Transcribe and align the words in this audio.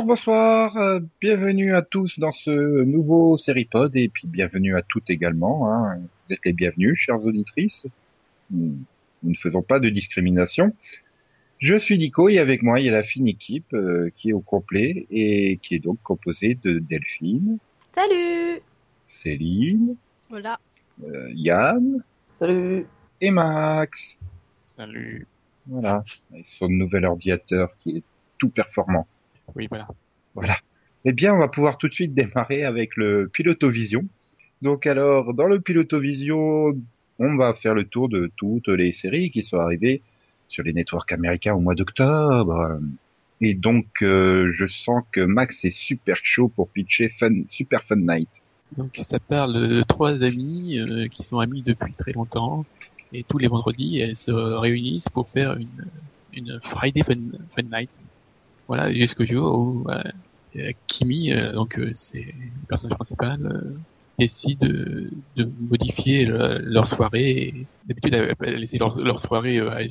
Bonjour, 0.00 0.14
bonsoir, 0.16 0.76
euh, 0.78 1.00
bienvenue 1.20 1.74
à 1.74 1.82
tous 1.82 2.18
dans 2.18 2.30
ce 2.32 2.50
nouveau 2.84 3.36
Seripod 3.36 3.94
et 3.94 4.08
puis 4.08 4.26
bienvenue 4.28 4.74
à 4.74 4.80
toutes 4.80 5.10
également. 5.10 5.70
Hein. 5.70 5.98
Vous 6.26 6.32
êtes 6.32 6.40
les 6.46 6.54
bienvenus, 6.54 6.98
chères 6.98 7.22
auditrices. 7.22 7.86
Nous, 8.50 8.78
nous 9.22 9.30
ne 9.30 9.36
faisons 9.36 9.60
pas 9.60 9.78
de 9.78 9.90
discrimination. 9.90 10.74
Je 11.58 11.76
suis 11.76 11.98
Nico 11.98 12.30
et 12.30 12.38
avec 12.38 12.62
moi 12.62 12.80
il 12.80 12.86
y 12.86 12.88
a 12.88 12.92
la 12.92 13.02
fine 13.02 13.28
équipe 13.28 13.74
euh, 13.74 14.08
qui 14.16 14.30
est 14.30 14.32
au 14.32 14.40
complet 14.40 15.06
et 15.10 15.58
qui 15.62 15.74
est 15.74 15.80
donc 15.80 15.98
composée 16.02 16.54
de 16.62 16.78
Delphine, 16.78 17.58
Salut 17.94 18.62
Céline, 19.06 19.96
Voilà. 20.30 20.58
euh, 21.04 21.28
Yann 21.34 22.02
Salut 22.36 22.86
et 23.20 23.30
Max. 23.30 24.18
Salut. 24.66 25.26
Voilà, 25.66 26.04
avec 26.32 26.46
son 26.46 26.70
nouvel 26.70 27.04
ordinateur 27.04 27.76
qui 27.76 27.98
est 27.98 28.02
tout 28.38 28.48
performant. 28.48 29.06
Oui, 29.54 29.66
voilà. 29.68 29.88
Voilà. 30.34 30.56
Eh 31.04 31.12
bien, 31.12 31.34
on 31.34 31.38
va 31.38 31.48
pouvoir 31.48 31.78
tout 31.78 31.88
de 31.88 31.94
suite 31.94 32.14
démarrer 32.14 32.64
avec 32.64 32.96
le 32.96 33.28
Pilotovision. 33.32 34.04
Donc 34.62 34.86
alors, 34.86 35.32
dans 35.34 35.46
le 35.46 35.60
Pilotovision, 35.60 36.78
on 37.18 37.36
va 37.36 37.54
faire 37.54 37.74
le 37.74 37.84
tour 37.84 38.08
de 38.08 38.30
toutes 38.36 38.68
les 38.68 38.92
séries 38.92 39.30
qui 39.30 39.42
sont 39.44 39.58
arrivées 39.58 40.02
sur 40.48 40.64
les 40.64 40.72
networks 40.72 41.12
américains 41.12 41.54
au 41.54 41.60
mois 41.60 41.74
d'octobre. 41.74 42.78
Et 43.40 43.54
donc, 43.54 43.86
euh, 44.02 44.52
je 44.54 44.66
sens 44.66 45.02
que 45.12 45.20
Max 45.20 45.64
est 45.64 45.70
super 45.70 46.16
chaud 46.22 46.48
pour 46.48 46.68
pitcher 46.68 47.08
Fun, 47.08 47.42
Super 47.48 47.82
Fun 47.84 47.96
Night. 47.96 48.28
Donc 48.76 49.00
ça 49.02 49.18
parle 49.18 49.54
de 49.54 49.82
trois 49.82 50.22
amies 50.22 50.78
euh, 50.78 51.08
qui 51.08 51.22
sont 51.22 51.38
amies 51.38 51.62
depuis 51.62 51.92
très 51.94 52.12
longtemps 52.12 52.64
et 53.12 53.24
tous 53.24 53.38
les 53.38 53.48
vendredis 53.48 53.98
elles 53.98 54.14
se 54.14 54.30
réunissent 54.30 55.08
pour 55.08 55.28
faire 55.28 55.56
une, 55.56 55.86
une 56.34 56.60
Friday 56.62 57.02
Fun, 57.02 57.16
Fun 57.56 57.62
Night. 57.62 57.90
Voilà, 58.70 58.92
jusqu'au 58.92 59.24
jour 59.24 59.58
où 59.58 59.90
euh, 59.90 60.70
Kimi, 60.86 61.32
euh, 61.32 61.50
donc 61.52 61.76
euh, 61.76 61.90
c'est 61.94 62.22
le 62.22 62.66
personnage 62.68 62.94
principal, 62.94 63.44
euh, 63.44 63.78
décide 64.16 64.60
de, 64.60 65.10
de 65.34 65.52
modifier 65.58 66.24
le- 66.24 66.58
leur 66.60 66.86
soirée. 66.86 67.66
D'habitude 67.86 68.14
elle, 68.14 68.34
elle 68.42 68.54
laissait 68.54 68.78
leur, 68.78 68.96
leur 69.02 69.18
soirée 69.18 69.58
euh, 69.58 69.88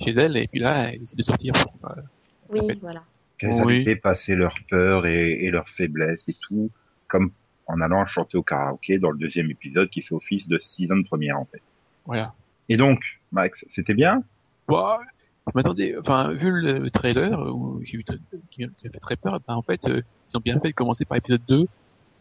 chez 0.00 0.12
elle 0.12 0.38
et 0.38 0.48
puis 0.48 0.60
là 0.60 0.94
elle 0.94 1.00
décide 1.00 1.18
de 1.18 1.22
sortir 1.22 1.52
pour 1.52 1.90
euh, 1.90 2.00
Oui, 2.48 2.60
En 2.60 2.68
fait. 2.68 2.78
voilà. 2.80 3.04
Qu'elles 3.36 3.60
Oui. 3.66 3.74
avaient 3.74 3.84
dépassé 3.84 4.34
leurs 4.34 4.58
peurs 4.70 5.06
et, 5.06 5.32
et 5.44 5.50
leurs 5.50 5.68
faiblesses 5.68 6.26
et 6.28 6.36
tout, 6.48 6.70
comme 7.08 7.32
en 7.66 7.82
allant 7.82 8.06
chanter 8.06 8.38
au 8.38 8.42
karaoké 8.42 8.98
dans 8.98 9.10
le 9.10 9.18
deuxième 9.18 9.50
épisode 9.50 9.90
qui 9.90 10.00
fait 10.00 10.14
office 10.14 10.48
de 10.48 10.58
season 10.58 11.02
première 11.02 11.38
en 11.38 11.44
fait. 11.52 11.62
voilà. 12.06 12.34
Et 12.70 12.78
donc, 12.78 13.04
Max, 13.30 13.66
c'était 13.68 13.94
bien? 13.94 14.24
Bah, 14.68 15.00
je 15.46 15.52
m'attendais, 15.54 15.96
enfin, 15.98 16.32
vu 16.32 16.50
le 16.52 16.90
trailer, 16.90 17.38
où 17.54 17.80
j'ai 17.82 17.98
vu 17.98 18.04
qui, 18.50 18.66
qui 18.76 18.86
a 18.86 18.90
fait 18.90 19.00
très 19.00 19.16
peur, 19.16 19.40
bah, 19.46 19.56
en 19.56 19.62
fait, 19.62 19.84
euh, 19.86 20.02
ils 20.30 20.36
ont 20.36 20.40
bien 20.40 20.58
fait 20.60 20.68
de 20.68 20.74
commencer 20.74 21.04
par 21.04 21.18
épisode 21.18 21.42
2, 21.48 21.66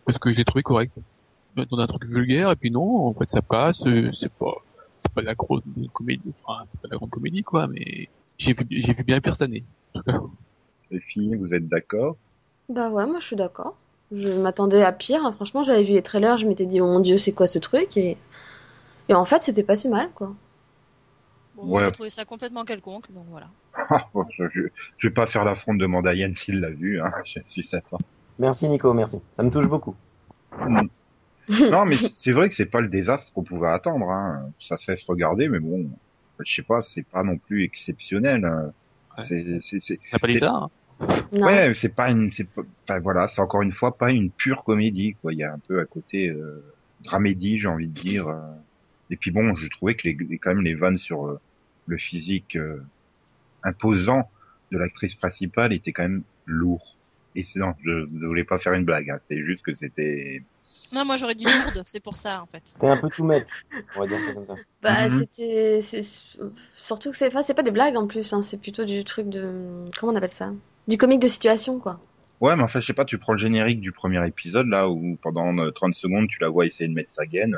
parce 0.05 0.17
que 0.17 0.33
j'ai 0.33 0.43
trouvé 0.43 0.63
correct. 0.63 0.91
Je 1.55 1.61
m'attendais 1.61 1.81
à 1.81 1.85
un 1.85 1.87
truc 1.87 2.05
vulgaire, 2.05 2.49
et 2.51 2.55
puis 2.55 2.71
non, 2.71 3.05
en 3.07 3.13
fait, 3.13 3.29
ça 3.29 3.41
passe, 3.41 3.85
euh, 3.85 4.11
c'est 4.11 4.31
pas, 4.31 4.55
c'est 4.99 5.11
pas 5.13 5.21
la 5.21 5.35
grosse 5.35 5.61
comédie, 5.93 6.33
enfin, 6.43 6.63
c'est 6.69 6.79
pas 6.81 6.87
la 6.89 6.97
grande 6.97 7.09
comédie, 7.11 7.43
quoi, 7.43 7.67
mais 7.67 8.09
j'ai 8.37 8.53
vu, 8.53 8.65
j'ai 8.71 8.93
vu 8.93 9.03
bien 9.03 9.19
pire 9.21 9.35
cette 9.35 9.47
année. 9.47 9.63
En 9.93 9.99
tout 9.99 10.11
cas. 10.11 10.19
Les 10.89 10.99
filles, 10.99 11.35
vous 11.35 11.53
êtes 11.53 11.67
d'accord? 11.69 12.17
Bah 12.69 12.89
ouais, 12.89 13.05
moi 13.05 13.19
je 13.19 13.25
suis 13.27 13.35
d'accord. 13.35 13.75
Je 14.11 14.29
m'attendais 14.41 14.83
à 14.83 14.91
pire. 14.91 15.25
hein. 15.25 15.31
Franchement, 15.31 15.63
j'avais 15.63 15.83
vu 15.83 15.93
les 15.93 16.01
trailers, 16.01 16.37
je 16.37 16.45
m'étais 16.47 16.65
dit, 16.65 16.81
oh 16.81 16.87
mon 16.87 16.99
dieu, 16.99 17.17
c'est 17.17 17.31
quoi 17.31 17.47
ce 17.47 17.59
truc? 17.59 17.95
Et... 17.97 18.17
et 19.09 19.13
en 19.13 19.25
fait, 19.25 19.41
c'était 19.43 19.63
pas 19.63 19.75
si 19.75 19.87
mal, 19.89 20.09
quoi. 20.13 20.33
Bon, 21.55 21.65
moi, 21.65 21.79
Ouais. 21.79 21.85
j'ai 21.85 21.91
trouvé 21.91 22.09
ça 22.09 22.25
complètement 22.25 22.63
quelconque, 22.63 23.11
donc 23.11 23.25
voilà. 23.29 23.47
Ah, 23.73 24.07
bon, 24.13 24.25
je, 24.37 24.43
je, 24.53 24.61
je 24.97 25.07
vais 25.07 25.13
pas 25.13 25.27
faire 25.27 25.43
l'affront 25.45 25.73
de 25.73 25.79
demander 25.79 26.09
à 26.09 26.13
Yann 26.13 26.33
s'il 26.35 26.59
l'a 26.59 26.69
vu, 26.69 27.01
hein, 27.01 27.11
je 27.25 27.39
suis 27.47 27.63
certain. 27.65 27.97
Merci 28.39 28.67
Nico, 28.69 28.93
merci. 28.93 29.17
Ça 29.35 29.43
me 29.43 29.49
touche 29.51 29.67
beaucoup. 29.67 29.95
non, 31.49 31.85
mais 31.85 31.95
c'est 31.97 32.31
vrai 32.31 32.49
que 32.49 32.55
c'est 32.55 32.65
pas 32.65 32.81
le 32.81 32.87
désastre 32.87 33.31
qu'on 33.33 33.43
pouvait 33.43 33.67
attendre. 33.67 34.09
Hein. 34.09 34.49
Ça 34.59 34.77
cesse 34.77 35.03
regarder, 35.03 35.49
mais 35.49 35.59
bon, 35.59 35.89
je 36.39 36.53
sais 36.55 36.61
pas, 36.61 36.81
c'est 36.81 37.03
pas 37.05 37.23
non 37.23 37.37
plus 37.37 37.63
exceptionnel. 37.63 38.45
hein. 38.45 38.71
C'est, 39.23 39.43
pas 40.19 40.31
ça, 40.39 40.49
hein. 40.49 40.69
Non. 41.33 41.45
Ouais, 41.45 41.73
c'est 41.75 41.89
pas 41.93 42.11
une, 42.11 42.31
c'est 42.31 42.47
pas, 42.85 42.99
voilà, 42.99 43.27
c'est 43.27 43.41
encore 43.41 43.61
une 43.63 43.71
fois 43.73 43.97
pas 43.97 44.11
une 44.11 44.29
pure 44.29 44.63
comédie, 44.63 45.15
quoi. 45.21 45.33
Il 45.33 45.39
y 45.39 45.43
a 45.43 45.51
un 45.53 45.59
peu 45.59 45.79
à 45.79 45.85
côté 45.85 46.29
euh, 46.29 46.63
dramédie, 47.03 47.59
j'ai 47.59 47.67
envie 47.67 47.87
de 47.87 47.99
dire. 47.99 48.27
Euh. 49.11 49.13
Et 49.13 49.17
puis 49.17 49.31
bon, 49.31 49.53
je 49.55 49.67
trouvais 49.69 49.95
que 49.95 50.07
les, 50.07 50.15
quand 50.37 50.53
même 50.55 50.63
les 50.63 50.75
vannes 50.75 50.97
sur 50.97 51.27
euh, 51.27 51.39
le 51.87 51.97
physique 51.97 52.55
euh, 52.55 52.81
imposant 53.63 54.29
de 54.71 54.77
l'actrice 54.77 55.15
principale 55.15 55.73
étaient 55.73 55.91
quand 55.91 56.03
même 56.03 56.23
lourds. 56.45 56.95
Et 57.35 57.45
c'est- 57.49 57.59
non, 57.59 57.73
je 57.83 57.89
ne 57.89 58.27
voulais 58.27 58.43
pas 58.43 58.59
faire 58.59 58.73
une 58.73 58.83
blague. 58.85 59.09
Hein. 59.09 59.19
C'est 59.27 59.41
juste 59.43 59.63
que 59.63 59.73
c'était. 59.73 60.43
Non, 60.93 61.05
moi, 61.05 61.15
j'aurais 61.15 61.35
dit 61.35 61.45
lourde, 61.45 61.81
c'est 61.85 62.01
pour 62.03 62.15
ça, 62.15 62.41
en 62.41 62.45
fait. 62.45 62.61
T'es 62.79 62.87
un 62.87 62.97
peu 62.97 63.09
tout 63.09 63.23
much, 63.23 63.45
on 63.95 64.01
va 64.01 64.07
dire 64.07 64.17
ça 64.25 64.33
comme 64.33 64.45
ça. 64.45 64.55
Bah, 64.81 65.07
Mhm. 65.07 65.19
c'était. 65.19 65.79
Surtout 66.75 67.11
que 67.11 67.17
c'est 67.17 67.31
c'est 67.43 67.53
pas 67.53 67.63
des 67.63 67.71
blagues 67.71 67.95
en 67.95 68.07
plus, 68.07 68.33
hein. 68.33 68.41
C'est 68.41 68.59
plutôt 68.59 68.83
du 68.83 69.03
truc 69.05 69.29
de. 69.29 69.89
Comment 69.97 70.11
on 70.11 70.15
appelle 70.15 70.31
ça? 70.31 70.51
Du 70.89 70.97
comique 70.97 71.21
de 71.21 71.27
situation, 71.29 71.79
quoi. 71.79 72.01
Ouais, 72.41 72.55
mais 72.57 72.63
enfin, 72.63 72.81
je 72.81 72.87
sais 72.87 72.93
pas. 72.93 73.05
Tu 73.05 73.17
prends 73.17 73.33
le 73.33 73.39
générique 73.39 73.79
du 73.79 73.91
premier 73.93 74.25
épisode 74.27 74.67
là 74.67 74.89
où 74.89 75.17
pendant 75.21 75.55
euh, 75.59 75.71
30 75.71 75.93
secondes 75.95 76.27
tu 76.27 76.39
la 76.41 76.49
vois 76.49 76.65
essayer 76.65 76.89
de 76.89 76.93
mettre 76.93 77.11
sa 77.13 77.25
gaine. 77.25 77.57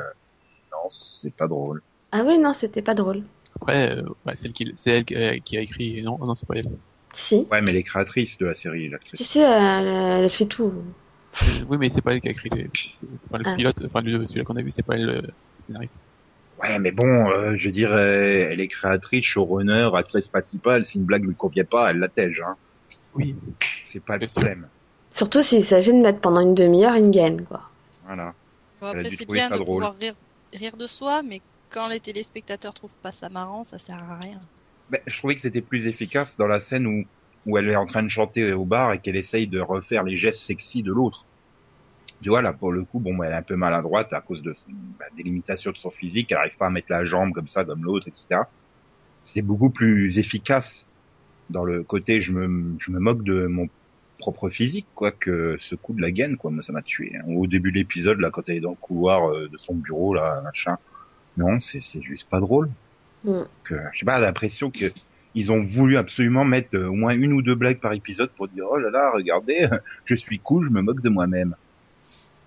Euh, 0.84 0.88
Non, 0.88 0.90
c'est 0.90 1.34
pas 1.34 1.46
drôle. 1.48 1.82
Ah 2.12 2.22
oui, 2.26 2.38
non, 2.38 2.52
c'était 2.52 2.82
pas 2.82 2.94
drôle. 2.94 3.22
Après, 3.56 3.96
euh, 3.96 4.02
ouais, 4.26 4.36
c'est 4.36 4.46
elle, 4.46 4.52
qui, 4.52 4.72
c'est 4.76 4.90
elle 4.90 5.04
qui 5.04 5.14
a- 5.16 5.38
qui 5.40 5.56
a 5.56 5.60
écrit, 5.60 6.02
non, 6.02 6.18
non, 6.18 6.34
c'est 6.34 6.46
pas 6.46 6.56
elle. 6.56 6.70
Si. 7.12 7.46
Ouais, 7.50 7.60
mais 7.62 7.72
les 7.72 7.84
créatrices 7.84 8.38
de 8.38 8.46
la 8.46 8.54
série, 8.54 8.90
Si, 9.14 9.24
si, 9.24 9.38
elle, 9.40 9.86
elle 9.86 10.30
fait 10.30 10.46
tout. 10.46 10.72
Euh, 11.42 11.64
Oui, 11.68 11.78
mais 11.78 11.88
c'est 11.88 12.02
pas 12.02 12.14
elle 12.14 12.20
qui 12.20 12.28
a 12.28 12.32
écrit 12.32 12.50
les, 12.54 12.70
enfin, 13.28 13.38
le 13.38 13.44
Ah. 13.46 13.54
pilote, 13.56 13.76
enfin, 13.86 14.00
le- 14.00 14.26
celui 14.26 14.44
qu'on 14.44 14.56
a 14.56 14.62
vu, 14.62 14.70
c'est 14.70 14.82
pas 14.84 14.94
elle, 14.96 15.06
le 15.06 15.22
scénariste. 15.66 15.96
Ouais, 16.58 16.78
mais 16.78 16.92
bon, 16.92 17.06
euh, 17.30 17.56
je 17.56 17.66
veux 17.66 17.72
dire, 17.72 17.92
euh, 17.92 18.48
elle 18.50 18.60
est 18.60 18.68
créatrice, 18.68 19.24
showrunner, 19.24 19.90
actrice 19.94 20.28
principale. 20.28 20.86
Si 20.86 20.98
une 20.98 21.04
blague 21.04 21.24
lui 21.24 21.34
convient 21.34 21.64
pas, 21.64 21.90
elle 21.90 21.98
l'attège. 21.98 22.40
Hein. 22.46 22.56
Oui. 23.14 23.36
C'est 23.86 24.04
pas 24.04 24.18
le 24.18 24.26
problème. 24.26 24.68
Surtout 25.10 25.42
s'il 25.42 25.64
s'agit 25.64 25.92
de 25.92 25.98
mettre 25.98 26.20
pendant 26.20 26.40
une 26.40 26.54
demi-heure 26.54 26.94
une 26.96 27.10
gaine, 27.10 27.44
quoi. 27.44 27.62
Voilà. 28.04 28.34
Bon, 28.80 28.88
Elle 28.90 28.98
a 28.98 29.00
après, 29.00 29.10
c'est 29.10 29.26
bien 29.26 29.48
ça 29.48 29.54
de 29.58 29.62
drôle. 29.64 29.82
pouvoir 29.82 29.94
rire, 29.96 30.14
rire 30.56 30.76
de 30.76 30.86
soi, 30.86 31.22
mais 31.22 31.40
quand 31.70 31.88
les 31.88 32.00
téléspectateurs 32.00 32.74
trouvent 32.74 32.94
pas 32.96 33.12
ça 33.12 33.28
marrant, 33.28 33.64
ça 33.64 33.78
sert 33.78 33.98
à 33.98 34.18
rien. 34.18 34.40
Ben, 34.90 35.00
je 35.06 35.18
trouvais 35.18 35.34
que 35.34 35.42
c'était 35.42 35.60
plus 35.60 35.86
efficace 35.86 36.36
dans 36.36 36.46
la 36.46 36.60
scène 36.60 36.86
où, 36.86 37.04
où 37.46 37.58
elle 37.58 37.68
est 37.68 37.76
en 37.76 37.86
train 37.86 38.02
de 38.02 38.08
chanter 38.08 38.52
au 38.52 38.64
bar 38.64 38.92
et 38.92 39.00
qu'elle 39.00 39.16
essaye 39.16 39.46
de 39.46 39.60
refaire 39.60 40.04
les 40.04 40.16
gestes 40.16 40.42
sexy 40.42 40.82
de 40.82 40.92
l'autre. 40.92 41.24
Tu 42.22 42.28
vois, 42.28 42.42
là, 42.42 42.52
pour 42.52 42.72
le 42.72 42.84
coup, 42.84 43.00
ben, 43.00 43.18
elle 43.22 43.32
est 43.32 43.36
un 43.36 43.42
peu 43.42 43.56
maladroite 43.56 44.12
à 44.12 44.20
cause 44.20 44.42
de, 44.42 44.54
ben, 44.68 45.06
des 45.16 45.22
limitations 45.22 45.72
de 45.72 45.76
son 45.76 45.90
physique. 45.90 46.30
Elle 46.30 46.38
arrive 46.38 46.56
pas 46.56 46.66
à 46.66 46.70
mettre 46.70 46.90
la 46.90 47.04
jambe 47.04 47.32
comme 47.32 47.48
ça, 47.48 47.64
comme 47.64 47.84
l'autre, 47.84 48.08
etc. 48.08 48.42
C'est 49.24 49.42
beaucoup 49.42 49.70
plus 49.70 50.18
efficace 50.18 50.86
dans 51.50 51.64
le 51.64 51.82
côté 51.82 52.20
je 52.20 52.32
me, 52.32 52.74
je 52.78 52.90
me 52.90 52.98
moque 52.98 53.22
de 53.22 53.46
mon 53.46 53.68
propre 54.18 54.48
physique, 54.50 54.86
quoi, 54.94 55.10
que 55.12 55.56
ce 55.60 55.74
coup 55.74 55.92
de 55.92 56.00
la 56.00 56.10
gaine, 56.10 56.36
quoi. 56.36 56.50
Moi, 56.50 56.62
ça 56.62 56.72
m'a 56.72 56.82
tué. 56.82 57.12
hein. 57.16 57.24
Au 57.28 57.46
début 57.46 57.72
de 57.72 57.78
l'épisode, 57.78 58.20
là, 58.20 58.30
quand 58.30 58.48
elle 58.48 58.56
est 58.56 58.60
dans 58.60 58.70
le 58.70 58.76
couloir 58.76 59.30
euh, 59.30 59.48
de 59.52 59.58
son 59.58 59.74
bureau, 59.74 60.14
là, 60.14 60.40
machin. 60.42 60.76
Non, 61.36 61.60
c'est, 61.60 61.80
c'est 61.80 62.00
juste 62.02 62.28
pas 62.28 62.40
drôle. 62.40 62.70
Mm. 63.24 63.42
Que, 63.64 63.74
je 63.92 63.98
sais 63.98 64.06
pas, 64.06 64.18
l'impression 64.20 64.70
que 64.70 64.92
ils 65.36 65.50
ont 65.50 65.64
voulu 65.64 65.96
absolument 65.96 66.44
mettre 66.44 66.76
euh, 66.76 66.86
au 66.88 66.92
moins 66.92 67.12
une 67.12 67.32
ou 67.32 67.42
deux 67.42 67.56
blagues 67.56 67.80
par 67.80 67.92
épisode 67.92 68.30
pour 68.30 68.46
dire 68.46 68.66
oh 68.70 68.76
là 68.78 68.90
là, 68.90 69.10
regardez, 69.12 69.68
je 70.04 70.14
suis 70.14 70.38
cool, 70.38 70.64
je 70.64 70.70
me 70.70 70.80
moque 70.80 71.00
de 71.02 71.08
moi-même. 71.08 71.56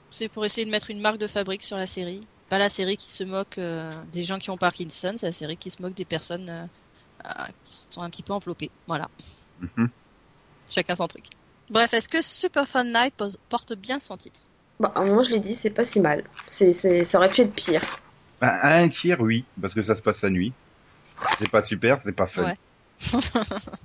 C'est 0.10 0.30
pour 0.30 0.46
essayer 0.46 0.66
de 0.66 0.72
mettre 0.72 0.90
une 0.90 1.02
marque 1.02 1.18
de 1.18 1.28
fabrique 1.28 1.64
sur 1.64 1.75
la 1.78 1.86
série. 1.88 2.22
Pas 2.50 2.58
la 2.58 2.69
série 2.69 2.96
qui 2.96 3.12
se 3.12 3.25
moque 3.25 3.58
euh, 3.58 3.92
des 4.14 4.24
gens 4.24 4.38
qui 4.38 4.50
ont 4.50 4.58
Parkinson, 4.58 5.14
c'est 5.18 5.25
la 5.25 5.31
série 5.34 5.58
qui 5.58 5.69
se 5.69 5.81
moque 5.81 5.96
des 5.96 6.06
personnes 6.06 6.50
euh, 6.50 6.64
euh, 7.25 7.30
qui 7.66 7.88
sont 7.90 8.02
un 8.02 8.10
petit 8.10 8.24
peu 8.24 8.31
enveloppées. 8.31 8.72
Voilà, 8.88 9.10
Mhm. 9.60 9.90
chacun 10.69 10.96
son 10.96 11.08
truc. 11.08 11.25
Bref, 11.69 11.94
est-ce 11.94 12.08
que 12.10 12.22
Super 12.22 12.68
Fun 12.68 12.86
Night 12.86 13.16
porte 13.50 13.74
bien 13.74 14.00
son 14.00 14.18
titre? 14.18 14.40
Bah, 14.80 14.94
moi, 15.06 15.24
je 15.24 15.31
l'ai 15.31 15.40
dit, 15.40 15.56
c'est 15.56 15.69
pas 15.69 15.86
si 15.86 16.00
mal. 16.00 16.24
C'est, 16.48 16.74
c'est, 16.74 17.04
ça 17.04 17.18
aurait 17.18 17.30
pu 17.30 17.42
être 17.42 17.54
pire. 17.54 17.81
Ben, 18.40 18.48
à 18.50 18.78
un 18.78 18.90
tiers, 18.90 19.19
oui, 19.22 19.46
parce 19.62 19.74
que 19.74 19.81
ça 19.84 19.96
se 19.96 20.02
passe 20.02 20.22
la 20.22 20.30
nuit. 20.30 20.54
C'est 21.40 21.50
pas 21.52 21.64
super, 21.64 22.02
c'est 22.02 22.14
pas 22.14 22.28
fun. 22.28 22.44
Ouais. 22.44 22.56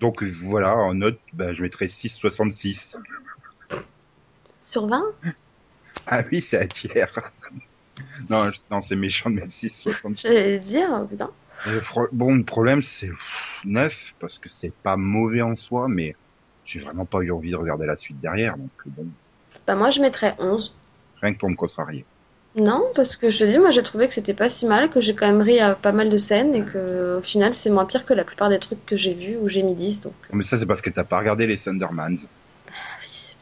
Donc 0.00 0.22
voilà, 0.22 0.74
en 0.76 0.94
note, 0.94 1.20
ben, 1.32 1.52
je 1.54 1.62
mettrais 1.62 1.88
6,66. 1.88 2.96
Sur 4.62 4.86
20 4.86 5.04
Ah 6.06 6.22
oui, 6.30 6.40
c'est 6.40 6.60
un 6.62 6.66
tiers. 6.66 7.12
non, 8.30 8.50
non 8.70 8.80
c'est 8.80 8.96
méchant 8.96 9.30
de 9.30 9.36
mettre 9.36 9.52
6,66. 9.52 10.22
J'allais 10.22 10.58
dire, 10.58 11.06
putain. 11.08 11.30
Fro- 11.82 12.08
bon, 12.12 12.34
le 12.34 12.44
problème, 12.44 12.82
c'est 12.82 13.08
pff, 13.08 13.60
9, 13.64 13.96
parce 14.20 14.38
que 14.38 14.48
c'est 14.48 14.76
pas 14.82 14.96
mauvais 14.96 15.42
en 15.42 15.56
soi, 15.56 15.86
mais 15.88 16.14
j'ai 16.68 16.80
vraiment 16.80 17.06
pas 17.06 17.20
eu 17.20 17.30
envie 17.32 17.50
de 17.50 17.56
regarder 17.56 17.86
la 17.86 17.96
suite 17.96 18.20
derrière, 18.20 18.56
donc 18.56 18.70
bon, 18.86 19.06
Bah, 19.66 19.74
moi, 19.74 19.90
je 19.90 20.00
mettrais 20.00 20.34
11. 20.38 20.74
rien 21.22 21.32
que 21.34 21.38
pour 21.38 21.50
me 21.50 21.56
contrarier. 21.56 22.04
Non, 22.56 22.82
parce 22.94 23.16
que 23.16 23.30
je 23.30 23.38
te 23.38 23.44
dis, 23.44 23.58
moi, 23.58 23.70
j'ai 23.70 23.82
trouvé 23.82 24.06
que 24.08 24.14
c'était 24.14 24.34
pas 24.34 24.48
si 24.48 24.66
mal, 24.66 24.90
que 24.90 25.00
j'ai 25.00 25.14
quand 25.14 25.26
même 25.26 25.42
ri 25.42 25.60
à 25.60 25.74
pas 25.74 25.92
mal 25.92 26.10
de 26.10 26.18
scènes 26.18 26.54
et 26.54 26.62
que, 26.62 27.18
au 27.18 27.22
final, 27.22 27.54
c'est 27.54 27.70
moins 27.70 27.86
pire 27.86 28.04
que 28.04 28.14
la 28.14 28.24
plupart 28.24 28.50
des 28.50 28.58
trucs 28.58 28.84
que 28.84 28.96
j'ai 28.96 29.14
vus 29.14 29.36
où 29.36 29.48
j'ai 29.48 29.62
mis 29.62 29.74
10. 29.74 30.00
Donc, 30.00 30.14
Mais 30.32 30.44
ça, 30.44 30.58
c'est 30.58 30.66
parce 30.66 30.82
que 30.82 30.90
t'as 30.90 31.04
pas 31.04 31.18
regardé 31.18 31.46
les 31.46 31.56
Thundermans. 31.56 32.16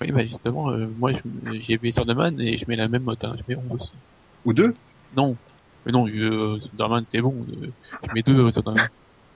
Oui, 0.01 0.13
bah 0.13 0.25
justement, 0.27 0.71
euh, 0.71 0.89
moi 0.97 1.13
j'ai 1.61 1.79
vu 1.79 1.91
Thunderman 1.93 2.39
et 2.41 2.59
je 2.59 2.65
mets 2.69 2.77
la 2.77 2.89
même 2.89 3.05
note, 3.05 3.25
hein, 3.25 3.35
je 3.39 3.43
mets 3.49 3.57
11 3.57 3.73
aussi. 3.73 4.03
Ou 4.45 4.53
deux? 4.53 4.75
Non, 5.17 5.39
mais 5.85 5.93
non, 5.93 6.07
euh, 6.07 6.59
Thunderman 6.61 7.05
c'était 7.05 7.23
bon, 7.23 7.47
euh, 7.49 7.75
je 8.03 8.09
mets 8.13 8.23
2 8.23 8.53
Thunderman. 8.53 8.89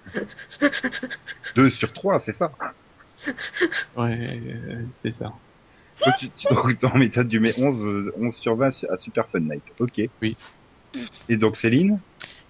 Deux 1.55 1.71
sur 1.71 1.93
trois, 1.93 2.19
c'est 2.21 2.35
ça? 2.35 2.57
Ouais, 3.97 4.19
euh, 4.19 4.83
c'est 4.95 5.13
ça. 5.13 5.33
Donc, 6.05 6.15
tu, 6.19 6.31
tu, 6.31 6.47
donc, 6.81 6.95
méthode, 6.95 7.29
tu 7.29 7.41
mets 7.41 7.59
11, 7.59 7.85
euh, 7.85 8.15
11 8.19 8.35
sur 8.35 8.57
20 8.57 8.85
à 8.91 8.97
Super 8.97 9.29
Fun 9.29 9.41
Night. 9.41 9.63
Ok. 9.79 10.01
Oui. 10.23 10.37
Et 11.29 11.37
donc, 11.37 11.57
Céline? 11.57 12.01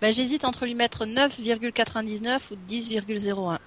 Bah, 0.00 0.12
j'hésite 0.12 0.44
entre 0.44 0.64
lui 0.64 0.74
mettre 0.74 1.04
9,99 1.04 2.52
ou 2.52 2.56
10,01. 2.68 3.58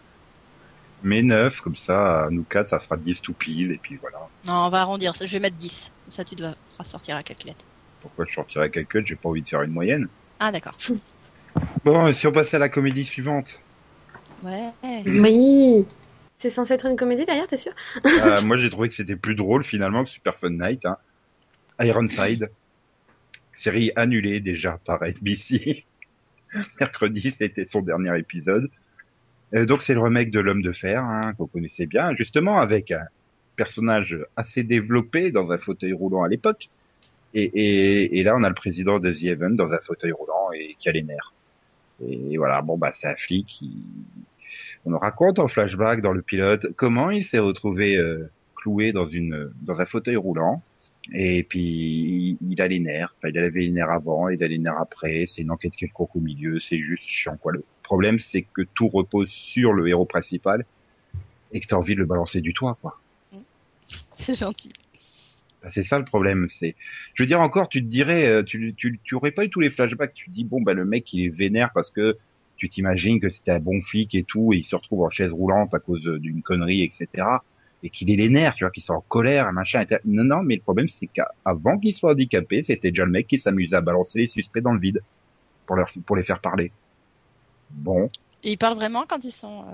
Mets 1.04 1.22
9, 1.22 1.60
comme 1.62 1.76
ça, 1.76 2.28
nous 2.32 2.44
quatre, 2.44 2.70
ça 2.70 2.80
fera 2.80 2.96
10 2.96 3.22
tout 3.22 3.34
pile, 3.34 3.72
et 3.72 3.78
puis 3.78 3.98
voilà. 3.98 4.20
Non, 4.46 4.54
on 4.54 4.70
va 4.70 4.82
arrondir. 4.82 5.14
Je 5.14 5.26
vais 5.26 5.40
mettre 5.40 5.58
10. 5.58 5.92
Comme 6.06 6.12
ça, 6.12 6.24
tu 6.24 6.36
devras 6.36 6.56
sortir 6.84 7.16
la 7.16 7.24
calculette. 7.24 7.66
Pourquoi 8.02 8.26
je 8.28 8.34
sortirais 8.34 8.70
quelqu'un 8.70 9.02
J'ai 9.06 9.16
pas 9.16 9.30
envie 9.30 9.42
de 9.42 9.48
faire 9.48 9.62
une 9.62 9.72
moyenne. 9.72 10.08
Ah, 10.40 10.52
d'accord. 10.52 10.78
Bon, 11.84 12.12
si 12.14 12.26
on 12.26 12.32
passait 12.32 12.56
à 12.56 12.60
la 12.60 12.70
comédie 12.70 13.06
suivante. 13.06 13.60
Ouais. 14.44 14.72
oui. 15.06 15.86
C'est 16.44 16.50
censé 16.50 16.74
être 16.74 16.88
une 16.88 16.98
comédie 16.98 17.24
derrière, 17.24 17.48
t'es 17.48 17.56
sûr? 17.56 17.72
Euh, 18.06 18.42
moi, 18.46 18.58
j'ai 18.58 18.70
trouvé 18.70 18.90
que 18.90 18.94
c'était 18.94 19.16
plus 19.16 19.34
drôle 19.34 19.64
finalement 19.64 20.04
que 20.04 20.10
Super 20.10 20.36
Fun 20.36 20.50
Night. 20.50 20.86
Hein. 20.86 20.98
Ironside, 21.80 22.50
série 23.54 23.94
annulée 23.96 24.42
déjà 24.42 24.78
par 24.84 25.02
NBC. 25.06 25.86
Mercredi, 26.82 27.32
c'était 27.32 27.66
son 27.70 27.82
dernier 27.82 28.20
épisode. 28.20 28.70
Euh, 29.54 29.66
donc, 29.66 29.84
c'est 29.84 29.94
le 29.94 30.02
remake 30.02 30.32
de 30.32 30.42
L'Homme 30.42 30.62
de 30.62 30.74
Fer, 30.74 31.02
hein, 31.02 31.34
qu'on 31.38 31.48
connaissait 31.48 31.86
bien, 31.86 32.14
justement 32.14 32.60
avec 32.60 32.92
un 32.92 33.06
personnage 33.56 34.18
assez 34.36 34.64
développé 34.64 35.32
dans 35.32 35.54
un 35.54 35.58
fauteuil 35.58 35.94
roulant 35.94 36.24
à 36.24 36.28
l'époque. 36.28 36.68
Et, 37.34 37.44
et, 37.44 38.20
et 38.20 38.24
là, 38.24 38.36
on 38.36 38.44
a 38.44 38.50
le 38.50 38.56
président 38.56 39.00
de 39.00 39.14
The 39.14 39.28
Haven 39.28 39.56
dans 39.56 39.72
un 39.72 39.80
fauteuil 39.80 40.12
roulant 40.12 40.52
et 40.52 40.76
qui 40.78 40.90
a 40.90 40.92
les 40.92 41.04
nerfs. 41.04 41.32
Et 42.06 42.36
voilà, 42.36 42.62
bon 42.62 42.78
bah 42.78 42.92
c'est 42.94 43.08
un 43.08 43.16
flic 43.16 43.48
qui, 43.48 43.72
on 44.86 44.92
nous 44.92 45.00
raconte 45.00 45.40
en 45.40 45.48
flashback 45.48 46.02
dans 46.02 46.12
le 46.12 46.22
pilote 46.22 46.68
comment 46.76 47.10
il 47.10 47.24
s'est 47.24 47.40
retrouvé 47.40 47.98
euh, 47.98 48.30
cloué 48.56 48.92
dans 48.92 49.08
une 49.08 49.52
dans 49.62 49.82
un 49.82 49.86
fauteuil 49.86 50.16
roulant 50.16 50.62
et 51.12 51.44
puis 51.44 52.38
il 52.42 52.62
a 52.62 52.68
les 52.68 52.80
nerfs. 52.80 53.14
Enfin, 53.18 53.30
il 53.30 53.38
avait 53.38 53.62
les 53.62 53.72
nerfs 53.72 53.90
avant, 53.90 54.30
il 54.30 54.42
a 54.42 54.48
les 54.48 54.58
nerfs 54.58 54.80
après. 54.80 55.26
C'est 55.28 55.42
une 55.42 55.52
enquête 55.52 55.76
quelconque 55.76 56.16
au 56.16 56.20
milieu. 56.20 56.60
C'est 56.60 56.80
juste 56.80 57.04
chiant 57.04 57.38
quoi. 57.38 57.52
Le 57.52 57.64
problème 57.84 58.20
c'est 58.20 58.44
que 58.44 58.62
tout 58.62 58.88
repose 58.88 59.30
sur 59.30 59.74
le 59.74 59.88
héros 59.88 60.06
principal 60.06 60.66
et 61.52 61.60
que 61.60 61.68
t'as 61.68 61.76
envie 61.76 61.96
de 61.96 62.00
le 62.00 62.06
balancer 62.06 62.42
du 62.42 62.54
toit 62.54 62.78
quoi. 62.82 63.00
C'est 64.14 64.36
gentil. 64.36 64.72
Bah, 65.62 65.70
C'est 65.72 65.84
ça 65.84 66.00
le 66.00 66.06
problème. 66.06 66.48
C'est, 66.50 66.76
je 67.14 67.24
veux 67.24 67.28
dire 67.28 67.42
encore, 67.42 67.68
tu 67.70 67.82
te 67.84 67.88
dirais, 67.88 68.26
euh, 68.26 68.44
tu, 68.44 68.74
tu, 68.76 69.00
tu 69.04 69.16
aurais 69.16 69.32
pas 69.32 69.46
eu 69.46 69.50
tous 69.50 69.60
les 69.60 69.70
flashbacks. 69.70 70.14
Tu 70.14 70.30
te 70.30 70.32
dis 70.32 70.46
bon 70.46 70.62
bah 70.62 70.74
le 70.74 70.86
mec 70.86 71.12
il 71.14 71.26
est 71.26 71.30
vénère 71.30 71.72
parce 71.74 71.92
que 71.92 72.18
tu 72.64 72.70
t'imagines 72.70 73.20
que 73.20 73.30
c'était 73.30 73.52
un 73.52 73.60
bon 73.60 73.82
flic 73.82 74.16
et 74.16 74.24
tout 74.24 74.54
et 74.54 74.58
il 74.58 74.64
se 74.64 74.76
retrouve 74.76 75.02
en 75.04 75.10
chaise 75.10 75.32
roulante 75.34 75.74
à 75.74 75.80
cause 75.80 76.02
d'une 76.04 76.42
connerie 76.42 76.84
etc. 76.84 77.08
Et 77.84 77.90
qu'il 77.90 78.10
ait 78.10 78.16
les 78.16 78.30
nerfs, 78.30 78.54
tu 78.56 78.64
vois, 78.64 78.72
qu'il 78.72 78.82
soit 78.82 78.96
en 78.96 79.02
colère, 79.02 79.52
machin. 79.52 79.82
et 79.82 79.86
tel. 79.88 80.00
Non 80.06 80.24
non, 80.24 80.42
mais 80.44 80.56
le 80.56 80.62
problème 80.62 80.88
c'est 80.88 81.08
qu'avant 81.08 81.78
qu'il 81.78 81.94
soit 81.94 82.12
handicapé, 82.12 82.64
c'était 82.64 82.92
déjà 82.92 83.04
le 83.06 83.12
mec 83.12 83.28
qui 83.28 83.38
s'amusait 83.40 83.76
à 83.76 83.82
balancer 83.82 84.20
les 84.20 84.28
suspects 84.28 84.62
dans 84.62 84.72
le 84.72 84.80
vide 84.80 85.02
pour 86.06 86.16
les 86.16 86.24
faire 86.24 86.40
parler. 86.40 86.72
Bon, 87.70 88.08
Et 88.44 88.52
ils 88.52 88.58
parlent 88.58 88.76
vraiment 88.76 89.06
quand 89.08 89.24
ils 89.26 89.32
sont. 89.32 89.62
euh, 89.64 89.74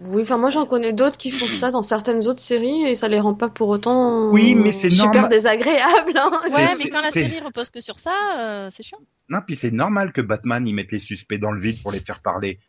Oui, 0.00 0.22
enfin, 0.22 0.36
moi, 0.36 0.48
j'en 0.50 0.64
connais 0.64 0.92
d'autres 0.92 1.16
qui 1.16 1.30
font 1.32 1.46
ça 1.46 1.70
dans 1.72 1.82
certaines 1.82 2.28
autres 2.28 2.40
séries 2.40 2.84
et 2.84 2.94
ça 2.94 3.08
les 3.08 3.18
rend 3.18 3.34
pas 3.34 3.48
pour 3.48 3.68
autant 3.68 4.30
Oui, 4.30 4.54
mais 4.54 4.72
c'est 4.72 4.90
super 4.90 5.12
normal. 5.12 5.30
désagréables. 5.30 6.12
hein. 6.16 6.40
Ouais, 6.54 6.76
mais 6.78 6.88
quand 6.88 7.00
la 7.00 7.10
série 7.10 7.40
repose 7.40 7.70
que 7.70 7.80
sur 7.80 7.98
ça, 7.98 8.12
euh, 8.38 8.68
c'est 8.70 8.84
chiant. 8.84 9.00
Non, 9.28 9.40
puis 9.44 9.56
c'est 9.56 9.72
normal 9.72 10.12
que 10.12 10.20
Batman 10.20 10.66
y 10.68 10.72
mette 10.72 10.92
les 10.92 11.00
suspects 11.00 11.38
dans 11.38 11.50
le 11.50 11.60
vide 11.60 11.82
pour 11.82 11.90
les 11.90 11.98
faire 12.00 12.22
parler. 12.22 12.60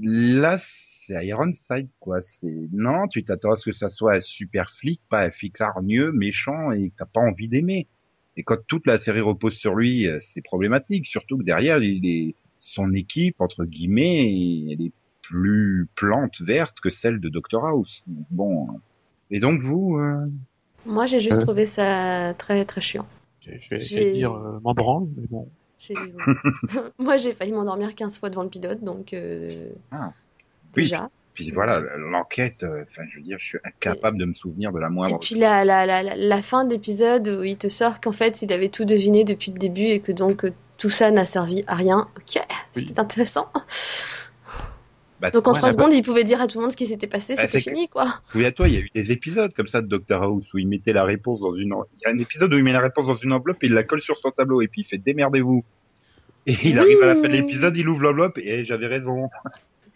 Là, 0.00 0.58
c'est 0.58 1.26
Ironside, 1.26 1.88
quoi. 1.98 2.20
C'est 2.22 2.68
non, 2.72 3.08
tu 3.08 3.22
t'attends 3.22 3.52
à 3.52 3.56
ce 3.56 3.70
que 3.70 3.76
ça 3.76 3.88
soit 3.88 4.14
un 4.16 4.20
super 4.20 4.70
flic, 4.74 5.00
pas 5.08 5.22
un 5.22 5.30
flic 5.30 5.60
hargneux, 5.60 6.12
méchant 6.12 6.72
et 6.72 6.90
que 6.90 6.94
t'as 6.98 7.06
pas 7.06 7.20
envie 7.20 7.48
d'aimer. 7.48 7.88
Et 8.36 8.42
quand 8.44 8.58
toute 8.68 8.86
la 8.86 8.98
série 8.98 9.20
repose 9.20 9.54
sur 9.54 9.74
lui, 9.74 10.06
euh, 10.06 10.18
c'est 10.20 10.42
problématique. 10.42 11.06
Surtout 11.06 11.38
que 11.38 11.42
derrière, 11.42 11.78
il 11.82 12.06
est 12.06 12.34
son 12.60 12.92
équipe 12.92 13.40
entre 13.40 13.64
guillemets, 13.64 14.26
elle 14.72 14.86
est 14.86 14.92
plus 15.30 15.86
plante 15.94 16.40
verte 16.40 16.80
que 16.80 16.90
celle 16.90 17.20
de 17.20 17.28
Dr 17.28 17.64
House. 17.64 18.02
Bon. 18.30 18.66
Et 19.30 19.38
donc 19.40 19.62
vous, 19.62 19.96
euh, 19.98 20.26
Moi, 20.86 21.06
j'ai 21.06 21.20
juste 21.20 21.38
Euh. 21.40 21.42
trouvé 21.44 21.66
ça 21.66 22.34
très, 22.36 22.64
très 22.64 22.80
chiant. 22.80 23.06
Je 23.40 23.52
je 23.58 23.70
vais, 23.70 23.80
je 23.80 23.86
J'ai- 23.88 24.00
vais 24.00 24.12
dire 24.12 24.32
euh, 24.32 24.58
m'en 24.64 24.74
branle, 24.74 25.06
mais 25.16 25.26
bon. 25.28 25.48
Moi, 26.98 27.16
j'ai 27.16 27.32
failli 27.32 27.52
m'endormir 27.52 27.94
15 27.94 28.18
fois 28.18 28.28
devant 28.30 28.42
le 28.42 28.48
pilote, 28.48 28.82
donc 28.82 29.12
euh, 29.12 29.68
Ah. 29.92 30.12
Oui. 30.76 30.84
déjà. 30.84 31.08
puis 31.34 31.50
voilà, 31.52 31.80
l'enquête. 31.96 32.62
euh, 32.64 32.82
Enfin, 32.90 33.02
je 33.10 33.16
veux 33.18 33.22
dire, 33.22 33.38
je 33.40 33.44
suis 33.46 33.58
incapable 33.64 34.18
de 34.18 34.24
me 34.24 34.34
souvenir 34.34 34.72
de 34.72 34.78
la 34.78 34.88
Et 34.88 34.90
moindre. 34.90 35.18
puis 35.20 35.36
la, 35.36 35.64
la, 35.64 35.86
la, 35.86 36.02
la- 36.02 36.42
fin 36.42 36.64
de 36.64 36.70
l'épisode 36.70 37.28
où 37.28 37.44
il 37.44 37.56
te 37.56 37.68
sort 37.68 38.00
qu'en 38.00 38.12
fait, 38.12 38.42
il 38.42 38.52
avait 38.52 38.68
tout 38.68 38.84
deviné 38.84 39.24
depuis 39.24 39.52
le 39.52 39.58
début 39.58 39.82
et 39.86 40.00
que 40.00 40.12
donc 40.12 40.44
euh, 40.44 40.52
tout 40.76 40.90
ça 40.90 41.10
n'a 41.10 41.24
servi 41.24 41.62
à 41.66 41.74
rien. 41.76 42.06
Ok, 42.16 42.42
c'était 42.72 42.98
intéressant. 43.00 43.48
Bah, 45.20 45.30
Donc 45.30 45.46
en 45.46 45.50
Ouais, 45.52 45.58
3 45.58 45.68
là-bas- 45.68 45.82
secondes, 45.82 45.92
il 45.94 46.02
pouvait 46.02 46.24
dire 46.24 46.40
à 46.40 46.46
tout 46.46 46.58
le 46.58 46.62
monde 46.62 46.72
ce 46.72 46.76
qui 46.76 46.86
s'était 46.86 47.06
passé, 47.06 47.34
Bah, 47.34 47.46
c'était 47.46 47.60
fini 47.60 47.88
quoi. 47.88 48.20
Souviens-toi, 48.32 48.68
il 48.68 48.74
y 48.74 48.76
a 48.78 48.80
eu 48.80 48.88
des 48.94 49.12
épisodes 49.12 49.52
comme 49.52 49.66
ça 49.66 49.82
de 49.82 49.86
Dr 49.86 50.22
House 50.22 50.52
où 50.54 50.58
il 50.58 50.66
mettait 50.66 50.92
la 50.94 51.04
réponse 51.04 51.40
dans 51.40 51.54
une. 51.54 51.74
Il 52.00 52.06
y 52.06 52.10
a 52.10 52.14
un 52.14 52.18
épisode 52.18 52.52
où 52.54 52.56
il 52.56 52.64
met 52.64 52.72
la 52.72 52.80
réponse 52.80 53.06
dans 53.06 53.16
une 53.16 53.32
enveloppe 53.32 53.62
et 53.62 53.66
il 53.66 53.74
la 53.74 53.84
colle 53.84 54.00
sur 54.00 54.16
son 54.16 54.30
tableau 54.30 54.62
et 54.62 54.68
puis 54.68 54.80
il 54.80 54.84
fait 54.84 54.98
démerdez-vous. 54.98 55.62
Et 56.46 56.52
il 56.64 56.72
Oui. 56.72 56.78
arrive 56.78 57.02
à 57.02 57.06
la 57.06 57.14
fin 57.16 57.22
de 57.22 57.28
l'épisode, 57.28 57.76
il 57.76 57.86
ouvre 57.88 58.02
l'enveloppe 58.02 58.38
et 58.38 58.64
j'avais 58.64 58.86
raison. 58.86 59.28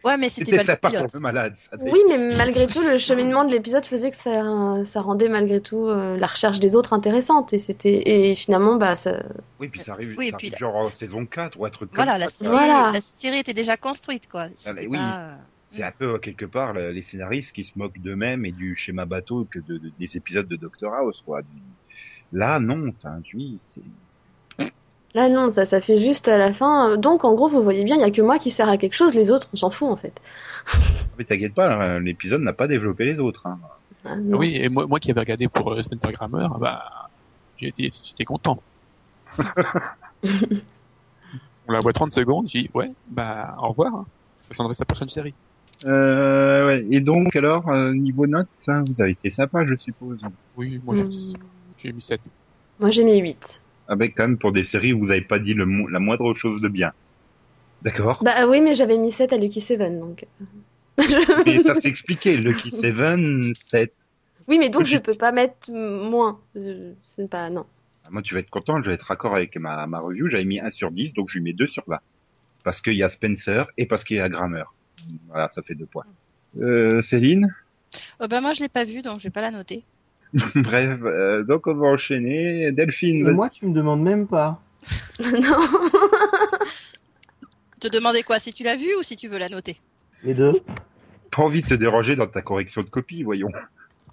Ouais, 0.04 0.16
mais 0.18 0.28
c'était 0.28 0.58
pas 0.58 0.64
ça 0.64 0.74
le 0.74 1.06
pas 1.06 1.18
malade. 1.18 1.54
ça, 1.70 1.76
Oui, 1.80 2.00
mais 2.08 2.18
malgré 2.36 2.66
tout, 2.66 2.80
le 2.82 2.98
cheminement 2.98 3.44
de 3.44 3.50
l'épisode 3.50 3.86
faisait 3.86 4.10
que 4.10 4.16
ça, 4.16 4.84
ça 4.84 5.00
rendait 5.00 5.28
malgré 5.28 5.60
tout 5.60 5.86
euh, 5.86 6.16
la 6.18 6.26
recherche 6.26 6.60
des 6.60 6.76
autres 6.76 6.92
intéressante. 6.92 7.52
Et, 7.52 7.58
c'était, 7.58 8.02
et 8.30 8.34
finalement, 8.36 8.76
bah, 8.76 8.96
ça... 8.96 9.22
Oui, 9.60 9.68
puis 9.68 9.80
ça 9.80 9.92
arrive, 9.92 10.14
Oui, 10.18 10.30
ça 10.30 10.36
puis 10.36 10.48
arrive 10.48 10.52
la- 10.52 10.58
genre 10.58 10.76
en 10.76 10.84
saison 10.84 11.24
4 11.24 11.58
ou 11.58 11.64
un 11.64 11.70
truc 11.70 11.90
Voilà, 11.94 12.12
comme 12.12 12.20
la 12.20 12.28
ça. 12.28 12.38
série. 12.38 12.50
Voilà. 12.50 12.90
la 12.92 13.00
série 13.00 13.38
était 13.38 13.54
déjà 13.54 13.76
construite, 13.76 14.28
quoi. 14.28 14.48
Mais 14.76 14.86
oui. 14.86 14.98
pas- 14.98 15.38
C'est 15.70 15.82
un 15.82 15.90
peu 15.92 16.18
quelque 16.18 16.44
part 16.44 16.72
le- 16.74 16.92
les 16.92 17.02
scénaristes 17.02 17.52
qui 17.52 17.64
se 17.64 17.72
moquent 17.76 17.98
d'eux-mêmes 17.98 18.44
et 18.44 18.52
du 18.52 18.76
schéma 18.76 19.06
bateau 19.06 19.48
que 19.50 19.58
de, 19.58 19.78
de- 19.78 19.92
des 19.98 20.16
épisodes 20.16 20.46
de 20.46 20.56
Dr 20.56 20.92
House, 20.94 21.22
quoi. 21.24 21.40
Là, 22.32 22.58
non, 22.60 22.88
enfin, 22.96 23.20
oui, 23.32 23.58
c'est. 23.74 23.80
Là, 25.14 25.28
non, 25.28 25.52
ça, 25.52 25.64
ça 25.64 25.80
fait 25.80 25.98
juste 25.98 26.28
à 26.28 26.38
la 26.38 26.52
fin. 26.52 26.96
Donc, 26.96 27.24
en 27.24 27.34
gros, 27.34 27.48
vous 27.48 27.62
voyez 27.62 27.84
bien, 27.84 27.96
il 27.96 28.00
y 28.00 28.04
a 28.04 28.10
que 28.10 28.22
moi 28.22 28.38
qui 28.38 28.50
sert 28.50 28.68
à 28.68 28.76
quelque 28.76 28.94
chose, 28.94 29.14
les 29.14 29.30
autres, 29.32 29.48
on 29.52 29.56
s'en 29.56 29.70
fout 29.70 29.88
en 29.88 29.96
fait. 29.96 30.20
Mais 31.18 31.24
t'inquiète 31.24 31.54
pas, 31.54 31.72
hein, 31.72 32.00
l'épisode 32.00 32.42
n'a 32.42 32.52
pas 32.52 32.66
développé 32.68 33.04
les 33.04 33.18
autres. 33.20 33.46
Hein. 33.46 33.58
Ah. 34.04 34.16
Oui, 34.18 34.56
et 34.56 34.68
moi, 34.68 34.86
moi 34.86 35.00
qui 35.00 35.10
avais 35.10 35.20
regardé 35.20 35.48
pour 35.48 35.72
euh, 35.72 35.82
Spencer 35.82 36.12
Grammer, 36.12 36.48
bah, 36.58 37.08
j'étais, 37.58 38.24
content. 38.24 38.60
On 41.66 41.72
la 41.72 41.78
voit 41.80 41.92
30 41.94 42.10
secondes, 42.10 42.46
j'ai 42.48 42.62
dit, 42.62 42.70
ouais, 42.74 42.90
bah, 43.08 43.56
au 43.62 43.68
revoir. 43.68 43.94
Hein. 43.94 44.06
J'attendrai 44.50 44.74
sa 44.74 44.84
prochaine 44.84 45.08
série. 45.08 45.32
Euh, 45.86 46.66
ouais. 46.66 46.86
Et 46.90 47.00
donc, 47.00 47.34
alors, 47.34 47.68
euh, 47.68 47.92
niveau 47.94 48.26
notes, 48.26 48.48
hein, 48.68 48.84
vous 48.86 49.00
avez 49.00 49.12
été 49.12 49.30
sympa, 49.30 49.64
je 49.64 49.74
suppose. 49.76 50.18
Oui, 50.56 50.80
moi, 50.84 50.94
j'ai, 50.94 51.04
Hmm. 51.04 51.32
j'ai 51.78 51.92
mis 51.92 52.02
7. 52.02 52.20
Moi, 52.78 52.90
j'ai 52.90 53.04
mis 53.04 53.18
8. 53.18 53.60
Avec 53.88 54.14
quand 54.16 54.24
même 54.26 54.38
pour 54.38 54.52
des 54.52 54.64
séries 54.64 54.92
où 54.92 55.00
vous 55.00 55.06
n'avez 55.08 55.20
pas 55.20 55.38
dit 55.38 55.54
le 55.54 55.66
mo- 55.66 55.88
la 55.88 55.98
moindre 56.00 56.32
chose 56.34 56.60
de 56.60 56.68
bien. 56.68 56.92
D'accord 57.82 58.22
Bah 58.24 58.46
oui, 58.48 58.60
mais 58.60 58.74
j'avais 58.74 58.96
mis 58.96 59.12
7 59.12 59.32
à 59.32 59.36
Lucky 59.38 59.60
Seven, 59.60 59.98
donc. 60.00 60.24
Mais 61.46 61.58
ça 61.60 61.74
s'est 61.74 61.88
expliqué. 61.88 62.36
Lucky 62.36 62.70
Seven, 62.70 63.52
7. 63.66 63.92
oui, 64.48 64.58
mais 64.58 64.68
donc 64.68 64.84
je 64.86 64.96
tu- 64.96 65.02
peux 65.02 65.14
pas 65.16 65.32
mettre 65.32 65.70
moins. 65.72 66.40
Je- 66.54 66.92
C'est 67.08 67.28
pas. 67.28 67.50
Non. 67.50 67.66
Moi, 68.10 68.22
tu 68.22 68.34
vas 68.34 68.40
être 68.40 68.50
content, 68.50 68.80
je 68.82 68.88
vais 68.88 68.94
être 68.94 69.02
raccord 69.06 69.34
avec 69.34 69.56
ma, 69.56 69.86
ma 69.86 69.98
review. 69.98 70.28
J'avais 70.30 70.44
mis 70.44 70.60
1 70.60 70.70
sur 70.70 70.90
10, 70.92 71.12
donc 71.14 71.28
je 71.30 71.38
lui 71.38 71.44
mets 71.44 71.52
2 71.52 71.66
sur 71.66 71.82
20. 71.86 71.98
Parce 72.62 72.80
qu'il 72.80 72.94
y 72.94 73.02
a 73.02 73.08
Spencer 73.08 73.64
et 73.76 73.86
parce 73.86 74.04
qu'il 74.04 74.16
y 74.18 74.20
a 74.20 74.28
Grammer. 74.28 74.64
Voilà, 75.28 75.48
ça 75.50 75.62
fait 75.62 75.74
deux 75.74 75.86
points. 75.86 76.04
Euh, 76.60 77.02
Céline? 77.02 77.52
Euh, 78.22 78.28
bah, 78.28 78.40
moi, 78.40 78.52
je 78.52 78.60
l'ai 78.60 78.68
pas 78.68 78.84
vue, 78.84 79.02
donc 79.02 79.18
je 79.18 79.24
vais 79.24 79.30
pas 79.30 79.42
la 79.42 79.50
noter. 79.50 79.84
Bref, 80.56 81.00
euh, 81.04 81.44
donc 81.44 81.66
on 81.66 81.74
va 81.74 81.86
enchaîner. 81.88 82.72
Delphine, 82.72 83.26
Et 83.28 83.30
moi, 83.30 83.48
tu 83.50 83.66
me 83.66 83.74
demandes 83.74 84.02
même 84.02 84.26
pas. 84.26 84.60
non. 85.20 85.30
te 87.80 87.88
demandais 87.88 88.22
quoi 88.22 88.38
Si 88.38 88.52
tu 88.52 88.62
l'as 88.64 88.76
vu 88.76 88.94
ou 88.98 89.02
si 89.02 89.16
tu 89.16 89.28
veux 89.28 89.38
la 89.38 89.48
noter 89.48 89.78
Les 90.22 90.34
deux 90.34 90.60
Pas 91.30 91.42
envie 91.42 91.60
de 91.62 91.66
te 91.66 91.74
déranger 91.74 92.16
dans 92.16 92.26
ta 92.26 92.42
correction 92.42 92.82
de 92.82 92.88
copie, 92.88 93.22
voyons. 93.22 93.48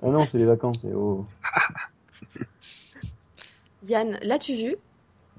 Ah 0.03 0.07
non, 0.09 0.25
c'est 0.31 0.37
les 0.37 0.45
vacances. 0.45 0.79
c'est- 0.81 0.93
Oh. 0.93 1.25
Yann, 3.87 4.17
l'as-tu 4.21 4.55
vu? 4.55 4.75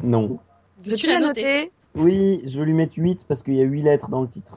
Non. 0.02 0.38
Veux-tu 0.84 1.06
la 1.06 1.14
la 1.14 1.20
noter? 1.28 1.42
noter? 1.42 1.72
Oui, 1.94 2.42
je 2.46 2.58
veux 2.58 2.64
lui 2.64 2.72
mettre 2.72 2.94
8 2.96 3.24
parce 3.28 3.42
qu'il 3.42 3.54
y 3.54 3.60
a 3.60 3.64
8 3.64 3.82
lettres 3.82 4.08
dans 4.08 4.22
le 4.22 4.28
titre. 4.28 4.56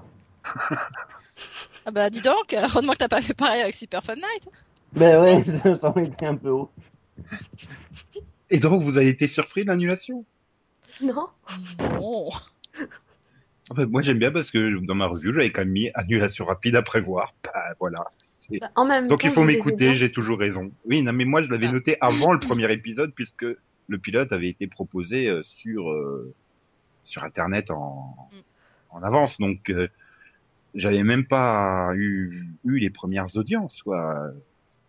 Ah 1.85 1.91
bah 1.91 2.09
dis 2.09 2.21
donc, 2.21 2.53
heureusement 2.53 2.93
que 2.93 2.97
t'as 2.97 3.07
pas 3.07 3.21
fait 3.21 3.33
pareil 3.33 3.61
avec 3.61 3.75
Super 3.75 4.03
Fun 4.03 4.15
Night. 4.15 4.47
Ben 4.93 5.21
ouais, 5.21 5.43
ça, 5.75 5.89
aurait 5.89 6.05
été 6.05 6.25
un 6.25 6.35
peu 6.35 6.49
haut. 6.49 6.71
Et 8.49 8.59
donc, 8.59 8.83
vous 8.83 8.97
avez 8.97 9.09
été 9.09 9.27
surpris 9.27 9.63
de 9.63 9.67
l'annulation? 9.67 10.25
Non 11.01 11.27
Bon. 11.99 12.29
Ah 13.69 13.73
bah, 13.73 13.85
Moi, 13.87 14.01
j'aime 14.01 14.19
bien 14.19 14.31
parce 14.31 14.51
que 14.51 14.85
dans 14.85 14.95
ma 14.95 15.07
revue, 15.07 15.33
j'avais 15.33 15.51
quand 15.51 15.61
même 15.61 15.71
mis 15.71 15.89
annulation 15.95 16.45
rapide 16.45 16.75
à 16.75 16.81
prévoir. 16.81 17.33
Bah, 17.43 17.51
voilà. 17.79 18.05
Bah, 18.61 18.69
En 18.75 18.85
même 18.85 19.07
Donc, 19.07 19.21
temps, 19.21 19.27
il 19.27 19.33
faut 19.33 19.43
m'écouter, 19.43 19.95
j'ai 19.95 20.11
toujours 20.11 20.37
raison. 20.39 20.71
Oui, 20.85 21.01
non, 21.01 21.13
mais 21.13 21.25
moi, 21.25 21.41
je 21.41 21.49
l'avais 21.49 21.67
Ah. 21.67 21.71
noté 21.73 21.97
avant 21.99 22.31
le 22.31 22.39
premier 22.39 22.71
épisode 22.71 23.11
puisque 23.13 23.45
le 23.87 23.97
pilote 23.97 24.31
avait 24.31 24.49
été 24.49 24.67
proposé 24.67 25.27
euh, 25.27 25.41
sur 25.43 25.89
euh, 25.91 26.33
sur 27.03 27.23
Internet 27.23 27.69
en, 27.71 28.15
Mm. 28.31 28.35
en 28.91 29.03
avance. 29.03 29.39
Donc, 29.39 29.69
euh, 29.69 29.87
j'avais 30.75 31.03
même 31.03 31.25
pas 31.25 31.91
eu, 31.95 32.45
eu 32.65 32.77
les 32.79 32.89
premières 32.89 33.35
audiences, 33.35 33.81
quoi. 33.83 34.29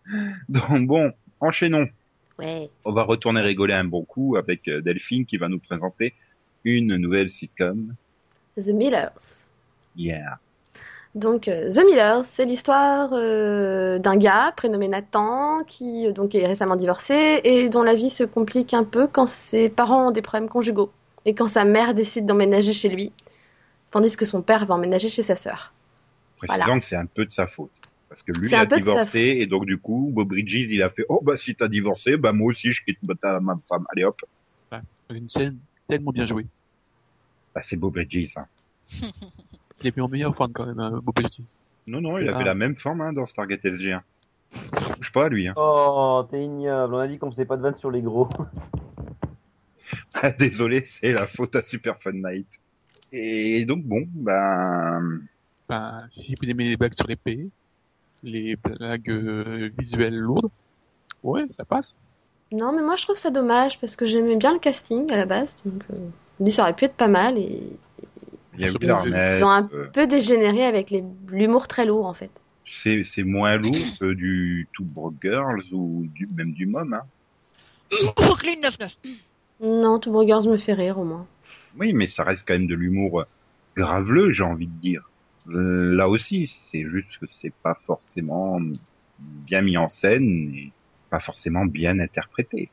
Donc, 0.49 0.87
bon, 0.87 1.13
enchaînons. 1.41 1.89
Ouais. 2.39 2.71
On 2.85 2.93
va 2.93 3.03
retourner 3.03 3.41
rigoler 3.41 3.75
un 3.75 3.85
bon 3.85 4.05
coup 4.05 4.37
avec 4.37 4.69
euh, 4.69 4.81
Delphine 4.83 5.25
qui 5.25 5.37
va 5.39 5.49
nous 5.49 5.59
présenter 5.59 6.15
une 6.65 6.97
nouvelle 6.97 7.31
sitcom. 7.31 7.95
The 8.57 8.69
Millers. 8.69 9.47
Yeah. 9.97 10.39
Donc, 11.15 11.49
euh, 11.49 11.71
The 11.71 11.85
Millers, 11.87 12.25
c'est 12.25 12.45
l'histoire 12.45 13.11
euh, 13.15 13.99
d'un 13.99 14.17
gars 14.17 14.53
prénommé 14.55 14.89
Nathan 14.89 15.65
qui 15.67 16.13
donc 16.13 16.35
est 16.35 16.47
récemment 16.47 16.77
divorcé 16.77 17.41
et 17.45 17.71
dont 17.71 17.83
la 17.83 17.95
vie 17.95 18.11
se 18.11 18.25
complique 18.25 18.75
un 18.75 18.85
peu 18.85 19.07
quand 19.07 19.27
ses 19.27 19.71
parents 19.71 20.09
ont 20.09 20.11
des 20.11 20.21
problèmes 20.21 20.51
conjugaux 20.51 20.93
et 21.25 21.35
quand 21.35 21.49
sa 21.49 21.65
mère 21.65 21.95
décide 21.95 22.27
d'emménager 22.27 22.75
chez 22.75 22.91
lui, 22.91 23.13
tandis 23.91 24.15
que 24.15 24.27
son 24.27 24.43
père 24.43 24.67
va 24.67 24.75
emménager 24.75 25.09
chez 25.09 25.23
sa 25.23 25.37
sœur. 25.37 25.73
Précisant 26.37 26.59
Voilà. 26.65 26.79
que 26.81 26.85
c'est 26.85 26.97
un 26.97 27.07
peu 27.07 27.25
de 27.25 27.33
sa 27.33 27.47
faute. 27.47 27.71
Parce 28.09 28.23
que 28.23 28.33
lui 28.33 28.49
il 28.49 28.55
a 28.55 28.67
divorcé 28.67 29.19
et 29.41 29.47
donc 29.47 29.67
du 29.67 29.79
coup, 29.79 30.11
Bob 30.15 30.29
Bridges, 30.29 30.67
il 30.71 30.83
a 30.83 30.91
fait 30.91 31.05
Oh 31.09 31.21
bah 31.23 31.37
si 31.37 31.55
t'as 31.55 31.69
divorcé, 31.69 32.17
bah 32.17 32.33
moi 32.33 32.49
aussi 32.49 32.73
je 32.73 32.85
quitte 32.85 32.99
ta 33.21 33.41
ma 33.41 33.59
femme. 33.69 33.85
Allez 33.91 34.05
hop. 34.05 34.21
Une 35.11 35.29
scène 35.29 35.59
tellement 35.89 36.11
bien 36.13 36.27
jouée. 36.27 36.47
Bah 37.55 37.61
c'est 37.65 37.77
Bob 37.77 37.95
Bridges. 37.95 38.37
Hein. 38.37 38.47
Il 39.81 39.89
est 39.89 39.97
mis 39.97 40.03
en 40.03 40.09
meilleure 40.09 40.35
forme 40.35 40.53
quand 40.53 40.67
même, 40.67 40.81
hein, 40.81 41.01
Bob 41.03 41.15
Bridges. 41.15 41.41
Non 41.87 42.01
non, 42.01 42.19
il 42.19 42.29
Ah. 42.29 42.35
avait 42.35 42.45
la 42.45 42.55
même 42.55 42.77
forme 42.77 43.03
hein, 43.03 43.13
dans 43.13 43.27
Stargate 43.27 43.63
SG1. 43.65 44.01
Bouge 44.97 45.13
pas 45.13 45.29
lui. 45.29 45.47
Hein. 45.49 45.55
Oh, 45.57 46.27
t'es 46.31 46.43
ignoble. 46.45 46.95
On 46.95 46.99
a 46.99 47.07
dit 47.07 47.19
qu'on 47.19 47.31
faisait 47.31 47.45
pas 47.45 47.57
de 47.57 47.63
vanne 47.63 47.77
sur 47.79 47.91
les 47.91 48.03
gros. 48.03 48.29
Ah, 50.15 50.31
Désolé, 50.33 50.85
c'est 50.87 51.13
la 51.13 51.27
faute 51.29 51.55
à 51.55 51.63
Super 51.63 52.01
Fun 52.01 52.13
Night. 52.15 52.49
Et 53.13 53.65
donc 53.65 53.85
bon, 53.85 54.09
ben 54.15 55.21
Enfin, 55.69 56.01
si 56.11 56.35
vous 56.41 56.49
aimez 56.51 56.65
les 56.69 56.77
blagues 56.77 56.95
sur 56.95 57.07
l'épée, 57.07 57.49
les 58.23 58.57
blagues 58.57 59.11
euh, 59.11 59.71
visuelles 59.79 60.17
lourdes, 60.19 60.51
ouais, 61.23 61.45
ça 61.51 61.65
passe. 61.65 61.95
Non, 62.53 62.73
mais 62.73 62.83
moi 62.83 62.97
je 62.97 63.03
trouve 63.05 63.17
ça 63.17 63.31
dommage 63.31 63.81
parce 63.81 63.97
que 63.97 64.07
j'aimais 64.07 64.37
bien 64.37 64.53
le 64.53 64.59
casting 64.59 65.11
à 65.11 65.17
la 65.17 65.27
base, 65.27 65.57
donc 65.65 65.83
euh, 65.91 65.97
je 65.97 66.43
me 66.45 66.47
dis 66.47 66.53
ça 66.53 66.63
aurait 66.63 66.75
pu 66.77 66.85
être 66.85 66.95
pas 66.97 67.09
mal 67.09 67.39
et 67.39 67.61
il 68.59 68.61
y 68.61 68.89
a 68.89 68.95
Arnett, 68.95 69.39
ils 69.39 69.45
ont 69.45 69.51
un 69.51 69.69
euh, 69.75 69.87
peu 69.93 70.07
dégénéré 70.07 70.65
avec 70.65 70.91
les- 70.91 71.05
l'humour 71.29 71.67
très 71.69 71.85
lourd 71.85 72.07
en 72.07 72.15
fait. 72.15 72.31
c'est 72.65 73.03
c'est 73.05 73.23
moins 73.25 73.57
lourd 73.57 73.75
que 74.01 74.13
du 74.15 74.67
Two 74.73 74.85
Broke 74.85 75.17
Girls 75.23 75.65
ou 75.73 76.07
du 76.15 76.29
même 76.37 76.53
du 76.53 76.67
Mom. 76.67 76.95
Hein. 76.95 77.03
Brooklyn 78.17 78.61
99. 78.63 78.97
Non, 79.61 79.99
Two 79.99 80.13
Broke 80.13 80.27
Girls 80.27 80.49
me 80.49 80.57
fait 80.57 80.73
rire 80.75 80.99
au 80.99 81.05
moins. 81.05 81.27
Oui, 81.79 81.93
mais 81.93 82.09
ça 82.09 82.25
reste 82.25 82.45
quand 82.47 82.55
même 82.55 82.67
de 82.67 82.75
l'humour 82.75 83.25
graveleux, 83.77 84.33
j'ai 84.33 84.43
envie 84.45 84.67
de 84.67 84.81
dire. 84.81 85.09
Là 85.49 86.09
aussi, 86.09 86.47
c'est 86.47 86.85
juste 86.85 87.19
que 87.21 87.27
c'est 87.29 87.53
pas 87.63 87.77
forcément 87.87 88.61
bien 89.19 89.63
mis 89.63 89.77
en 89.77 89.89
scène 89.89 90.53
et 90.55 90.73
pas 91.11 91.21
forcément 91.21 91.65
bien 91.65 91.99
interprété. 92.01 92.69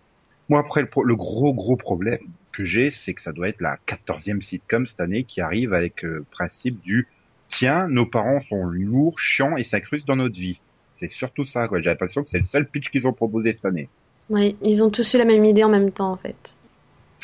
Moi, 0.50 0.60
après, 0.60 0.82
le, 0.82 0.88
pro- 0.88 1.04
le 1.04 1.16
gros, 1.16 1.54
gros 1.54 1.76
problème 1.76 2.20
que 2.52 2.66
j'ai, 2.66 2.92
c'est 2.92 3.14
que 3.14 3.22
ça 3.22 3.32
doit 3.32 3.50
être 3.50 3.62
la 3.62 3.78
quatorzième 3.86 4.42
sitcom 4.42 4.86
cette 4.86 5.00
année 5.00 5.24
qui 5.24 5.40
arrive 5.42 5.74
avec 5.74 6.04
euh, 6.04 6.18
le 6.18 6.26
principe 6.32 6.82
du 6.82 7.08
tiens, 7.48 7.88
nos 7.88 8.06
parents 8.06 8.42
sont 8.42 8.64
lourds, 8.66 9.20
chiants 9.20 9.56
et 9.56 9.64
s'incrustent 9.64 10.08
dans 10.08 10.16
notre 10.16 10.36
vie. 10.36 10.60
C'est 10.98 11.12
surtout 11.12 11.46
ça, 11.46 11.68
quoi. 11.68 11.80
J'ai 11.82 11.90
l'impression 11.90 12.24
que 12.24 12.30
c'est 12.30 12.40
le 12.40 12.44
seul 12.46 12.68
pitch 12.68 12.90
qu'ils 12.90 13.08
ont 13.08 13.14
proposé 13.14 13.54
cette 13.54 13.66
année. 13.66 13.90
Oui, 14.30 14.56
ils 14.62 14.84
ont 14.84 14.90
tous 14.90 15.14
eu 15.14 15.18
la 15.18 15.26
même 15.26 15.44
idée 15.44 15.64
en 15.64 15.70
même 15.70 15.92
temps 15.92 16.12
en 16.12 16.18
fait. 16.18 16.56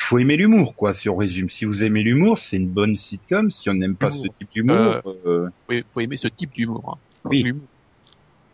Faut 0.01 0.17
aimer 0.19 0.37
l'humour, 0.37 0.75
quoi, 0.75 0.93
si 0.93 1.09
on 1.09 1.15
résume. 1.15 1.49
Si 1.49 1.65
vous 1.65 1.83
aimez 1.83 2.03
l'humour, 2.03 2.37
c'est 2.37 2.57
une 2.57 2.69
bonne 2.69 2.95
sitcom. 2.95 3.51
Si 3.51 3.69
on 3.69 3.73
n'aime 3.73 3.95
pas 3.95 4.11
ce 4.11 4.27
type 4.27 4.49
d'humour, 4.51 5.01
euh, 5.25 5.49
Faut, 5.67 5.73
faut 5.93 5.99
aimer 5.99 6.17
ce 6.17 6.27
type 6.27 6.51
d'humour. 6.53 6.97
Hein. 6.97 6.99
Oui. 7.25 7.53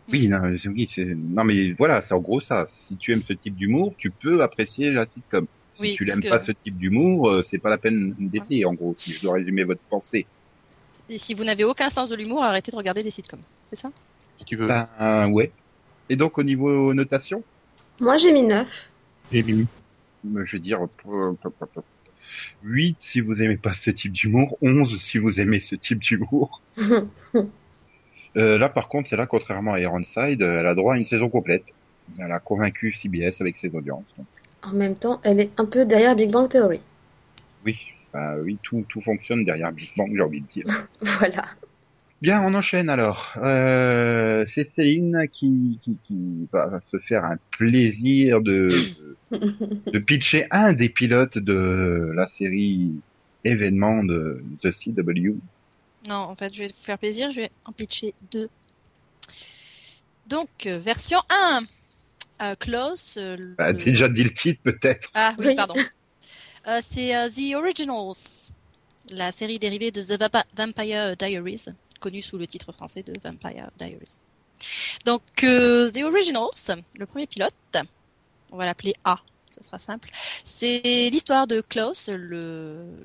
Oui, 0.08 0.28
non, 0.28 0.56
c'est- 0.60 0.68
oui, 0.68 0.88
c'est- 0.88 1.16
non, 1.16 1.42
mais 1.44 1.72
voilà, 1.72 2.00
c'est 2.02 2.14
en 2.14 2.20
gros 2.20 2.40
ça. 2.40 2.66
Si 2.68 2.96
tu 2.96 3.12
aimes 3.12 3.22
ce 3.22 3.32
type 3.32 3.56
d'humour, 3.56 3.94
tu 3.98 4.10
peux 4.10 4.42
apprécier 4.42 4.90
la 4.90 5.06
sitcom. 5.06 5.46
Si 5.72 5.82
Oui, 5.82 5.94
tu 5.96 6.04
que- 6.04 6.28
pas 6.28 6.42
ce 6.42 6.52
type 6.52 6.76
d'humour, 6.78 7.28
euh, 7.28 7.42
c'est 7.42 7.58
pas 7.58 7.70
la 7.70 7.78
peine 7.78 8.14
d'essayer, 8.18 8.64
en 8.64 8.74
gros, 8.74 8.94
si 8.96 9.12
je 9.12 9.22
dois 9.22 9.34
résumer 9.34 9.64
votre 9.64 9.80
pensée. 9.90 10.26
Et 11.08 11.18
si 11.18 11.34
vous 11.34 11.44
n'avez 11.44 11.64
aucun 11.64 11.90
sens 11.90 12.08
de 12.08 12.16
l'humour, 12.16 12.42
arrêtez 12.42 12.70
de 12.70 12.76
regarder 12.76 13.02
des 13.02 13.10
sitcoms. 13.10 13.40
C'est 13.66 13.76
ça? 13.76 13.90
Si 14.36 14.44
tu 14.44 14.56
veux. 14.56 14.66
Ben, 14.66 14.88
ouais. 15.30 15.50
Et 16.08 16.16
donc, 16.16 16.38
au 16.38 16.42
niveau 16.42 16.94
notation, 16.94 17.42
Moi 18.00 18.16
j'ai 18.16 18.32
mis 18.32 18.42
9. 18.42 18.90
Et 19.32 19.42
Mimi. 19.42 19.66
Euh, 20.36 20.44
je 20.44 20.56
veux 20.56 20.62
dire, 20.62 20.80
8 22.62 22.96
si 23.00 23.20
vous 23.20 23.42
aimez 23.42 23.56
pas 23.56 23.72
ce 23.72 23.90
type 23.90 24.12
d'humour, 24.12 24.58
11 24.62 25.00
si 25.00 25.18
vous 25.18 25.40
aimez 25.40 25.60
ce 25.60 25.74
type 25.74 25.98
d'humour. 25.98 26.62
Euh, 28.36 28.58
là, 28.58 28.68
par 28.68 28.88
contre, 28.88 29.08
c'est 29.08 29.16
là, 29.16 29.24
contrairement 29.26 29.72
à 29.72 29.80
Ironside, 29.80 30.42
euh, 30.42 30.60
elle 30.60 30.66
a 30.66 30.74
droit 30.74 30.92
à 30.92 30.98
une 30.98 31.06
saison 31.06 31.30
complète. 31.30 31.64
Elle 32.18 32.30
a 32.30 32.38
convaincu 32.38 32.92
CBS 32.92 33.40
avec 33.40 33.56
ses 33.56 33.74
audiences. 33.74 34.14
Donc, 34.18 34.26
en 34.62 34.72
même 34.72 34.94
temps, 34.94 35.22
elle 35.24 35.40
est 35.40 35.50
un 35.56 35.64
peu 35.64 35.86
derrière 35.86 36.14
Big 36.14 36.30
Bang 36.30 36.46
Theory. 36.46 36.80
oui, 37.64 37.78
bah, 38.12 38.34
oui, 38.42 38.58
tout, 38.62 38.84
tout 38.90 39.00
fonctionne 39.00 39.44
derrière 39.44 39.72
Big 39.72 39.90
Bang, 39.96 40.10
j'ai 40.14 40.20
envie 40.20 40.42
de 40.42 40.46
dire. 40.48 40.66
Voilà. 41.00 41.46
Bien, 42.22 42.42
on 42.42 42.54
enchaîne 42.54 42.88
alors. 42.88 43.32
Euh, 43.36 44.44
c'est 44.48 44.70
Céline 44.74 45.26
qui, 45.32 45.78
qui, 45.82 45.96
qui 46.02 46.48
va 46.50 46.80
se 46.90 46.98
faire 46.98 47.24
un 47.24 47.36
plaisir 47.50 48.40
de, 48.40 48.68
de 49.30 49.98
pitcher 49.98 50.46
un 50.50 50.72
des 50.72 50.88
pilotes 50.88 51.36
de 51.38 52.10
la 52.14 52.26
série 52.28 52.92
événement 53.44 54.02
de 54.02 54.42
The 54.62 54.70
CW. 54.72 55.34
Non, 56.08 56.16
en 56.16 56.34
fait, 56.34 56.54
je 56.54 56.60
vais 56.60 56.66
vous 56.68 56.72
faire 56.74 56.98
plaisir, 56.98 57.30
je 57.30 57.42
vais 57.42 57.50
en 57.66 57.72
pitcher 57.72 58.14
deux. 58.32 58.48
Donc, 60.28 60.48
euh, 60.66 60.78
version 60.78 61.18
1. 61.30 61.62
Euh, 62.42 62.54
Close. 62.58 63.16
euh, 63.18 63.36
Bah, 63.56 63.72
le- 63.72 63.78
déjà 63.82 64.08
dit 64.08 64.24
le 64.24 64.32
titre 64.32 64.60
peut-être. 64.62 65.10
Ah 65.14 65.34
oui, 65.38 65.48
Oui. 65.48 65.54
pardon. 65.54 65.74
Euh, 66.68 66.80
c'est 66.82 67.14
euh, 67.16 67.28
The 67.28 67.54
Originals, 67.54 68.50
la 69.10 69.32
série 69.32 69.58
dérivée 69.58 69.90
de 69.90 70.00
The 70.02 70.18
Vapa- 70.20 70.44
Vampire 70.56 71.16
Diaries, 71.16 71.66
connue 71.98 72.22
sous 72.22 72.38
le 72.38 72.46
titre 72.46 72.72
français 72.72 73.02
de 73.02 73.14
Vampire 73.22 73.70
Diaries. 73.78 74.20
Donc, 75.04 75.22
euh, 75.44 75.90
The 75.90 76.02
Originals, 76.02 76.82
le 76.94 77.06
premier 77.06 77.26
pilote, 77.26 77.54
on 78.50 78.56
va 78.56 78.64
l'appeler 78.64 78.94
A, 79.04 79.18
ce 79.48 79.62
sera 79.62 79.78
simple. 79.78 80.10
C'est 80.44 81.10
l'histoire 81.10 81.46
de 81.46 81.60
Klaus, 81.60 82.08
euh, 82.08 82.96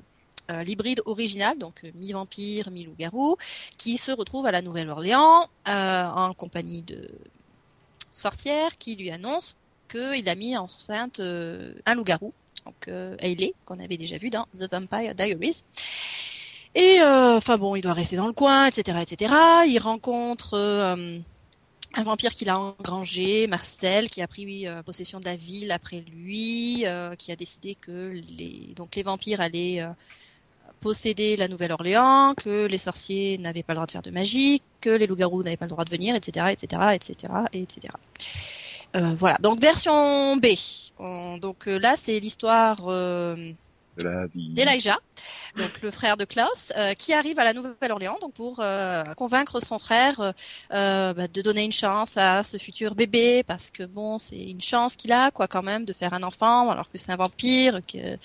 l'hybride 0.64 1.02
original, 1.06 1.58
donc 1.58 1.84
euh, 1.84 1.90
mi-vampire, 1.94 2.70
mi-loup-garou, 2.70 3.36
qui 3.76 3.96
se 3.98 4.12
retrouve 4.12 4.46
à 4.46 4.52
la 4.52 4.62
Nouvelle-Orléans 4.62 5.48
en 5.66 6.34
compagnie 6.34 6.82
de 6.82 7.10
sorcières 8.12 8.76
qui 8.78 8.96
lui 8.96 9.10
annoncent 9.10 9.56
qu'il 9.88 10.28
a 10.28 10.34
mis 10.34 10.56
enceinte 10.56 11.20
un 11.20 11.94
loup-garou, 11.94 12.32
donc 12.64 12.88
Hailey, 13.18 13.54
qu'on 13.64 13.78
avait 13.78 13.98
déjà 13.98 14.16
vu 14.16 14.30
dans 14.30 14.46
The 14.56 14.70
Vampire 14.70 15.14
Diaries. 15.14 15.64
Et 16.74 17.00
euh, 17.02 17.36
enfin 17.36 17.58
bon, 17.58 17.76
il 17.76 17.82
doit 17.82 17.92
rester 17.92 18.16
dans 18.16 18.26
le 18.26 18.32
coin, 18.32 18.66
etc., 18.66 18.98
etc. 19.02 19.34
Il 19.68 19.78
rencontre 19.78 20.54
euh, 20.54 21.18
un 21.94 22.02
vampire 22.02 22.32
qu'il 22.32 22.48
a 22.48 22.58
engrangé, 22.58 23.46
Marcel, 23.46 24.08
qui 24.08 24.22
a 24.22 24.26
pris 24.26 24.66
euh, 24.66 24.82
possession 24.82 25.20
de 25.20 25.26
la 25.26 25.36
ville 25.36 25.70
après 25.70 26.00
lui, 26.00 26.84
qui 27.18 27.32
a 27.32 27.36
décidé 27.36 27.74
que 27.74 28.20
les 28.38 28.72
donc 28.74 28.96
les 28.96 29.02
vampires 29.02 29.40
allaient 29.42 29.84
posséder 30.80 31.36
la 31.36 31.46
Nouvelle-Orléans, 31.48 32.34
que 32.34 32.66
les 32.66 32.78
sorciers 32.78 33.38
n'avaient 33.38 33.62
pas 33.62 33.74
le 33.74 33.76
droit 33.76 33.86
de 33.86 33.92
faire 33.92 34.02
de 34.02 34.10
magie, 34.10 34.62
que 34.80 34.90
les 34.90 35.06
loups-garous 35.06 35.42
n'avaient 35.42 35.56
pas 35.58 35.66
le 35.66 35.70
droit 35.70 35.84
de 35.84 35.90
venir, 35.90 36.14
etc., 36.16 36.46
etc., 36.52 36.82
etc., 36.94 37.32
etc. 37.52 37.92
Voilà. 38.94 39.36
Donc 39.40 39.60
version 39.60 40.36
B. 40.36 40.46
On- 40.98 41.38
donc 41.38 41.66
là, 41.66 41.94
c'est 41.96 42.18
l'histoire 42.20 42.80
de 43.98 44.08
la 44.08 44.26
vie. 44.26 44.48
d'Elijah, 44.50 44.98
donc 45.56 45.82
le 45.82 45.90
frère 45.90 46.16
de 46.16 46.24
Klaus, 46.24 46.72
euh, 46.76 46.94
qui 46.94 47.12
arrive 47.12 47.38
à 47.38 47.44
la 47.44 47.52
Nouvelle-Orléans 47.52 48.18
donc 48.20 48.32
pour 48.34 48.60
euh, 48.60 49.04
convaincre 49.14 49.60
son 49.60 49.78
frère 49.78 50.20
euh, 50.20 50.32
euh, 50.72 51.12
bah, 51.14 51.28
de 51.28 51.42
donner 51.42 51.64
une 51.64 51.72
chance 51.72 52.16
à 52.16 52.42
ce 52.42 52.56
futur 52.56 52.94
bébé 52.94 53.42
parce 53.42 53.70
que 53.70 53.82
bon 53.84 54.18
c'est 54.18 54.42
une 54.42 54.60
chance 54.60 54.96
qu'il 54.96 55.12
a 55.12 55.30
quoi 55.30 55.48
quand 55.48 55.62
même 55.62 55.84
de 55.84 55.92
faire 55.92 56.14
un 56.14 56.22
enfant 56.22 56.70
alors 56.70 56.90
que 56.90 56.98
c'est 56.98 57.12
un 57.12 57.16
vampire 57.16 57.80
que 57.86 58.16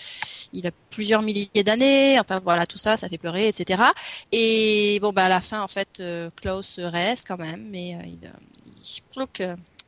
il 0.54 0.68
a 0.68 0.72
plusieurs 0.90 1.22
milliers 1.22 1.64
d'années 1.64 2.20
enfin 2.20 2.40
voilà 2.40 2.66
tout 2.66 2.78
ça 2.78 2.98
ça 2.98 3.10
fait 3.10 3.18
pleurer 3.18 3.48
etc 3.48 3.84
et 4.32 5.00
bon 5.02 5.12
bah 5.12 5.26
à 5.26 5.30
la 5.30 5.42
fin 5.42 5.62
en 5.62 5.68
fait 5.68 6.00
euh, 6.00 6.30
Klaus 6.36 6.80
reste 6.80 7.28
quand 7.28 7.38
même 7.38 7.68
mais 7.70 7.96
euh, 7.96 8.00
il, 8.06 8.20
il, 8.78 9.02
plouc, 9.14 9.42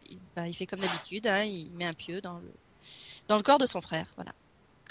il, 0.09 0.17
bah, 0.35 0.47
il 0.47 0.53
fait 0.53 0.65
comme 0.65 0.79
d'habitude 0.79 1.27
hein, 1.27 1.43
il 1.43 1.71
met 1.77 1.85
un 1.85 1.93
pieu 1.93 2.21
dans 2.21 2.37
le 2.37 2.51
dans 3.27 3.37
le 3.37 3.43
corps 3.43 3.59
de 3.59 3.65
son 3.65 3.81
frère 3.81 4.07
voilà 4.15 4.31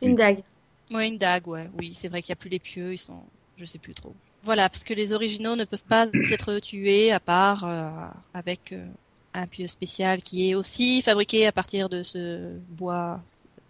Une 0.02 0.16
dague. 0.16 0.42
Ouais, 0.90 1.08
une 1.08 1.18
dague, 1.18 1.46
ouais. 1.48 1.68
Oui, 1.78 1.92
c'est 1.94 2.08
vrai 2.08 2.22
qu'il 2.22 2.32
n'y 2.32 2.38
a 2.38 2.40
plus 2.40 2.50
les 2.50 2.58
pieux, 2.58 2.94
ils 2.94 2.98
sont, 2.98 3.22
je 3.56 3.64
sais 3.64 3.78
plus 3.78 3.94
trop. 3.94 4.14
Voilà, 4.42 4.68
parce 4.68 4.84
que 4.84 4.94
les 4.94 5.12
originaux 5.12 5.56
ne 5.56 5.64
peuvent 5.64 5.84
pas 5.84 6.06
être 6.30 6.58
tués 6.60 7.12
à 7.12 7.20
part 7.20 7.64
euh, 7.64 7.90
avec 8.34 8.72
euh, 8.72 8.86
un 9.34 9.46
pieu 9.46 9.66
spécial 9.66 10.22
qui 10.22 10.50
est 10.50 10.54
aussi 10.54 11.02
fabriqué 11.02 11.46
à 11.46 11.52
partir 11.52 11.88
de 11.88 12.02
ce 12.02 12.56
bois 12.70 13.22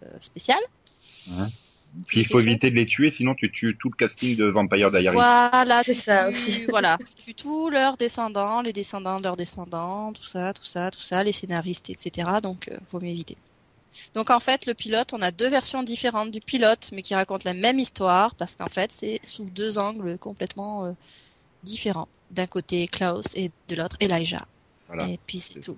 euh, 0.03 0.07
spécial. 0.19 0.59
Puis 2.07 2.21
il 2.21 2.27
faut 2.27 2.39
éviter 2.39 2.69
de 2.69 2.75
les 2.75 2.85
tuer, 2.85 3.11
sinon 3.11 3.35
tu 3.35 3.51
tues 3.51 3.75
tout 3.79 3.89
le 3.89 3.95
casting 3.95 4.35
de 4.35 4.45
Vampire 4.45 4.91
Diaries. 4.91 5.15
Voilà, 5.15 5.81
C'est 5.83 5.95
tu 5.95 6.01
ça 6.01 6.29
aussi. 6.29 6.65
voilà, 6.69 6.97
tu 7.17 7.25
tues 7.25 7.33
tous 7.33 7.69
leurs 7.69 7.97
descendants, 7.97 8.61
les 8.61 8.73
descendants 8.73 9.17
de 9.17 9.23
leurs 9.23 9.35
descendants, 9.35 10.13
tout 10.13 10.25
ça, 10.25 10.53
tout 10.53 10.65
ça, 10.65 10.91
tout 10.91 11.01
ça, 11.01 11.23
les 11.23 11.31
scénaristes, 11.31 11.89
etc. 11.89 12.29
Donc, 12.43 12.67
euh, 12.69 12.77
faut 12.87 12.99
mieux 12.99 13.09
éviter. 13.09 13.37
Donc 14.13 14.29
en 14.29 14.39
fait, 14.39 14.65
le 14.65 14.73
pilote, 14.73 15.13
on 15.13 15.21
a 15.21 15.31
deux 15.31 15.49
versions 15.49 15.83
différentes 15.83 16.31
du 16.31 16.39
pilote, 16.39 16.91
mais 16.93 17.01
qui 17.01 17.15
racontent 17.15 17.43
la 17.45 17.53
même 17.53 17.79
histoire, 17.79 18.35
parce 18.35 18.55
qu'en 18.55 18.67
fait, 18.67 18.91
c'est 18.91 19.19
sous 19.23 19.45
deux 19.45 19.77
angles 19.77 20.17
complètement 20.17 20.85
euh, 20.85 20.91
différents. 21.63 22.07
D'un 22.31 22.47
côté 22.47 22.87
Klaus 22.87 23.35
et 23.35 23.51
de 23.67 23.75
l'autre 23.75 23.97
Elijah. 23.99 24.45
Voilà. 24.87 25.07
Et 25.07 25.19
puis 25.25 25.39
c'est 25.39 25.59
tout. 25.59 25.77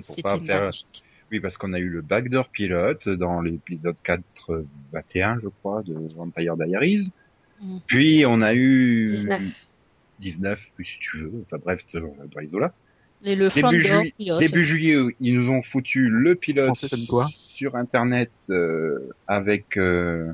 C'est 0.00 0.22
pour 0.22 0.30
faire. 0.30 0.62
magnifique. 0.62 1.04
Oui, 1.30 1.40
parce 1.40 1.56
qu'on 1.56 1.72
a 1.72 1.78
eu 1.78 1.88
le 1.88 2.02
backdoor 2.02 2.48
pilote 2.48 3.08
dans 3.08 3.40
l'épisode 3.40 3.96
4, 4.02 4.22
euh, 4.50 4.66
21, 4.92 5.40
je 5.42 5.48
crois, 5.48 5.82
de 5.82 5.94
Vampire 6.14 6.56
Diaries. 6.56 7.10
Mhm. 7.60 7.80
Puis 7.86 8.24
on 8.26 8.42
a 8.42 8.54
eu 8.54 9.06
19. 9.06 9.42
19, 10.20 10.60
plus 10.74 10.84
si 10.84 10.98
tu 10.98 11.18
veux. 11.18 11.44
Enfin 11.46 11.58
bref, 11.58 11.80
dans 11.94 12.40
l'isola. 12.40 12.74
Et 13.24 13.36
le 13.36 13.48
Début, 13.48 13.82
jui- 13.82 14.14
pilote. 14.18 14.40
début 14.40 14.64
juillet, 14.64 14.96
ils 15.20 15.40
nous 15.40 15.50
ont 15.50 15.62
foutu 15.62 16.08
le 16.08 16.34
pilote 16.34 16.74
quoi 17.08 17.28
sur 17.30 17.76
Internet 17.76 18.32
euh, 18.50 18.98
avec... 19.28 19.76
euh, 19.76 20.32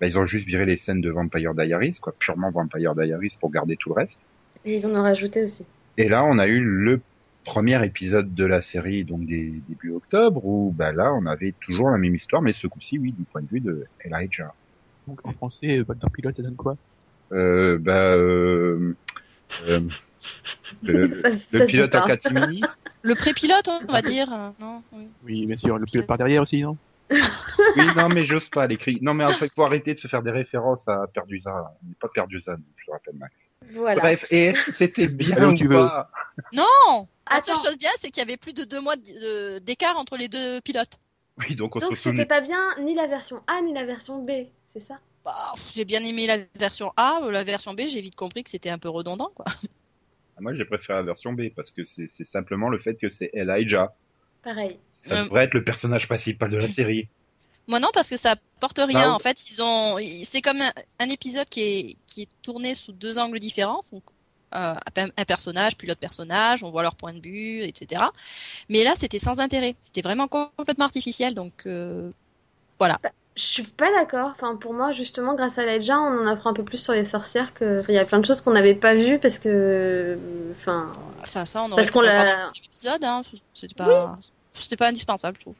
bah, 0.00 0.06
ils 0.06 0.18
ont 0.18 0.26
juste 0.26 0.46
viré 0.46 0.66
les 0.66 0.78
scènes 0.78 1.00
de 1.00 1.10
Vampire 1.10 1.54
Diaries, 1.54 1.98
quoi, 2.00 2.14
purement 2.18 2.50
Vampire 2.50 2.94
Diaries 2.94 3.36
pour 3.40 3.50
garder 3.50 3.76
tout 3.76 3.88
le 3.90 3.94
reste. 3.94 4.20
Et 4.64 4.76
ils 4.76 4.86
en 4.86 4.90
ont 4.94 5.02
rajouté 5.02 5.44
aussi. 5.44 5.64
Et 5.96 6.08
là, 6.08 6.24
on 6.24 6.38
a 6.38 6.46
eu 6.46 6.60
le 6.60 7.00
premier 7.44 7.84
épisode 7.84 8.34
de 8.34 8.44
la 8.44 8.62
série, 8.62 9.04
donc 9.04 9.26
des, 9.26 9.52
début 9.68 9.90
octobre, 9.92 10.44
où 10.44 10.72
bah, 10.76 10.92
là, 10.92 11.12
on 11.12 11.26
avait 11.26 11.54
toujours 11.60 11.90
la 11.90 11.98
même 11.98 12.14
histoire, 12.14 12.42
mais 12.42 12.52
ce 12.52 12.66
coup-ci, 12.66 12.98
oui, 12.98 13.12
du 13.12 13.24
point 13.24 13.42
de 13.42 13.48
vue 13.48 13.60
de 13.60 13.84
Elijah. 14.04 14.52
Donc 15.06 15.20
en 15.24 15.32
français, 15.32 15.78
euh, 15.78 15.84
Backdoor 15.84 16.10
Pilote, 16.10 16.34
ça 16.36 16.42
donne 16.42 16.56
quoi? 16.56 16.76
Euh, 17.32 17.78
bah, 17.78 18.14
euh, 18.14 18.96
euh, 19.66 19.80
le, 20.82 21.06
Ça- 21.22 21.32
ça 21.32 21.38
le 21.52 21.58
se 21.60 21.64
pilote 21.64 21.90
pas. 21.92 22.06
catimini 22.06 22.62
Le 23.02 23.14
pré-pilote, 23.14 23.68
on 23.68 23.92
va 23.92 24.02
dire. 24.02 24.32
euh, 24.32 24.50
non, 24.60 24.82
oui. 24.92 25.08
Oui, 25.24 25.46
bien 25.46 25.56
sûr, 25.56 25.78
le 25.78 25.86
pilote 25.86 26.06
par 26.06 26.18
derrière 26.18 26.42
aussi, 26.42 26.62
non? 26.62 26.76
Oui, 27.76 27.86
non, 27.96 28.08
mais 28.08 28.24
j'ose 28.24 28.48
pas 28.48 28.66
l'écrire. 28.66 28.98
Non, 29.02 29.12
mais 29.14 29.24
en 29.24 29.32
fait, 29.32 29.50
faut 29.54 29.64
arrêter 29.64 29.94
de 29.94 29.98
se 29.98 30.08
faire 30.08 30.22
des 30.22 30.30
références 30.30 30.86
à 30.88 31.06
Perdusa. 31.12 31.50
On 31.82 31.88
n'est 31.88 31.94
pas 32.00 32.08
Perdusa, 32.08 32.52
nous, 32.56 32.64
je 32.76 32.84
te 32.86 32.90
rappelle, 32.90 33.14
Max. 33.16 33.34
Voilà. 33.74 34.00
Bref, 34.00 34.26
et 34.30 34.54
c'était 34.72 35.06
bien 35.08 35.48
ou 35.50 35.54
tu 35.54 35.68
veux. 35.68 35.74
pas? 35.74 36.10
Non 36.52 37.06
La 37.30 37.40
seule 37.42 37.56
chose 37.56 37.78
bien, 37.78 37.90
c'est 38.00 38.10
qu'il 38.10 38.20
y 38.22 38.26
avait 38.26 38.36
plus 38.36 38.52
de 38.54 38.64
deux 38.64 38.80
mois 38.80 38.94
d'écart 39.62 39.96
entre 39.98 40.16
les 40.16 40.28
deux 40.28 40.60
pilotes. 40.62 40.98
Oui, 41.38 41.54
donc 41.54 41.76
on 41.76 41.78
Donc 41.80 41.96
c'était 41.96 42.26
pas 42.26 42.40
bien 42.42 42.60
ni 42.80 42.94
la 42.94 43.06
version 43.06 43.42
A 43.46 43.60
ni 43.62 43.72
la 43.72 43.84
version 43.84 44.22
B, 44.22 44.30
c'est 44.72 44.80
ça? 44.80 44.98
Bah, 45.24 45.54
j'ai 45.72 45.84
bien 45.84 46.02
aimé 46.04 46.26
la 46.26 46.38
version 46.58 46.92
A, 46.96 47.20
euh, 47.22 47.30
la 47.30 47.44
version 47.44 47.74
B, 47.74 47.82
j'ai 47.86 48.00
vite 48.00 48.16
compris 48.16 48.42
que 48.42 48.50
c'était 48.50 48.70
un 48.70 48.78
peu 48.78 48.88
redondant, 48.88 49.30
quoi. 49.34 49.44
Moi, 50.40 50.54
j'ai 50.54 50.64
préféré 50.64 50.98
la 50.98 51.04
version 51.04 51.32
B 51.32 51.50
parce 51.54 51.70
que 51.70 51.82
c'est 51.84 52.08
simplement 52.24 52.68
le 52.68 52.78
fait 52.78 52.96
que 52.96 53.08
c'est 53.08 53.30
Elijah. 53.32 53.94
Pareil. 54.42 54.78
Ça 54.92 55.20
Euh. 55.20 55.24
devrait 55.24 55.44
être 55.44 55.54
le 55.54 55.62
personnage 55.62 56.08
principal 56.08 56.50
de 56.50 56.56
la 56.56 56.66
série. 56.68 57.08
Moi 57.68 57.78
non, 57.78 57.90
parce 57.94 58.10
que 58.10 58.16
ça 58.16 58.34
porte 58.58 58.78
rien. 58.78 59.04
Bah, 59.10 59.12
en 59.14 59.20
fait, 59.20 59.48
ils 59.48 59.62
ont, 59.62 59.98
c'est 60.24 60.42
comme 60.42 60.60
un, 60.60 60.72
un 60.98 61.08
épisode 61.08 61.48
qui 61.48 61.60
est 61.60 61.96
qui 62.06 62.22
est 62.22 62.28
tourné 62.42 62.74
sous 62.74 62.90
deux 62.90 63.18
angles 63.18 63.38
différents. 63.38 63.82
Donc, 63.92 64.02
euh, 64.56 64.74
un 64.96 65.08
un 65.16 65.24
personnage, 65.24 65.76
puis 65.76 65.86
l'autre 65.86 66.00
personnage, 66.00 66.64
on 66.64 66.72
voit 66.72 66.82
leur 66.82 66.96
point 66.96 67.14
de 67.14 67.20
vue, 67.20 67.62
etc. 67.62 68.02
Mais 68.68 68.82
là, 68.82 68.94
c'était 68.96 69.20
sans 69.20 69.38
intérêt. 69.38 69.76
C'était 69.78 70.02
vraiment 70.02 70.26
complètement 70.26 70.86
artificiel. 70.86 71.34
Donc, 71.34 71.52
euh, 71.66 72.10
voilà. 72.80 72.98
Je 73.34 73.42
suis 73.42 73.62
pas 73.62 73.90
d'accord. 73.92 74.30
Enfin, 74.34 74.56
pour 74.56 74.74
moi, 74.74 74.92
justement, 74.92 75.34
grâce 75.34 75.58
à 75.58 75.64
Ledja, 75.64 75.98
on 75.98 76.22
en 76.22 76.26
apprend 76.26 76.50
un 76.50 76.54
peu 76.54 76.64
plus 76.64 76.76
sur 76.78 76.92
les 76.92 77.04
sorcières. 77.06 77.54
Que... 77.54 77.78
Il 77.88 77.94
y 77.94 77.98
a 77.98 78.04
plein 78.04 78.20
de 78.20 78.26
choses 78.26 78.42
qu'on 78.42 78.52
n'avait 78.52 78.74
pas 78.74 78.94
vues 78.94 79.18
parce 79.18 79.38
que. 79.38 80.18
Enfin. 80.58 80.92
Enfin, 81.20 81.44
ça, 81.46 81.62
on 81.62 81.66
aurait 81.66 81.76
Parce 81.76 81.86
pu 81.88 81.92
qu'on 81.94 82.00
l'a- 82.02 82.46
épisode. 82.66 83.02
Hein. 83.04 83.22
C'était 83.54 83.74
pas, 83.74 84.18
c'était 84.52 84.76
pas 84.76 84.88
indispensable, 84.88 85.36
je 85.38 85.42
trouve. 85.42 85.58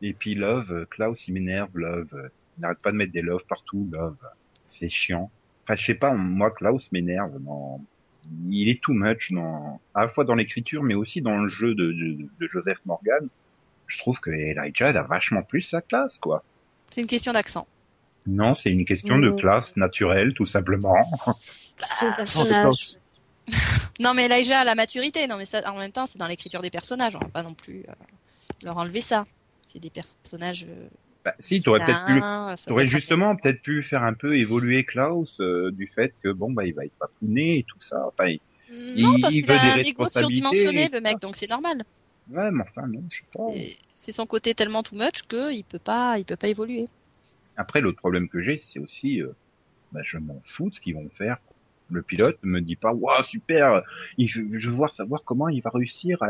Et 0.00 0.14
puis 0.14 0.34
Love, 0.34 0.72
euh, 0.72 0.84
Klaus, 0.90 1.28
il 1.28 1.34
m'énerve, 1.34 1.70
Love. 1.74 2.08
euh, 2.14 2.28
Il 2.58 2.62
n'arrête 2.62 2.80
pas 2.82 2.90
de 2.90 2.96
mettre 2.96 3.12
des 3.12 3.22
Love 3.22 3.44
partout, 3.48 3.88
Love. 3.92 4.16
C'est 4.70 4.88
chiant. 4.90 5.30
Enfin, 5.62 5.76
je 5.76 5.84
sais 5.86 5.94
pas, 5.94 6.12
moi, 6.14 6.50
Klaus 6.50 6.90
m'énerve. 6.90 7.38
dans- 7.38 7.80
Il 8.50 8.68
est 8.68 8.80
too 8.82 8.94
much, 8.94 9.30
dans... 9.30 9.80
à 9.94 10.02
la 10.02 10.08
fois 10.08 10.24
dans 10.24 10.34
l'écriture, 10.34 10.82
mais 10.82 10.94
aussi 10.94 11.22
dans 11.22 11.38
le 11.38 11.48
jeu 11.48 11.74
de, 11.76 11.92
de, 11.92 12.16
de 12.40 12.48
Joseph 12.48 12.78
Morgan. 12.84 13.28
Je 13.86 13.98
trouve 13.98 14.18
que 14.18 14.30
Elijah 14.30 14.88
elle 14.90 14.96
a 14.96 15.02
vachement 15.04 15.42
plus 15.42 15.62
sa 15.62 15.80
classe, 15.82 16.18
quoi. 16.18 16.42
C'est 16.92 17.00
une 17.00 17.06
question 17.06 17.32
d'accent. 17.32 17.66
Non, 18.26 18.54
c'est 18.54 18.70
une 18.70 18.84
question 18.84 19.18
de 19.18 19.30
Mmh. 19.30 19.36
classe 19.36 19.76
naturelle, 19.76 20.32
tout 20.34 20.44
simplement. 20.46 20.94
Son 21.80 22.12
personnage. 22.12 22.96
Non, 23.98 24.14
mais 24.14 24.26
Elijah 24.26 24.60
a 24.60 24.64
la 24.64 24.74
maturité. 24.76 25.26
Non, 25.26 25.36
mais 25.36 25.46
ça, 25.46 25.60
en 25.72 25.76
même 25.78 25.90
temps, 25.90 26.06
c'est 26.06 26.18
dans 26.18 26.26
l'écriture 26.28 26.60
des 26.62 26.70
personnages. 26.70 27.16
On 27.16 27.20
va 27.20 27.28
pas 27.28 27.42
non 27.42 27.54
plus 27.54 27.84
euh, 27.88 27.92
leur 28.62 28.76
enlever 28.78 29.00
ça. 29.00 29.26
C'est 29.66 29.80
des 29.80 29.90
personnages. 29.90 30.64
euh, 30.68 30.88
Bah, 31.24 31.34
si, 31.40 31.60
t'aurais 31.60 31.84
peut-être 31.84 32.04
pu, 32.06 32.20
t'aurais 32.66 32.82
être 32.84 32.88
justement 32.90 33.34
peut-être 33.36 33.60
pu 33.62 33.82
faire 33.82 34.02
un 34.04 34.14
peu 34.14 34.36
évoluer 34.36 34.84
Klaus 34.84 35.40
euh, 35.40 35.70
du 35.72 35.88
fait 35.88 36.14
que 36.22 36.28
bon 36.30 36.52
bah 36.52 36.64
il 36.64 36.74
va 36.74 36.84
être 36.84 36.96
papouné 36.98 37.58
et 37.58 37.64
tout 37.64 37.80
ça. 37.80 37.96
Enfin, 38.08 38.28
il- 38.28 38.40
Non, 39.02 39.12
Il- 39.16 39.20
parce 39.20 39.34
il 39.34 39.42
qu'il 39.44 39.52
veut 39.52 39.58
a 39.58 39.62
des 39.62 39.70
responsabilités 39.70 40.56
surdimensionné, 40.56 40.88
le 40.92 41.00
mec, 41.00 41.18
donc 41.20 41.36
c'est 41.36 41.48
normal. 41.50 41.82
Ouais, 42.30 42.50
mais 42.50 42.62
enfin 42.62 42.86
non, 42.86 43.02
je 43.10 43.16
sais 43.18 43.24
pas. 43.34 43.44
C'est- 43.94 44.12
son 44.12 44.26
côté 44.26 44.54
tellement 44.54 44.82
too 44.82 44.96
much 44.96 45.22
que 45.28 45.52
il 45.52 45.64
peut 45.64 45.78
pas, 45.78 46.18
il 46.18 46.24
peut 46.24 46.36
pas 46.36 46.48
évoluer. 46.48 46.86
Après, 47.56 47.80
l'autre 47.80 47.98
problème 47.98 48.28
que 48.28 48.42
j'ai, 48.42 48.58
c'est 48.58 48.78
aussi, 48.78 49.20
euh, 49.22 49.34
bah, 49.92 50.00
je 50.04 50.18
m'en 50.18 50.40
fous 50.44 50.70
de 50.70 50.74
ce 50.74 50.80
qu'ils 50.80 50.94
vont 50.94 51.08
faire. 51.16 51.36
Le 51.90 52.00
pilote 52.00 52.38
me 52.42 52.60
dit 52.60 52.76
pas, 52.76 52.94
waouh, 52.94 53.22
super, 53.22 53.82
il, 54.16 54.26
je 54.28 54.40
veux 54.70 54.74
voir 54.74 54.94
savoir 54.94 55.22
comment 55.24 55.48
il 55.48 55.60
va 55.60 55.68
réussir 55.68 56.22
à, 56.22 56.28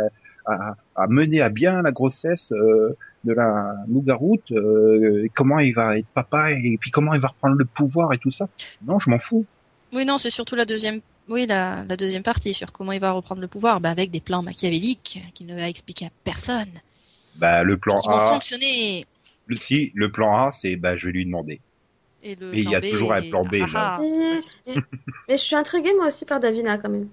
à, 0.53 0.77
à 0.97 1.07
mener 1.07 1.41
à 1.41 1.51
bien 1.51 1.83
la 1.83 1.93
grossesse 1.93 2.51
euh, 2.53 2.97
de 3.23 3.33
la 3.33 3.77
loup-garoute, 3.89 4.51
euh, 4.51 5.23
et 5.25 5.29
comment 5.29 5.61
il 5.61 5.73
va 5.73 5.97
être 5.99 6.09
papa, 6.09 6.51
et 6.51 6.77
puis 6.81 6.91
comment 6.91 7.15
il 7.15 7.21
va 7.21 7.29
reprendre 7.29 7.55
le 7.55 7.65
pouvoir 7.65 8.13
et 8.13 8.19
tout 8.19 8.33
ça. 8.33 8.49
Non, 8.85 8.99
je 8.99 9.09
m'en 9.09 9.21
fous. 9.21 9.47
Oui, 9.93 10.05
non, 10.05 10.19
c'est 10.19 10.31
surtout 10.31 10.57
la 10.57 10.65
deuxième, 10.65 11.01
oui, 11.29 11.47
la, 11.47 11.85
la 11.89 11.97
deuxième 11.97 12.23
partie 12.23 12.55
sur 12.55 12.73
comment 12.73 12.93
il 12.93 13.01
va 13.01 13.13
reprendre 13.13 13.41
le 13.41 13.49
pouvoir, 13.49 13.81
bah, 13.81 13.91
avec 13.91 14.11
des 14.11 14.21
plans 14.21 14.43
machiavéliques 14.43 15.21
qu'il 15.35 15.47
ne 15.47 15.55
va 15.55 15.69
expliquer 15.69 16.07
à 16.07 16.11
personne, 16.25 16.73
Bah, 17.37 17.63
le 17.63 17.77
plan 17.79 17.95
qui 17.95 18.09
vont 18.09 18.17
A, 18.17 18.33
fonctionner. 18.35 19.07
le, 19.47 19.57
si, 19.57 19.93
le 19.95 20.11
plan 20.13 20.37
A, 20.37 20.53
c'est, 20.53 20.77
bah, 20.77 20.97
je 20.97 21.07
vais 21.07 21.13
lui 21.13 21.25
demander. 21.25 21.61
Et 22.23 22.35
le 22.37 22.51
Mais 22.51 22.59
il 22.63 22.71
y 22.71 22.75
a 22.75 22.81
plan 22.81 22.89
B 22.89 22.93
toujours 22.93 23.13
un 23.15 23.23
plan 23.23 23.43
B, 23.43 23.55
Ah, 23.75 24.01
ah. 24.01 24.01
Si. 24.63 24.75
Mais 25.29 25.37
je 25.37 25.43
suis 25.43 25.57
intriguée 25.57 25.93
moi 25.97 26.07
aussi 26.09 26.25
par 26.25 26.41
Davina 26.41 26.79
quand 26.79 26.89
même. 26.91 27.09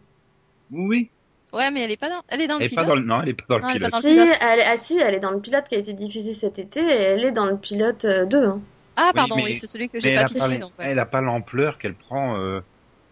Oui, 0.72 1.10
Ouais, 1.52 1.72
mais 1.72 1.82
elle 1.82 1.90
est 1.92 1.98
pas 1.98 2.10
dans, 2.10 2.22
elle 2.28 2.42
est 2.42 2.48
dans 2.48 2.60
elle 2.60 2.70
le 2.70 2.76
pas 2.76 2.84
pilote. 2.84 2.88
dans 2.88 2.96
le, 2.96 3.02
non, 3.06 3.22
elle 3.24 3.30
est 3.30 3.34
pas 3.34 3.46
dans 3.50 3.58
le 3.58 3.62
Non, 3.64 3.70
pilote. 3.74 3.90
dans 3.92 3.98
le 3.98 4.02
Si, 4.04 4.10
pilote. 4.10 4.38
elle, 4.40 4.62
ah 4.62 4.78
si, 4.78 4.98
elle 5.00 5.16
est 5.16 5.20
dans 5.20 5.32
le 5.32 5.40
pilote 5.42 5.66
qui 5.68 5.74
a 5.76 5.80
été 5.80 5.94
diffusé 5.94 6.36
cet 6.36 6.60
été 6.60 6.80
et 6.80 6.84
elle 6.84 7.24
est 7.24 7.32
dans 7.32 7.46
le 7.48 7.58
pilote 7.58 8.06
euh, 8.06 8.26
2. 8.28 8.46
Hein. 8.46 8.62
Ah, 8.96 9.12
pardon, 9.16 9.36
mais- 9.38 9.44
oui, 9.46 9.56
c'est 9.56 9.66
celui 9.66 9.90
que 9.90 10.00
j'ai 10.00 10.14
pas 10.14 10.26
pissé, 10.26 10.60
elle 10.78 11.00
a 11.00 11.06
pas 11.08 11.22
l'ampleur 11.22 11.80
qu'elle 11.80 11.96
prend 11.96 12.38
euh, 12.38 12.60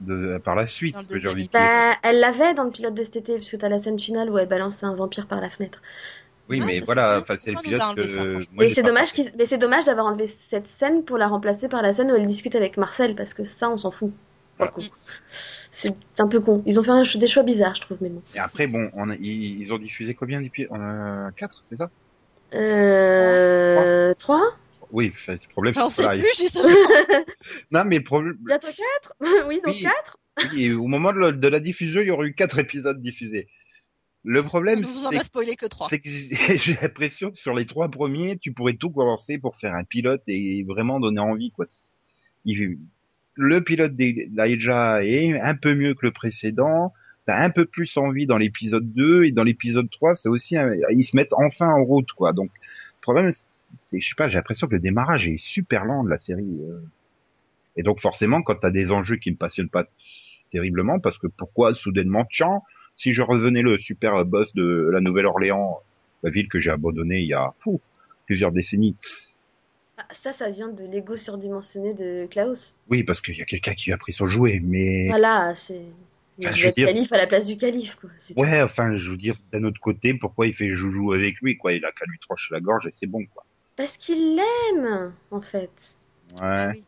de, 0.02 0.38
par 0.38 0.56
la 0.56 0.68
suite. 0.68 0.96
Que 1.08 1.18
j'ai 1.20 1.30
envie. 1.30 1.50
Bah, 1.52 1.94
elle 2.04 2.20
l'avait 2.20 2.54
dans 2.54 2.64
le 2.64 2.72
pilote 2.72 2.94
de 2.94 3.04
cet 3.04 3.16
été, 3.18 3.36
puisque 3.36 3.58
t'as 3.58 3.70
la 3.70 3.80
scène 3.80 4.00
finale 4.00 4.30
où 4.30 4.38
elle 4.38 4.48
balance 4.48 4.84
un 4.84 4.94
vampire 4.96 5.28
par 5.28 5.42
la 5.42 5.50
fenêtre. 5.50 5.82
Oui, 6.50 6.60
Ouais, 6.62 6.66
mais 6.66 6.80
voilà, 6.80 7.24
c'est 7.38 7.52
le 7.52 7.62
pilote 7.62 7.78
ça, 7.78 7.94
que 7.94 8.32
moi 8.34 8.42
mais 8.58 8.70
c'est 8.70 8.84
dommage, 8.84 9.10
compris. 9.10 9.24
qu'ils- 9.24 9.34
mais 9.38 9.46
c'est 9.46 9.58
dommage 9.58 9.84
d'avoir 9.86 10.06
enlevé 10.06 10.28
cette 10.28 10.68
scène 10.70 11.04
pour 11.04 11.18
la 11.18 11.28
remplacer 11.28 11.68
par 11.68 11.82
la 11.82 11.92
scène 11.92 12.10
où 12.12 12.16
elle 12.16 12.26
discute 12.26 12.56
avec 12.56 12.78
Marcel, 12.78 13.16
parce 13.16 13.34
que 13.34 13.44
ça, 13.44 13.70
on 13.70 13.78
s'en 13.78 13.92
fout. 13.92 14.12
Voilà. 14.58 14.72
C'est 15.72 15.94
un 16.20 16.28
peu 16.28 16.40
con. 16.40 16.64
Ils 16.66 16.80
ont 16.80 16.84
fait 16.84 16.92
un 16.92 17.04
des 17.04 17.28
choix 17.28 17.44
bizarres, 17.44 17.76
je 17.76 17.82
trouve, 17.82 17.98
mais 18.02 18.10
bon. 18.10 18.22
Et 18.34 18.40
après, 18.40 18.66
bon, 18.66 18.90
on 18.94 19.10
a- 19.10 19.16
ils, 19.16 19.60
ils 19.62 19.74
ont 19.74 19.78
diffusé 19.78 20.14
combien 20.16 20.42
d'épisodes 20.42 20.70
On 20.72 20.80
a 20.82 21.32
4, 21.36 21.62
c'est 21.64 21.76
ça? 21.78 21.90
Euh... 22.56 24.14
3 24.16 24.56
Oui, 24.92 25.14
le 25.28 25.38
problème, 25.52 25.74
c'est 25.90 26.04
sait 26.04 26.10
plus 26.20 26.38
justement. 26.38 26.70
Non, 27.72 27.84
mais 27.86 27.98
le 27.98 28.04
problème, 28.04 28.38
Bientôt 28.46 28.68
4 29.02 29.14
Oui, 29.48 29.56
donc 29.66 29.76
Oui. 29.76 29.82
4 29.82 30.18
oui, 30.54 30.64
et 30.64 30.74
au 30.74 30.86
moment 30.88 31.12
de 31.14 31.18
la, 31.20 31.32
de 31.32 31.48
la 31.48 31.60
diffusion, 31.60 32.00
il 32.02 32.08
y 32.08 32.12
aurait 32.12 32.28
eu 32.28 32.34
quatre 32.36 32.60
épisodes 32.60 33.02
diffusés. 33.02 33.48
Le 34.24 34.44
problème, 34.44 34.82
ne 34.82 34.86
vous 34.86 35.06
en 35.08 35.12
a 35.12 35.24
spoilé 35.24 35.56
que 35.56 35.66
trois. 35.66 35.88
c'est 35.90 36.00
que 36.00 36.10
j'ai 36.10 36.78
l'impression 36.82 37.32
que 37.32 37.38
sur 37.38 37.56
les 37.56 37.66
trois 37.66 37.90
premiers, 37.90 38.38
tu 38.38 38.52
pourrais 38.52 38.74
tout 38.76 38.92
commencer 38.92 39.38
pour 39.40 39.56
faire 39.56 39.74
un 39.74 39.84
pilote 39.84 40.22
et 40.28 40.64
vraiment 40.68 41.00
donner 41.00 41.22
envie, 41.22 41.52
quoi. 41.52 41.66
Il- 42.46 42.78
le 43.36 43.64
pilote 43.64 43.96
d'Aija 43.96 45.04
est 45.04 45.40
un 45.40 45.56
peu 45.56 45.74
mieux 45.76 45.94
que 45.96 46.06
le 46.06 46.12
précédent. 46.12 46.94
T'as 47.26 47.44
un 47.44 47.50
peu 47.50 47.66
plus 47.66 47.98
envie 47.98 48.26
dans 48.26 48.38
l'épisode 48.38 48.94
2 48.94 49.26
et 49.26 49.32
dans 49.32 49.44
l'épisode 49.44 49.90
3, 49.90 50.16
c'est 50.16 50.30
aussi, 50.30 50.56
un- 50.58 50.74
ils 50.92 51.04
se 51.04 51.16
mettent 51.16 51.34
enfin 51.34 51.68
en 51.70 51.84
route, 51.84 52.12
quoi. 52.14 52.32
Donc, 52.34 52.52
problème, 53.14 53.32
c'est, 53.34 54.00
je 54.00 54.08
sais 54.08 54.16
pas, 54.16 54.30
j'ai 54.30 54.36
l'impression 54.36 54.68
que 54.68 54.74
le 54.74 54.80
démarrage 54.80 55.28
est 55.28 55.38
super 55.38 55.86
lent 55.86 56.04
de 56.04 56.10
la 56.10 56.20
série. 56.20 56.60
euh. 56.62 56.80
Et 57.76 57.84
donc, 57.84 58.00
forcément, 58.02 58.42
quand 58.42 58.56
t'as 58.56 58.72
des 58.72 58.92
enjeux 58.92 59.18
qui 59.18 59.32
me 59.32 59.36
passionnent 59.38 59.70
pas 59.70 59.86
terriblement, 60.52 61.00
parce 61.00 61.18
que 61.18 61.28
pourquoi 61.28 61.76
soudainement, 61.76 62.26
tiens, 62.32 62.62
si 62.96 63.14
je 63.14 63.22
revenais 63.22 63.62
le 63.62 63.78
super 63.78 64.26
boss 64.26 64.54
de 64.56 64.90
la 64.92 65.00
Nouvelle-Orléans, 65.02 65.80
la 66.24 66.30
ville 66.32 66.50
que 66.50 66.60
j'ai 66.60 66.72
abandonnée 66.72 67.20
il 67.20 67.28
y 67.28 67.34
a 67.34 67.54
fou, 67.60 67.80
plusieurs 68.26 68.52
décennies. 68.52 68.96
Ah, 69.98 70.06
Ça, 70.12 70.34
ça 70.34 70.50
vient 70.50 70.70
de 70.70 70.84
l'ego 70.84 71.16
surdimensionné 71.16 71.94
de 71.94 72.28
Klaus. 72.30 72.74
Oui, 72.90 73.04
parce 73.04 73.22
qu'il 73.22 73.36
y 73.38 73.42
a 73.42 73.46
quelqu'un 73.46 73.74
qui 73.74 73.92
a 73.92 73.98
pris 73.98 74.14
son 74.14 74.26
jouet, 74.26 74.60
mais 74.64 75.08
Voilà, 75.08 75.54
c'est. 75.56 75.86
Il 76.40 76.48
Enfin, 76.48 76.56
je 76.56 76.66
veux 76.68 76.72
dire- 76.72 76.88
calife 76.88 77.12
à 77.14 77.18
la 77.18 77.28
place 77.28 77.46
du 77.48 77.58
calife, 77.58 77.96
quoi. 77.96 78.10
ouais, 78.36 78.62
enfin, 78.62 78.98
je 78.98 79.10
veux 79.10 79.18
dire, 79.18 79.36
d'un 79.52 79.64
autre 79.64 79.80
côté, 79.82 80.14
pourquoi 80.14 80.46
il 80.48 80.54
fait 80.54 80.74
joujou 80.76 81.14
avec 81.14 81.36
lui, 81.42 81.58
quoi? 81.58 81.74
Il 81.74 81.84
a 81.84 81.92
qu'à 81.92 82.06
lui 82.08 82.20
trancher 82.20 82.54
la 82.54 82.60
gorge 82.60 82.86
et 82.86 82.92
c'est 82.92 83.08
bon, 83.08 83.26
quoi. 83.26 83.44
Parce 83.76 83.98
qu'il 83.98 84.36
l'aime, 84.36 85.14
en 85.32 85.42
fait. 85.42 85.98
Ouais. 86.34 86.38
Ah 86.42 86.70
oui. 86.74 86.84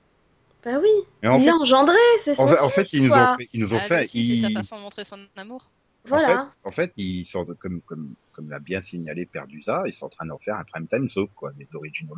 Bah 0.63 0.77
oui, 0.81 0.89
Mais 1.23 1.29
en 1.29 1.39
il 1.39 1.45
l'a 1.45 1.55
engendré, 1.55 1.95
c'est 2.19 2.33
son 2.35 2.43
en 2.43 2.47
fait, 2.49 2.59
en 2.59 2.69
fait, 2.69 2.93
ils 2.93 3.03
nous 3.03 3.11
ont 3.13 3.37
fait, 3.37 3.49
ils 3.53 3.61
nous 3.61 3.73
ont 3.73 3.77
Ah, 3.79 3.87
fait, 3.87 4.01
aussi, 4.01 4.35
c'est 4.35 4.41
sa 4.41 4.49
ils- 4.49 4.53
façon 4.53 4.75
de 4.75 4.81
montrer 4.81 5.05
son 5.05 5.17
amour. 5.37 5.69
Voilà. 6.05 6.27
En 6.41 6.45
fait, 6.45 6.51
en 6.65 6.71
fait, 6.71 6.93
ils 6.97 7.25
sont 7.25 7.45
comme 7.45 7.79
comme 7.81 8.13
comme 8.33 8.49
l'a 8.49 8.59
bien 8.59 8.81
signalé 8.81 9.25
Perdusa, 9.25 9.83
ils 9.87 9.93
sont 9.93 10.07
en 10.07 10.09
train 10.09 10.25
d'en 10.25 10.37
faire 10.37 10.55
un 10.57 10.63
prime 10.65 10.85
time 10.87 11.09
soap 11.09 11.29
quoi, 11.33 11.53
des 11.53 11.67
originals. 11.73 12.17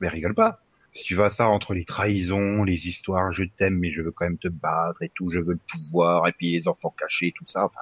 Mais 0.00 0.08
rigole 0.08 0.34
pas. 0.34 0.60
Si 0.92 1.04
tu 1.04 1.14
vas 1.14 1.28
ça 1.28 1.48
entre 1.48 1.74
les 1.74 1.84
trahisons, 1.84 2.64
les 2.64 2.88
histoires, 2.88 3.32
je 3.32 3.44
t'aime 3.44 3.78
mais 3.78 3.90
je 3.92 4.02
veux 4.02 4.10
quand 4.10 4.24
même 4.24 4.38
te 4.38 4.48
battre 4.48 5.02
et 5.02 5.10
tout, 5.10 5.28
je 5.28 5.38
veux 5.38 5.52
le 5.52 5.60
pouvoir 5.70 6.26
et 6.26 6.32
puis 6.32 6.52
les 6.52 6.66
enfants 6.66 6.94
cachés, 6.98 7.32
tout 7.36 7.44
ça, 7.46 7.64
enfin, 7.66 7.80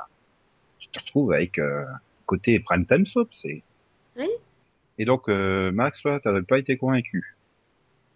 tu 0.78 0.88
te 0.88 0.98
retrouves 0.98 1.32
avec 1.32 1.58
euh, 1.58 1.84
côté 2.26 2.58
prime 2.60 2.84
time 2.84 3.06
soap, 3.06 3.28
c'est. 3.32 3.62
Oui. 4.16 4.28
Et 4.98 5.04
donc 5.04 5.28
euh, 5.28 5.70
Max, 5.72 6.02
toi, 6.02 6.20
t'avais 6.20 6.42
pas 6.42 6.58
été 6.58 6.76
convaincu. 6.76 7.36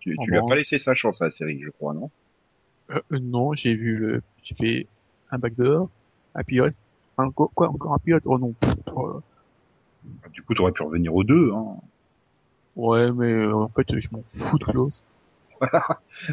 Tu, 0.01 0.17
Oh 0.19 0.25
tu 0.25 0.31
lui 0.31 0.39
as 0.39 0.43
pas 0.43 0.57
laissé 0.57 0.79
sa 0.79 0.95
chance 0.95 1.21
à 1.21 1.27
la 1.27 1.31
série, 1.31 1.61
je 1.63 1.71
crois, 1.71 1.95
non? 1.95 2.11
Euh, 2.91 3.01
euh, 3.13 3.19
non, 3.21 3.53
j'ai 3.53 3.75
vu 3.75 3.97
le, 3.97 4.23
j'ai 4.43 4.55
fait 4.55 4.87
un 5.31 5.39
backdoor, 5.39 5.89
un 6.35 6.43
pilote, 6.43 6.75
un, 7.19 7.31
quoi, 7.31 7.51
quoi, 7.55 7.69
encore 7.69 7.95
un 7.95 7.99
pilote, 7.99 8.25
oh 8.27 8.39
non. 8.39 8.55
oh, 8.87 9.21
Du 10.33 10.43
coup, 10.43 10.55
t'aurais 10.55 10.73
pu 10.73 10.83
revenir 10.83 11.15
aux 11.15 11.25
deux. 11.25 11.53
Hein. 11.53 11.77
Ouais, 12.77 13.13
mais 13.13 13.33
euh, 13.33 13.55
en 13.55 13.69
fait, 13.69 13.87
je 13.99 14.09
m'en 14.13 14.23
fous 14.29 14.59
de 14.59 14.65
Klaus. 14.65 15.05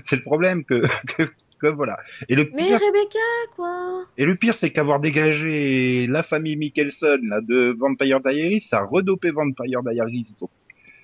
C'est 0.06 0.16
le 0.16 0.24
problème 0.24 0.64
que, 0.64 0.84
que, 1.18 1.30
que 1.60 1.68
voilà. 1.68 1.98
Et 2.30 2.36
le 2.36 2.50
Mais 2.54 2.68
pire, 2.68 2.80
Rebecca, 2.80 3.20
quoi. 3.56 4.06
et 4.18 4.26
le 4.26 4.36
pire, 4.36 4.56
c'est 4.56 4.72
qu'avoir 4.72 5.00
dégagé 5.00 6.08
la 6.08 6.24
famille 6.24 6.56
Mickelson 6.56 7.20
là 7.24 7.42
de 7.42 7.76
Vampire 7.78 8.20
Diaries, 8.22 8.62
ça 8.62 8.80
a 8.80 8.86
redopé 8.86 9.32
Vampire 9.32 9.84
Diaries. 9.84 10.28
Donc, 10.40 10.50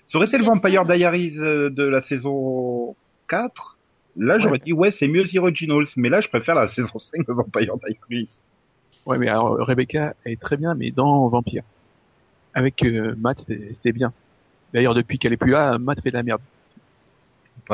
ça 0.07 0.17
aurait 0.17 0.27
été 0.27 0.37
le. 0.37 0.45
Vampire 0.45 0.85
Diaries 0.85 1.37
euh, 1.39 1.69
de 1.69 1.83
la 1.83 2.01
saison 2.01 2.95
4. 3.27 3.77
Là, 4.15 4.37
j'aurais 4.39 4.59
dit 4.59 4.73
ouais, 4.73 4.91
c'est 4.91 5.07
mieux 5.07 5.23
The 5.23 5.37
Originals, 5.37 5.87
mais 5.97 6.09
là, 6.09 6.21
je 6.21 6.27
préfère 6.29 6.55
la 6.55 6.67
saison 6.69 6.97
5 6.97 7.27
de 7.27 7.33
Vampire 7.33 7.75
Diaries. 7.77 8.39
Ouais, 9.05 9.17
mais 9.17 9.27
alors 9.27 9.57
Rebecca 9.57 10.13
elle 10.23 10.33
est 10.33 10.39
très 10.39 10.55
bien, 10.55 10.75
mais 10.75 10.91
dans 10.91 11.27
Vampire. 11.27 11.63
Avec 12.53 12.83
euh, 12.83 13.15
Matt, 13.17 13.39
c'était 13.39 13.71
c'était 13.73 13.91
bien. 13.91 14.13
D'ailleurs, 14.73 14.95
depuis 14.95 15.19
qu'elle 15.19 15.33
est 15.33 15.37
plus 15.37 15.51
là, 15.51 15.77
Matt 15.77 16.01
fait 16.01 16.09
de 16.11 16.17
la 16.17 16.23
merde. 16.23 16.41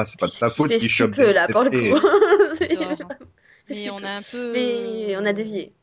C'est 0.05 0.19
pas 0.19 0.27
de 0.27 0.31
sa 0.31 0.49
faute 0.49 0.71
qu'il 0.71 0.89
chope. 0.89 1.11
des 1.15 1.33
là, 1.33 1.47
pour 1.47 1.63
le 1.63 1.69
coup. 1.69 1.77
Mais 3.69 3.89
on 3.91 4.03
a 4.03 4.17
un 4.17 4.21
peu. 4.21 4.51
Mais 4.53 5.17
on 5.17 5.25
a 5.25 5.33
dévié. 5.33 5.73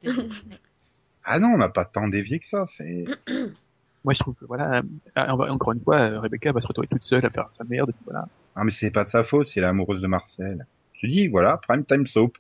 Ah 1.25 1.39
non, 1.41 1.49
on 1.55 1.59
n'a 1.59 1.69
pas 1.69 1.85
tant 1.85 2.09
dévié 2.09 2.39
que 2.39 2.47
ça. 2.49 2.67
C'est 2.69 3.05
Moi, 4.05 4.15
je 4.15 4.21
trouve 4.21 4.35
que 4.35 4.45
voilà, 4.45 4.83
on 5.17 5.37
va- 5.37 5.53
encore 5.53 5.73
une 5.73 5.81
fois, 5.83 5.99
euh, 5.99 6.21
Rebecca 6.21 6.53
va 6.53 6.61
se 6.61 6.67
retrouver 6.69 6.87
toute 6.87 7.03
seule 7.03 7.27
à 7.27 7.31
faire 7.31 7.49
sa 7.53 7.65
merde. 7.65 7.91
Voilà. 8.05 8.27
Ah 8.55 8.63
mais 8.65 8.71
c'est 8.71 8.91
pas 8.93 9.05
de 9.05 9.09
sa 9.11 9.25
faute, 9.25 9.49
c'est 9.49 9.61
l'amoureuse 9.61 10.01
de 10.01 10.07
Marcel. 10.07 10.67
Je 10.95 11.09
dis 11.09 11.27
voilà, 11.29 11.59
prime 11.59 11.85
time 11.85 12.07
soap. 12.07 12.37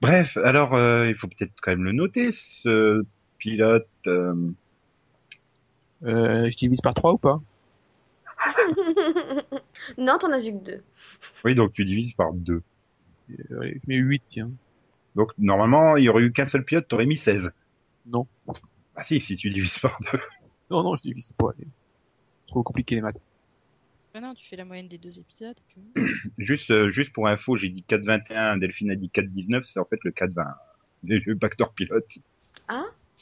Bref, 0.00 0.36
alors 0.38 0.74
euh, 0.74 1.08
il 1.08 1.14
faut 1.14 1.28
peut-être 1.28 1.52
quand 1.62 1.70
même 1.70 1.84
le 1.84 1.92
noter 1.92 2.30
ce 2.32 3.04
pilote. 3.38 3.86
euh, 4.08 4.34
Euh, 6.04 6.50
je 6.50 6.56
divise 6.56 6.80
par 6.80 6.94
trois 6.94 7.12
ou 7.12 7.18
pas? 7.18 7.40
non, 9.98 10.18
t'en 10.18 10.32
as 10.32 10.40
vu 10.40 10.52
que 10.52 10.64
deux. 10.64 10.82
Oui, 11.44 11.54
donc 11.54 11.72
tu 11.72 11.84
divises 11.84 12.14
par 12.14 12.32
deux. 12.32 12.62
mets 13.86 13.96
8, 13.96 14.22
tiens. 14.28 14.50
Donc 15.14 15.30
normalement, 15.38 15.96
il 15.96 16.04
y 16.04 16.08
aurait 16.08 16.22
eu 16.22 16.32
qu'un 16.32 16.48
seul 16.48 16.64
pilote, 16.64 16.86
t'aurais 16.88 17.06
mis 17.06 17.16
16. 17.16 17.50
Non. 18.06 18.26
Ah 18.96 19.02
si, 19.02 19.20
si 19.20 19.36
tu 19.36 19.50
divises 19.50 19.78
par 19.78 19.98
deux. 20.12 20.18
Non, 20.70 20.82
non, 20.82 20.96
je 20.96 21.02
divise 21.02 21.32
pas. 21.38 21.50
allez. 21.56 21.68
Trop 22.48 22.62
compliqué 22.62 22.94
les 22.96 23.00
maths. 23.00 23.16
Ah 24.14 24.20
non, 24.20 24.34
tu 24.34 24.46
fais 24.46 24.56
la 24.56 24.64
moyenne 24.64 24.88
des 24.88 24.98
deux 24.98 25.18
épisodes. 25.18 25.56
puis- 25.68 26.04
Juste, 26.38 26.70
euh, 26.70 26.90
juste 26.92 27.12
pour 27.12 27.26
info, 27.26 27.56
j'ai 27.56 27.68
dit 27.68 27.84
4,21, 27.88 28.58
Delphine 28.58 28.90
a 28.92 28.94
dit 28.94 29.10
4,19, 29.12 29.64
c'est 29.64 29.80
en 29.80 29.84
fait 29.84 29.98
le 30.04 30.12
4,20. 30.12 30.54
Le 31.04 31.18
le 31.26 31.34
backdoor 31.34 31.72
pilote. 31.74 32.06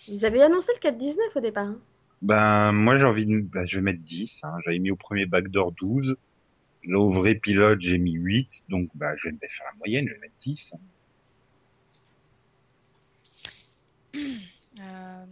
Ils 0.09 0.25
avaient 0.27 0.43
annoncé 0.43 0.73
le 0.83 0.91
4-19 0.91 1.17
au 1.37 1.41
départ. 1.41 1.67
hein. 1.67 1.79
Ben, 2.23 2.73
moi 2.73 2.99
j'ai 2.99 3.05
envie 3.05 3.27
de, 3.27 3.41
ben, 3.41 3.67
je 3.67 3.77
vais 3.77 3.83
mettre 3.83 4.01
10, 4.03 4.41
hein. 4.45 4.55
J'avais 4.65 4.79
mis 4.79 4.91
au 4.91 4.97
premier 4.97 5.27
backdoor 5.27 5.73
12. 5.73 6.17
Là, 6.85 6.99
au 6.99 7.11
vrai 7.13 7.35
pilote, 7.37 7.81
j'ai 7.81 7.99
mis 7.99 8.13
8. 8.13 8.49
Donc, 8.69 8.89
ben, 8.95 9.15
je 9.23 9.29
vais 9.29 9.37
faire 9.41 9.67
la 9.73 9.79
moyenne, 9.79 10.07
je 10.09 10.15
vais 10.15 10.21
mettre 10.21 10.35
10. 10.43 10.75
Euh, 14.81 15.25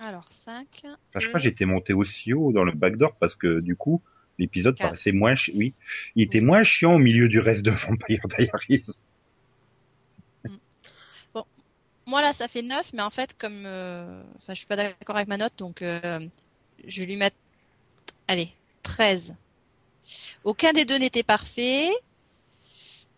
Alors, 0.00 0.28
5. 0.28 0.66
Enfin, 0.84 1.20
je 1.20 1.28
crois 1.28 1.40
que 1.40 1.44
j'étais 1.44 1.64
monté 1.66 1.92
aussi 1.92 2.32
haut 2.32 2.52
dans 2.52 2.64
le 2.64 2.72
backdoor 2.72 3.16
parce 3.16 3.36
que 3.36 3.60
du 3.62 3.76
coup, 3.76 4.02
l'épisode 4.38 4.76
paraissait 4.84 5.12
moins 5.12 5.34
chi- 5.34 5.52
oui, 5.54 5.74
il 6.16 6.22
était 6.24 6.40
moins 6.40 6.62
chiant 6.62 6.94
au 6.94 6.98
milieu 6.98 7.28
du 7.28 7.38
reste 7.38 7.62
de 7.62 7.70
Vampire 7.88 8.26
Diaries. 8.28 8.84
Moi, 12.12 12.20
là, 12.20 12.34
ça 12.34 12.46
fait 12.46 12.60
9, 12.60 12.92
mais 12.92 13.00
en 13.00 13.08
fait, 13.08 13.34
comme. 13.38 13.62
euh, 13.64 14.22
Enfin, 14.36 14.52
je 14.52 14.58
suis 14.58 14.66
pas 14.66 14.76
d'accord 14.76 15.16
avec 15.16 15.28
ma 15.28 15.38
note, 15.38 15.54
donc 15.56 15.80
euh, 15.80 16.20
je 16.86 17.00
vais 17.00 17.06
lui 17.06 17.16
mettre. 17.16 17.36
Allez, 18.28 18.50
13. 18.82 19.34
Aucun 20.44 20.72
des 20.74 20.84
deux 20.84 20.98
n'était 20.98 21.22
parfait. 21.22 21.88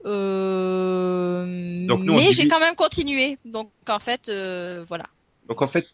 Euh, 0.06 1.86
Donc, 1.88 2.04
nous, 2.04 2.12
on 2.12 2.16
mais 2.16 2.22
divise- 2.22 2.36
j'ai 2.36 2.46
quand 2.46 2.60
même 2.60 2.76
continué. 2.76 3.36
Donc, 3.44 3.72
en 3.88 3.98
fait, 3.98 4.28
euh, 4.28 4.84
voilà. 4.86 5.06
Donc 5.48 5.60
en 5.60 5.66
fait, 5.66 5.86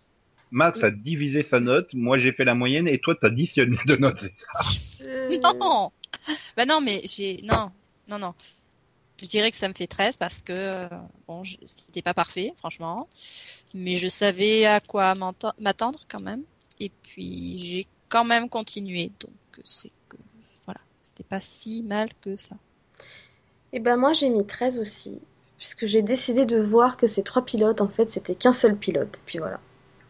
Max 0.50 0.84
a 0.84 0.90
divisé 0.90 1.42
sa 1.42 1.58
note, 1.58 1.94
moi 1.94 2.18
j'ai 2.18 2.32
fait 2.32 2.44
la 2.44 2.54
moyenne 2.54 2.86
et 2.86 2.98
toi 2.98 3.14
t'as 3.18 3.28
additionné 3.28 3.78
deux 3.86 3.96
notes, 3.96 4.18
c'est 4.18 4.36
ça? 4.36 4.48
Non 5.42 5.90
Bah 6.54 6.66
non, 6.66 6.82
mais 6.82 7.00
j'ai. 7.04 7.40
Non, 7.44 7.72
non, 8.08 8.18
non. 8.18 8.34
Je 9.20 9.26
dirais 9.26 9.50
que 9.50 9.56
ça 9.56 9.68
me 9.68 9.74
fait 9.74 9.86
13 9.86 10.16
parce 10.16 10.40
que, 10.40 10.52
euh, 10.52 10.88
bon, 11.28 11.44
je- 11.44 11.56
c'était 11.66 12.02
pas 12.02 12.14
parfait, 12.14 12.52
franchement. 12.56 13.08
Mais 13.74 13.96
je 13.98 14.08
savais 14.08 14.66
à 14.66 14.80
quoi 14.80 15.14
m'attend- 15.14 15.52
m'attendre 15.60 16.00
quand 16.08 16.22
même. 16.22 16.42
Et 16.80 16.90
puis, 16.90 17.58
j'ai 17.58 17.86
quand 18.08 18.24
même 18.24 18.48
continué. 18.48 19.12
Donc, 19.20 19.32
c'est 19.64 19.92
que. 20.08 20.16
Voilà. 20.66 20.80
C'était 21.00 21.24
pas 21.24 21.40
si 21.40 21.82
mal 21.82 22.08
que 22.22 22.36
ça. 22.36 22.56
Et 23.72 23.78
ben 23.80 23.96
moi 23.96 24.12
j'ai 24.12 24.28
mis 24.30 24.46
13 24.46 24.78
aussi. 24.78 25.20
Puisque 25.58 25.86
j'ai 25.86 26.02
décidé 26.02 26.46
de 26.46 26.60
voir 26.60 26.96
que 26.96 27.06
ces 27.06 27.22
trois 27.22 27.44
pilotes, 27.44 27.80
en 27.80 27.88
fait, 27.88 28.10
c'était 28.10 28.34
qu'un 28.34 28.52
seul 28.52 28.76
pilote. 28.76 29.16
Et 29.16 29.20
puis 29.26 29.38
voilà. 29.38 29.60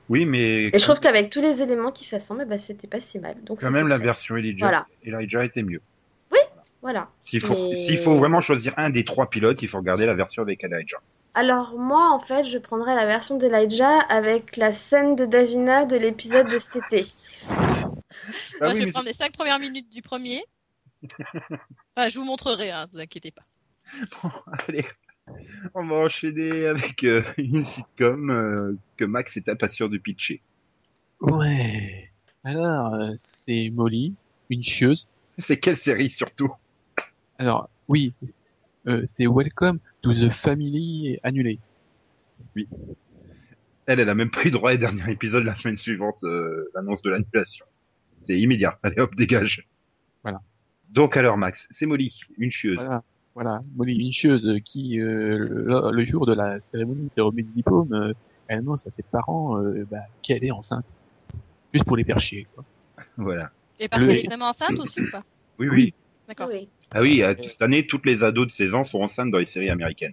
Oui, 0.09 0.25
mais 0.25 0.69
Et 0.73 0.79
je 0.79 0.85
trouve 0.85 1.01
qu'avec 1.01 1.31
tous 1.31 1.41
les 1.41 1.63
éléments 1.63 1.93
qui 1.93 2.05
s'assemblent, 2.05 2.45
bah, 2.45 2.59
c'était 2.59 2.87
pas 2.89 3.01
si 3.01 3.19
mal. 3.19 3.37
Donc 3.45 3.61
quand 3.61 3.67
ça 3.67 3.71
même 3.71 3.89
la 3.89 3.97
13. 3.97 4.05
version 4.07 4.37
Elijah, 4.37 4.65
Voilà. 4.67 4.87
Elijah 5.05 5.45
était 5.45 5.63
mieux. 5.63 5.83
Voilà. 6.83 7.09
S'il 7.23 7.41
faut, 7.41 7.71
Mais- 7.71 7.77
s'il 7.77 7.99
faut 7.99 8.17
vraiment 8.17 8.41
choisir 8.41 8.75
un 8.77 8.91
des 8.91 9.05
trois 9.05 9.29
pilotes, 9.29 9.63
il 9.63 9.69
faut 9.69 9.79
regarder 9.79 10.07
la 10.07 10.15
version 10.15 10.43
avec 10.43 10.65
Elijah. 10.65 10.99
Alors 11.35 11.79
moi, 11.79 12.11
en 12.13 12.19
fait, 12.19 12.45
je 12.45 12.59
prendrais 12.59 12.95
la 12.97 13.07
version 13.07 13.37
d'Elijah 13.37 14.01
avec 14.09 14.57
la 14.57 14.73
scène 14.73 15.15
de 15.15 15.27
Davina 15.27 15.85
de 15.85 15.97
l'épisode 15.97 16.49
de 16.49 16.59
cet 16.59 16.77
été. 16.77 17.07
Ah 17.49 17.55
Moi, 18.61 18.73
oui, 18.73 18.81
je 18.81 18.85
vais 18.87 18.93
prendre 18.93 19.07
les 19.07 19.15
5 19.15 19.33
premières 19.33 19.59
minutes 19.59 19.91
du 19.91 20.03
premier. 20.03 20.43
Enfin, 21.97 22.09
je 22.09 22.19
vous 22.19 22.25
montrerai, 22.25 22.71
hein, 22.71 22.87
vous 22.93 23.01
inquiétez 23.01 23.33
pas. 23.33 23.45
Allez, 24.69 24.85
on 25.75 25.87
va 25.87 25.97
enchaîner 25.97 26.67
avec 26.67 27.05
euh, 27.05 27.23
une 27.37 27.65
sitcom 27.65 28.31
euh, 28.31 28.77
que 28.97 29.05
Max 29.05 29.37
est 29.37 29.49
impatient 29.49 29.89
de 29.89 29.99
pitcher. 29.99 30.41
Ouais. 31.21 32.11
Alors, 32.45 32.95
euh, 32.95 33.13
c'est 33.19 33.71
Molly, 33.73 34.15
une 34.51 34.63
chieuse. 34.63 35.09
C'est 35.39 35.59
quelle 35.59 35.77
série 35.77 36.11
surtout? 36.11 36.53
Alors, 37.41 37.71
oui, 37.89 38.13
euh, 38.87 39.03
c'est 39.09 39.27
Welcome 39.27 39.79
to 40.03 40.13
the 40.13 40.29
Family 40.29 41.19
annulé. 41.23 41.59
Elle, 43.87 43.99
elle 44.01 44.11
a 44.11 44.15
même 44.15 44.31
pris 44.31 44.51
droit 44.51 44.75
au 44.75 44.77
dernier 44.77 45.11
épisode 45.11 45.45
la 45.45 45.57
semaine 45.57 45.79
suivante, 45.79 46.23
euh, 46.23 46.71
l'annonce 46.75 47.01
de 47.01 47.09
l'annulation. 47.09 47.65
C'est 48.25 48.39
immédiat. 48.39 48.79
Allez 48.83 49.01
hop, 49.01 49.15
dégage. 49.15 49.67
Voilà. 50.23 50.43
Donc 50.91 51.17
alors 51.17 51.39
Max, 51.39 51.67
c'est 51.71 51.87
Molly, 51.87 52.21
une 52.37 52.51
chieuse. 52.51 52.77
Voilà, 52.77 53.03
voilà. 53.35 53.63
Molly, 53.75 53.95
une 53.95 54.13
chieuse 54.13 54.61
qui, 54.67 55.01
euh, 55.01 55.39
le, 55.39 55.93
le 55.93 56.05
jour 56.05 56.27
de 56.27 56.35
la 56.35 56.61
cérémonie 56.61 57.09
de 57.17 57.23
remise 57.23 57.49
de 57.49 57.55
diplôme, 57.55 57.95
euh, 57.95 58.13
elle 58.49 58.59
annonce 58.59 58.87
à 58.87 58.91
ses 58.91 59.03
parents 59.03 59.59
euh, 59.59 59.87
bah, 59.91 60.03
qu'elle 60.21 60.45
est 60.45 60.51
enceinte. 60.51 60.85
Juste 61.73 61.87
pour 61.87 61.97
les 61.97 62.05
faire 62.05 62.19
chier, 62.21 62.47
quoi. 62.55 62.67
Voilà. 63.17 63.51
Et 63.79 63.89
parce 63.89 64.03
Le- 64.03 64.09
qu'elle 64.09 64.27
est 64.27 64.29
vraiment 64.29 64.51
enceinte 64.51 64.79
aussi 64.79 65.01
ou 65.01 65.11
pas? 65.11 65.23
Oui, 65.59 65.69
oui. 65.71 65.95
D'accord. 66.29 66.51
Oui. 66.53 66.69
Ah 66.93 67.01
oui, 67.03 67.23
euh, 67.23 67.35
cette 67.47 67.63
année, 67.63 67.87
toutes 67.87 68.05
les 68.07 68.23
ados 68.25 68.47
de 68.47 68.53
16 68.53 68.75
ans 68.75 68.85
sont 68.85 69.01
enceintes 69.01 69.31
dans 69.31 69.39
les 69.39 69.47
séries 69.47 69.71
américaines. 69.71 70.13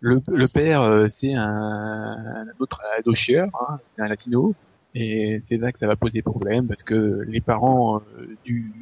Le, 0.00 0.20
le 0.26 0.46
père, 0.52 0.82
euh, 0.82 1.06
c'est 1.08 1.32
un, 1.34 1.42
un 1.42 2.46
autre 2.58 2.82
ado 2.98 3.14
chieur, 3.14 3.48
hein, 3.68 3.78
c'est 3.86 4.02
un 4.02 4.08
latino, 4.08 4.54
et 4.94 5.38
c'est 5.42 5.56
là 5.56 5.72
que 5.72 5.78
ça 5.78 5.86
va 5.86 5.96
poser 5.96 6.22
problème 6.22 6.66
parce 6.66 6.82
que 6.82 7.22
les 7.26 7.40
parents 7.40 7.98
euh, 8.18 8.36
du, 8.44 8.72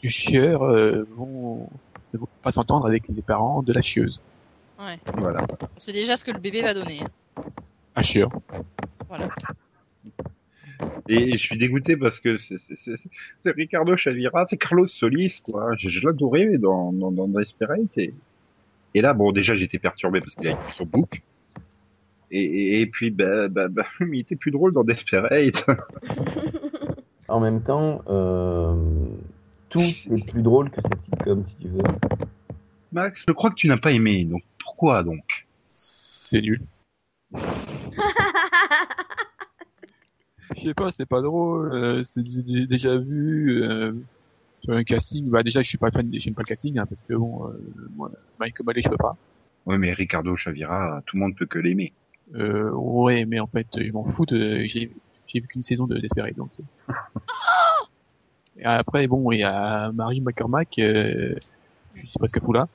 du 0.00 0.08
chieur 0.08 0.62
euh, 0.62 1.06
vont 1.16 1.68
ne 2.14 2.18
vont 2.18 2.28
pas 2.42 2.52
s'entendre 2.52 2.86
avec 2.86 3.08
les 3.08 3.22
parents 3.22 3.62
de 3.62 3.72
la 3.72 3.82
chieuse. 3.82 4.20
Ouais. 4.78 4.98
Voilà. 5.16 5.44
On 5.76 5.80
sait 5.80 5.92
déjà 5.92 6.16
ce 6.16 6.24
que 6.24 6.30
le 6.30 6.38
bébé 6.38 6.62
va 6.62 6.72
donner. 6.72 7.00
hein. 7.02 7.42
Un 7.96 8.02
chieur. 8.02 8.30
Voilà. 9.08 9.28
Et, 11.08 11.32
je 11.32 11.42
suis 11.42 11.58
dégoûté 11.58 11.96
parce 11.96 12.20
que 12.20 12.36
c'est 12.36 12.60
Ricardo 13.44 13.96
Chavira, 13.96 14.46
c'est 14.46 14.58
Carlos 14.58 14.86
Solis, 14.86 15.40
quoi. 15.42 15.70
Je, 15.78 15.88
je 15.88 16.06
l'adorais 16.06 16.58
dans, 16.58 16.92
dans, 16.92 17.10
dans 17.10 17.28
Desperate. 17.28 17.96
Et, 17.96 18.12
et 18.94 19.00
là, 19.00 19.14
bon, 19.14 19.32
déjà, 19.32 19.54
j'étais 19.54 19.78
perturbé 19.78 20.20
parce 20.20 20.34
qu'il 20.34 20.48
a 20.48 20.52
été 20.52 20.72
sur 20.72 20.86
Book. 20.86 21.22
Et, 22.30 22.42
et, 22.42 22.80
et 22.82 22.86
puis, 22.86 23.10
bah, 23.10 23.48
bah, 23.48 23.68
bah, 23.68 23.86
mais 24.00 24.18
il 24.18 24.20
était 24.20 24.36
plus 24.36 24.50
drôle 24.50 24.72
dans 24.72 24.84
Desperate. 24.84 25.66
En 27.28 27.40
même 27.40 27.62
temps, 27.62 28.02
euh, 28.08 28.74
tout 29.68 29.80
est 29.80 30.30
plus 30.30 30.42
drôle 30.42 30.70
que 30.70 30.80
cette 30.80 31.02
sitcom, 31.02 31.44
si 31.46 31.56
tu 31.56 31.68
veux. 31.68 31.82
Max, 32.90 33.24
je 33.28 33.32
crois 33.34 33.50
que 33.50 33.54
tu 33.54 33.68
n'as 33.68 33.76
pas 33.76 33.92
aimé, 33.92 34.24
donc 34.24 34.42
pourquoi 34.58 35.02
donc? 35.02 35.46
C'est 35.68 36.40
nul. 36.40 36.62
Je 40.58 40.68
sais 40.68 40.74
pas, 40.74 40.90
c'est 40.90 41.06
pas 41.06 41.20
drôle, 41.20 41.72
euh, 41.72 42.02
c'est 42.04 42.22
déjà 42.66 42.96
vu 42.96 43.62
euh, 43.62 43.92
sur 44.62 44.72
un 44.74 44.82
casting. 44.84 45.28
Bah 45.28 45.42
déjà, 45.42 45.62
je 45.62 45.68
suis 45.68 45.78
pas 45.78 45.90
fan, 45.90 46.10
j'aime 46.12 46.34
pas 46.34 46.42
le 46.42 46.46
casting 46.46 46.78
hein, 46.78 46.86
parce 46.86 47.02
que 47.02 47.14
bon, 47.14 47.46
euh, 47.46 47.60
moi, 47.94 48.10
Michael 48.40 48.66
Mallet, 48.66 48.82
je 48.82 48.88
peux 48.88 48.96
pas. 48.96 49.16
Ouais, 49.66 49.78
mais 49.78 49.92
Ricardo 49.92 50.36
Chavira, 50.36 51.02
tout 51.06 51.16
le 51.16 51.20
monde 51.22 51.36
peut 51.36 51.46
que 51.46 51.58
l'aimer. 51.58 51.92
Euh, 52.34 52.70
ouais, 52.72 53.24
mais 53.24 53.40
en 53.40 53.46
fait, 53.46 53.66
je 53.76 53.92
m'en 53.92 54.04
fous 54.04 54.26
de. 54.26 54.64
J'ai 54.66 54.90
vu 55.34 55.46
qu'une 55.46 55.62
saison 55.62 55.86
de 55.86 55.98
Desperate, 55.98 56.36
donc. 56.36 56.50
Et 58.58 58.64
après, 58.64 59.06
bon, 59.06 59.30
il 59.30 59.38
y 59.38 59.44
a 59.44 59.92
Marie 59.92 60.20
McCormack, 60.20 60.78
euh, 60.80 61.34
je 61.94 62.06
sais 62.06 62.18
pas 62.18 62.26
ce 62.26 62.32
qu'elle 62.32 62.42
fout 62.42 62.56
là. 62.56 62.66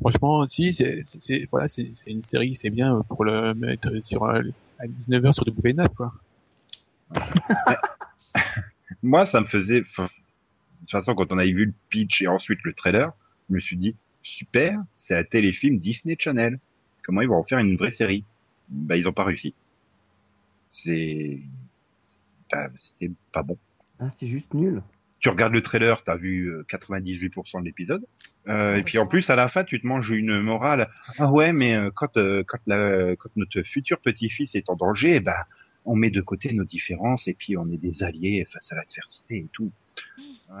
Franchement, 0.00 0.46
si, 0.46 0.72
c'est, 0.72 1.02
voilà, 1.50 1.68
c'est, 1.68 1.92
une 2.06 2.22
série, 2.22 2.54
c'est 2.54 2.70
bien 2.70 3.02
pour 3.08 3.24
le 3.24 3.54
mettre 3.54 3.90
sur 4.02 4.24
à 4.24 4.40
19h 4.86 5.32
sur 5.32 5.44
W9, 5.44 5.88
quoi. 5.94 6.12
Moi, 9.02 9.26
ça 9.26 9.40
me 9.40 9.46
faisait... 9.46 9.80
de 9.80 9.86
toute 9.86 10.90
façon, 10.90 11.14
quand 11.14 11.32
on 11.32 11.38
avait 11.38 11.52
vu 11.52 11.66
le 11.66 11.74
pitch 11.88 12.22
et 12.22 12.28
ensuite 12.28 12.60
le 12.64 12.72
trailer, 12.72 13.12
je 13.48 13.54
me 13.54 13.60
suis 13.60 13.76
dit, 13.76 13.96
super, 14.22 14.80
c'est 14.94 15.16
un 15.16 15.24
téléfilm 15.24 15.78
Disney 15.78 16.16
Channel. 16.18 16.58
Comment 17.02 17.20
ils 17.20 17.28
vont 17.28 17.36
en 17.36 17.44
faire 17.44 17.58
une 17.58 17.76
vraie 17.76 17.92
série? 17.92 18.24
Bah, 18.68 18.96
ils 18.96 19.08
ont 19.08 19.12
pas 19.12 19.24
réussi. 19.24 19.54
C'est... 20.70 21.40
bah, 22.50 22.68
C'était 22.78 23.12
pas 23.32 23.42
bon. 23.42 23.58
Ah, 23.98 24.10
c'est 24.10 24.26
juste 24.26 24.54
nul. 24.54 24.82
Tu 25.20 25.28
regardes 25.28 25.52
le 25.52 25.62
trailer, 25.62 26.02
t'as 26.02 26.16
vu 26.16 26.46
euh, 26.46 26.64
98% 26.68 27.60
de 27.60 27.64
l'épisode. 27.64 28.04
Euh, 28.48 28.76
et 28.76 28.82
puis 28.82 28.98
en 28.98 29.06
plus, 29.06 29.30
à 29.30 29.36
la 29.36 29.48
fin, 29.48 29.62
tu 29.62 29.80
te 29.80 29.86
manges 29.86 30.10
une 30.10 30.40
morale. 30.40 30.90
Ah 31.18 31.30
ouais, 31.30 31.52
mais 31.52 31.76
euh, 31.76 31.90
quand 31.94 32.16
euh, 32.16 32.42
quand, 32.44 32.58
la, 32.66 33.14
quand 33.16 33.30
notre 33.36 33.62
futur 33.62 34.00
petit-fils 34.00 34.56
est 34.56 34.68
en 34.68 34.74
danger, 34.74 35.16
eh 35.16 35.20
ben 35.20 35.36
on 35.84 35.96
met 35.96 36.10
de 36.10 36.20
côté 36.20 36.52
nos 36.52 36.64
différences 36.64 37.28
et 37.28 37.34
puis 37.34 37.56
on 37.56 37.68
est 37.70 37.76
des 37.76 38.02
alliés 38.02 38.46
face 38.52 38.72
à 38.72 38.76
l'adversité 38.76 39.36
et 39.36 39.48
tout. 39.52 39.70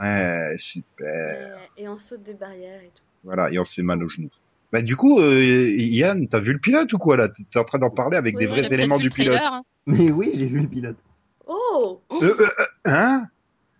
Ouais, 0.00 0.54
super. 0.58 1.58
Et, 1.76 1.82
et 1.82 1.88
on 1.88 1.98
saute 1.98 2.22
des 2.22 2.34
barrières 2.34 2.80
et 2.82 2.90
tout. 2.94 3.02
Voilà, 3.24 3.50
et 3.52 3.58
on 3.58 3.64
se 3.64 3.74
fait 3.74 3.82
mal 3.82 4.02
aux 4.02 4.08
genoux. 4.08 4.30
Bah 4.72 4.80
du 4.82 4.96
coup, 4.96 5.20
euh, 5.20 5.40
Yann, 5.78 6.26
t'as 6.28 6.40
vu 6.40 6.52
le 6.54 6.58
pilote 6.58 6.92
ou 6.92 6.98
quoi 6.98 7.16
là? 7.16 7.28
T'es 7.28 7.58
en 7.58 7.64
train 7.64 7.78
d'en 7.78 7.90
parler 7.90 8.16
avec 8.16 8.36
Oui, 8.36 8.40
des 8.40 8.46
vrais 8.46 8.72
éléments 8.72 8.98
du 8.98 9.10
pilote. 9.10 9.34
trailer, 9.36 9.52
hein. 9.52 9.62
Mais 9.86 10.10
oui, 10.10 10.30
j'ai 10.34 10.46
vu 10.46 10.60
le 10.60 10.68
pilote. 10.68 10.96
Oh 11.46 12.00
Euh, 12.22 12.34
euh, 12.40 12.46
euh, 12.58 12.64
hein? 12.86 13.28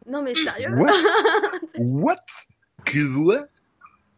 Non 0.06 0.22
mais 0.22 0.34
sérieux? 0.34 0.74
What? 0.76 0.92
What? 1.78 2.16
Que 2.84 3.16
what 3.16 3.46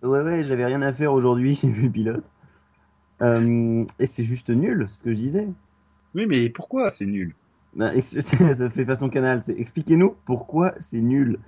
Ouais, 0.03 0.21
ouais, 0.21 0.45
j'avais 0.45 0.65
rien 0.65 0.83
à 0.83 0.93
faire 0.93 1.13
aujourd'hui, 1.13 1.55
j'ai 1.63 1.69
vu 1.69 1.83
le 1.83 1.91
pilote. 1.91 2.25
Euh, 3.23 3.85
et 3.99 4.07
c'est 4.07 4.25
juste 4.25 4.51
nul, 4.51 4.89
ce 4.91 5.03
que 5.05 5.11
je 5.13 5.19
disais. 5.19 5.47
Oui, 6.14 6.27
mais 6.27 6.48
pourquoi 6.48 6.90
c'est 6.90 7.07
nul? 7.07 7.35
Bah, 7.74 7.94
ex- 7.94 8.18
ça 8.55 8.70
fait 8.70 8.85
façon 8.85 9.09
canal. 9.09 9.42
c'est 9.42 9.59
Expliquez-nous 9.59 10.16
pourquoi 10.24 10.74
c'est 10.81 11.00
nul. 11.00 11.38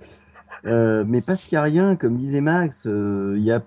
Euh, 0.65 1.03
mais 1.07 1.21
parce 1.21 1.43
qu'il 1.43 1.55
n'y 1.57 1.59
a 1.59 1.63
rien, 1.63 1.95
comme 1.95 2.15
disait 2.15 2.41
Max, 2.41 2.85
euh, 2.87 3.33
il 3.37 3.43
n'y 3.43 3.51
a 3.51 3.63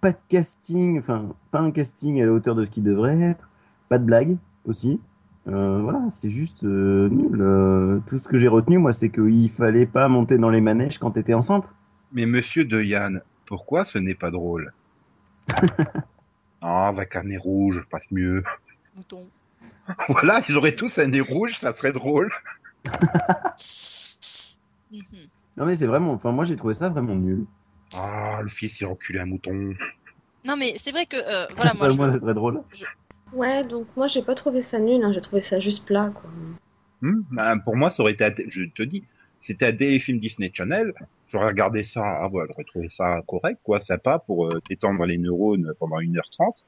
pas 0.00 0.12
de 0.12 0.16
casting, 0.28 0.98
enfin, 0.98 1.28
pas 1.50 1.60
un 1.60 1.70
casting 1.70 2.20
à 2.20 2.26
la 2.26 2.32
hauteur 2.32 2.54
de 2.54 2.64
ce 2.64 2.70
qu'il 2.70 2.82
devrait 2.82 3.20
être, 3.20 3.48
pas 3.88 3.98
de 3.98 4.04
blague 4.04 4.36
aussi. 4.66 5.00
Euh, 5.48 5.80
voilà, 5.80 6.02
c'est 6.10 6.28
juste 6.30 6.64
euh, 6.64 7.08
nul. 7.08 7.40
Euh, 7.40 8.00
tout 8.08 8.18
ce 8.18 8.28
que 8.28 8.36
j'ai 8.36 8.48
retenu, 8.48 8.78
moi, 8.78 8.92
c'est 8.92 9.10
qu'il 9.10 9.50
fallait 9.50 9.86
pas 9.86 10.08
monter 10.08 10.38
dans 10.38 10.50
les 10.50 10.60
manèges 10.60 10.98
quand 10.98 11.12
t'étais 11.12 11.34
enceinte. 11.34 11.70
Mais 12.12 12.26
monsieur 12.26 12.64
de 12.64 12.82
Yann, 12.82 13.20
pourquoi 13.46 13.84
ce 13.84 13.98
n'est 13.98 14.14
pas 14.14 14.30
drôle? 14.30 14.72
Ah, 16.62 16.88
avec 16.88 17.14
un 17.14 17.24
nez 17.24 17.36
rouge, 17.36 17.84
passe 17.90 18.10
mieux. 18.10 18.42
Mouton. 18.96 19.26
Voilà, 20.08 20.42
ils 20.48 20.56
auraient 20.56 20.74
tous 20.74 20.98
un 20.98 21.06
nez 21.08 21.20
rouge, 21.20 21.54
ça 21.58 21.74
serait 21.74 21.92
drôle. 21.92 22.30
Non, 25.56 25.64
mais 25.64 25.76
c'est 25.76 25.86
vraiment, 25.86 26.12
enfin, 26.12 26.32
moi, 26.32 26.44
j'ai 26.44 26.56
trouvé 26.56 26.74
ça 26.74 26.88
vraiment 26.88 27.14
nul. 27.14 27.46
Ah, 27.96 28.40
le 28.42 28.48
fils, 28.48 28.80
il 28.80 28.84
a 28.84 28.90
enculé 28.90 29.20
un 29.20 29.26
mouton. 29.26 29.74
Non 30.44 30.56
mais 30.56 30.74
c'est 30.76 30.92
vrai 30.92 31.06
que 31.06 31.16
euh, 31.16 31.46
voilà 31.56 31.74
moi 31.74 31.86
Ça, 31.88 31.94
je 31.94 31.96
moi, 31.96 32.12
ça 32.12 32.20
serait 32.20 32.34
drôle. 32.34 32.62
Ouais, 33.32 33.64
donc 33.64 33.86
moi 33.96 34.06
j'ai 34.06 34.22
pas 34.22 34.34
trouvé 34.34 34.62
ça 34.62 34.78
nul, 34.78 35.02
hein, 35.02 35.12
j'ai 35.12 35.20
trouvé 35.20 35.42
ça 35.42 35.58
juste 35.58 35.84
plat 35.84 36.10
quoi. 36.14 36.30
Hmm 37.02 37.22
Bah, 37.32 37.56
pour 37.64 37.76
moi, 37.76 37.90
ça 37.90 38.02
aurait 38.02 38.12
été, 38.12 38.46
je 38.48 38.64
te 38.64 38.82
dis, 38.82 39.02
c'était 39.40 39.66
un 39.66 39.72
téléfilm 39.72 40.18
Disney 40.18 40.50
Channel. 40.54 40.94
J'aurais 41.28 41.48
regardé 41.48 41.82
ça, 41.82 42.02
ah 42.04 42.28
ouais, 42.28 42.44
j'aurais 42.48 42.64
trouvé 42.64 42.88
ça 42.88 43.20
correct, 43.26 43.60
quoi, 43.62 43.80
sympa 43.80 44.20
pour 44.20 44.46
euh, 44.46 44.60
t'étendre 44.68 45.04
les 45.04 45.18
neurones 45.18 45.74
pendant 45.78 45.98
1h30. 45.98 46.62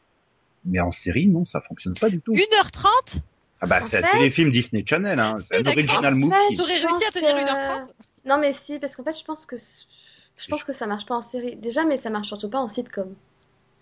Mais 0.68 0.80
en 0.80 0.92
série, 0.92 1.26
non, 1.26 1.44
ça 1.44 1.60
fonctionne 1.60 1.94
pas 1.94 2.08
du 2.10 2.20
tout. 2.20 2.32
1h30 2.34 3.20
Ah 3.60 3.66
bah, 3.66 3.80
c'est 3.88 3.98
un 3.98 4.02
téléfilm 4.12 4.50
Disney 4.50 4.84
Channel, 4.86 5.18
hein. 5.18 5.36
C'est 5.46 5.56
Oui, 5.56 5.62
un 5.66 5.70
original 5.70 6.14
En 6.14 6.16
movie. 6.16 6.34
fait, 6.50 6.56
T'aurais 6.56 6.76
je 6.76 6.86
réussi 6.86 7.04
à 7.04 7.10
tenir 7.10 7.34
que- 7.34 7.40
1h30 7.40 7.92
Non 8.24 8.38
mais 8.38 8.52
si, 8.52 8.78
parce 8.78 8.94
qu'en 8.96 9.04
fait 9.04 9.18
je 9.18 9.24
pense 9.24 9.46
que 9.46 9.56
je 9.56 10.46
pense 10.48 10.62
que 10.64 10.72
ça 10.72 10.86
marche 10.86 11.06
pas 11.06 11.16
en 11.16 11.22
série. 11.22 11.56
Déjà, 11.56 11.84
mais 11.84 11.96
ça 11.96 12.10
marche 12.10 12.28
surtout 12.28 12.48
pas 12.48 12.58
en 12.58 12.68
sitcom. 12.68 13.12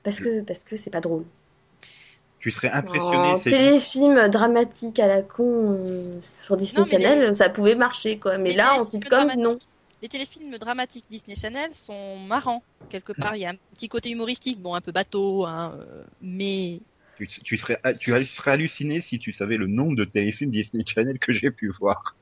Parce 0.04 0.20
que 0.20 0.40
parce 0.42 0.62
que 0.64 0.76
c'est 0.76 0.90
pas 0.90 1.00
drôle. 1.00 1.24
Tu 2.38 2.50
serais 2.52 2.70
impressionné, 2.70 3.32
En 3.32 3.38
c'est 3.38 3.50
téléfilm 3.50 4.28
dramatique 4.28 5.00
à 5.00 5.08
la 5.08 5.22
con 5.22 5.72
euh, 5.72 6.20
sur 6.44 6.56
Disney 6.56 6.80
Non, 6.82 6.86
Channel, 6.86 7.34
ça 7.34 7.48
pouvait 7.50 7.74
marcher 7.74 8.18
quoi. 8.18 8.38
Mais 8.38 8.50
Les 8.50 8.56
là 8.56 8.80
en 8.80 8.84
sitcom, 8.84 9.32
non. 9.36 9.58
Les 10.02 10.08
téléfilms 10.08 10.58
dramatiques 10.58 11.06
Disney 11.08 11.36
Channel 11.36 11.74
sont 11.74 12.18
marrants 12.18 12.64
quelque 12.88 13.12
part. 13.12 13.36
Il 13.36 13.40
y 13.40 13.46
a 13.46 13.50
un 13.50 13.56
petit 13.74 13.88
côté 13.88 14.10
humoristique, 14.10 14.60
bon 14.60 14.74
un 14.74 14.80
peu 14.80 14.92
bateau, 14.92 15.44
hein, 15.46 15.76
euh, 15.80 16.04
mais 16.20 16.80
Tu, 17.14 17.26
tu 17.28 17.58
serais, 17.58 17.76
tu 17.98 18.24
serais 18.24 18.52
halluciné 18.52 19.02
si 19.02 19.18
tu 19.18 19.32
savais 19.32 19.56
le 19.58 19.66
nombre 19.66 19.96
de 19.96 20.04
téléfilms 20.06 20.50
Disney 20.50 20.84
Channel 20.86 21.18
que 21.18 21.32
j'ai 21.32 21.50
pu 21.50 21.68
voir. 21.68 22.16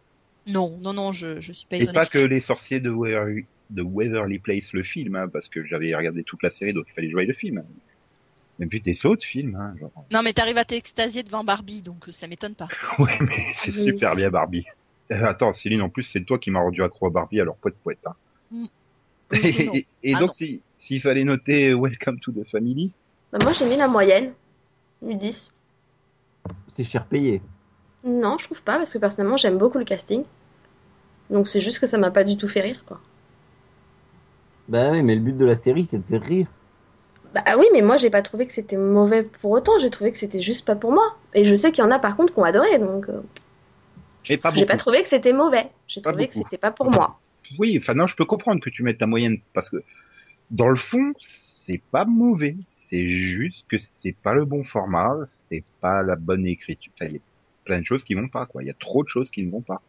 non, 0.47 0.79
non, 0.79 0.93
non, 0.95 1.13
je, 1.13 1.41
je 1.41 1.53
suis 1.53 1.67
pas 1.67 1.77
Et 1.79 1.87
étonnée. 1.87 1.93
pas 1.93 2.07
que 2.07 2.19
les 2.19 2.41
sorciers 2.41 2.81
de 2.81 2.91
Waverly, 2.91 3.47
de 3.71 3.83
Waverly 3.83 4.41
Place, 4.41 4.73
le 4.73 4.83
film, 4.83 5.15
hein, 5.15 5.29
parce 5.29 5.49
que 5.49 5.65
j'avais 5.65 5.95
regardé 5.95 6.25
toute 6.25 6.43
la 6.43 6.51
série, 6.51 6.73
donc 6.73 6.87
il 6.89 6.93
fallait 6.95 7.11
jouer 7.11 7.27
le 7.27 7.35
film. 7.35 7.65
Mais 8.59 8.67
puis 8.67 8.81
des 8.83 9.07
autres 9.07 9.25
films, 9.27 9.57
hein, 9.57 9.77
genre. 9.79 10.07
Non, 10.11 10.23
mais 10.23 10.33
t'arrives 10.33 10.57
à 10.59 10.65
t'extasier 10.65 11.23
devant 11.23 11.45
Barbie, 11.45 11.83
donc 11.83 12.09
euh, 12.09 12.13
ça 12.13 12.27
m'étonne 12.27 12.57
pas. 12.57 12.71
Ouais, 12.99 13.19
mais 13.21 13.53
c'est 13.55 13.73
Oui. 13.73 13.73
super 13.73 14.15
bien 14.17 14.31
Barbie. 14.31 14.65
Euh, 15.13 15.25
attends, 15.27 15.53
Céline, 15.53 15.83
en 15.83 15.89
plus, 15.91 16.03
c'est 16.05 16.23
toi 16.25 16.39
qui 16.39 16.51
m'as 16.51 16.61
rendu 16.61 16.83
accro 16.83 17.07
à 17.07 17.11
Barbie, 17.11 17.41
alors 17.41 17.57
poète 17.57 17.77
poète. 17.83 17.99
Hein. 18.07 18.15
Mm. 18.51 18.65
Et, 19.33 19.65
Non. 19.67 19.73
et- 19.75 19.87
et 20.03 20.15
Ah 20.15 20.19
donc, 20.21 20.29
non. 20.29 20.33
si- 20.35 20.63
s'il 20.79 21.01
fallait 21.01 21.25
noter 21.25 21.75
Welcome 21.75 22.21
to 22.21 22.33
the 22.33 22.49
Family, 22.51 22.93
Bah, 23.33 23.39
moi 23.43 23.53
j'ai 23.53 23.67
mis 23.69 23.77
la 23.77 23.89
moyenne, 23.89 24.33
du 25.03 25.15
10. 25.15 25.51
C'est 26.69 26.85
cher 26.85 27.07
payé. 27.07 27.41
Non, 28.05 28.37
je 28.39 28.45
trouve 28.45 28.63
pas, 28.63 28.77
parce 28.77 28.93
que 28.93 28.99
personnellement 28.99 29.37
j'aime 29.39 29.57
beaucoup 29.59 29.79
le 29.79 29.85
casting. 29.85 30.25
Donc 31.31 31.49
c'est 31.49 31.63
juste 31.63 31.79
que 31.79 31.87
ça 31.87 31.97
m'a 31.99 32.11
pas 32.11 32.23
du 32.25 32.37
tout 32.37 32.49
fait 32.49 32.61
rire, 32.61 32.85
quoi. 32.87 33.01
Bah 34.69 34.91
oui, 34.93 35.03
mais 35.03 35.15
le 35.15 35.21
but 35.21 35.37
de 35.37 35.45
la 35.45 35.55
série, 35.55 35.85
c'est 35.85 35.99
de 35.99 36.03
faire 36.05 36.23
rire. 36.23 36.47
Bah 37.35 37.43
oui, 37.59 37.67
mais 37.73 37.81
moi 37.83 37.97
j'ai 37.97 38.11
pas 38.11 38.23
trouvé 38.23 38.47
que 38.47 38.53
c'était 38.53 38.77
mauvais 38.77 39.23
pour 39.25 39.51
autant, 39.51 39.79
j'ai 39.81 39.91
trouvé 39.91 40.13
que 40.13 40.19
c'était 40.19 40.41
juste 40.43 40.65
pas 40.67 40.77
pour 40.77 40.93
moi. 40.93 41.17
Et 41.35 41.45
je 41.45 41.55
sais 41.55 41.73
qu'il 41.73 41.83
y 41.83 41.87
en 41.87 41.91
a 41.91 41.99
par 41.99 42.17
contre 42.17 42.33
qui 42.33 42.39
ont 42.41 42.45
adoré, 42.45 42.79
donc 42.79 43.09
euh, 43.09 43.21
Pas 44.41 44.53
j'ai 44.55 44.67
pas 44.67 44.77
trouvé 44.77 45.03
que 45.03 45.09
c'était 45.09 45.33
mauvais. 45.33 45.71
J'ai 45.87 46.01
trouvé 46.01 46.29
que 46.29 46.35
c'était 46.35 46.59
pas 46.59 46.71
pour 46.71 46.91
moi. 46.91 47.21
Oui, 47.59 47.77
enfin 47.79 47.95
non, 47.95 48.07
je 48.07 48.17
peux 48.17 48.25
comprendre 48.25 48.61
que 48.61 48.71
tu 48.71 48.83
mettes 48.83 49.01
la 49.01 49.07
moyenne 49.07 49.39
parce 49.53 49.69
que 49.69 49.83
dans 50.51 50.69
le 50.69 50.77
fond, 50.77 51.13
c'est 51.21 51.83
pas 51.91 52.05
mauvais. 52.05 52.57
C'est 52.65 53.09
juste 53.09 53.67
que 53.69 53.79
c'est 53.79 54.17
pas 54.23 54.35
le 54.35 54.45
bon 54.45 54.65
format, 54.65 55.15
c'est 55.49 55.65
pas 55.81 56.03
la 56.03 56.17
bonne 56.17 56.47
écriture. 56.47 56.93
Enfin, 56.97 57.07
il 57.11 57.15
y 57.15 57.19
a 57.19 57.21
plein 57.65 57.81
de 57.81 57.87
choses 57.87 58.05
qui 58.05 58.15
vont 58.15 58.29
pas, 58.29 58.47
quoi. 58.47 58.63
Il 58.63 58.67
y 58.67 58.71
a 58.71 58.75
trop 58.75 59.03
de 59.03 59.09
choses 59.09 59.31
qui 59.31 59.43
ne 59.43 59.51
vont 59.51 59.63
pas. 59.63 59.83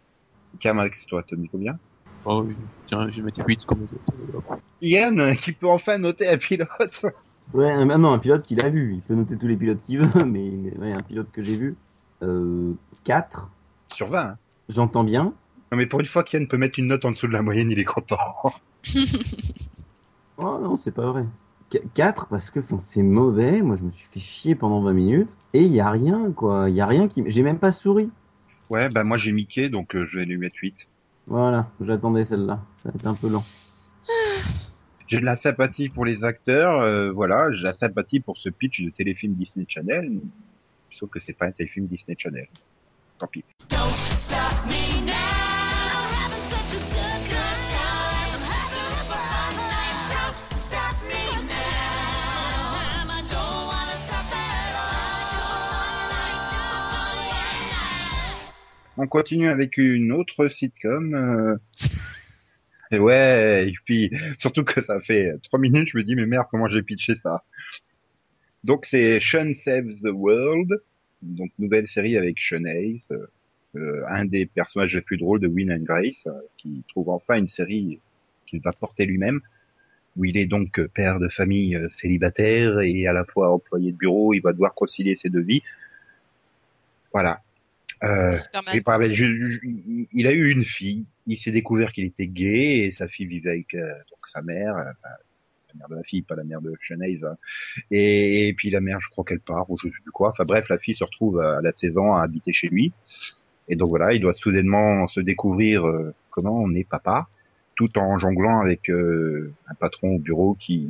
Camax, 0.59 1.05
toi, 1.05 1.23
t'as 1.27 1.35
mis 1.35 1.49
combien? 1.49 1.77
Oh, 2.25 2.43
oui, 2.45 2.55
tiens, 2.87 3.09
je 3.09 3.17
vais 3.17 3.23
mettre 3.23 3.45
8 3.45 3.65
comme 3.65 3.81
les 3.81 3.93
autres. 3.93 4.57
Yann, 4.81 5.35
qui 5.37 5.51
peut 5.51 5.67
enfin 5.67 5.97
noter 5.97 6.27
un 6.27 6.37
pilote? 6.37 7.05
Ouais, 7.53 7.85
non, 7.85 8.13
un 8.13 8.19
pilote 8.19 8.43
qu'il 8.43 8.59
a 8.61 8.69
vu. 8.69 8.95
Il 8.95 9.01
peut 9.01 9.13
noter 9.13 9.37
tous 9.37 9.47
les 9.47 9.55
pilotes 9.55 9.83
qu'il 9.83 9.99
veut, 9.99 10.25
mais 10.25 10.75
ouais, 10.77 10.93
un 10.93 11.01
pilote 11.01 11.31
que 11.31 11.43
j'ai 11.43 11.55
vu. 11.55 11.75
Euh, 12.23 12.73
4. 13.03 13.49
Sur 13.95 14.09
20. 14.09 14.19
hein. 14.19 14.37
J'entends 14.69 15.03
bien. 15.03 15.33
Non, 15.71 15.77
mais 15.77 15.85
pour 15.85 15.99
une 15.99 16.05
fois 16.05 16.23
qu'Yann 16.23 16.47
peut 16.47 16.57
mettre 16.57 16.79
une 16.79 16.87
note 16.87 17.05
en 17.05 17.11
dessous 17.11 17.27
de 17.27 17.33
la 17.33 17.41
moyenne, 17.41 17.71
il 17.71 17.79
est 17.79 17.85
content. 17.85 18.17
Oh 20.37 20.59
non, 20.61 20.75
c'est 20.75 20.91
pas 20.91 21.09
vrai. 21.11 21.23
4 21.93 22.27
parce 22.27 22.49
que 22.49 22.59
c'est 22.79 23.01
mauvais. 23.01 23.61
Moi, 23.61 23.77
je 23.77 23.83
me 23.83 23.89
suis 23.89 24.05
fait 24.11 24.19
chier 24.19 24.53
pendant 24.53 24.81
20 24.81 24.91
minutes. 24.93 25.35
Et 25.53 25.61
il 25.63 25.71
y 25.71 25.79
a 25.79 25.89
rien, 25.89 26.31
quoi. 26.33 26.69
Il 26.69 26.75
y 26.75 26.81
a 26.81 26.85
rien 26.85 27.07
qui. 27.07 27.23
J'ai 27.27 27.41
même 27.41 27.57
pas 27.57 27.71
souri. 27.71 28.09
Ouais, 28.69 28.89
bah 28.89 29.03
moi 29.03 29.15
j'ai 29.17 29.31
Mickey, 29.31 29.69
donc 29.69 29.95
euh, 29.95 30.05
je 30.11 30.17
vais 30.19 30.25
lui 30.25 30.37
mettre 30.37 30.55
8. 30.59 30.75
Voilà, 31.27 31.69
j'attendais 31.79 32.25
celle-là. 32.25 32.59
Ça 32.77 32.89
va 32.89 32.95
être 32.95 33.07
un 33.07 33.13
peu 33.13 33.29
lent. 33.29 33.43
J'ai 35.07 35.19
de 35.19 35.25
la 35.25 35.35
sympathie 35.35 35.89
pour 35.89 36.03
les 36.03 36.23
acteurs, 36.23 36.81
euh, 36.81 37.11
voilà, 37.11 37.51
j'ai 37.51 37.59
de 37.59 37.63
la 37.63 37.73
sympathie 37.73 38.19
pour 38.19 38.39
ce 38.39 38.49
pitch 38.49 38.81
de 38.81 38.89
téléfilm 38.89 39.35
Disney 39.35 39.67
Channel, 39.69 40.19
sauf 40.89 41.11
que 41.11 41.19
c'est 41.19 41.33
pas 41.33 41.45
un 41.45 41.51
téléfilm 41.51 41.85
Disney 41.85 42.15
Channel. 42.17 42.47
Tant 43.19 43.27
pis. 43.27 43.43
On 58.97 59.07
continue 59.07 59.49
avec 59.49 59.77
une 59.77 60.11
autre 60.13 60.47
sitcom. 60.47 61.13
euh, 61.15 61.57
Et 62.91 62.99
ouais, 62.99 63.69
et 63.69 63.73
puis 63.83 64.11
surtout 64.37 64.63
que 64.63 64.81
ça 64.81 64.99
fait 65.01 65.33
trois 65.43 65.59
minutes, 65.59 65.89
je 65.91 65.97
me 65.97 66.03
dis 66.03 66.15
mais 66.15 66.25
merde 66.25 66.45
comment 66.49 66.67
j'ai 66.69 66.81
pitché 66.81 67.15
ça? 67.21 67.43
Donc 68.63 68.85
c'est 68.85 69.19
Sean 69.19 69.51
Saves 69.53 69.95
the 70.01 70.11
World, 70.11 70.81
donc 71.25 71.51
nouvelle 71.59 71.87
série 71.87 72.17
avec 72.17 72.39
Sean 72.39 72.65
Hayes, 72.65 73.01
euh, 73.11 73.25
euh, 73.75 74.03
un 74.07 74.25
des 74.25 74.45
personnages 74.45 74.95
les 74.95 75.01
plus 75.01 75.17
drôles 75.17 75.39
de 75.39 75.47
Win 75.47 75.71
and 75.71 75.83
Grace, 75.83 76.27
euh, 76.27 76.31
qui 76.57 76.83
trouve 76.89 77.09
enfin 77.09 77.35
une 77.35 77.49
série 77.49 77.99
qu'il 78.45 78.61
va 78.61 78.71
porter 78.71 79.05
lui-même, 79.05 79.41
où 80.15 80.23
il 80.25 80.37
est 80.37 80.45
donc 80.45 80.79
père 80.93 81.19
de 81.19 81.27
famille 81.27 81.75
euh, 81.75 81.89
célibataire 81.89 82.79
et 82.81 83.05
à 83.07 83.13
la 83.13 83.25
fois 83.25 83.51
employé 83.53 83.91
de 83.91 83.97
bureau, 83.97 84.33
il 84.33 84.39
va 84.39 84.53
devoir 84.53 84.73
concilier 84.73 85.15
ses 85.17 85.29
deux 85.29 85.41
vies. 85.41 85.61
Voilà. 87.11 87.41
Euh, 88.03 88.35
Superman. 88.35 88.75
et 88.75 88.81
par- 88.81 89.01
je- 89.07 89.13
je- 89.13 89.59
il- 90.11 90.27
a 90.27 90.33
eu 90.33 90.49
une 90.51 90.65
fille. 90.65 91.05
Il 91.27 91.39
s'est 91.39 91.51
découvert 91.51 91.91
qu'il 91.93 92.03
était 92.05 92.27
gay 92.27 92.79
et 92.85 92.91
sa 92.91 93.07
fille 93.07 93.25
vivait 93.25 93.51
avec 93.51 93.73
euh, 93.73 93.87
donc 94.11 94.19
sa 94.27 94.41
mère, 94.41 94.73
enfin, 94.75 94.85
la 95.03 95.17
mère 95.75 95.89
de 95.89 95.95
la 95.95 96.03
fille, 96.03 96.21
pas 96.21 96.35
la 96.35 96.43
mère 96.43 96.61
de 96.61 96.73
Shanaze. 96.81 97.23
hein. 97.23 97.37
Et, 97.91 98.53
puis 98.57 98.69
la 98.69 98.81
mère, 98.81 98.99
je 99.01 99.09
crois 99.09 99.23
qu'elle 99.23 99.39
part 99.39 99.69
ou 99.69 99.77
je 99.77 99.83
sais 99.87 100.01
plus 100.03 100.11
quoi. 100.11 100.29
Enfin 100.29 100.45
bref, 100.45 100.69
la 100.69 100.77
fille 100.77 100.95
se 100.95 101.03
retrouve 101.03 101.39
à 101.39 101.61
la 101.61 101.71
16 101.71 101.97
ans 101.97 102.15
à 102.15 102.23
habiter 102.23 102.53
chez 102.53 102.67
lui. 102.67 102.93
Et 103.67 103.75
donc 103.75 103.89
voilà, 103.89 104.13
il 104.13 104.21
doit 104.21 104.33
soudainement 104.33 105.07
se 105.07 105.19
découvrir 105.19 105.87
euh, 105.87 106.13
comment 106.29 106.59
on 106.59 106.73
est 106.73 106.87
papa, 106.87 107.27
tout 107.75 107.97
en 107.97 108.19
jonglant 108.19 108.59
avec 108.61 108.89
euh, 108.89 109.53
un 109.67 109.73
patron 109.73 110.15
au 110.15 110.19
bureau 110.19 110.55
qui, 110.55 110.87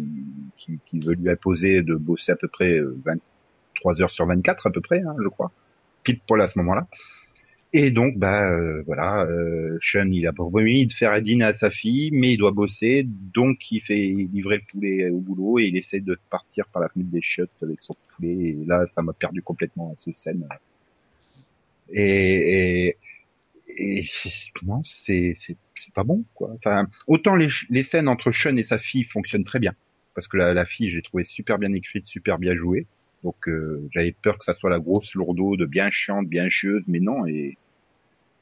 qui, 0.57 0.99
veut 0.99 1.13
lui 1.13 1.29
imposer 1.29 1.83
de 1.83 1.95
bosser 1.95 2.33
à 2.33 2.35
peu 2.35 2.49
près 2.49 2.73
euh, 2.73 2.97
23 3.05 4.01
heures 4.01 4.11
sur 4.11 4.25
24 4.25 4.67
à 4.67 4.71
peu 4.71 4.81
près, 4.81 5.01
hein, 5.01 5.15
je 5.21 5.27
crois 5.29 5.51
pile 6.05 6.19
poil 6.25 6.41
à 6.41 6.47
ce 6.47 6.57
moment-là. 6.59 6.87
Et 7.73 7.91
donc, 7.91 8.17
bah 8.17 8.49
euh, 8.49 8.83
voilà, 8.85 9.23
euh, 9.25 9.77
Sean, 9.81 10.09
il 10.11 10.25
a 10.27 10.33
promis 10.33 10.85
de 10.87 10.93
faire 10.93 11.21
dîner 11.21 11.45
à 11.45 11.53
sa 11.53 11.71
fille, 11.71 12.09
mais 12.11 12.33
il 12.33 12.37
doit 12.37 12.51
bosser, 12.51 13.03
donc 13.05 13.69
il 13.71 13.81
fait 13.81 13.97
livrer 13.97 14.57
le 14.57 14.63
poulet 14.71 15.09
au 15.09 15.19
boulot 15.19 15.59
et 15.59 15.65
il 15.65 15.77
essaie 15.77 15.99
de 15.99 16.17
partir 16.29 16.67
par 16.67 16.81
la 16.81 16.87
fenêtre 16.89 17.11
des 17.11 17.21
chiottes 17.21 17.51
avec 17.61 17.81
son 17.81 17.93
poulet. 18.15 18.49
Et 18.49 18.65
là, 18.65 18.85
ça 18.95 19.01
m'a 19.01 19.13
perdu 19.13 19.41
complètement 19.41 19.93
cette 19.97 20.17
scène. 20.17 20.47
Et, 21.91 22.87
et, 22.87 22.97
et 23.77 24.05
non, 24.63 24.81
c'est 24.83 25.35
pas 25.93 26.03
bon 26.03 26.23
quoi. 26.33 26.51
Enfin, 26.55 26.87
autant 27.07 27.35
les 27.35 27.49
les 27.69 27.83
scènes 27.83 28.07
entre 28.07 28.31
Sean 28.31 28.55
et 28.57 28.63
sa 28.63 28.79
fille 28.79 29.03
fonctionnent 29.03 29.43
très 29.43 29.59
bien 29.59 29.73
parce 30.15 30.27
que 30.27 30.37
la, 30.37 30.53
la 30.53 30.65
fille, 30.65 30.89
j'ai 30.89 31.01
trouvé 31.01 31.25
super 31.25 31.59
bien 31.59 31.73
écrite, 31.73 32.05
super 32.05 32.39
bien 32.39 32.55
jouée. 32.55 32.87
Donc 33.25 33.49
euh, 33.49 33.89
j'avais 33.91 34.11
peur 34.11 34.37
que 34.37 34.45
ça 34.45 34.53
soit 34.53 34.69
la 34.69 34.77
grosse 34.79 35.15
lourdeau 35.15 35.57
bien 35.65 35.89
chiante, 35.89 36.27
bien 36.27 36.47
chieuse, 36.47 36.83
mais 36.87 36.99
non, 36.99 37.25
et 37.25 37.57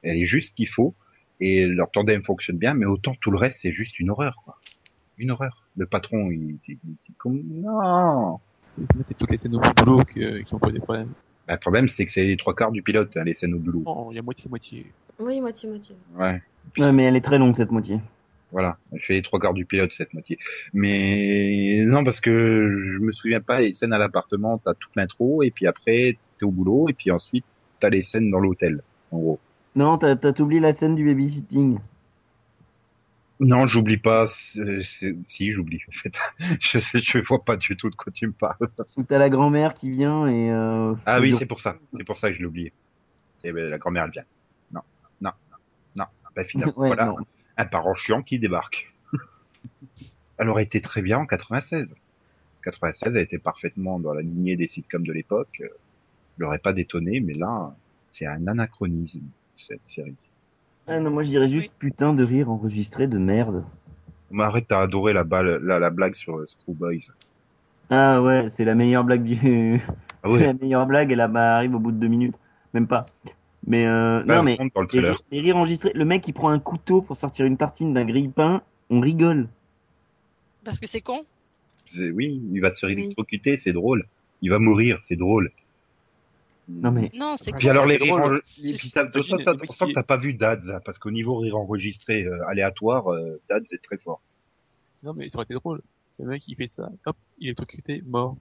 elle 0.02 0.18
est 0.18 0.26
juste 0.26 0.50
ce 0.50 0.56
qu'il 0.56 0.68
faut. 0.68 0.94
Et 1.40 1.66
leur 1.68 1.90
tandem 1.90 2.22
fonctionne 2.24 2.58
bien, 2.58 2.74
mais 2.74 2.86
autant 2.86 3.16
tout 3.22 3.32
le 3.32 3.38
reste 3.38 3.60
c'est 3.62 3.72
juste 3.72 3.98
une 4.00 4.10
horreur, 4.10 4.36
quoi. 4.44 4.58
Une 5.18 5.32
horreur. 5.32 5.64
Le 5.78 5.86
patron, 5.86 6.30
il, 6.32 6.58
il, 6.68 6.78
il- 7.26 7.44
non. 7.62 8.40
C'est 9.04 9.16
toutes 9.16 9.32
les 9.32 9.38
scènes 9.38 9.56
au 9.56 9.62
boulot 9.78 10.04
que- 10.04 10.42
qui 10.42 10.54
ont 10.54 10.60
posé 10.60 10.80
problème. 10.80 11.14
Bah, 11.48 11.54
le 11.54 11.60
problème, 11.60 11.88
c'est 11.88 12.06
que 12.06 12.12
c'est 12.12 12.26
les 12.26 12.36
trois 12.38 12.54
quarts 12.56 12.72
du 12.72 12.82
pilote, 12.82 13.16
hein, 13.16 13.24
les 13.24 13.36
scènes 13.36 13.54
au 13.54 13.60
boulot. 13.60 13.84
Non, 13.86 14.12
il 14.12 14.16
y 14.16 14.20
a 14.20 14.22
moitié-moitié. 14.22 14.86
Oui, 15.20 15.40
moitié-moitié. 15.40 15.96
Ouais. 16.18 16.42
Ouais, 16.78 16.92
mais 16.92 17.04
elle 17.04 17.16
est 17.16 17.22
très 17.22 17.38
longue 17.38 17.56
cette 17.56 17.72
moitié. 17.72 18.00
Voilà, 18.54 18.78
elle 18.92 19.02
fait 19.02 19.14
les 19.16 19.24
trois 19.24 19.40
quarts 19.40 19.56
du 19.56 19.66
pilote 19.66 19.92
cette 19.92 20.14
moitié. 20.14 20.38
Mais 20.74 21.84
non, 21.86 22.04
parce 22.04 22.22
que 22.22 22.32
je 22.32 23.00
me 23.00 23.12
souviens 23.12 23.42
pas 23.42 23.60
les 23.60 23.74
scènes 23.74 23.94
à 23.94 23.98
l'appartement, 23.98 24.60
t'as 24.60 24.76
toute 24.76 24.96
l'intro 24.96 25.42
et 25.42 25.50
puis 25.50 25.66
après 25.66 26.18
t'es 26.38 26.46
au 26.46 26.52
boulot 26.52 26.88
et 26.88 26.94
puis 26.94 27.10
ensuite 27.10 27.46
t'as 27.80 27.90
les 27.90 28.04
scènes 28.04 28.30
dans 28.30 28.40
l'hôtel, 28.40 28.84
en 29.12 29.18
gros. 29.18 29.40
Non, 29.76 29.98
t'as 29.98 30.16
t'as 30.16 30.40
oublié 30.40 30.62
la 30.62 30.72
scène 30.72 30.94
du 30.94 31.04
babysitting. 31.04 31.80
Non, 33.40 33.66
j'oublie 33.66 33.98
pas. 33.98 34.28
Si, 34.28 35.52
j'oublie 35.52 35.82
en 35.90 35.92
fait. 35.92 36.14
je, 36.62 36.80
je 36.94 37.18
vois 37.28 37.44
pas 37.44 37.58
du 37.58 37.76
tout 37.76 37.90
de 37.90 37.96
quoi 37.96 38.12
tu 38.12 38.28
me 38.28 38.34
parles. 38.34 38.56
Où 38.98 39.04
t'as 39.04 39.18
la 39.18 39.30
grand-mère 39.30 39.74
qui 39.74 39.90
vient 39.90 40.28
et. 40.28 40.52
Euh, 40.52 40.94
Ah 41.06 41.20
oui, 41.20 41.34
c'est 41.34 41.48
pour 41.48 41.60
ça. 41.60 41.76
C'est 41.98 42.04
pour 42.06 42.20
ça 42.20 42.30
que 42.30 42.36
je 42.36 42.40
l'ai 42.40 42.46
oublié. 42.46 42.72
Et 43.44 43.52
ben, 43.52 43.70
la 43.70 43.78
grand-mère 43.80 44.04
elle 44.06 44.12
vient. 44.12 44.24
Non, 44.72 44.82
non, 45.20 45.32
non, 45.52 45.58
non. 45.96 46.06
Ben, 46.36 46.46
finalement, 46.46 46.74
Ouais, 46.78 46.88
voilà, 46.88 47.08
non. 47.08 47.18
Un 47.58 47.66
parent 47.66 47.96
chiant 47.96 48.22
qui 48.22 48.40
débarque. 48.40 48.94
elle 50.38 50.50
aurait 50.50 50.64
été 50.64 50.82
très 50.82 51.02
bien 51.02 51.20
en 51.20 51.26
96. 51.26 51.88
96, 52.64 53.14
elle 53.16 53.22
était 53.22 53.38
parfaitement 53.38 54.00
dans 54.00 54.14
la 54.14 54.22
lignée 54.22 54.56
des 54.56 54.68
sitcoms 54.68 55.06
de 55.06 55.12
l'époque. 55.12 55.62
Elle 56.38 56.46
aurait 56.46 56.60
pas 56.60 56.74
détonné, 56.74 57.20
mais 57.20 57.34
là, 57.34 57.76
c'est 58.10 58.26
un 58.26 58.48
anachronisme 58.48 59.28
cette 59.68 59.82
série. 59.88 60.16
Ah 60.88 61.00
non, 61.00 61.12
moi 61.12 61.24
je 61.24 61.30
dirais 61.30 61.48
juste 61.48 61.72
putain 61.80 62.14
de 62.14 62.24
rire 62.24 62.52
enregistré 62.52 63.08
de 63.08 63.18
merde. 63.18 63.64
Mais 64.32 64.44
arrête, 64.44 64.66
t'as 64.68 64.82
adoré 64.82 65.14
la, 65.14 65.24
balle, 65.24 65.60
la, 65.64 65.80
la 65.80 65.90
blague 65.90 66.16
sur 66.16 66.38
euh, 66.38 66.48
Screwboys. 66.48 67.08
Ah 67.90 68.22
ouais, 68.22 68.50
c'est 68.50 68.66
la 68.66 68.76
meilleure 68.76 69.04
blague 69.04 69.24
du. 69.24 69.82
Ah 70.24 70.28
c'est 70.32 70.40
la 70.40 70.54
meilleure 70.54 70.86
blague 70.86 71.12
et 71.12 71.16
là 71.16 71.28
bah, 71.28 71.58
arrive 71.58 71.76
au 71.76 71.80
bout 71.80 71.92
de 71.92 71.98
deux 71.98 72.08
minutes. 72.08 72.36
Même 72.74 72.88
pas. 72.88 73.06
Mais 73.66 73.86
euh, 73.86 74.24
non 74.26 74.44
mais. 74.44 74.58
dans 74.58 74.82
le 74.82 74.88
Les 75.32 75.38
les 75.38 75.40
rires 75.42 75.58
enregistrés, 75.58 75.92
le 75.94 76.06
mec 76.06 76.28
il 76.28 76.34
prend 76.34 76.50
un 76.50 76.60
couteau 76.60 77.02
pour 77.02 77.16
sortir 77.18 77.46
une 77.46 77.58
tartine 77.58 77.94
d'un 77.94 78.06
grille-pain, 78.06 78.62
on 78.90 79.00
rigole. 79.00 79.48
Parce 80.66 80.80
que 80.80 80.88
c'est 80.88 81.02
con. 81.02 81.22
C'est- 81.92 82.10
Oui, 82.12 82.42
il 82.52 82.60
va 82.60 82.74
se 82.76 82.86
Oui. 82.86 82.94
électrocuter, 82.94 83.58
c'est 83.58 83.74
drôle. 83.74 84.06
Il 84.42 84.50
va 84.50 84.60
mourir, 84.60 85.00
c'est 85.08 85.16
drôle. 85.16 85.52
Non 86.68 86.92
mais. 86.92 87.10
Non, 87.14 87.36
c'est 87.38 87.52
Puis 87.54 87.66
con. 87.66 87.72
alors 87.72 87.86
les 87.86 87.98
c'est 87.98 88.04
rires 88.04 88.16
et 88.64 88.74
puis 88.78 88.90
t'as- 88.92 89.06
que 89.08 90.02
pas 90.06 90.18
vu 90.18 90.34
Dads, 90.34 90.60
hein, 90.70 90.80
parce 90.84 90.98
qu'au 91.00 91.12
niveau 91.12 91.38
rire 91.38 91.58
enregistré 91.58 92.24
euh, 92.24 92.46
aléatoire, 92.48 93.12
euh, 93.14 93.40
Dads 93.50 93.64
est 93.72 93.84
très 93.84 93.98
fort. 93.98 94.22
Non, 95.04 95.14
mais 95.14 95.28
ça 95.30 95.38
aurait 95.38 95.44
été 95.46 95.54
drôle. 95.54 95.82
Le 96.20 96.26
mec, 96.26 96.48
il 96.48 96.56
fait 96.56 96.68
ça, 96.68 96.90
hop, 97.06 97.18
il 97.40 97.46
est 97.46 97.48
électrocuté, 97.50 98.02
mort. 98.06 98.38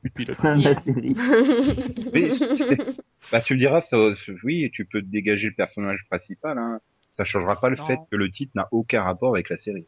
Plus 0.00 0.10
de 0.10 0.14
pilote. 0.14 0.36
Fin 0.38 0.56
de 0.58 0.64
la 0.64 0.74
série. 0.74 1.14
Mais 2.12 2.30
c'est- 2.32 3.00
bah 3.32 3.40
tu 3.40 3.54
me 3.54 3.58
diras, 3.58 3.80
ça, 3.80 3.96
oui, 4.44 4.70
tu 4.72 4.84
peux 4.84 5.02
dégager 5.02 5.48
le 5.48 5.54
personnage 5.54 6.00
principal, 6.08 6.58
hein. 6.58 6.80
Ça 7.14 7.24
changera 7.24 7.58
pas 7.58 7.70
le 7.70 7.76
Non. 7.76 7.86
fait 7.86 7.98
que 8.10 8.16
le 8.16 8.30
titre 8.30 8.52
n'a 8.54 8.68
aucun 8.72 9.02
rapport 9.02 9.34
avec 9.34 9.48
la 9.48 9.56
série. 9.56 9.86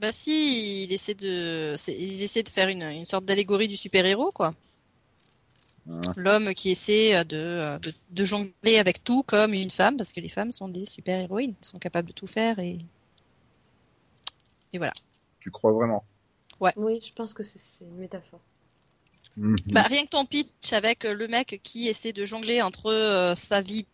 Bah 0.00 0.10
si, 0.10 0.82
il 0.84 0.92
essaie 0.92 1.14
de, 1.14 1.76
ils 1.88 2.22
essaient 2.24 2.42
de 2.42 2.48
faire 2.48 2.68
une, 2.68 2.82
une 2.82 3.06
sorte 3.06 3.24
d'allégorie 3.24 3.68
du 3.68 3.76
super-héros, 3.76 4.32
quoi. 4.32 4.52
L'homme 6.16 6.54
qui 6.54 6.70
essaie 6.70 7.14
euh, 7.14 7.24
de, 7.24 7.36
euh, 7.36 7.78
de, 7.78 7.92
de 8.10 8.24
jongler 8.24 8.78
avec 8.78 9.04
tout 9.04 9.22
comme 9.22 9.52
une 9.52 9.70
femme, 9.70 9.96
parce 9.96 10.12
que 10.12 10.20
les 10.20 10.30
femmes 10.30 10.50
sont 10.50 10.66
des 10.68 10.86
super-héroïnes, 10.86 11.54
elles 11.60 11.66
sont 11.66 11.78
capables 11.78 12.08
de 12.08 12.12
tout 12.14 12.26
faire 12.26 12.58
et... 12.58 12.78
Et 14.72 14.78
voilà. 14.78 14.94
Tu 15.40 15.50
crois 15.50 15.72
vraiment? 15.72 16.02
Oui, 16.76 17.00
je 17.06 17.12
pense 17.12 17.34
que 17.34 17.42
c'est 17.42 17.58
une 17.84 17.96
métaphore. 17.96 18.40
Bah, 19.36 19.82
rien 19.82 20.04
que 20.04 20.10
ton 20.10 20.24
pitch 20.24 20.72
avec 20.72 21.04
euh, 21.04 21.14
le 21.14 21.26
mec 21.26 21.60
qui 21.62 21.88
essaie 21.88 22.12
de 22.12 22.24
jongler 22.24 22.62
entre 22.62 22.92
euh, 22.92 23.34
sa 23.34 23.60
vie 23.60 23.86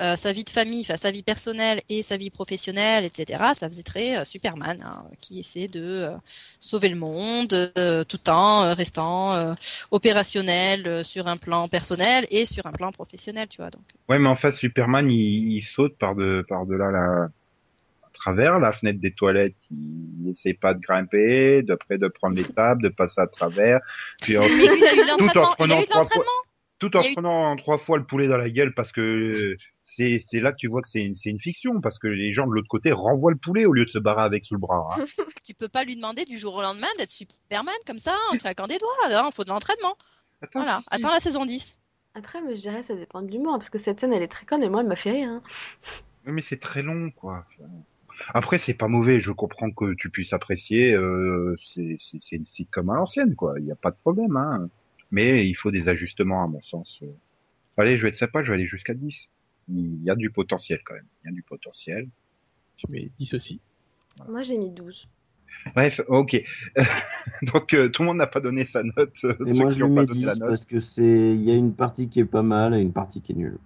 euh, 0.00 0.16
sa 0.16 0.32
vie 0.32 0.42
de 0.42 0.50
famille, 0.50 0.82
sa 0.82 1.12
vie 1.12 1.22
personnelle 1.22 1.80
et 1.88 2.02
sa 2.02 2.16
vie 2.16 2.30
professionnelle, 2.30 3.04
etc. 3.04 3.52
Ça 3.54 3.68
faisait 3.68 3.84
très 3.84 4.24
Superman, 4.24 4.76
hein, 4.84 5.04
qui 5.20 5.38
essaie 5.38 5.68
de 5.68 6.10
sauver 6.58 6.88
le 6.88 6.96
monde 6.96 7.72
tout 8.08 8.28
en 8.28 8.74
restant 8.74 9.54
opérationnel 9.92 11.04
sur 11.04 11.28
un 11.28 11.36
plan 11.36 11.68
personnel 11.68 12.26
et 12.32 12.44
sur 12.44 12.66
un 12.66 12.72
plan 12.72 12.90
professionnel, 12.90 13.46
tu 13.48 13.58
vois. 13.58 13.70
Donc, 13.70 13.82
Ouais, 14.08 14.18
mais 14.18 14.28
en 14.28 14.34
face, 14.34 14.58
Superman, 14.58 15.08
il, 15.08 15.62
saute 15.62 15.96
par 15.96 16.16
de 16.16 16.44
par 16.48 16.66
delà 16.66 16.90
la 16.90 17.28
travers 18.14 18.58
la 18.58 18.72
fenêtre 18.72 19.00
des 19.00 19.12
toilettes. 19.12 19.54
Il 19.70 20.30
essaie 20.30 20.54
pas 20.54 20.72
de 20.74 20.80
grimper, 20.80 21.62
d'après 21.62 21.98
de 21.98 22.08
prendre 22.08 22.36
les 22.36 22.44
tables, 22.44 22.82
de 22.82 22.88
passer 22.88 23.20
à 23.20 23.26
travers. 23.26 23.80
Puis 24.22 24.38
en- 24.38 24.42
tout 24.44 24.48
en 24.48 24.56
l'entraînement. 24.56 25.18
Il 25.28 25.38
a 25.38 25.54
prenant 25.56 25.82
trois 25.84 26.04
fois, 26.06 26.24
tout 26.78 26.96
en 26.96 27.02
eu- 27.02 27.12
prenant 27.12 27.56
trois 27.56 27.78
fois 27.78 27.98
le 27.98 28.04
poulet 28.04 28.26
dans 28.28 28.36
la 28.38 28.50
gueule 28.50 28.74
parce 28.74 28.92
que 28.92 29.54
c'est 29.82 30.18
là 30.34 30.52
que 30.52 30.56
tu 30.56 30.66
vois 30.68 30.82
que 30.82 30.88
c'est 30.88 31.04
une 31.04 31.14
c'est 31.14 31.30
une 31.30 31.40
fiction 31.40 31.80
parce 31.80 31.98
que 31.98 32.08
les 32.08 32.32
gens 32.34 32.46
de 32.46 32.52
l'autre 32.52 32.68
côté 32.68 32.90
renvoient 32.92 33.30
le 33.30 33.36
poulet 33.38 33.64
au 33.64 33.72
lieu 33.72 33.84
de 33.84 33.90
se 33.90 33.98
barrer 33.98 34.22
avec 34.22 34.44
sous 34.44 34.54
le 34.54 34.60
bras. 34.60 34.88
hein. 34.98 35.04
Tu 35.46 35.54
peux 35.54 35.68
pas 35.68 35.84
lui 35.84 35.94
demander 35.96 36.24
du 36.24 36.36
jour 36.38 36.54
au 36.54 36.62
lendemain 36.62 36.88
d'être 36.98 37.10
Superman 37.10 37.74
comme 37.86 37.98
ça 37.98 38.14
en 38.32 38.36
claquant 38.38 38.66
des 38.66 38.78
doigts. 38.78 38.88
Il 39.08 39.32
faut 39.32 39.44
de 39.44 39.50
l'entraînement. 39.50 39.96
Attends, 40.42 40.60
Voilà. 40.60 40.80
si. 40.80 40.88
Attends 40.90 41.10
la 41.10 41.20
saison 41.20 41.44
10. 41.46 41.78
Après, 42.16 42.40
mais 42.42 42.54
je 42.54 42.60
dirais 42.60 42.82
ça 42.82 42.94
dépend 42.94 43.22
de 43.22 43.30
l'humour, 43.30 43.54
parce 43.58 43.70
que 43.70 43.78
cette 43.78 43.98
scène, 44.00 44.12
elle 44.12 44.22
est 44.22 44.28
très 44.28 44.46
conne, 44.46 44.62
et 44.62 44.68
moi, 44.68 44.80
elle 44.82 44.86
m'a 44.86 44.94
fait 44.96 45.10
rire. 45.12 45.28
hein. 45.28 45.42
Oui, 46.26 46.32
mais 46.32 46.42
c'est 46.42 46.60
très 46.60 46.82
long, 46.82 47.10
quoi. 47.10 47.44
Après, 48.32 48.58
c'est 48.58 48.74
pas 48.74 48.88
mauvais. 48.88 49.20
Je 49.20 49.32
comprends 49.32 49.70
que 49.70 49.94
tu 49.94 50.10
puisses 50.10 50.32
apprécier. 50.32 50.92
Euh, 50.94 51.56
c'est 51.64 51.96
c'est 51.98 52.18
c'est 52.20 52.36
une 52.36 52.46
sitcom 52.46 52.88
à 52.90 52.94
l'ancienne, 52.94 53.34
quoi. 53.34 53.54
Il 53.58 53.66
y 53.66 53.72
a 53.72 53.76
pas 53.76 53.90
de 53.90 53.96
problème, 53.96 54.36
hein. 54.36 54.68
Mais 55.10 55.46
il 55.48 55.54
faut 55.54 55.70
des 55.70 55.88
ajustements, 55.88 56.42
à 56.42 56.46
mon 56.48 56.62
sens. 56.62 57.00
Allez, 57.76 57.96
je 57.98 58.02
vais 58.02 58.08
être 58.08 58.14
sympa. 58.16 58.42
Je 58.42 58.48
vais 58.48 58.54
aller 58.54 58.66
jusqu'à 58.66 58.94
10. 58.94 59.28
Il 59.68 60.02
y 60.02 60.10
a 60.10 60.16
du 60.16 60.30
potentiel, 60.30 60.80
quand 60.84 60.94
même. 60.94 61.06
Il 61.22 61.28
y 61.28 61.30
a 61.30 61.32
du 61.34 61.42
potentiel. 61.42 62.08
Je 62.76 62.86
mets 62.90 63.10
10 63.18 63.34
aussi. 63.34 63.60
Moi, 64.28 64.42
j'ai 64.42 64.58
mis 64.58 64.70
12. 64.70 65.08
Bref, 65.74 66.00
ok. 66.08 66.42
Donc, 67.42 67.74
euh, 67.74 67.88
tout 67.88 68.02
le 68.02 68.06
monde 68.08 68.16
n'a 68.18 68.26
pas 68.26 68.40
donné 68.40 68.64
sa 68.64 68.82
note. 68.82 69.14
euh, 69.24 69.34
Et 69.46 69.54
ceux 69.54 69.62
moi, 69.62 69.70
qui 69.72 69.78
je 69.78 69.84
pas 69.84 70.04
donné 70.04 70.20
10 70.20 70.24
la 70.26 70.34
note. 70.34 70.48
parce 70.48 70.64
que 70.64 70.80
c'est, 70.80 71.02
il 71.34 71.42
y 71.42 71.50
a 71.50 71.54
une 71.54 71.74
partie 71.74 72.08
qui 72.08 72.20
est 72.20 72.24
pas 72.24 72.42
mal 72.42 72.74
et 72.74 72.80
une 72.80 72.92
partie 72.92 73.20
qui 73.22 73.32
est 73.32 73.36
nulle. 73.36 73.58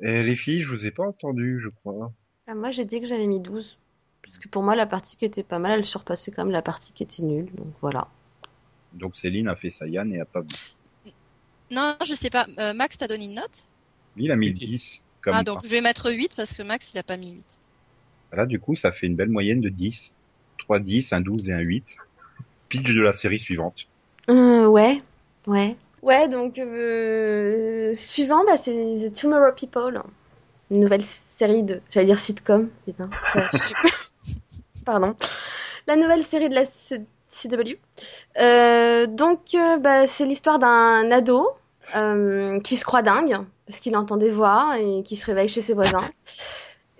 Et 0.00 0.22
les 0.22 0.36
filles, 0.36 0.62
je 0.62 0.68
vous 0.74 0.86
ai 0.86 0.90
pas 0.90 1.06
entendu, 1.06 1.60
je 1.62 1.68
crois. 1.68 2.12
Ah, 2.46 2.54
moi, 2.54 2.70
j'ai 2.70 2.84
dit 2.84 3.00
que 3.00 3.06
j'avais 3.06 3.26
mis 3.26 3.40
12. 3.40 3.78
Parce 4.26 4.38
que 4.38 4.48
pour 4.48 4.62
moi, 4.62 4.76
la 4.76 4.86
partie 4.86 5.16
qui 5.16 5.24
était 5.24 5.42
pas 5.42 5.58
mal, 5.58 5.78
elle 5.78 5.84
surpassait 5.84 6.30
quand 6.30 6.44
même 6.44 6.52
la 6.52 6.62
partie 6.62 6.92
qui 6.92 7.02
était 7.04 7.22
nulle. 7.22 7.48
Donc 7.54 7.68
voilà. 7.80 8.08
Donc, 8.92 9.16
Céline 9.16 9.48
a 9.48 9.56
fait 9.56 9.70
sa 9.70 9.86
Yann 9.86 10.12
et 10.12 10.20
a 10.20 10.24
pas 10.24 10.40
vu. 10.40 10.48
Non, 11.70 11.96
je 12.04 12.14
sais 12.14 12.30
pas. 12.30 12.46
Euh, 12.58 12.74
Max, 12.74 12.96
t'as 12.98 13.06
donné 13.08 13.24
une 13.26 13.34
note? 13.34 13.66
Lui, 14.16 14.24
il 14.24 14.30
a 14.32 14.36
mis 14.36 14.50
Ok. 14.50 14.54
10. 14.56 15.02
Comme 15.22 15.34
Ah, 15.34 15.42
donc 15.42 15.60
je 15.64 15.68
vais 15.68 15.80
mettre 15.80 16.10
8 16.12 16.34
parce 16.36 16.56
que 16.56 16.62
Max, 16.62 16.92
il 16.94 16.98
a 16.98 17.02
pas 17.02 17.16
mis 17.16 17.32
8. 17.32 17.58
Là, 18.32 18.46
du 18.46 18.60
coup, 18.60 18.76
ça 18.76 18.92
fait 18.92 19.06
une 19.06 19.16
belle 19.16 19.28
moyenne 19.30 19.60
de 19.60 19.68
10. 19.68 20.12
3 20.58 20.78
10, 20.80 21.12
un 21.12 21.20
12 21.20 21.48
et 21.48 21.52
un 21.52 21.58
8. 21.60 21.84
Pitch 22.68 22.94
de 22.94 23.00
la 23.00 23.12
série 23.12 23.38
suivante. 23.38 23.86
Euh, 24.28 24.66
ouais, 24.66 25.02
ouais. 25.46 25.76
Ouais, 26.02 26.28
donc 26.28 26.58
euh, 26.58 27.94
suivant, 27.94 28.44
bah, 28.44 28.56
c'est 28.56 28.72
The 28.72 29.12
Tomorrow 29.20 29.52
People. 29.56 30.02
Une 30.70 30.80
nouvelle 30.80 31.02
série 31.02 31.62
de. 31.62 31.80
J'allais 31.90 32.06
dire 32.06 32.18
sitcom, 32.20 32.68
putain. 32.84 33.08
ça- 33.32 33.50
Pardon. 34.86 35.16
La 35.88 35.96
nouvelle 35.96 36.22
série 36.22 36.48
de 36.48 36.54
la 36.54 36.64
CW. 36.64 37.76
Euh, 38.38 39.06
donc, 39.08 39.40
euh, 39.54 39.78
bah, 39.78 40.06
c'est 40.06 40.24
l'histoire 40.24 40.60
d'un 40.60 41.10
ado 41.10 41.48
euh, 41.96 42.60
qui 42.60 42.76
se 42.76 42.84
croit 42.84 43.02
dingue 43.02 43.36
parce 43.66 43.80
qu'il 43.80 43.96
entend 43.96 44.16
des 44.16 44.30
voix 44.30 44.76
et 44.78 45.02
qui 45.02 45.16
se 45.16 45.26
réveille 45.26 45.48
chez 45.48 45.60
ses 45.60 45.74
voisins. 45.74 46.08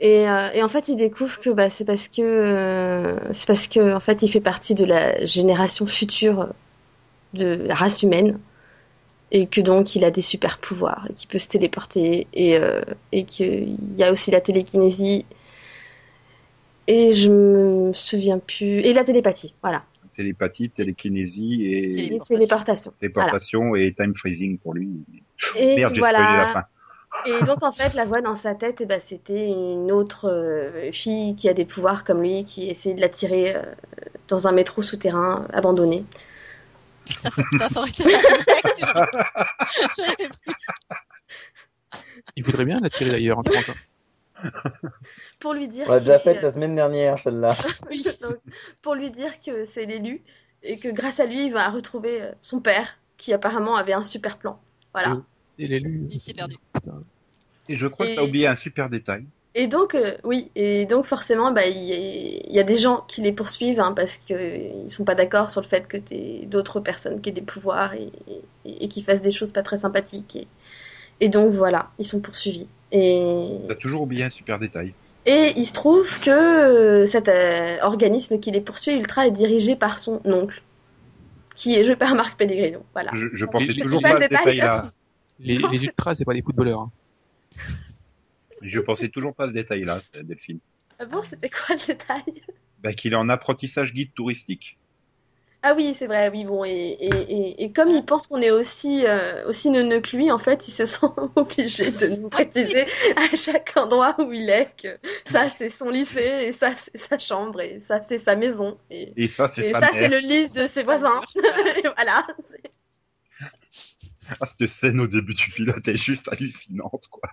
Et, 0.01 0.28
en 0.28 0.68
fait, 0.68 0.89
il 0.89 0.97
découvre 0.97 1.39
que 1.39 1.49
bah, 1.51 1.70
c'est 1.70 1.84
parce 1.84 2.09
que 2.09 3.16
c'est 3.32 3.47
parce 3.47 3.68
que 3.68 3.95
en 3.95 4.01
fait, 4.01 4.22
il 4.22 4.30
fait 4.30 4.41
partie 4.41 4.74
de 4.74 4.84
la 4.84 5.24
génération 5.24 5.87
future 5.87 6.49
de 7.34 7.55
la 7.66 7.74
race 7.76 8.03
humaine 8.03 8.39
et 9.30 9.47
que 9.47 9.61
donc 9.61 9.95
il 9.95 10.05
a 10.05 10.11
des 10.11 10.22
super 10.22 10.59
pouvoirs 10.59 11.07
et 11.09 11.14
qu'il 11.14 11.28
peut 11.28 11.39
se 11.39 11.49
téléporter 11.49 12.26
et, 12.34 12.59
et 13.12 13.24
qu'il 13.24 13.76
y 13.97 14.03
a 14.03 14.11
aussi 14.11 14.32
la 14.32 14.41
télékinésie 14.41 15.24
et 16.87 17.12
je 17.12 17.30
me 17.30 17.93
souviens 17.93 18.39
plus 18.39 18.80
et 18.80 18.93
la 18.93 19.05
télépathie 19.05 19.55
voilà 19.62 19.84
Télépathie, 20.14 20.70
télékinésie 20.70 21.62
et 21.64 22.14
et 22.14 22.20
Téléportation. 22.26 22.93
téléportation 22.99 23.68
voilà. 23.68 23.84
et 23.84 23.93
time 23.93 24.14
freezing 24.16 24.57
pour 24.59 24.72
lui. 24.72 24.89
et 25.57 25.76
Merde, 25.76 25.93
j'ai 25.95 26.01
voilà 26.01 26.18
spoilé 26.20 26.39
la 26.39 26.47
fin. 26.47 26.64
et 27.26 27.45
donc 27.45 27.62
en 27.62 27.70
fait 27.72 27.93
la 27.93 28.05
voix 28.07 28.22
dans 28.22 28.34
sa 28.34 28.55
tête 28.55 28.78
eh 28.80 28.87
ben, 28.87 28.99
c'était 29.05 29.49
une 29.49 29.93
autre 29.93 30.30
euh, 30.30 30.91
fille 30.91 31.37
qui 31.37 31.51
a 31.51 31.55
des 31.55 31.66
pouvoirs 31.66 32.03
comme 32.05 32.22
lui 32.22 32.45
qui 32.47 32.68
essayait 32.70 32.95
de 32.95 33.01
l'attirer 33.03 33.57
euh, 33.57 33.62
dans 34.28 34.47
un 34.49 34.53
métro 34.53 34.80
souterrain 34.80 35.47
abandonné 35.53 36.05
Putain, 37.53 37.68
ça 37.68 37.80
aurait 37.80 37.91
été. 37.91 38.03
Il 42.37 42.45
voudrait 42.45 42.64
bien 42.64 42.78
l'attirer 42.80 43.11
d'ailleurs, 43.11 43.39
en 43.39 43.43
France. 43.45 43.70
Pour 45.41 45.55
lui 45.55 45.68
dire 45.68 45.87
On 45.89 45.93
l'a 45.93 46.01
déjà 46.01 46.18
faite 46.18 46.43
la 46.43 46.53
semaine 46.53 46.74
dernière, 46.74 47.18
celle-là. 47.18 47.57
Oui. 47.91 48.05
Donc, 48.22 48.37
pour 48.82 48.95
lui 48.95 49.11
dire 49.11 49.41
que 49.41 49.64
c'est 49.64 49.84
l'élu 49.87 50.22
et 50.62 50.78
que 50.78 50.95
grâce 50.95 51.20
à 51.20 51.26
lui, 51.26 51.47
il 51.47 51.53
va 51.53 51.68
retrouver 51.70 52.22
euh, 52.22 52.32
son 52.43 52.61
père 52.61 52.89
qui 53.16 53.32
apparemment 53.32 53.76
avait 53.76 53.93
un 53.93 54.03
super 54.03 54.37
plan. 54.39 54.61
Voilà. 54.93 55.18
C'est 55.59 55.66
l'élu. 55.66 56.07
Il 56.11 56.20
s'est 56.20 56.34
perdu. 56.34 56.57
Et 57.68 57.76
je 57.76 57.87
crois 57.87 58.07
que 58.07 58.12
Et- 58.12 58.16
t'as 58.16 58.22
oublié 58.24 58.47
un 58.47 58.57
super 58.57 58.89
détail. 58.91 59.26
Et 59.59 59.68
donc, 59.68 59.95
euh, 59.95 60.18
oui, 60.22 60.51
et 60.55 60.84
donc 60.84 61.07
forcément, 61.07 61.51
bah, 61.51 61.66
il 61.66 61.82
y, 61.82 61.93
a- 61.93 61.97
il 62.47 62.53
y 62.53 62.59
a 62.59 62.62
des 62.62 62.76
gens 62.76 63.01
qui 63.09 63.22
les 63.22 63.32
poursuivent 63.32 63.80
hein, 63.80 63.95
parce 63.97 64.18
qu'ils 64.18 64.91
sont 64.91 65.05
pas 65.07 65.14
d'accord 65.14 65.49
sur 65.49 65.62
le 65.62 65.66
fait 65.66 65.89
que 65.89 65.97
t'aies 65.97 66.43
d'autres 66.45 66.78
personnes 66.80 67.22
qui 67.22 67.30
aient 67.30 67.32
des 67.32 67.41
pouvoirs 67.41 67.95
et, 67.95 68.12
et, 68.66 68.84
et 68.84 68.89
qui 68.89 69.03
fassent 69.03 69.22
des 69.22 69.32
choses 69.32 69.53
pas 69.53 69.62
très 69.62 69.78
sympathiques. 69.78 70.47
Et, 71.20 71.28
donc 71.28 71.52
voilà, 71.52 71.90
ils 71.98 72.04
sont 72.04 72.20
poursuivis. 72.20 72.66
Et, 72.92 73.20
T'as 73.68 73.74
toujours 73.74 74.02
oublié 74.02 74.24
un 74.24 74.30
super 74.30 74.58
détail. 74.58 74.92
et 75.24 75.52
il 75.56 75.66
se 75.66 75.72
trouve 75.72 76.20
que 76.20 76.30
euh, 76.30 77.06
cet 77.06 77.28
euh, 77.28 77.78
organisme 77.82 78.38
qui 78.38 78.50
les 78.50 78.60
poursuit, 78.60 78.92
Ultra, 78.92 79.26
est 79.26 79.32
dirigé 79.32 79.76
par 79.76 79.98
son 79.98 80.20
oncle, 80.24 80.62
qui 81.54 81.74
est 81.74 81.84
joué 81.84 81.96
par 81.96 82.14
Marc 82.14 82.38
Pellegrino. 82.38 82.84
Voilà. 82.92 83.10
Je, 83.14 83.44
pensais 83.44 83.74
toujours 83.74 84.02
pas 84.02 84.08
à 84.08 84.16
ce 84.16 84.20
le 84.20 84.28
détail, 84.28 84.44
détail-là. 84.44 84.92
Les, 85.40 85.58
les 85.58 85.84
ultras, 85.84 86.14
c'est 86.14 86.24
pas 86.24 86.34
des 86.34 86.42
footballeurs. 86.42 86.80
hein. 86.80 86.90
Je 88.62 88.80
pensais 88.80 89.08
toujours 89.08 89.34
pas 89.34 89.44
à 89.44 89.48
ce 89.48 89.52
détail-là, 89.52 90.00
Delphine. 90.22 90.58
Ah 90.98 91.04
bon, 91.04 91.22
c'était 91.22 91.50
quoi 91.50 91.76
le 91.76 91.86
détail? 91.86 92.22
Bah, 92.82 92.92
qu'il 92.92 93.12
est 93.12 93.16
en 93.16 93.28
apprentissage 93.28 93.92
guide 93.92 94.12
touristique. 94.14 94.78
Ah 95.62 95.74
oui, 95.74 95.94
c'est 95.98 96.07
vrai, 96.07 96.28
oui, 96.30 96.44
bon, 96.44 96.64
et, 96.64 96.70
et, 96.70 97.09
et, 97.09 97.64
et 97.64 97.72
comme 97.72 97.90
il 97.90 98.04
pense 98.04 98.28
qu'on 98.28 98.40
est 98.40 98.52
aussi, 98.52 99.04
euh, 99.04 99.48
aussi 99.48 99.68
neuneux 99.70 100.00
que 100.00 100.16
lui, 100.16 100.30
en 100.30 100.38
fait, 100.38 100.68
il 100.68 100.70
se 100.70 100.86
sent 100.86 101.07
obligé 101.34 101.90
de 101.90 102.07
nous 102.07 102.28
préciser 102.28 102.86
à 103.16 103.34
chaque 103.34 103.72
endroit 103.76 104.14
où 104.20 104.32
il 104.32 104.48
est 104.48 104.72
que 104.80 104.96
ça, 105.24 105.48
c'est 105.48 105.68
son 105.68 105.90
lycée, 105.90 106.20
et 106.48 106.52
ça, 106.52 106.72
c'est 106.76 106.98
sa 106.98 107.18
chambre, 107.18 107.61
et 107.61 107.80
ça, 107.80 108.00
c'est 108.09 108.18
sa 108.18 108.36
maison, 108.36 108.78
et, 108.90 109.12
Et 109.59 109.72
ça, 109.72 109.88
c'est 109.92 110.09
le 110.09 110.18
lit 110.18 110.48
de 110.50 110.68
ses 110.68 110.84
voisins. 110.84 111.20
et 111.34 111.82
voilà. 111.96 112.24
c'est- 113.70 114.07
Ah, 114.40 114.46
cette 114.46 114.68
scène 114.68 115.00
au 115.00 115.07
début 115.07 115.34
du 115.34 115.50
pilote 115.50 115.86
est 115.88 115.96
juste 115.96 116.28
hallucinante, 116.28 117.07
quoi. 117.11 117.28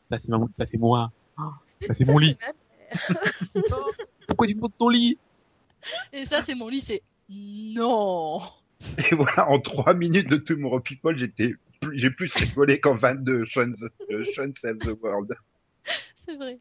Ça, 0.00 0.18
c'est 0.18 0.28
ma- 0.28 0.38
ça, 0.52 0.66
c'est 0.66 0.78
moi. 0.78 1.10
Ah, 1.36 1.50
Ça, 1.86 1.94
c'est 1.94 2.04
mon 2.04 2.18
lit. 2.18 2.36
Pourquoi 4.26 4.46
tu 4.46 4.54
me 4.54 4.60
montres 4.60 4.76
ton 4.78 4.88
lit? 4.88 5.18
Et 6.12 6.26
ça, 6.26 6.42
c'est 6.42 6.54
mon 6.54 6.68
lycée. 6.68 7.02
Non. 7.28 8.38
Et 9.10 9.14
voilà, 9.14 9.48
en 9.50 9.58
trois 9.58 9.94
minutes 9.94 10.28
de 10.28 10.36
Tomorrow 10.36 10.80
People, 10.80 11.16
j'étais, 11.18 11.54
plus- 11.80 11.98
j'ai 11.98 12.10
plus 12.10 12.32
rigolé 12.36 12.78
qu'en 12.80 12.94
22 12.94 13.44
Sean, 13.46 13.72
euh, 14.10 14.24
Sean 14.34 14.50
Save 14.60 14.78
the 14.78 14.96
World. 15.02 15.34
C'est 16.14 16.36
vrai. 16.36 16.56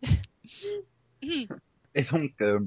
Et 1.95 2.01
donc, 2.11 2.31
euh, 2.41 2.59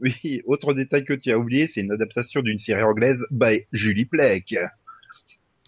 oui, 0.00 0.42
autre 0.46 0.74
détail 0.74 1.04
que 1.04 1.14
tu 1.14 1.30
as 1.32 1.38
oublié, 1.38 1.68
c'est 1.72 1.80
une 1.80 1.92
adaptation 1.92 2.40
d'une 2.42 2.58
série 2.58 2.82
anglaise 2.82 3.18
by 3.30 3.66
Julie 3.72 4.04
Plec. 4.06 4.54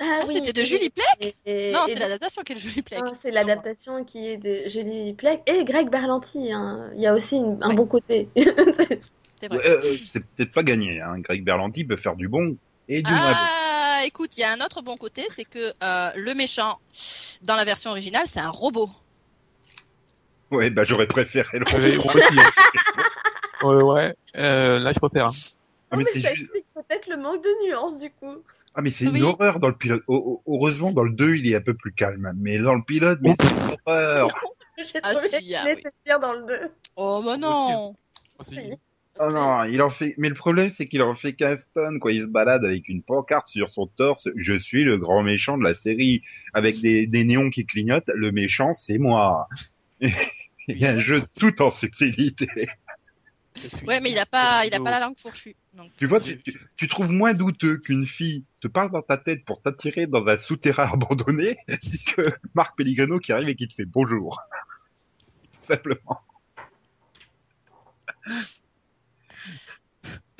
Ah, 0.00 0.20
Ah, 0.22 0.26
c'était 0.26 0.52
de 0.52 0.64
Julie 0.64 0.90
Plec 0.90 1.36
et, 1.46 1.70
Non, 1.70 1.86
et 1.86 1.94
c'est 1.94 2.00
l'adaptation 2.00 2.42
qui 2.42 2.52
est 2.52 2.56
Julie 2.56 2.82
Plec. 2.82 3.00
Non, 3.04 3.12
c'est 3.20 3.30
l'adaptation 3.30 4.04
qui 4.04 4.26
est 4.26 4.36
de 4.36 4.68
Julie 4.68 5.12
Plec 5.14 5.42
et 5.46 5.64
Greg 5.64 5.90
Berlanti. 5.90 6.52
hein. 6.52 6.90
Il 6.96 7.02
y 7.02 7.06
a 7.06 7.14
aussi 7.14 7.36
une- 7.36 7.58
un 7.62 7.68
Ouais. 7.70 7.74
bon 7.76 7.86
côté. 7.86 8.28
C'est 9.42 9.48
vrai. 9.48 9.58
Ouais, 9.58 9.66
euh, 9.84 9.96
c'est 10.08 10.24
peut-être 10.36 10.52
pas 10.52 10.62
gagné, 10.62 11.00
hein. 11.00 11.18
Greg 11.18 11.42
Berlanti 11.44 11.84
peut 11.84 11.96
faire 11.96 12.14
du 12.14 12.28
bon 12.28 12.56
et 12.88 13.02
du. 13.02 13.10
Ah, 13.12 13.32
bah 14.00 14.06
écoute, 14.06 14.30
il 14.36 14.40
y 14.40 14.44
a 14.44 14.52
un 14.52 14.60
autre 14.60 14.82
bon 14.82 14.96
côté, 14.96 15.22
c'est 15.30 15.44
que 15.44 15.72
euh, 15.82 16.10
le 16.14 16.34
méchant 16.34 16.78
dans 17.42 17.56
la 17.56 17.64
version 17.64 17.90
originale, 17.90 18.26
c'est 18.26 18.38
un 18.40 18.50
robot. 18.50 18.88
Ouais, 20.52 20.70
bah 20.70 20.84
j'aurais 20.84 21.06
préféré 21.08 21.58
le 21.58 21.64
hein. 21.66 22.50
ouais, 23.64 23.82
ouais. 23.82 24.14
Euh, 24.36 24.78
là, 24.78 24.92
je 24.92 24.98
préfère. 25.00 25.26
hein. 25.26 25.32
Ah, 25.90 25.96
Non, 25.96 25.98
mais 25.98 26.04
mais, 26.04 26.10
c'est 26.12 26.20
ça 26.28 26.34
juste- 26.34 26.50
explique 26.54 26.66
peut-être 26.74 27.08
le 27.08 27.16
manque 27.16 27.42
de 27.42 27.66
nuances 27.68 27.98
du 27.98 28.10
coup. 28.10 28.36
Ah 28.74 28.80
mais 28.80 28.90
c'est 28.90 29.06
Oui. 29.08 29.18
une 29.18 29.24
horreur 29.24 29.58
dans 29.58 29.68
le 29.68 29.76
pilote. 29.76 30.02
Heu- 30.08 30.14
heu- 30.14 30.38
Heureusement 30.46 30.92
dans 30.92 31.02
le 31.02 31.10
2 31.12 31.34
il 31.36 31.50
est 31.50 31.56
un 31.56 31.60
peu 31.60 31.74
plus 31.74 31.92
calme, 31.92 32.32
mais 32.36 32.58
dans 32.58 32.74
le 32.74 32.82
pilote 32.82 33.18
mais 33.22 33.34
c'est 33.40 33.50
une 33.50 33.76
horreur. 33.86 34.28
J'ai 34.78 35.00
Ah, 35.02 35.12
trouvé 35.14 35.28
si, 35.40 35.54
ah, 35.54 35.64
oui. 35.66 35.72
était 35.72 35.90
pire 36.04 36.18
dans 36.20 36.32
le 36.32 36.46
2. 36.46 36.60
Oh, 36.96 37.22
mais 37.24 37.36
non. 37.36 37.94
Oui. 38.50 38.72
Oh 39.18 39.30
non, 39.30 39.64
il 39.64 39.82
en 39.82 39.90
fait. 39.90 40.14
Mais 40.16 40.28
le 40.28 40.34
problème 40.34 40.70
c'est 40.70 40.86
qu'il 40.86 41.02
en 41.02 41.14
fait 41.14 41.34
15 41.34 41.68
tonnes 41.74 42.00
quoi. 42.00 42.12
Il 42.12 42.22
se 42.22 42.26
balade 42.26 42.64
avec 42.64 42.88
une 42.88 43.02
pancarte 43.02 43.48
sur 43.48 43.70
son 43.70 43.86
torse. 43.86 44.28
Je 44.36 44.58
suis 44.58 44.84
le 44.84 44.96
grand 44.96 45.22
méchant 45.22 45.58
de 45.58 45.64
la 45.64 45.74
série 45.74 46.22
avec 46.54 46.80
des, 46.80 47.06
des 47.06 47.24
néons 47.24 47.50
qui 47.50 47.66
clignotent. 47.66 48.10
Le 48.14 48.32
méchant 48.32 48.72
c'est 48.72 48.98
moi. 48.98 49.48
Il 50.68 50.78
y 50.78 50.86
a 50.86 50.92
un 50.92 51.00
jeu 51.00 51.22
tout 51.38 51.60
en 51.60 51.70
subtilité. 51.70 52.46
Ouais, 53.86 54.00
mais 54.00 54.12
il 54.12 54.18
a 54.18 54.26
pas, 54.26 54.64
il 54.64 54.74
a 54.74 54.80
pas 54.80 54.90
la 54.90 55.00
langue 55.00 55.18
fourchue. 55.18 55.54
Donc, 55.74 55.90
Tu 55.96 56.06
vois, 56.06 56.20
tu, 56.20 56.40
tu, 56.40 56.58
tu 56.76 56.88
trouves 56.88 57.10
moins 57.10 57.34
douteux 57.34 57.76
qu'une 57.78 58.06
fille 58.06 58.44
te 58.62 58.68
parle 58.68 58.90
dans 58.90 59.02
ta 59.02 59.18
tête 59.18 59.44
pour 59.44 59.60
t'attirer 59.60 60.06
dans 60.06 60.26
un 60.26 60.36
souterrain 60.36 60.88
abandonné 60.92 61.58
que 62.16 62.30
Marc 62.54 62.76
Pellegrino 62.76 63.18
qui 63.18 63.32
arrive 63.32 63.50
et 63.50 63.56
qui 63.56 63.68
te 63.68 63.74
fait 63.74 63.84
bonjour. 63.84 64.40
Tout 65.60 65.66
simplement. 65.66 66.20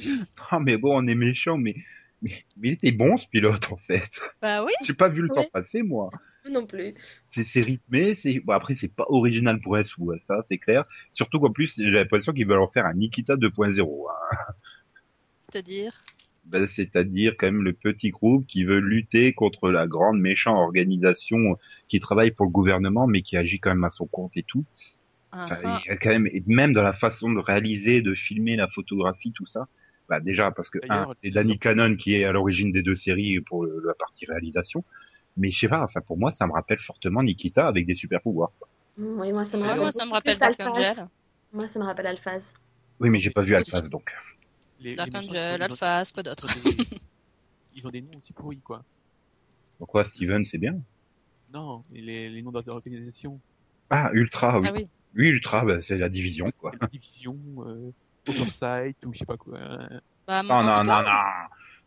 Ah 0.51 0.61
mais 0.61 0.77
bon, 0.77 1.03
on 1.03 1.07
est 1.07 1.15
méchant, 1.15 1.57
mais, 1.57 1.75
mais, 2.21 2.33
mais 2.57 2.69
il 2.69 2.73
était 2.75 2.93
bon 2.93 3.17
ce 3.17 3.27
pilote 3.29 3.71
en 3.73 3.77
fait. 3.77 4.21
bah 4.41 4.65
oui. 4.65 4.73
J'ai 4.85 4.95
pas 4.95 5.09
vu 5.09 5.23
le 5.23 5.29
temps 5.29 5.47
passer 5.53 5.83
moi. 5.83 6.11
Non 6.51 6.67
plus. 6.67 6.95
C'est 7.31 7.61
rythmé, 7.61 8.15
c'est 8.15 8.41
bon 8.41 8.53
après 8.53 8.75
c'est 8.75 8.93
pas 8.95 9.07
original 9.09 9.61
pour 9.61 9.77
sou, 9.85 10.13
hein, 10.13 10.19
ça 10.21 10.43
c'est 10.49 10.59
clair. 10.59 10.85
Surtout 11.13 11.39
qu'en 11.41 11.53
plus 11.53 11.77
j'ai 11.77 11.91
l'impression 11.91 12.33
qu'ils 12.33 12.47
veulent 12.47 12.61
en 12.61 12.69
faire 12.69 12.87
un 12.87 12.95
Nikita 12.95 13.37
2.0. 13.37 13.81
hein. 14.11 14.37
C'est-à-dire? 15.41 15.93
Ben, 16.45 16.67
c'est-à-dire 16.67 17.37
quand 17.39 17.47
même 17.47 17.63
le 17.63 17.73
petit 17.73 18.11
groupe 18.11 18.47
qui 18.47 18.65
veut 18.65 18.81
lutter 18.81 19.33
contre 19.33 19.71
la 19.71 19.87
grande 19.87 20.19
méchante 20.19 20.57
organisation 20.57 21.57
qui 21.87 22.01
travaille 22.01 22.33
pour 22.33 22.47
le 22.47 22.51
gouvernement 22.51 23.07
mais 23.07 23.23
qui 23.23 23.37
agit 23.37 23.61
quand 23.61 23.71
même 23.71 23.85
à 23.85 23.91
son 23.91 24.07
compte 24.07 24.37
et 24.37 24.43
tout. 24.43 24.65
Ah, 25.31 25.45
Enfin, 25.45 25.57
ah. 25.65 25.81
il 25.85 25.89
y 25.89 25.93
a 25.93 25.97
quand 25.97 26.11
même 26.11 26.27
et 26.27 26.43
même 26.47 26.73
dans 26.73 26.83
la 26.83 26.93
façon 26.93 27.31
de 27.33 27.39
réaliser, 27.39 28.03
de 28.03 28.15
filmer 28.15 28.57
la 28.57 28.67
photographie, 28.69 29.33
tout 29.33 29.47
ça. 29.47 29.69
Bah 30.13 30.21
déjà 30.21 30.51
parce 30.51 30.69
que 30.69 30.79
c'est 31.15 31.31
Danny 31.31 31.59
Cannon 31.59 31.97
qui 31.97 32.17
est 32.17 32.25
à 32.25 32.33
l'origine 32.33 32.71
des 32.71 32.83
deux 32.83 32.95
séries 32.95 33.41
pour 33.41 33.65
le- 33.65 33.83
la 33.87 33.95
partie 33.95 34.27
réalisation. 34.27 34.85
Mais 35.39 35.51
je 35.51 35.59
sais 35.61 35.69
pas, 35.69 35.83
enfin 35.83 36.03
pour 36.03 36.19
moi 36.19 36.31
ça 36.31 36.47
me 36.47 36.53
rappelle 36.53 36.79
fortement 36.81 37.23
Nikita 37.23 37.67
avec 37.67 37.87
des 37.87 37.95
super 37.95 38.21
pouvoirs. 38.21 38.53
Mm, 38.99 39.21
Oui, 39.21 39.33
moi 39.33 39.47
ça 39.47 39.57
me 39.57 39.63
rappelle. 39.63 39.81
moi, 39.81 39.91
ça 39.91 40.05
me 40.05 40.13
rappelle 40.13 40.39
Dark 40.39 40.61
Alphaz. 40.61 40.79
Angel. 40.79 41.09
Moi 41.53 41.67
ça 41.67 41.79
me 41.81 41.85
rappelle 41.87 42.07
Alphaz. 42.09 42.53
Oui 43.01 43.09
mais 43.09 43.21
j'ai 43.21 43.31
pas 43.31 43.41
vu. 43.41 43.55
Alphaz 43.55 43.89
donc. 43.89 44.13
Les- 44.81 44.97
Dark 44.97 45.09
les 45.11 45.17
Angel, 45.19 45.63
Alphas, 45.63 46.11
quoi 46.13 46.23
d'autre 46.23 46.47
ils 47.75 47.87
ont 47.87 47.91
des- 47.91 48.03
noms 48.03 48.11
aussi 48.19 48.35
pourris, 48.35 48.61
quoi. 48.61 48.85
Donc 49.81 49.89
quoi, 49.89 50.05
Steven 50.05 50.45
c'est 50.45 50.59
bien? 50.59 50.79
Non, 51.55 51.85
les, 51.91 52.29
les 52.29 52.43
noms 52.43 52.53
d'organisation. 52.53 53.41
Ah 53.89 54.11
Ultra, 54.13 54.61
oui. 54.61 54.69
Ah 54.69 54.73
oui. 54.75 54.87
Oui 55.15 55.29
Ultra, 55.29 55.65
bah, 55.65 55.81
c'est 55.81 55.97
la 55.97 56.11
division 56.11 56.51
quoi. 56.61 56.73
La 56.79 56.87
division, 56.87 57.39
euh, 57.61 57.91
Oversight, 58.29 58.97
ou 59.05 59.13
je 59.13 59.19
sais 59.21 59.25
pas 59.27 59.37
quoi. 59.37 59.59
Bah, 60.27 60.43
Non, 60.43 60.63
non, 60.63 60.83
non, 60.85 61.03
non. 61.03 61.11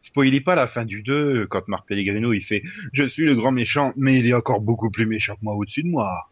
Spoilez 0.01 0.41
pas 0.41 0.55
la 0.55 0.67
fin 0.67 0.85
du 0.85 1.01
2 1.01 1.47
quand 1.47 1.67
Marc 1.67 1.87
Pellegrino 1.87 2.31
il 2.33 2.43
fait 2.43 2.61
Je 2.93 3.05
suis 3.05 3.25
le 3.25 3.35
grand 3.35 3.51
méchant, 3.51 3.93
mais 3.95 4.19
il 4.19 4.27
est 4.27 4.33
encore 4.33 4.61
beaucoup 4.61 4.91
plus 4.91 5.05
méchant 5.07 5.33
que 5.35 5.39
moi 5.43 5.55
au-dessus 5.55 5.83
de 5.83 5.87
moi. 5.89 6.29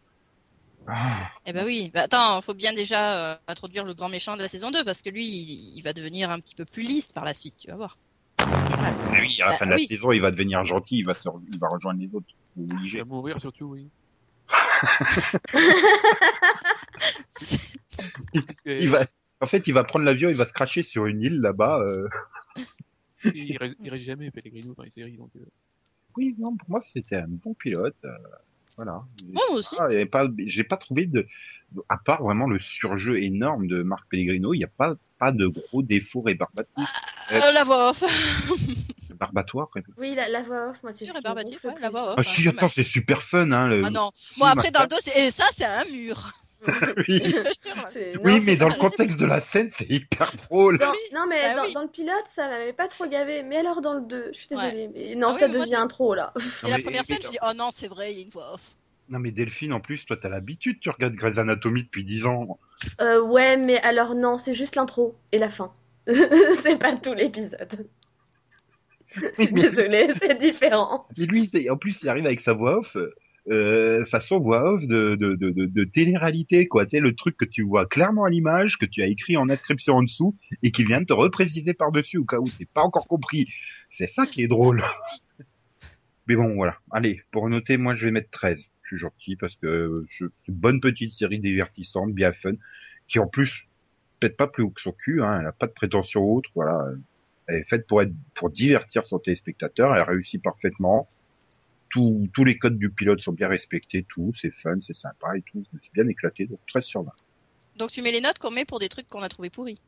Ah, 0.86 1.28
Eh 1.46 1.52
ben 1.52 1.64
oui. 1.64 1.90
Bah, 1.92 2.02
attends, 2.02 2.40
faut 2.42 2.54
bien 2.54 2.72
déjà 2.74 3.32
euh, 3.32 3.36
introduire 3.48 3.84
le 3.84 3.94
grand 3.94 4.08
méchant 4.10 4.36
de 4.36 4.42
la 4.42 4.48
saison 4.48 4.70
2 4.70 4.84
parce 4.84 5.00
que 5.02 5.08
lui, 5.10 5.24
il, 5.26 5.76
il 5.78 5.82
va 5.82 5.92
devenir 5.92 6.30
un 6.30 6.38
petit 6.40 6.54
peu 6.54 6.64
plus 6.66 6.82
lisse 6.82 7.08
par 7.10 7.24
la 7.24 7.32
suite, 7.34 7.54
tu 7.56 7.68
vas 7.68 7.76
voir. 7.76 7.96
oui, 8.38 9.40
à 9.40 9.46
la 9.46 9.50
Bah, 9.52 9.56
fin 9.56 9.64
de 9.66 9.70
la 9.70 9.76
oui. 9.76 9.86
saison, 9.86 10.12
il 10.12 10.20
va 10.20 10.30
devenir 10.30 10.64
gentil, 10.66 10.98
il 10.98 11.06
va, 11.06 11.14
se... 11.14 11.28
il 11.52 11.58
va 11.58 11.68
rejoindre 11.68 12.00
les 12.00 12.14
autres. 12.14 12.26
Il 12.56 12.98
va 12.98 13.04
mourir 13.04 13.40
surtout, 13.40 13.64
oui. 13.66 13.88
Il 18.66 18.88
va... 18.90 19.04
En 19.44 19.46
fait, 19.46 19.66
il 19.66 19.74
va 19.74 19.84
prendre 19.84 20.06
l'avion, 20.06 20.30
il 20.30 20.36
va 20.36 20.46
se 20.46 20.54
cracher 20.54 20.82
sur 20.82 21.04
une 21.04 21.20
île 21.20 21.38
là-bas. 21.42 21.78
euh. 21.80 22.08
Il, 23.34 23.58
reste, 23.58 23.74
il 23.84 23.90
reste 23.90 24.04
jamais 24.06 24.30
Pellegrino 24.30 24.72
dans 24.74 24.82
les 24.84 24.90
séries, 24.90 25.18
donc. 25.18 25.28
euh, 25.36 25.44
Oui, 26.16 26.34
non, 26.38 26.56
pour 26.56 26.70
moi, 26.70 26.80
c'était 26.82 27.16
un 27.16 27.26
bon 27.28 27.52
pilote. 27.52 27.94
euh, 28.06 28.08
Voilà. 28.76 29.02
Moi 29.30 29.42
aussi. 29.50 29.76
Ah, 29.78 29.88
pas, 30.10 30.26
j'ai 30.46 30.64
pas 30.64 30.78
trouvé 30.78 31.04
de, 31.04 31.26
à 31.90 31.98
part 31.98 32.22
vraiment 32.22 32.46
le 32.46 32.58
surjeu 32.58 33.22
énorme 33.22 33.66
de 33.66 33.82
Marc 33.82 34.08
Pellegrino, 34.08 34.54
il 34.54 34.58
n'y 34.58 34.64
a 34.64 34.70
pas, 34.78 34.94
pas 35.18 35.30
de 35.30 35.46
gros 35.46 35.82
défauts 35.82 36.22
rébarbatifs, 36.22 36.88
Euh, 37.32 37.52
la 37.52 37.64
voix 37.64 37.90
off. 37.90 38.02
rébarbatoires. 39.10 39.68
ré- 39.74 39.84
Oui, 39.98 40.14
la, 40.14 40.28
la 40.30 40.42
voix 40.42 40.70
off, 40.70 40.82
moi 40.82 40.94
tu 40.94 41.04
Sur 41.04 41.14
rébarbatif, 41.14 41.62
ouais, 41.64 41.74
la 41.80 41.90
voix 41.90 42.08
off. 42.12 42.14
Ah 42.16 42.20
hein, 42.20 42.24
si, 42.34 42.44
quand 42.44 42.50
attends, 42.52 42.68
c'est 42.70 42.82
super 42.82 43.22
fun, 43.22 43.50
hein. 43.52 43.68
Le... 43.68 43.82
Ah 43.84 43.90
non. 43.90 44.10
Moi 44.38 44.48
après 44.50 44.70
dans 44.70 44.82
le 44.82 44.88
dos, 44.88 44.96
c'est- 45.00 45.26
et 45.28 45.30
ça 45.30 45.44
c'est 45.52 45.66
un 45.66 45.84
mur. 45.84 46.32
Oui. 47.08 47.20
C'est- 47.92 48.16
Oui, 48.24 48.38
non, 48.38 48.42
mais 48.44 48.56
dans 48.56 48.68
le 48.68 48.74
contexte 48.78 49.18
de 49.18 49.26
la 49.26 49.40
scène, 49.40 49.70
c'est 49.76 49.88
hyper 49.90 50.32
drôle. 50.34 50.78
Non, 50.80 50.92
non, 51.14 51.26
mais 51.28 51.42
Bah 51.42 51.56
dans, 51.56 51.64
oui. 51.64 51.72
dans 51.74 51.82
le 51.82 51.88
pilote, 51.88 52.24
ça 52.34 52.48
m'avait 52.48 52.72
pas 52.72 52.88
trop 52.88 53.06
gavé. 53.06 53.42
Mais 53.42 53.56
alors 53.56 53.80
dans 53.80 53.94
le 53.94 54.02
2, 54.02 54.30
je 54.32 54.38
suis 54.38 54.48
Ouais. 54.54 54.62
désolée. 54.64 54.90
Mais 54.94 55.14
non, 55.14 55.28
Ah 55.28 55.32
oui, 55.34 55.40
ça 55.40 55.48
mais 55.48 55.56
moi, 55.56 55.66
devient 55.66 55.86
trop 55.88 56.14
là. 56.14 56.32
Et 56.66 56.70
la 56.70 56.78
première 56.78 57.04
scène, 57.04 57.18
je 57.22 57.28
dis 57.28 57.38
oh 57.42 57.52
non, 57.54 57.68
c'est 57.72 57.88
vrai, 57.88 58.12
il 58.12 58.18
y 58.18 58.20
a 58.20 58.24
une 58.24 58.30
voix 58.30 58.54
off. 58.54 58.76
Non, 59.10 59.18
mais 59.18 59.32
Delphine, 59.32 59.72
en 59.74 59.80
plus, 59.80 60.06
toi, 60.06 60.16
t'as 60.16 60.30
l'habitude, 60.30 60.80
tu 60.80 60.88
regardes 60.88 61.14
Grey's 61.14 61.36
Anatomy 61.38 61.82
depuis 61.82 62.04
10 62.04 62.24
ans. 62.24 62.58
Euh, 63.02 63.20
ouais, 63.20 63.56
mais 63.58 63.78
alors 63.82 64.14
non, 64.14 64.38
c'est 64.38 64.54
juste 64.54 64.76
l'intro 64.76 65.14
et 65.32 65.38
la 65.38 65.50
fin. 65.50 65.72
c'est 66.62 66.78
pas 66.78 66.92
tout 66.96 67.12
l'épisode. 67.14 67.86
mais, 69.38 69.46
Désolée, 69.46 70.08
c'est 70.18 70.38
différent. 70.38 71.06
mais 71.16 71.26
lui, 71.26 71.48
c'est- 71.52 71.68
en 71.70 71.76
plus, 71.76 72.02
il 72.02 72.08
arrive 72.08 72.26
avec 72.26 72.40
sa 72.40 72.52
voix 72.54 72.78
off, 72.78 72.96
euh, 73.50 74.04
façon 74.06 74.38
voix 74.38 74.72
off 74.72 74.86
de, 74.86 75.16
de, 75.16 75.34
de, 75.34 75.50
de, 75.50 75.84
télé-réalité, 75.84 76.66
quoi. 76.66 76.86
Tu 76.86 76.90
sais, 76.90 77.00
le 77.00 77.14
truc 77.14 77.36
que 77.36 77.44
tu 77.44 77.62
vois 77.62 77.86
clairement 77.86 78.24
à 78.24 78.30
l'image, 78.30 78.78
que 78.78 78.86
tu 78.86 79.02
as 79.02 79.06
écrit 79.06 79.36
en 79.36 79.50
inscription 79.50 79.96
en 79.96 80.02
dessous, 80.02 80.34
et 80.62 80.70
qui 80.70 80.84
vient 80.84 81.00
de 81.00 81.06
te 81.06 81.12
repréciser 81.12 81.74
par-dessus, 81.74 82.18
au 82.18 82.24
cas 82.24 82.38
où 82.38 82.46
c'est 82.46 82.68
pas 82.68 82.82
encore 82.82 83.06
compris. 83.06 83.46
C'est 83.90 84.06
ça 84.06 84.26
qui 84.26 84.42
est 84.42 84.48
drôle. 84.48 84.82
Mais 86.26 86.36
bon, 86.36 86.54
voilà. 86.54 86.78
Allez, 86.90 87.20
pour 87.32 87.48
noter, 87.50 87.76
moi, 87.76 87.94
je 87.96 88.06
vais 88.06 88.12
mettre 88.12 88.30
13. 88.30 88.70
Je 88.82 88.88
suis 88.88 88.96
gentil 88.96 89.36
parce 89.36 89.56
que 89.56 90.04
je, 90.08 90.26
c'est 90.26 90.48
une 90.48 90.54
bonne 90.54 90.80
petite 90.80 91.12
série 91.12 91.38
divertissante, 91.38 92.14
bien 92.14 92.32
fun, 92.32 92.54
qui 93.08 93.18
en 93.18 93.26
plus, 93.26 93.66
peut-être 94.20 94.36
pas 94.36 94.46
plus 94.46 94.62
haut 94.62 94.70
que 94.70 94.80
son 94.80 94.92
cul, 94.92 95.22
hein, 95.22 95.40
elle 95.40 95.46
a 95.46 95.52
pas 95.52 95.66
de 95.66 95.72
prétention 95.72 96.22
autre, 96.22 96.50
voilà. 96.54 96.86
Elle 97.46 97.56
est 97.56 97.68
faite 97.68 97.86
pour 97.86 98.00
être, 98.00 98.12
pour 98.34 98.48
divertir 98.48 99.04
son 99.04 99.18
téléspectateur, 99.18 99.94
elle 99.94 100.02
réussit 100.02 100.42
parfaitement. 100.42 101.08
Tous, 101.94 102.28
tous 102.34 102.42
les 102.44 102.58
codes 102.58 102.76
du 102.76 102.90
pilote 102.90 103.20
sont 103.20 103.30
bien 103.30 103.46
respectés, 103.46 104.04
tout, 104.08 104.32
c'est 104.34 104.50
fun, 104.50 104.80
c'est 104.80 104.96
sympa 104.96 105.36
et 105.36 105.42
tout, 105.42 105.62
je 105.70 105.76
me 105.76 105.80
suis 105.80 105.92
bien 105.94 106.08
éclaté, 106.08 106.44
donc 106.44 106.58
13 106.66 106.84
sur 106.84 107.02
20. 107.04 107.12
Donc 107.76 107.92
tu 107.92 108.02
mets 108.02 108.10
les 108.10 108.20
notes 108.20 108.40
qu'on 108.40 108.50
met 108.50 108.64
pour 108.64 108.80
des 108.80 108.88
trucs 108.88 109.06
qu'on 109.06 109.22
a 109.22 109.28
trouvé 109.28 109.48
pourris. 109.48 109.78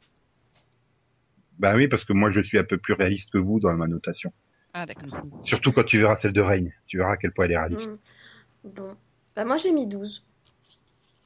Bah 1.59 1.74
oui, 1.74 1.88
parce 1.88 2.04
que 2.04 2.12
moi 2.12 2.30
je 2.30 2.40
suis 2.40 2.59
un 2.59 2.62
peu 2.64 2.78
plus 2.78 2.92
réaliste 2.94 3.32
que 3.32 3.38
vous 3.38 3.59
dans 3.59 3.72
ma 3.72 3.88
notation. 3.88 4.32
Ah 4.72 4.86
d'accord. 4.86 5.20
Surtout 5.42 5.72
quand 5.72 5.82
tu 5.82 5.98
verras 5.98 6.16
celle 6.16 6.32
de 6.32 6.40
Reign, 6.40 6.72
tu 6.86 6.98
verras 6.98 7.14
à 7.14 7.16
quel 7.16 7.32
point 7.32 7.46
elle 7.46 7.52
est 7.52 7.59
réaliste. 7.59 7.90
Hmm. 7.90 8.68
Bon. 8.68 8.94
Bah, 9.34 9.44
moi 9.44 9.57
j'ai 9.57 9.72
mis 9.72 9.88
12. 9.88 10.22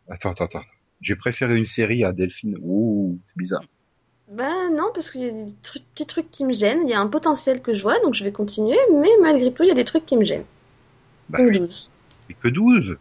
Attends, 0.09 0.31
attends, 0.31 0.47
attends. 0.47 0.65
J'ai 1.03 1.15
préféré 1.15 1.57
une 1.59 1.67
série 1.67 2.05
à 2.05 2.13
Delphine. 2.15 2.57
Ouh, 2.63 3.19
c'est 3.27 3.37
bizarre. 3.37 3.65
Bah 4.29 4.71
non, 4.71 4.91
parce 4.95 5.11
qu'il 5.11 5.21
y 5.21 5.29
a 5.29 5.31
des 5.33 5.53
trucs- 5.63 5.85
petits 5.93 6.07
trucs 6.07 6.31
qui 6.31 6.47
me 6.47 6.55
gênent. 6.55 6.85
Il 6.85 6.91
y 6.91 6.95
a 6.95 7.01
un 7.01 7.09
potentiel 7.09 7.61
que 7.61 7.75
je 7.75 7.83
vois, 7.83 8.01
donc 8.01 8.15
je 8.15 8.25
vais 8.25 8.33
continuer. 8.33 8.79
Mais 8.95 9.11
malgré 9.21 9.53
tout, 9.53 9.63
il 9.65 9.69
y 9.69 9.73
a 9.73 9.75
des 9.75 9.85
trucs 9.85 10.07
qui 10.07 10.17
me 10.17 10.25
gênent. 10.25 10.45
Bah, 11.31 11.39
oui, 11.43 11.59
12. 11.59 11.91
c'est 12.27 12.35
que 12.35 12.49
12. 12.49 12.97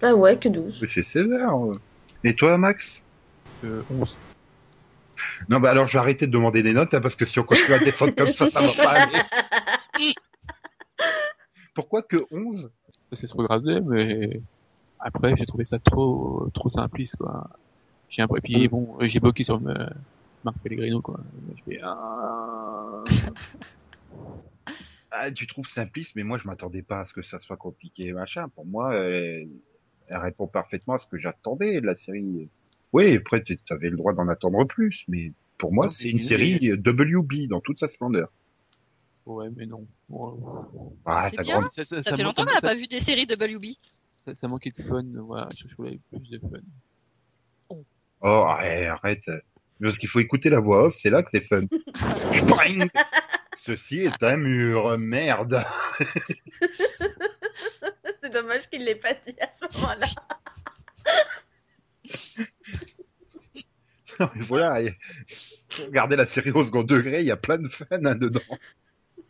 Bah 0.00 0.14
ouais, 0.14 0.38
que 0.38 0.48
12. 0.48 0.78
Mais 0.82 0.88
C'est 0.88 1.02
sévère. 1.02 1.54
Et 2.24 2.34
toi, 2.34 2.58
Max 2.58 3.02
euh, 3.64 3.82
11. 3.90 4.16
Non, 5.48 5.58
bah 5.60 5.70
alors 5.70 5.86
je 5.86 5.94
vais 5.94 5.98
arrêter 5.98 6.26
de 6.26 6.32
demander 6.32 6.62
des 6.62 6.72
notes, 6.72 6.94
hein, 6.94 7.00
parce 7.00 7.14
que 7.14 7.26
si 7.26 7.38
on 7.38 7.42
continue 7.42 7.74
à 7.74 7.78
descendre 7.78 8.14
comme 8.14 8.26
ça, 8.26 8.50
ça 8.50 8.60
va 8.60 8.84
pas 8.84 8.90
aller. 8.90 9.22
Pourquoi 11.74 12.02
que 12.02 12.18
11 12.30 12.70
Ça, 13.10 13.16
c'est 13.16 13.26
se 13.26 13.34
regarder, 13.36 13.80
mais 13.80 14.40
après, 14.98 15.36
j'ai 15.36 15.46
trouvé 15.46 15.64
ça 15.64 15.78
trop, 15.78 16.48
trop 16.52 16.68
simpliste, 16.68 17.16
quoi. 17.16 17.48
J'ai 18.08 18.22
un 18.22 18.28
peu, 18.28 18.38
et 18.38 18.40
puis 18.40 18.68
bon, 18.68 18.96
euh, 19.00 19.06
j'ai 19.06 19.20
bloqué 19.20 19.44
sur 19.44 19.56
euh, 19.66 19.86
Marc 20.44 20.58
Pellegrino, 20.62 21.00
quoi. 21.00 21.20
Je 21.56 21.62
fais, 21.64 21.80
ah... 21.82 23.04
ah, 25.10 25.30
Tu 25.32 25.46
trouves 25.46 25.68
simpliste, 25.68 26.14
mais 26.16 26.22
moi 26.22 26.38
je 26.38 26.46
m'attendais 26.46 26.82
pas 26.82 27.00
à 27.00 27.04
ce 27.04 27.12
que 27.12 27.22
ça 27.22 27.38
soit 27.38 27.56
compliqué, 27.56 28.12
machin. 28.12 28.48
Pour 28.50 28.66
moi, 28.66 28.92
euh, 28.94 29.44
elle 30.08 30.16
répond 30.16 30.46
parfaitement 30.46 30.94
à 30.94 30.98
ce 30.98 31.06
que 31.06 31.18
j'attendais 31.18 31.80
de 31.80 31.86
la 31.86 31.96
série. 31.96 32.48
Oui, 32.92 33.16
après 33.16 33.42
tu 33.44 33.58
avais 33.70 33.90
le 33.90 33.96
droit 33.96 34.12
d'en 34.12 34.28
attendre 34.28 34.64
plus, 34.64 35.04
mais 35.08 35.32
pour 35.58 35.72
moi 35.72 35.86
Non, 35.86 35.88
c'est 35.90 36.08
une 36.10 36.16
oui. 36.16 36.22
série 36.22 36.72
WB 36.72 37.48
dans 37.48 37.60
toute 37.60 37.78
sa 37.78 37.86
splendeur. 37.88 38.28
Ouais, 39.26 39.48
mais 39.54 39.66
non. 39.66 39.86
Ah, 41.04 41.28
C'est 41.30 41.36
ta 41.36 41.42
bien. 41.42 41.60
grande- 41.60 41.70
ça, 41.70 41.82
ça, 41.82 42.02
Ça 42.02 42.16
fait 42.16 42.22
longtemps 42.24 42.44
qu'on 42.44 42.52
n'a 42.54 42.60
pas 42.60 42.74
vu 42.74 42.86
des 42.88 42.98
séries 42.98 43.26
WB. 43.30 43.76
ça, 44.24 44.34
ça 44.34 44.48
manquait 44.48 44.70
de 44.76 44.82
fun. 44.82 45.04
Voilà, 45.14 45.48
je 45.56 45.68
je 45.68 45.76
voulais 45.76 46.00
plus 46.10 46.30
de 46.30 46.38
fun. 46.38 46.58
Oh, 48.22 48.26
arrête, 48.28 48.88
arrête. 48.88 49.22
Parce 49.80 49.98
qu'il 49.98 50.08
faut 50.08 50.20
écouter 50.20 50.50
la 50.50 50.58
voix 50.60 50.86
off, 50.86 50.96
c'est 50.98 51.10
là 51.10 51.22
que 51.22 51.30
c'est 51.30 51.40
fun. 51.42 51.62
Ceci 53.62 54.00
est 54.00 54.22
un 54.22 54.38
mur, 54.38 54.96
merde. 54.96 55.62
C'est 58.22 58.32
dommage 58.32 58.70
qu'il 58.70 58.86
l'ait 58.86 58.94
pas 58.94 59.12
dit 59.12 59.36
à 59.38 59.50
ce 59.50 59.66
moment-là. 59.78 60.06
Non, 64.18 64.28
mais 64.34 64.42
voilà, 64.44 64.80
regarder 65.86 66.16
la 66.16 66.26
série 66.26 66.50
au 66.50 66.62
second 66.62 66.82
degré, 66.82 67.20
il 67.20 67.26
y 67.26 67.30
a 67.30 67.38
plein 67.38 67.56
de 67.56 67.68
fun 67.68 67.86
hein, 67.90 68.14
dedans. 68.14 68.40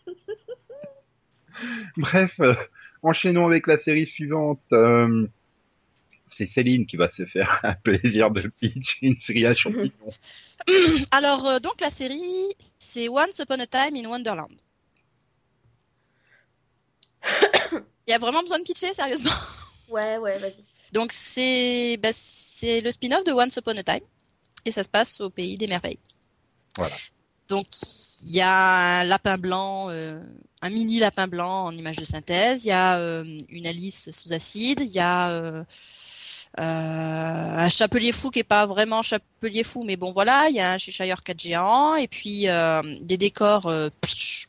Bref, 1.97 2.41
euh, 2.41 2.57
enchaînons 3.03 3.47
avec 3.47 3.69
la 3.69 3.79
série 3.79 4.07
suivante. 4.07 4.63
Euh, 4.73 5.29
c'est 6.33 6.47
Céline 6.47 6.87
qui 6.87 6.97
va 6.97 7.11
se 7.11 7.27
faire 7.27 7.61
un 7.65 7.75
plaisir 7.75 8.31
de 8.31 8.43
pitch, 8.61 8.99
une 9.03 9.19
série 9.19 9.47
à 9.47 9.55
champignons. 9.55 9.91
Alors, 11.11 11.47
euh, 11.47 11.59
donc, 11.59 11.81
la 11.81 11.91
série, 11.91 12.55
c'est 12.79 13.09
Once 13.09 13.39
Upon 13.39 13.61
a 13.61 13.67
Time 13.67 13.97
in 13.97 14.09
Wonderland. 14.09 14.53
Il 17.23 17.83
y 18.09 18.13
a 18.13 18.19
vraiment 18.19 18.43
besoin 18.43 18.59
de 18.59 18.65
pitcher, 18.65 18.95
sérieusement? 18.95 19.31
Ouais, 19.89 20.19
ouais, 20.19 20.39
vas-y. 20.39 20.55
Donc, 20.93 21.13
c'est 21.13 21.99
bah, 22.03 22.11
c'est 22.13 22.81
le 22.81 22.91
spin-off 22.91 23.25
de 23.25 23.33
Once 23.33 23.57
Upon 23.57 23.77
a 23.77 23.83
Time. 23.83 24.07
Et 24.65 24.71
ça 24.71 24.83
se 24.83 24.89
passe 24.89 25.21
au 25.21 25.31
pays 25.31 25.57
des 25.57 25.67
merveilles. 25.67 25.99
Voilà. 26.77 26.97
Donc, 27.49 27.67
il 28.25 28.33
y 28.33 28.41
a 28.41 29.01
un 29.01 29.05
lapin 29.05 29.39
blanc, 29.39 29.89
euh, 29.91 30.23
un 30.63 30.71
mini 30.71 30.99
lapin 30.99 31.27
blanc 31.27 31.65
en 31.65 31.77
image 31.77 31.97
de 31.97 32.05
synthèse. 32.05 32.65
Il 32.65 32.69
y 32.69 32.73
a 32.73 32.99
euh, 32.99 33.39
une 33.49 33.67
Alice 33.67 34.11
sous 34.11 34.33
acide. 34.33 34.81
Il 34.81 34.93
y 34.93 35.01
a 35.01 35.65
un 36.59 37.69
chapelier 37.69 38.13
fou 38.13 38.31
qui 38.31 38.41
est 38.41 38.45
pas 38.45 38.67
vraiment 38.67 39.03
chapelier 39.03 39.63
fou, 39.65 39.85
mais 39.85 39.97
bon 39.97 40.13
voilà. 40.13 40.49
Il 40.49 40.57
y 40.57 40.61
a 40.61 40.73
un 40.73 40.79
Cheshire 40.79 41.23
cat 41.23 41.35
géant 41.37 41.95
et 41.95 42.09
puis 42.09 42.49
euh, 42.49 42.83
des 43.03 43.17
décors 43.17 43.67
euh, 43.67 43.89
psh, 44.03 44.47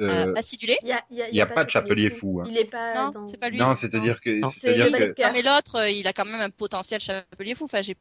Euh, 0.00 0.28
euh, 0.28 0.34
acidulés. 0.34 0.78
Il 0.82 0.88
y 0.88 0.92
a, 0.92 1.02
il 1.10 1.16
y 1.18 1.22
a, 1.22 1.28
Il 1.28 1.34
y 1.36 1.40
a 1.42 1.46
pas 1.46 1.62
de 1.64 1.70
chapelier 1.70 2.08
fou, 2.10 2.40
hein. 2.40 2.46
Il 2.48 2.56
est 2.56 2.64
pas 2.64 2.94
Non, 2.94 3.10
dans... 3.10 3.26
c'est 3.26 3.36
pas 3.36 3.50
lui. 3.50 3.58
non, 3.58 3.74
c'est-à-dire 3.74 4.18
que, 4.20 4.40
Non. 4.40 4.46
C'est 4.48 4.68
le 4.68 4.74
c'est-à-dire 4.74 4.92
ballet 4.92 5.06
de 5.08 5.12
que, 5.12 5.16
cœur. 5.16 5.28
Non, 5.28 5.32
mais 5.34 5.42
l'autre, 5.42 5.76
euh, 5.76 5.90
il 5.90 6.06
a 6.06 6.12
quand 6.14 6.24
même 6.24 6.40
un 6.40 6.48
potentiel 6.50 7.00
chapelier 7.00 7.54
fou. 7.54 7.64
Enfin, 7.64 7.82
j'ai 7.82 7.96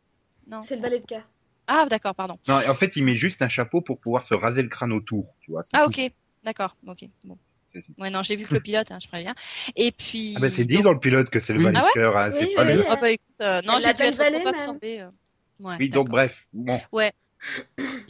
non. 0.47 0.63
C'est 0.65 0.75
le 0.77 0.81
ballet 0.81 0.99
de 0.99 1.05
cœur. 1.05 1.23
Ah, 1.67 1.85
d'accord, 1.89 2.15
pardon. 2.15 2.37
non, 2.47 2.61
en 2.67 2.75
fait, 2.75 2.95
il 2.95 3.03
met 3.03 3.15
juste 3.17 3.41
un 3.41 3.49
chapeau 3.49 3.81
pour 3.81 3.99
pouvoir 3.99 4.23
se 4.23 4.33
raser 4.33 4.61
le 4.63 4.69
crâne 4.69 4.91
autour, 4.93 5.35
tu 5.41 5.51
vois. 5.51 5.63
Ah, 5.73 5.83
tout. 5.85 5.89
ok. 6.01 6.11
D'accord. 6.43 6.75
Ok. 6.87 7.05
Bon. 7.25 7.37
Ouais, 7.97 8.09
non, 8.09 8.23
j'ai 8.23 8.35
vu 8.35 8.45
que 8.45 8.53
le 8.53 8.59
pilote, 8.61 8.91
hein, 8.91 8.97
je 9.01 9.07
préviens. 9.07 9.33
Et 9.75 9.91
puis. 9.91 10.33
Ah 10.37 10.41
bah 10.41 10.49
c'est 10.49 10.65
dit 10.65 10.75
donc- 10.75 10.83
dans 10.83 10.93
le 10.93 10.99
pilote 10.99 11.29
que 11.29 11.39
c'est 11.39 11.53
le 11.53 11.59
Oui. 11.59 11.65
valet 11.65 11.79
Ah 11.79 11.83
ouais 11.83 12.03
hein, 12.05 12.31
Oui, 12.39 12.53
pas 12.55 12.65
oui, 12.65 12.73
le... 12.75 12.85
Ah 12.89 12.95
bah 12.95 13.11
écoute, 13.11 13.25
euh, 13.41 13.61
non, 13.65 13.79
j'ai 13.81 13.93
dû 13.93 14.01
être 14.03 14.17
trop 14.17 14.31
même. 14.37 14.47
absorbée. 14.47 15.01
euh. 15.01 15.09
Ouais, 15.59 15.75
Oui, 15.79 15.89
donc 15.89 16.07
d'accord. 16.07 16.11
bref, 16.19 16.47
bon. 16.53 16.79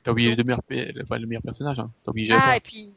T'as 0.04 0.12
oublié 0.12 0.36
le 0.36 0.44
meilleur, 0.44 0.64
pe- 0.64 0.94
enfin, 1.04 1.18
le 1.18 1.28
meilleur 1.28 1.44
personnage, 1.44 1.80
hein. 1.80 1.92
T'as 2.04 2.12
oublié 2.12 2.32
Ah, 2.32 2.36
Jafar. 2.36 2.54
et 2.56 2.60
puis 2.62 2.90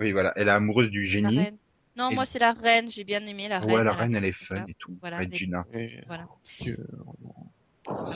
Oui, 0.00 0.12
voilà, 0.12 0.32
elle 0.36 0.48
est 0.48 0.52
amoureuse 0.52 0.90
du 0.90 1.04
la 1.04 1.10
génie. 1.10 1.38
reine. 1.38 1.56
Non, 1.96 2.10
Et- 2.10 2.14
moi 2.14 2.24
c'est 2.24 2.38
la 2.38 2.52
reine, 2.52 2.90
j'ai 2.90 3.04
bien 3.04 3.24
aimé 3.26 3.48
la 3.48 3.58
reine. 3.60 3.70
Ouais, 3.70 3.82
la 3.84 3.92
reine, 3.92 4.14
elle 4.14 4.24
est 4.24 4.32
fun 4.32 4.64
et 4.68 4.74
tout. 4.74 4.96
Voilà, 5.00 5.18
Regina. 5.18 5.64
Voilà. 6.06 6.26
Dieu, 6.60 6.78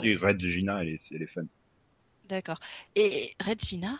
Si, 0.01 0.15
Regina, 0.17 0.83
elle 0.83 0.89
est, 0.91 1.01
elle 1.13 1.23
est 1.23 1.27
fun. 1.27 1.43
D'accord. 2.29 2.61
Et 2.95 3.35
Regina 3.45 3.99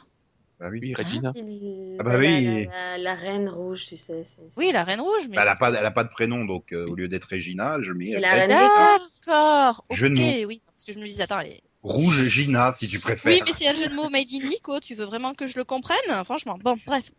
Bah 0.61 0.69
oui. 0.71 0.79
Oui, 0.83 0.95
Regina. 0.95 1.33
Il- 1.35 1.97
Ah 1.99 2.03
bah 2.05 2.13
la- 2.13 2.19
oui. 2.19 2.45
La, 2.45 2.97
la- 2.97 2.99
la 2.99 3.15
reine 3.15 3.49
rouge, 3.49 3.87
tu 3.87 3.97
sais. 3.97 4.25
c'est- 4.25 4.49
c'est- 4.51 4.57
Oui, 4.59 4.71
la 4.73 4.85
reine 4.85 5.01
rouge, 5.01 5.27
mais. 5.29 5.37
Bah, 5.37 5.43
elle 5.43 5.49
a 5.49 5.57
pas, 5.57 5.73
elle 5.73 5.87
a 5.87 5.91
pas 5.91 6.05
de 6.05 6.11
prénom, 6.11 6.45
donc 6.45 6.73
euh, 6.73 6.87
au 6.87 6.95
lieu 6.95 7.09
d'être 7.09 7.29
Regina, 7.31 7.79
je 7.83 7.93
mets 7.93 8.13
C'est 8.13 8.21
la 8.21 8.33
reine. 8.35 8.49
D'accord. 8.49 9.85
Ok, 9.89 9.99
de 9.99 10.45
oui. 10.45 10.63
Parce 10.67 10.85
que 10.85 10.93
je 10.93 10.99
me 10.99 11.05
disais, 11.05 11.23
attends, 11.23 11.41
elle- 11.41 11.61
Rouge 11.83 12.23
Gina, 12.29 12.73
si 12.79 12.89
tu 12.89 12.99
préfères. 12.99 13.33
Oui, 13.33 13.43
mais 13.45 13.53
c'est 13.53 13.69
un 13.69 13.75
jeu 13.75 13.89
de 13.89 13.95
mots 13.95 14.09
made 14.09 14.27
in 14.33 14.47
Nico. 14.47 14.81
Tu 14.81 14.95
veux 14.95 15.05
vraiment 15.05 15.35
que 15.35 15.47
je 15.47 15.57
le 15.57 15.65
comprenne? 15.65 16.25
Franchement. 16.25 16.57
Bon, 16.63 16.79
bref. 16.87 17.11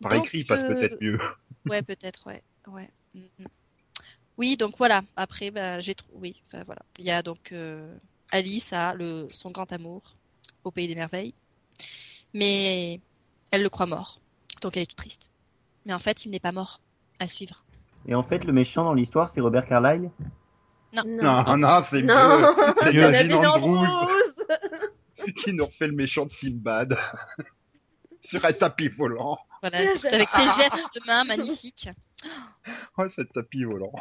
Par 0.00 0.12
Donc, 0.12 0.26
écrit, 0.26 0.38
il 0.40 0.46
passe 0.46 0.58
euh, 0.60 0.74
peut-être 0.74 1.00
mieux. 1.00 1.18
Ouais, 1.68 1.82
peut-être, 1.82 2.26
ouais. 2.26 2.42
ouais. 2.68 2.90
Mm, 3.14 3.20
mm. 3.38 3.46
Oui, 4.36 4.56
donc 4.56 4.76
voilà. 4.78 5.02
Après, 5.16 5.50
bah, 5.50 5.80
j'ai 5.80 5.94
trouvé. 5.94 6.18
Oui, 6.20 6.42
enfin 6.46 6.62
voilà. 6.64 6.82
Il 6.98 7.04
y 7.04 7.10
a 7.10 7.22
donc 7.22 7.50
euh, 7.52 7.96
Alice 8.30 8.72
a 8.72 8.94
le 8.94 9.26
son 9.30 9.50
grand 9.50 9.72
amour 9.72 10.14
au 10.64 10.70
pays 10.70 10.86
des 10.86 10.94
merveilles, 10.94 11.34
mais 12.34 13.00
elle 13.52 13.62
le 13.62 13.68
croit 13.68 13.86
mort. 13.86 14.20
Donc 14.62 14.76
elle 14.76 14.82
est 14.82 14.86
toute 14.86 14.96
triste. 14.96 15.30
Mais 15.86 15.92
en 15.94 15.98
fait, 15.98 16.24
il 16.24 16.30
n'est 16.30 16.40
pas 16.40 16.52
mort. 16.52 16.80
À 17.20 17.26
suivre. 17.26 17.64
Et 18.06 18.14
en 18.14 18.22
fait, 18.22 18.44
le 18.44 18.52
méchant 18.52 18.84
dans 18.84 18.94
l'histoire, 18.94 19.28
c'est 19.28 19.40
Robert 19.40 19.66
Carlyle? 19.66 20.10
Non, 20.92 21.02
non, 21.04 21.82
c'est 21.84 22.02
Non. 22.02 22.38
mieux. 22.38 22.46
C'est 22.82 22.90
Dieu. 22.92 23.00
Nadine 23.10 23.32
Nadine 23.40 23.46
Andrews 23.46 23.86
qui 25.36 25.52
nous 25.52 25.64
refait 25.66 25.88
le 25.88 25.94
méchant 25.96 26.24
de 26.24 26.30
Sinbad. 26.30 26.96
Sur 28.20 28.44
un 28.44 28.52
tapis 28.52 28.88
volant. 28.88 29.38
Voilà, 29.62 29.78
Ah, 29.80 29.98
c'est 29.98 30.14
avec 30.14 30.28
ses 30.30 30.42
gestes 30.42 30.74
de 30.94 31.06
main 31.06 31.24
magnifiques. 31.24 31.88
Oh, 32.96 33.04
ce 33.08 33.22
tapis 33.22 33.64
volant. 33.64 33.92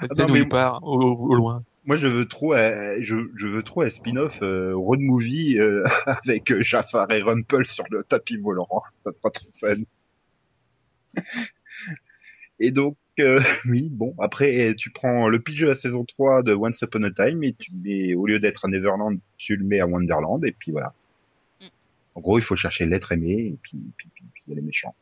La 0.00 0.08
non, 0.26 0.32
mais- 0.32 0.40
il 0.40 0.48
part 0.48 0.82
au, 0.82 1.00
au 1.00 1.34
loin. 1.34 1.62
Moi, 1.86 1.98
je 1.98 2.06
veux 2.06 2.26
trop, 2.26 2.54
euh, 2.54 2.98
je, 3.02 3.14
je 3.36 3.46
veux 3.46 3.62
trop 3.62 3.82
un 3.82 3.90
spin-off 3.90 4.40
euh, 4.42 4.74
road 4.74 5.00
movie 5.00 5.58
euh, 5.58 5.84
avec 6.06 6.50
euh, 6.50 6.62
Jafar 6.62 7.10
et 7.10 7.20
Rumpel 7.20 7.66
sur 7.66 7.84
le 7.90 8.02
tapis 8.02 8.38
volant. 8.38 8.68
Ça 9.04 9.12
sera 9.12 9.30
trop 9.30 9.50
fun. 9.60 9.76
Et 12.60 12.70
donc, 12.70 12.96
euh, 13.20 13.40
oui, 13.66 13.88
bon, 13.90 14.14
après, 14.18 14.74
tu 14.76 14.90
prends 14.90 15.28
le 15.28 15.38
pitch 15.40 15.60
de 15.60 15.66
la 15.66 15.74
saison 15.74 16.04
3 16.04 16.42
de 16.42 16.54
Once 16.54 16.80
Upon 16.80 17.02
a 17.02 17.10
Time 17.10 17.42
et 17.44 17.52
tu 17.52 17.72
mets, 17.82 18.14
au 18.14 18.26
lieu 18.26 18.38
d'être 18.38 18.64
à 18.64 18.68
Neverland, 18.68 19.18
tu 19.36 19.56
le 19.56 19.64
mets 19.64 19.80
à 19.80 19.86
Wonderland 19.86 20.44
et 20.44 20.52
puis 20.52 20.72
voilà. 20.72 20.94
Mm. 21.60 21.66
En 22.14 22.20
gros, 22.20 22.38
il 22.38 22.44
faut 22.44 22.56
chercher 22.56 22.86
l'être 22.86 23.12
aimé 23.12 23.52
et 23.52 23.58
puis, 23.62 23.78
puis, 23.96 24.08
puis, 24.14 24.24
puis 24.32 24.42
il 24.46 24.50
y 24.50 24.52
a 24.54 24.56
les 24.56 24.66
méchants. 24.66 24.94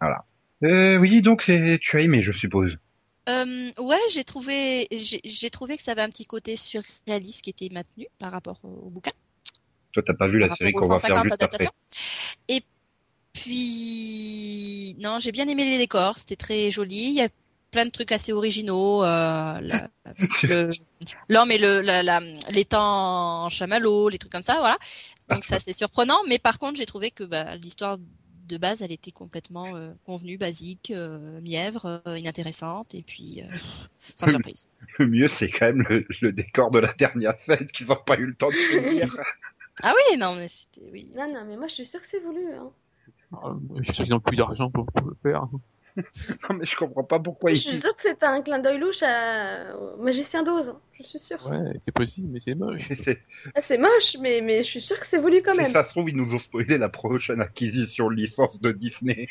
Voilà. 0.00 0.24
Euh, 0.62 0.98
oui, 0.98 1.22
donc 1.22 1.42
c'est, 1.42 1.78
tu 1.80 1.96
as 1.96 2.00
aimé, 2.00 2.22
je 2.22 2.32
suppose. 2.32 2.78
Euh, 3.28 3.70
ouais, 3.78 4.00
j'ai 4.12 4.24
trouvé, 4.24 4.86
j'ai 4.92 5.20
j'ai 5.24 5.50
trouvé 5.50 5.76
que 5.76 5.82
ça 5.82 5.92
avait 5.92 6.02
un 6.02 6.08
petit 6.08 6.26
côté 6.26 6.56
surréaliste 6.56 7.42
qui 7.42 7.50
était 7.50 7.68
maintenu 7.72 8.06
par 8.18 8.30
rapport 8.30 8.60
au, 8.62 8.88
bouquin. 8.88 9.10
Toi, 9.92 10.02
t'as 10.06 10.14
pas 10.14 10.28
vu 10.28 10.38
la 10.38 10.54
série 10.54 10.72
qu'on 10.72 10.86
va 10.86 10.98
faire 10.98 11.16
150 11.16 11.24
juste 11.24 11.42
après. 11.42 11.68
Et 12.48 12.62
puis, 13.32 14.96
non, 15.00 15.18
j'ai 15.18 15.32
bien 15.32 15.48
aimé 15.48 15.64
les 15.64 15.78
décors, 15.78 16.18
c'était 16.18 16.36
très 16.36 16.70
joli. 16.70 17.08
Il 17.08 17.14
y 17.14 17.22
a 17.22 17.28
plein 17.72 17.84
de 17.84 17.90
trucs 17.90 18.12
assez 18.12 18.32
originaux. 18.32 19.04
Euh, 19.04 19.60
L'homme 21.28 21.50
et 21.50 21.58
l'étang 22.50 23.44
en 23.44 23.48
chamallow, 23.48 24.08
les 24.08 24.18
trucs 24.18 24.32
comme 24.32 24.42
ça, 24.42 24.58
voilà. 24.58 24.78
Donc 25.30 25.44
ça, 25.44 25.58
c'est 25.58 25.72
surprenant. 25.72 26.20
Mais 26.28 26.38
par 26.38 26.58
contre, 26.58 26.76
j'ai 26.76 26.86
trouvé 26.86 27.10
que 27.10 27.24
bah, 27.24 27.56
l'histoire 27.56 27.98
de 28.46 28.56
base, 28.56 28.82
elle 28.82 28.92
était 28.92 29.10
complètement 29.10 29.76
euh, 29.76 29.92
convenue, 30.04 30.38
basique, 30.38 30.92
euh, 30.94 31.40
mièvre, 31.40 32.02
euh, 32.06 32.18
inintéressante, 32.18 32.94
et 32.94 33.02
puis 33.02 33.42
euh, 33.42 33.56
sans 34.14 34.26
surprise. 34.28 34.68
Le 34.98 35.06
mieux, 35.06 35.28
c'est 35.28 35.50
quand 35.50 35.66
même 35.66 35.82
le, 35.88 36.06
le 36.20 36.32
décor 36.32 36.70
de 36.70 36.78
la 36.78 36.92
dernière 36.94 37.38
scène 37.40 37.66
qu'ils 37.68 37.88
n'ont 37.88 37.96
pas 37.96 38.16
eu 38.18 38.26
le 38.26 38.34
temps 38.34 38.48
de 38.50 38.54
finir. 38.54 39.16
Ah 39.82 39.92
oui, 39.94 40.16
non, 40.16 40.34
mais 40.36 40.48
c'était 40.48 40.88
oui. 40.90 41.06
Non, 41.14 41.26
non, 41.30 41.44
mais 41.44 41.58
moi 41.58 41.66
je 41.66 41.74
suis 41.74 41.84
sûre 41.84 42.00
que 42.00 42.06
c'est 42.06 42.20
voulu. 42.20 42.46
Hein. 42.54 42.70
Euh, 43.44 43.54
Je 43.80 43.82
suis 43.82 43.94
sûr 43.94 44.04
qu'ils 44.06 44.14
ont 44.14 44.20
plus 44.20 44.36
d'argent 44.36 44.70
pour, 44.70 44.86
pour 44.86 45.06
le 45.06 45.14
faire. 45.22 45.46
non, 46.50 46.56
mais 46.56 46.66
je 46.66 46.76
comprends 46.76 47.04
pas 47.04 47.18
pourquoi 47.18 47.50
Je 47.50 47.56
ils... 47.56 47.60
suis 47.60 47.76
sûre 47.80 47.94
que 47.94 48.00
c'est 48.00 48.22
un 48.22 48.42
clin 48.42 48.58
d'œil 48.58 48.78
louche 48.78 49.02
à... 49.02 49.74
au 49.76 50.02
Magicien 50.02 50.42
d'Oz. 50.42 50.68
hein. 50.68 50.80
Je 50.98 51.04
suis 51.04 51.18
sûre. 51.18 51.46
Ouais, 51.46 51.72
c'est 51.78 51.92
possible, 51.92 52.28
mais 52.32 52.40
c'est 52.40 52.54
moche. 52.54 52.88
C'est- 53.02 53.20
Ah, 53.54 53.60
c'est 53.60 53.78
moche, 53.78 54.16
mais, 54.20 54.40
mais 54.42 54.62
je 54.64 54.68
suis 54.70 54.80
sûre 54.80 54.98
que 55.00 55.06
c'est 55.06 55.18
voulu 55.18 55.42
quand 55.42 55.52
Si 55.52 55.58
même. 55.60 55.70
ça 55.72 55.84
se 55.84 55.90
trouve, 55.90 56.08
ils 56.10 56.16
nous 56.16 56.34
ont 56.34 56.38
spoilé 56.38 56.78
la 56.78 56.88
prochaine 56.88 57.40
acquisition 57.40 58.08
de 58.10 58.14
licence 58.14 58.60
de 58.60 58.72
Disney. 58.72 59.26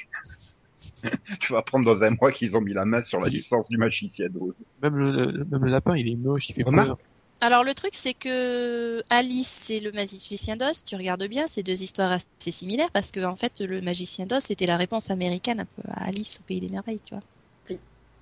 tu 1.42 1.54
vas 1.54 1.60
apprendre 1.60 1.86
dans 1.86 2.04
un 2.04 2.12
mois 2.12 2.32
qu'ils 2.32 2.56
ont 2.56 2.62
mis 2.62 2.74
la 2.74 2.86
main 2.86 3.02
sur 3.02 3.20
la 3.20 3.30
licence 3.30 3.68
du 3.70 3.78
magicien 3.78 4.28
d'Oz. 4.30 4.64
Même 4.82 4.96
le, 4.98 5.46
même 5.46 5.66
le 5.66 5.72
lapin, 5.72 5.96
il 5.98 6.08
est 6.10 6.16
moche, 6.16 6.50
il 6.50 6.56
fait 6.56 6.64
Remarque. 6.64 6.88
peur. 6.88 6.98
Alors 7.42 7.64
le 7.64 7.74
truc 7.74 7.92
c'est 7.94 8.14
que 8.14 9.04
Alice 9.10 9.70
et 9.70 9.80
le 9.82 9.92
magicien 9.92 10.56
d'Oz, 10.56 10.84
tu 10.86 10.96
regardes 10.96 11.28
bien, 11.28 11.46
c'est 11.48 11.64
deux 11.64 11.82
histoires 11.84 12.12
assez 12.14 12.52
similaires 12.52 12.90
parce 12.92 13.12
que 13.12 13.24
en 13.24 13.36
fait 13.36 13.60
le 13.60 13.82
magicien 13.82 14.26
d'Oz 14.26 14.44
c'était 14.44 14.66
la 14.66 14.78
réponse 14.78 15.12
américaine 15.12 15.60
un 15.60 15.66
peu 15.66 15.82
à 15.90 16.06
Alice 16.06 16.40
au 16.40 16.44
pays 16.44 16.62
des 16.62 16.70
merveilles, 16.70 17.02
tu 17.06 17.14
vois. 17.14 17.24
Oui. 17.70 17.78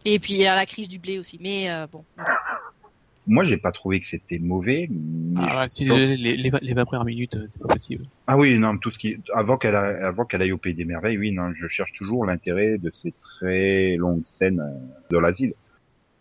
Et 0.06 0.20
puis 0.20 0.46
à 0.46 0.56
la 0.56 0.66
crise 0.66 0.88
du 0.88 1.00
blé 1.00 1.20
aussi, 1.20 1.38
mais 1.42 1.70
euh, 1.70 1.86
bon. 1.92 2.04
Moi, 3.26 3.46
j'ai 3.46 3.56
pas 3.56 3.72
trouvé 3.72 4.02
que 4.02 4.08
c'était 4.08 4.40
mauvais. 4.40 4.88
mais 4.92 5.46
Ah, 5.50 5.70
si 5.70 5.86
les, 5.86 6.18
les, 6.18 6.36
les, 6.36 6.50
20 6.50 6.60
les 6.62 6.74
20 6.74 6.84
premières 6.84 7.06
minutes, 7.06 7.36
euh, 7.36 7.48
c'est 7.50 7.62
pas 7.62 7.70
possible. 7.74 8.04
Ah 8.28 8.38
oui, 8.38 8.58
non, 8.60 8.78
tout 8.78 8.92
ce 8.92 9.00
qui, 9.00 9.16
avant 9.34 9.58
qu'elle 9.58 9.76
a- 9.76 10.08
avant 10.08 10.26
qu'elle 10.26 10.42
aille 10.42 10.52
au 10.52 10.58
pays 10.58 10.74
des 10.74 10.84
merveilles, 10.84 11.18
oui, 11.18 11.32
non, 11.32 11.54
je 11.56 11.68
cherche 11.70 11.94
toujours 11.94 12.26
l'intérêt 12.26 12.78
de 12.78 12.92
ces 12.94 13.14
très 13.22 13.96
longues 13.96 14.26
scènes 14.26 14.60
euh, 14.60 14.78
dans 15.10 15.22
l'asile. 15.22 15.54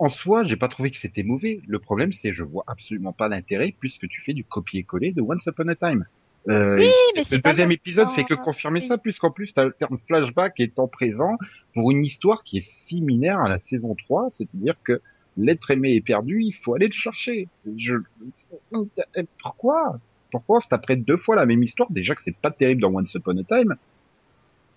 En 0.02 0.08
soi, 0.08 0.42
j'ai 0.42 0.56
pas 0.56 0.66
trouvé 0.66 0.90
que 0.90 0.96
c'était 0.96 1.22
mauvais. 1.22 1.60
Le 1.68 1.78
problème, 1.78 2.12
c'est 2.12 2.34
je 2.34 2.42
vois 2.42 2.64
absolument 2.66 3.12
pas 3.12 3.28
l'intérêt 3.28 3.72
puisque 3.78 4.08
tu 4.08 4.20
fais 4.20 4.32
du 4.32 4.42
copier-coller 4.42 5.12
de 5.12 5.22
Once 5.22 5.46
Upon 5.46 5.68
a 5.68 5.76
Time. 5.76 6.06
Euh, 6.48 6.76
Oui, 6.76 6.90
mais 7.14 7.22
le 7.30 7.40
pas 7.40 7.50
deuxième 7.50 7.70
épisode 7.70 8.10
fait 8.10 8.24
que 8.24 8.34
confirmer 8.34 8.80
Oui. 8.80 8.86
ça, 8.88 8.98
puisqu'en 8.98 9.30
plus, 9.30 9.52
t'as 9.52 9.64
le 9.64 9.70
terme 9.70 9.98
flashback 10.08 10.58
étant 10.58 10.88
présent 10.88 11.38
pour 11.72 11.92
une 11.92 12.04
histoire 12.04 12.42
qui 12.42 12.58
est 12.58 12.68
similaire 12.68 13.38
à 13.38 13.48
la 13.48 13.60
saison 13.60 13.94
3, 13.94 14.30
c'est-à-dire 14.32 14.74
que 14.82 15.00
l'être 15.36 15.70
aimé 15.70 15.94
est 15.94 16.00
perdu, 16.00 16.42
il 16.42 16.52
faut 16.52 16.74
aller 16.74 16.88
le 16.88 16.92
chercher. 16.92 17.46
Je... 17.76 17.94
Pourquoi? 19.40 20.00
Pourquoi 20.32 20.60
c'est 20.60 20.72
après 20.72 20.96
deux 20.96 21.16
fois 21.16 21.36
la 21.36 21.46
même 21.46 21.62
histoire? 21.62 21.92
Déjà 21.92 22.16
que 22.16 22.22
c'est 22.24 22.36
pas 22.36 22.50
terrible 22.50 22.80
dans 22.82 22.92
Once 22.92 23.14
Upon 23.14 23.36
a 23.38 23.44
Time, 23.44 23.76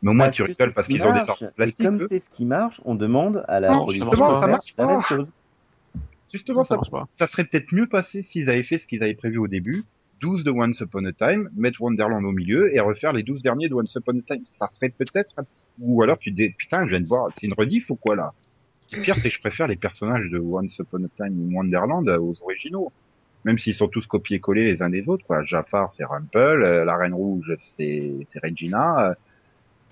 mais 0.05 0.11
au 0.11 0.13
moins 0.13 0.25
Parce 0.27 0.35
tu 0.35 0.43
rigoles 0.43 0.69
c'est 0.69 0.75
parce 0.75 0.87
ce 0.87 0.91
qui 0.93 0.99
qu'ils 0.99 1.07
ont 1.07 1.13
des 1.13 1.19
Et 1.19 1.47
plastiques. 1.55 1.85
comme 1.85 2.07
c'est 2.07 2.19
ce 2.19 2.29
qui 2.29 2.45
marche, 2.45 2.79
on 2.85 2.93
demande 2.95 3.43
à 3.47 3.59
la 3.59 3.71
Non, 3.71 3.87
justement, 3.87 4.39
ça 4.39 4.47
marche 4.47 4.73
la 4.77 4.85
pas. 4.85 4.91
même 4.93 5.01
chose. 5.01 5.27
Justement, 6.31 6.63
Ça 6.63 6.69
ça, 6.69 6.75
marche 6.75 6.91
pas. 6.91 7.07
ça 7.17 7.27
serait 7.27 7.45
peut-être 7.45 7.71
mieux 7.73 7.87
passé 7.87 8.21
s'ils 8.23 8.49
avaient 8.49 8.63
fait 8.63 8.77
ce 8.77 8.87
qu'ils 8.87 9.01
avaient 9.03 9.13
prévu 9.15 9.37
au 9.39 9.47
début. 9.47 9.83
12 10.21 10.43
de 10.43 10.51
Once 10.51 10.79
Upon 10.79 11.05
a 11.05 11.11
Time, 11.11 11.49
mettre 11.55 11.81
Wonderland 11.81 12.23
au 12.23 12.31
milieu 12.31 12.73
et 12.73 12.79
refaire 12.79 13.13
les 13.13 13.23
12 13.23 13.41
derniers 13.43 13.67
de 13.67 13.73
Once 13.73 13.93
Upon 13.95 14.19
a 14.19 14.21
Time. 14.21 14.43
Ça 14.59 14.69
ferait 14.75 14.89
peut-être 14.89 15.33
un 15.37 15.43
petit... 15.43 15.61
Ou 15.79 16.01
alors 16.03 16.17
tu 16.19 16.31
dis, 16.31 16.49
putain, 16.51 16.85
je 16.85 16.91
viens 16.91 17.01
de 17.01 17.07
voir, 17.07 17.29
c'est 17.37 17.47
une 17.47 17.53
rediff 17.53 17.89
ou 17.89 17.95
quoi 17.95 18.15
là? 18.15 18.33
Le 18.91 19.01
pire, 19.01 19.15
c'est 19.17 19.29
que 19.29 19.35
je 19.35 19.41
préfère 19.41 19.67
les 19.67 19.75
personnages 19.75 20.29
de 20.29 20.37
Once 20.39 20.77
Upon 20.79 21.03
a 21.03 21.07
Time 21.17 21.37
ou 21.39 21.55
Wonderland 21.57 22.07
aux 22.07 22.35
originaux. 22.43 22.91
Même 23.43 23.57
s'ils 23.59 23.75
sont 23.75 23.87
tous 23.87 24.07
copiés-collés 24.07 24.63
les 24.73 24.81
uns 24.81 24.89
des 24.89 25.07
autres, 25.07 25.25
quoi. 25.25 25.43
Jafar, 25.43 25.93
c'est 25.93 26.05
Rumpel, 26.05 26.63
euh, 26.63 26.85
la 26.85 26.95
Reine 26.97 27.13
Rouge, 27.13 27.55
c'est 27.59 28.11
c'est 28.29 28.39
Regina. 28.43 29.09
euh, 29.09 29.13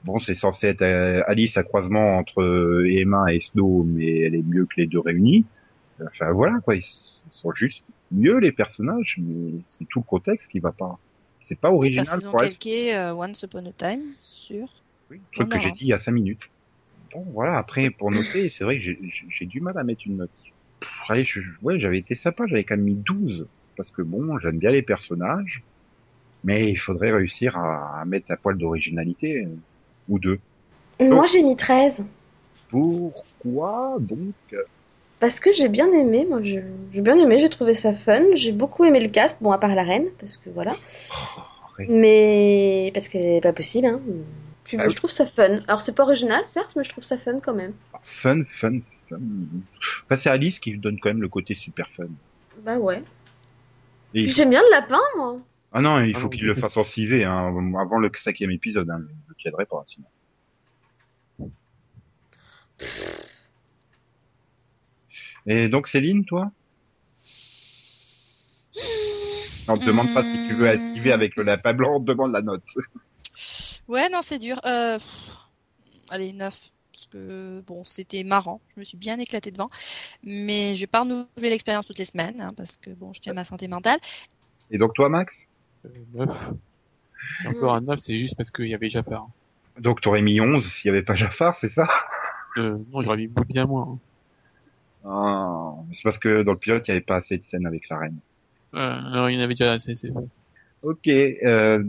Bon, 0.03 0.19
c'est 0.19 0.35
censé 0.35 0.67
être 0.67 0.81
euh, 0.81 1.23
Alice 1.27 1.55
à 1.57 1.63
croisement 1.63 2.17
entre 2.17 2.41
euh, 2.41 2.85
Emma 2.89 3.33
et 3.33 3.39
Snow, 3.41 3.83
mais 3.85 4.19
elle 4.21 4.35
est 4.35 4.43
mieux 4.43 4.65
que 4.65 4.81
les 4.81 4.87
deux 4.87 4.99
réunis. 4.99 5.49
Enfin 6.07 6.31
voilà 6.33 6.59
quoi, 6.63 6.75
ils 6.75 6.83
sont 7.31 7.51
juste 7.53 7.85
mieux 8.11 8.39
les 8.39 8.51
personnages, 8.51 9.17
mais 9.21 9.63
c'est 9.69 9.85
tout 9.89 9.99
le 9.99 10.05
contexte 10.05 10.49
qui 10.49 10.59
va 10.59 10.73
pas. 10.73 10.99
C'est 11.43 11.59
pas 11.59 11.71
Parce 11.95 12.09
original 12.09 12.19
qu'ils 12.19 12.27
ont 12.27 12.35
calqué 12.35 12.95
euh, 12.95 13.13
Once 13.15 13.43
Upon 13.43 13.65
a 13.65 13.71
Time 13.73 14.15
sur. 14.21 14.83
le 15.09 15.19
truc 15.31 15.49
que 15.51 15.59
j'ai 15.59 15.71
dit 15.71 15.81
il 15.85 15.87
y 15.87 15.93
a 15.93 15.99
cinq 15.99 16.11
minutes. 16.13 16.41
Bon 17.13 17.23
voilà, 17.31 17.57
après 17.57 17.91
pour 17.91 18.11
noter, 18.11 18.49
c'est 18.49 18.63
vrai 18.63 18.77
que 18.79 18.83
j'ai- 18.83 19.45
du 19.45 19.61
mal 19.61 19.77
à 19.77 19.83
mettre 19.83 20.01
une 20.05 20.17
note. 20.17 20.31
Pff, 20.79 20.89
allez, 21.09 21.25
je- 21.25 21.41
ouais, 21.61 21.79
j'avais 21.79 21.99
été 21.99 22.15
sympa, 22.15 22.45
j'avais 22.47 22.63
quand 22.65 22.75
même 22.77 22.85
mis 22.85 22.95
12 22.97 23.49
parce 23.77 23.91
que 23.91 24.01
bon, 24.01 24.37
j'aime 24.39 24.59
bien 24.59 24.71
les 24.71 24.83
personnages, 24.83 25.63
mais 26.43 26.71
il 26.71 26.77
faudrait 26.77 27.11
réussir 27.13 27.57
à, 27.57 28.01
à 28.01 28.05
mettre 28.05 28.31
un 28.31 28.37
poil 28.37 28.57
d'originalité 28.57 29.45
euh, 29.45 29.57
ou 30.09 30.19
deux. 30.19 30.39
Moi, 30.99 31.25
j'ai 31.27 31.41
mis 31.43 31.55
13. 31.55 32.05
Pourquoi 32.69 33.97
donc 33.99 34.33
euh, 34.53 34.63
Parce 35.19 35.39
que 35.39 35.51
j'ai 35.51 35.69
bien 35.69 35.91
aimé, 35.91 36.25
moi 36.27 36.39
j'ai 36.41 36.63
bien 37.01 37.17
aimé, 37.17 37.37
j'ai 37.39 37.49
trouvé 37.49 37.75
ça 37.75 37.93
fun, 37.93 38.23
j'ai 38.33 38.51
beaucoup 38.51 38.83
aimé 38.83 38.99
le 38.99 39.09
cast, 39.09 39.41
bon 39.43 39.51
à 39.51 39.57
part 39.59 39.75
la 39.75 39.83
reine, 39.83 40.07
parce 40.19 40.37
que 40.37 40.49
voilà, 40.49 40.75
oh, 41.11 41.41
arrête. 41.73 41.89
mais 41.89 42.91
parce 42.95 43.07
qu'elle 43.09 43.21
est 43.25 43.41
pas 43.41 43.53
possible, 43.53 43.85
hein. 43.87 44.01
Puis 44.63 44.77
Ah 44.79 44.85
oui. 44.85 44.89
je 44.89 44.95
trouve 44.95 45.11
ça 45.11 45.25
fun. 45.27 45.59
Alors 45.67 45.81
c'est 45.81 45.93
pas 45.93 46.03
original 46.03 46.41
certes, 46.45 46.73
mais 46.75 46.83
je 46.83 46.89
trouve 46.89 47.03
ça 47.03 47.17
fun 47.17 47.39
quand 47.41 47.53
même. 47.53 47.73
Fun, 48.03 48.43
fun, 48.45 48.79
fun. 49.09 49.19
Enfin, 50.05 50.15
c'est 50.15 50.29
Alice 50.29 50.59
qui 50.59 50.75
donne 50.77 50.99
quand 50.99 51.09
même 51.09 51.21
le 51.21 51.29
côté 51.29 51.53
super 51.53 51.87
fun. 51.89 52.07
Bah 52.57 52.77
ouais. 52.77 53.03
Et 54.15 54.23
Puis 54.23 54.31
j'aime 54.33 54.49
bien 54.49 54.61
le 54.61 54.71
lapin, 54.71 54.99
moi. 55.17 55.37
Ah 55.73 55.81
non, 55.81 56.01
il 56.01 56.15
Ah 56.15 56.19
faut 56.19 56.29
qu'il 56.29 56.45
le 56.45 56.55
fasse 56.55 56.77
en 56.77 56.83
civet 56.83 57.23
hein, 57.23 57.47
avant 57.79 57.97
le 57.97 58.11
cinquième 58.15 58.51
épisode. 58.51 58.89
Hein. 58.89 58.99
Je 59.27 59.31
ne 59.31 59.35
tiendrai 59.37 59.65
pas 59.65 59.83
sinon. 59.87 60.07
Et 65.45 65.67
donc 65.67 65.87
Céline, 65.87 66.25
toi? 66.25 66.51
On 69.67 69.77
te 69.77 69.85
demande 69.85 70.13
pas 70.13 70.23
si 70.23 70.47
tu 70.47 70.55
veux 70.55 70.67
esquiver 70.67 71.11
avec 71.11 71.35
le 71.35 71.43
lapin 71.43 71.73
blanc, 71.73 71.95
on 71.95 71.99
te 71.99 72.05
demande 72.05 72.31
la 72.31 72.41
note. 72.41 72.63
Ouais, 73.89 74.07
non, 74.07 74.21
c'est 74.21 74.39
dur. 74.39 74.61
Euh, 74.65 74.97
allez, 76.09 76.31
9. 76.31 76.71
Parce 76.93 77.05
que, 77.07 77.61
bon, 77.67 77.83
c'était 77.83 78.23
marrant. 78.23 78.61
Je 78.73 78.79
me 78.79 78.85
suis 78.85 78.97
bien 78.97 79.19
éclatée 79.19 79.51
devant. 79.51 79.69
Mais 80.23 80.73
je 80.75 80.81
vais 80.81 80.87
pas 80.87 81.01
renouveler 81.01 81.49
l'expérience 81.49 81.87
toutes 81.87 81.97
les 81.97 82.05
semaines, 82.05 82.39
hein, 82.39 82.53
parce 82.55 82.77
que, 82.77 82.91
bon, 82.91 83.11
je 83.11 83.19
tiens 83.19 83.33
à 83.33 83.35
ma 83.35 83.43
santé 83.43 83.67
mentale. 83.67 83.99
Et 84.71 84.77
donc 84.77 84.93
toi, 84.93 85.09
Max? 85.09 85.45
9. 86.13 86.29
Et 87.43 87.47
encore 87.47 87.75
un 87.75 87.81
9, 87.81 87.99
c'est 87.99 88.17
juste 88.17 88.35
parce 88.35 88.51
qu'il 88.51 88.67
y 88.67 88.73
avait 88.73 88.89
Jafar. 88.89 89.27
Donc 89.79 90.01
t'aurais 90.01 90.21
mis 90.21 90.39
11 90.39 90.65
s'il 90.71 90.89
y 90.89 90.91
avait 90.91 91.03
pas 91.03 91.15
Jafar, 91.15 91.57
c'est 91.57 91.69
ça? 91.69 91.87
Euh, 92.57 92.77
non, 92.91 93.01
j'aurais 93.01 93.17
mis 93.17 93.27
bien 93.49 93.65
moins. 93.65 93.99
hein. 95.03 95.09
ah, 95.09 95.73
C'est 95.93 96.03
parce 96.03 96.19
que 96.19 96.43
dans 96.43 96.51
le 96.53 96.57
pilote, 96.59 96.87
il 96.87 96.91
n'y 96.91 96.97
avait 96.97 97.05
pas 97.05 97.15
assez 97.17 97.37
de 97.37 97.43
scènes 97.43 97.65
avec 97.65 97.89
la 97.89 97.97
reine. 97.97 98.17
Euh, 98.75 99.01
non, 99.11 99.27
il 99.27 99.35
y 99.35 99.37
en 99.39 99.41
avait 99.41 99.53
déjà 99.55 99.71
assez, 99.73 99.95
c'est 99.95 100.11
bon. 100.11 100.29
Ok. 100.83 101.07
Euh, 101.07 101.83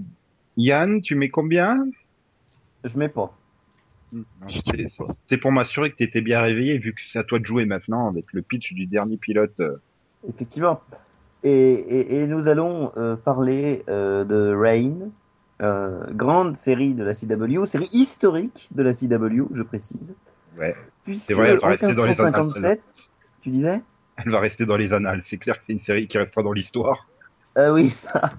Yann, 0.56 1.00
tu 1.02 1.14
mets 1.14 1.28
combien? 1.28 1.84
Je 2.84 2.96
mets 2.98 3.08
pas. 3.08 3.36
C'est 4.46 4.86
c'est 5.28 5.38
pour 5.38 5.50
m'assurer 5.50 5.90
que 5.90 5.96
tu 5.96 6.04
étais 6.04 6.20
bien 6.20 6.40
réveillé, 6.40 6.78
vu 6.78 6.92
que 6.94 7.00
c'est 7.04 7.18
à 7.18 7.24
toi 7.24 7.40
de 7.40 7.44
jouer 7.44 7.64
maintenant 7.64 8.08
avec 8.08 8.32
le 8.32 8.42
pitch 8.42 8.72
du 8.72 8.86
dernier 8.86 9.16
pilote. 9.16 9.58
euh. 9.60 9.76
Effectivement. 10.28 10.80
Et, 11.44 11.50
et, 11.50 12.22
et 12.22 12.26
nous 12.26 12.48
allons 12.48 12.90
euh, 12.96 13.16
parler 13.16 13.84
euh, 13.88 14.24
de 14.24 14.54
Rain, 14.54 15.10
euh, 15.62 16.04
grande 16.10 16.56
série 16.56 16.94
de 16.94 17.04
la 17.04 17.12
CW, 17.12 17.66
série 17.66 17.88
historique 17.92 18.68
de 18.74 18.82
la 18.82 18.92
CW, 18.92 19.48
je 19.52 19.62
précise. 19.62 20.14
Ouais, 20.58 20.74
C'est 21.16 21.34
vrai, 21.34 21.50
elle 21.50 21.60
va 21.60 21.68
rester 21.68 21.94
dans 21.94 22.06
les 22.06 22.18
annales, 22.20 22.44
1557, 22.44 22.82
tu 23.42 23.50
disais? 23.50 23.82
Elle 24.16 24.30
va 24.30 24.40
rester 24.40 24.64
dans 24.64 24.76
les 24.76 24.92
annales. 24.92 25.22
C'est 25.24 25.36
clair 25.38 25.58
que 25.58 25.64
c'est 25.64 25.72
une 25.72 25.82
série 25.82 26.08
qui 26.08 26.16
restera 26.18 26.42
dans 26.42 26.52
l'histoire. 26.52 27.06
Ah 27.56 27.72
oui, 27.72 27.90
ça. 27.90 28.32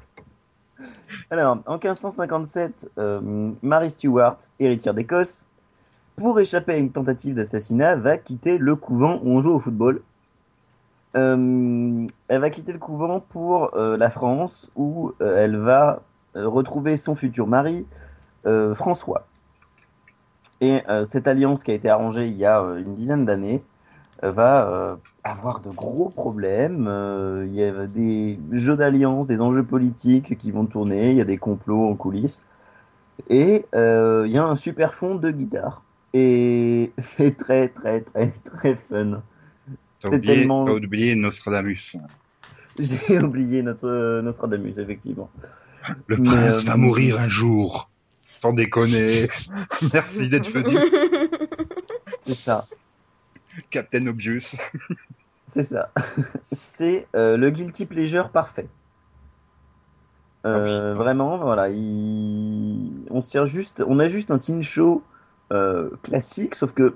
Alors, 1.30 1.60
en 1.66 1.74
1557, 1.74 2.90
euh, 2.98 3.52
Mary 3.62 3.90
Stuart, 3.92 4.40
héritière 4.60 4.94
d'Écosse, 4.94 5.46
pour 6.16 6.40
échapper 6.40 6.74
à 6.74 6.78
une 6.78 6.92
tentative 6.92 7.36
d'assassinat, 7.36 7.96
va 7.96 8.18
quitter 8.18 8.58
le 8.58 8.76
couvent 8.76 9.20
où 9.24 9.38
on 9.38 9.42
joue 9.42 9.54
au 9.54 9.60
football. 9.60 10.02
Euh, 11.16 12.08
elle 12.28 12.42
va 12.42 12.50
quitter 12.50 12.74
le 12.74 12.80
couvent 12.80 13.20
pour 13.20 13.76
euh, 13.76 13.96
la 13.96 14.10
France, 14.10 14.70
où 14.76 15.14
euh, 15.22 15.44
elle 15.44 15.58
va 15.58 16.02
retrouver 16.34 16.98
son 16.98 17.16
futur 17.16 17.48
mari, 17.48 17.86
François. 18.76 19.26
Et 20.62 20.84
cette 21.10 21.28
alliance 21.28 21.64
qui 21.64 21.72
a 21.72 21.74
été 21.74 21.90
arrangée 21.90 22.28
il 22.28 22.36
y 22.36 22.46
a 22.46 22.60
une 22.60 22.94
dizaine 22.94 23.26
d'années 23.26 23.64
va 24.22 24.98
avoir 25.24 25.62
de 25.62 25.70
gros 25.70 26.10
problèmes. 26.10 26.88
Il 27.48 27.56
y 27.56 27.64
a 27.64 27.88
des 27.88 28.38
jeux 28.52 28.76
d'alliance, 28.76 29.26
des 29.26 29.42
enjeux 29.42 29.64
politiques 29.64 30.38
qui 30.38 30.52
vont 30.52 30.66
tourner, 30.66 31.10
il 31.10 31.16
y 31.16 31.22
a 31.22 31.26
des 31.26 31.38
complots 31.38 31.90
en 31.90 31.96
coulisses. 31.96 32.42
Et 33.30 33.66
il 33.74 34.32
y 34.32 34.38
a 34.38 34.44
un 34.44 34.56
super 34.56 34.94
fond 34.94 35.16
de 35.16 35.32
guitare. 35.32 35.82
Et 36.14 36.92
c'est 36.98 37.38
très, 37.38 37.70
très, 37.70 38.02
très, 38.02 38.34
très 38.44 38.76
fun. 38.76 39.22
T'as 40.02 40.10
oublié, 40.10 40.36
tellement- 40.36 40.66
t'as 40.66 40.72
oublié 40.74 41.16
Nostradamus. 41.16 41.96
J'ai 42.80 43.20
oublié 43.20 43.64
notre 43.64 44.22
Nostradamus, 44.22 44.78
effectivement. 44.78 45.30
Le 46.08 46.18
Mais, 46.18 46.28
prince 46.30 46.58
euh, 46.58 46.62
va 46.66 46.78
mourir 46.78 47.20
un 47.20 47.30
jour. 47.30 47.90
Sans 48.42 48.52
déconner. 48.54 49.28
Merci 49.94 50.30
d'être 50.30 50.50
venu, 50.52 50.78
C'est 52.26 52.36
ça. 52.36 52.66
Captain 53.70 54.06
Obvious. 54.08 54.56
C'est 55.48 55.64
ça. 55.64 55.90
C'est 56.52 57.08
euh, 57.16 57.38
le 57.38 57.50
guilty 57.50 57.86
pleasure 57.86 58.30
parfait. 58.30 58.68
Euh, 60.46 60.92
Ah. 60.92 60.96
Vraiment, 60.96 61.38
voilà. 61.38 61.70
il- 61.70 63.06
On 63.10 63.22
sert 63.22 63.46
juste, 63.46 63.82
on 63.88 64.00
a 64.00 64.08
juste 64.08 64.30
un 64.32 64.38
teen 64.38 64.62
show 64.62 65.02
euh, 65.54 65.90
classique, 66.04 66.56
sauf 66.56 66.72
que 66.74 66.96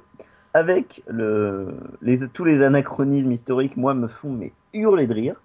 avec 0.53 1.03
le... 1.07 1.73
les... 2.01 2.27
tous 2.27 2.43
les 2.43 2.61
anachronismes 2.61 3.31
historiques, 3.31 3.77
moi, 3.77 3.93
me 3.93 4.07
font 4.07 4.31
mais 4.31 4.53
hurler 4.73 5.07
de 5.07 5.13
rire. 5.13 5.41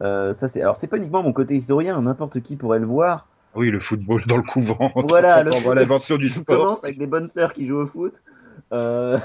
Euh, 0.00 0.32
ça 0.32 0.46
c'est 0.46 0.62
alors 0.62 0.76
c'est 0.76 0.86
pas 0.86 0.96
uniquement 0.96 1.24
mon 1.24 1.32
côté 1.32 1.56
historien, 1.56 2.00
n'importe 2.00 2.40
qui 2.40 2.56
pourrait 2.56 2.78
le 2.78 2.86
voir. 2.86 3.26
Oui, 3.54 3.70
le 3.70 3.80
football 3.80 4.22
dans 4.26 4.36
le 4.36 4.42
couvent. 4.42 4.92
Voilà, 5.08 5.42
le 5.42 5.74
l'invention 5.74 6.16
du 6.16 6.28
sport. 6.28 6.56
commence 6.56 6.84
avec 6.84 6.98
des 6.98 7.06
bonnes 7.06 7.28
sœurs 7.28 7.52
qui 7.52 7.66
jouent 7.66 7.80
au 7.80 7.86
foot. 7.86 8.14
Euh, 8.72 9.18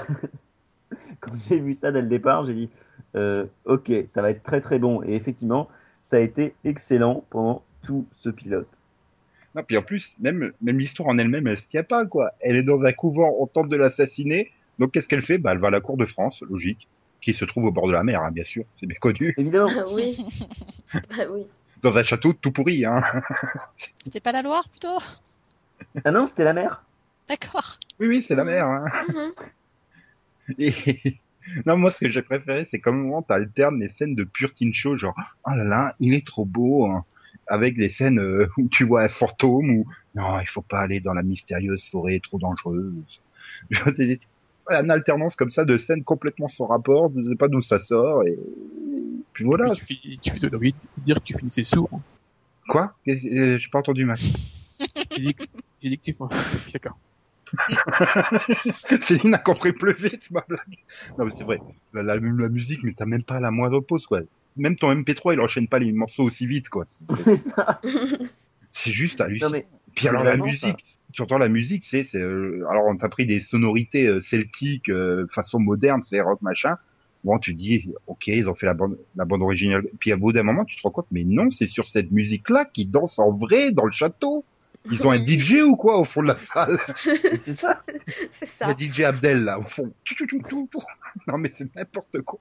Quand 1.20 1.32
j'ai 1.48 1.58
vu 1.58 1.74
ça 1.74 1.92
dès 1.92 2.02
le 2.02 2.08
départ, 2.08 2.44
j'ai 2.44 2.54
dit 2.54 2.70
euh, 3.14 3.46
ok, 3.64 3.92
ça 4.06 4.22
va 4.22 4.30
être 4.30 4.42
très 4.42 4.60
très 4.60 4.78
bon. 4.78 5.02
Et 5.04 5.14
effectivement, 5.14 5.68
ça 6.02 6.16
a 6.16 6.20
été 6.20 6.54
excellent 6.64 7.24
pendant 7.30 7.62
tout 7.82 8.06
ce 8.16 8.28
pilote. 8.28 8.82
Non, 9.54 9.62
puis 9.62 9.76
en 9.76 9.82
plus, 9.82 10.16
même, 10.18 10.52
même 10.60 10.78
l'histoire 10.78 11.08
en 11.08 11.18
elle-même, 11.18 11.46
elle 11.46 11.58
se 11.58 11.68
tient 11.68 11.84
pas, 11.84 12.04
quoi. 12.06 12.32
Elle 12.40 12.56
est 12.56 12.64
dans 12.64 12.82
un 12.82 12.92
couvent, 12.92 13.36
on 13.38 13.46
tente 13.46 13.68
de 13.68 13.76
l'assassiner. 13.76 14.50
Donc, 14.78 14.92
qu'est-ce 14.92 15.08
qu'elle 15.08 15.22
fait? 15.22 15.38
Bah, 15.38 15.52
elle 15.52 15.58
va 15.58 15.68
à 15.68 15.70
la 15.70 15.80
cour 15.80 15.96
de 15.96 16.06
France, 16.06 16.42
logique, 16.48 16.88
qui 17.20 17.32
se 17.32 17.44
trouve 17.44 17.64
au 17.64 17.72
bord 17.72 17.86
de 17.86 17.92
la 17.92 18.02
mer, 18.02 18.22
hein, 18.22 18.30
bien 18.30 18.44
sûr. 18.44 18.64
C'est 18.80 18.86
bien 18.86 18.98
connu. 19.00 19.34
Évidemment, 19.36 19.70
Ah 19.70 19.84
oui. 19.92 20.16
bah 21.10 21.24
oui. 21.30 21.46
Dans 21.82 21.96
un 21.96 22.02
château 22.02 22.32
tout 22.32 22.52
pourri, 22.52 22.84
hein. 22.84 23.02
C'était 24.04 24.20
pas 24.20 24.32
la 24.32 24.42
Loire, 24.42 24.68
plutôt? 24.68 24.98
Ah 26.04 26.10
non, 26.10 26.26
c'était 26.26 26.44
la 26.44 26.52
mère. 26.52 26.84
D'accord. 27.28 27.78
Oui, 28.00 28.08
oui, 28.08 28.24
c'est 28.26 28.34
la 28.34 28.44
mer, 28.44 28.66
hein. 28.66 28.86
Mhm. 29.08 29.32
Et... 30.58 31.16
Non, 31.66 31.76
moi, 31.76 31.90
ce 31.90 32.00
que 32.00 32.10
j'ai 32.10 32.22
préféré, 32.22 32.66
c'est 32.70 32.80
comme 32.80 33.02
moment, 33.02 33.22
t'alternes 33.22 33.78
les 33.78 33.90
scènes 33.90 34.14
de 34.14 34.24
pur 34.24 34.54
teen 34.54 34.72
show, 34.72 34.96
genre, 34.96 35.14
oh 35.46 35.50
là 35.50 35.64
là, 35.64 35.94
il 36.00 36.14
est 36.14 36.26
trop 36.26 36.44
beau, 36.44 36.86
hein. 36.86 37.04
avec 37.46 37.76
les 37.76 37.90
scènes 37.90 38.18
euh, 38.18 38.48
où 38.56 38.68
tu 38.68 38.84
vois 38.84 39.02
un 39.02 39.08
fantôme 39.08 39.70
ou 39.70 39.86
non, 40.14 40.40
il 40.40 40.48
faut 40.48 40.62
pas 40.62 40.80
aller 40.80 41.00
dans 41.00 41.12
la 41.12 41.22
mystérieuse 41.22 41.86
forêt 41.90 42.20
trop 42.22 42.38
dangereuse. 42.38 43.20
Une 44.70 44.90
alternance 44.90 45.36
comme 45.36 45.50
ça 45.50 45.64
de 45.64 45.76
scènes 45.76 46.04
complètement 46.04 46.48
sans 46.48 46.66
rapport, 46.66 47.12
je 47.16 47.24
sais 47.28 47.36
pas 47.36 47.48
d'où 47.48 47.60
ça 47.62 47.80
sort 47.80 48.26
et 48.26 48.38
puis 49.32 49.44
voilà. 49.44 49.74
Tu, 49.74 49.84
finis- 49.84 50.18
tu 50.22 50.30
fais 50.30 50.54
envie 50.54 50.72
de 50.72 51.04
dire 51.04 51.16
que 51.16 51.24
tu 51.24 51.36
finissais 51.38 51.64
sourd. 51.64 51.90
Quoi? 52.68 52.94
Euh, 53.08 53.58
J'ai 53.58 53.68
pas 53.70 53.80
entendu 53.80 54.04
Max. 54.04 54.78
J'ai 55.16 55.22
dit, 55.22 55.36
dit 55.82 55.98
que 55.98 56.02
tu 56.12 56.16
D'accord. 56.72 56.98
Céline 59.02 59.34
a 59.34 59.38
compris 59.38 59.72
plus 59.72 59.94
vite 59.94 60.30
ma 60.30 60.42
blague. 60.48 60.60
Non 61.18 61.24
mais 61.26 61.30
c'est 61.30 61.44
vrai, 61.44 61.60
la, 61.92 62.02
la, 62.02 62.16
la 62.16 62.48
musique, 62.48 62.82
mais 62.82 62.92
t'as 62.92 63.04
même 63.06 63.22
pas 63.22 63.38
la 63.40 63.50
moindre 63.50 63.80
pause 63.80 64.06
quoi. 64.06 64.20
Même 64.56 64.76
ton 64.76 64.92
MP3, 64.94 65.34
il 65.34 65.40
enchaîne 65.40 65.68
pas 65.68 65.78
les 65.78 65.92
morceaux 65.92 66.24
aussi 66.24 66.46
vite 66.46 66.68
quoi. 66.68 66.84
C'est- 66.88 67.04
C'est 67.24 67.36
ça. 67.36 67.80
C'est 68.72 68.90
juste 68.90 69.18
Non, 69.20 69.26
hallucinant. 69.26 69.50
mais 69.50 69.66
Puis 69.94 70.08
alors 70.08 70.24
la 70.24 70.36
musique, 70.36 70.84
tu 71.12 71.22
entends 71.22 71.38
la 71.38 71.48
musique, 71.48 71.84
c'est, 71.84 72.02
c'est 72.02 72.20
euh, 72.20 72.66
alors 72.68 72.86
on 72.86 72.96
t'a 72.96 73.08
pris 73.08 73.26
des 73.26 73.40
sonorités 73.40 74.06
euh, 74.06 74.20
celtiques 74.20 74.88
euh, 74.88 75.26
façon 75.28 75.60
moderne, 75.60 76.02
c'est 76.04 76.20
rock 76.20 76.42
machin. 76.42 76.76
Bon, 77.22 77.38
tu 77.38 77.54
dis, 77.54 77.90
ok, 78.06 78.26
ils 78.26 78.48
ont 78.50 78.54
fait 78.54 78.66
la 78.66 78.74
bande, 78.74 78.98
la 79.16 79.24
bande 79.24 79.40
originale. 79.40 79.86
Puis 79.98 80.12
à 80.12 80.16
bout 80.16 80.32
d'un 80.32 80.42
moment, 80.42 80.64
tu 80.64 80.76
te 80.76 80.82
rends 80.82 80.90
compte, 80.90 81.06
mais 81.10 81.24
non, 81.24 81.50
c'est 81.50 81.68
sur 81.68 81.88
cette 81.88 82.10
musique-là 82.10 82.66
qu'ils 82.66 82.90
dansent 82.90 83.18
en 83.18 83.30
vrai 83.30 83.70
dans 83.70 83.86
le 83.86 83.92
château. 83.92 84.44
Ils 84.90 85.06
ont 85.06 85.10
un 85.10 85.24
DJ 85.26 85.62
ou 85.62 85.76
quoi 85.76 85.98
au 85.98 86.04
fond 86.04 86.20
de 86.20 86.26
la 86.26 86.38
salle? 86.38 86.78
C'est 86.96 87.54
ça. 87.54 87.80
C'est 88.32 88.60
Il 88.60 88.66
y 88.66 88.70
a 88.70 88.74
ça. 88.74 88.76
DJ 88.78 89.00
Abdel 89.02 89.44
là 89.44 89.58
au 89.58 89.62
fond. 89.62 89.90
Non 91.28 91.38
mais 91.38 91.50
c'est 91.54 91.74
n'importe 91.74 92.20
quoi. 92.22 92.40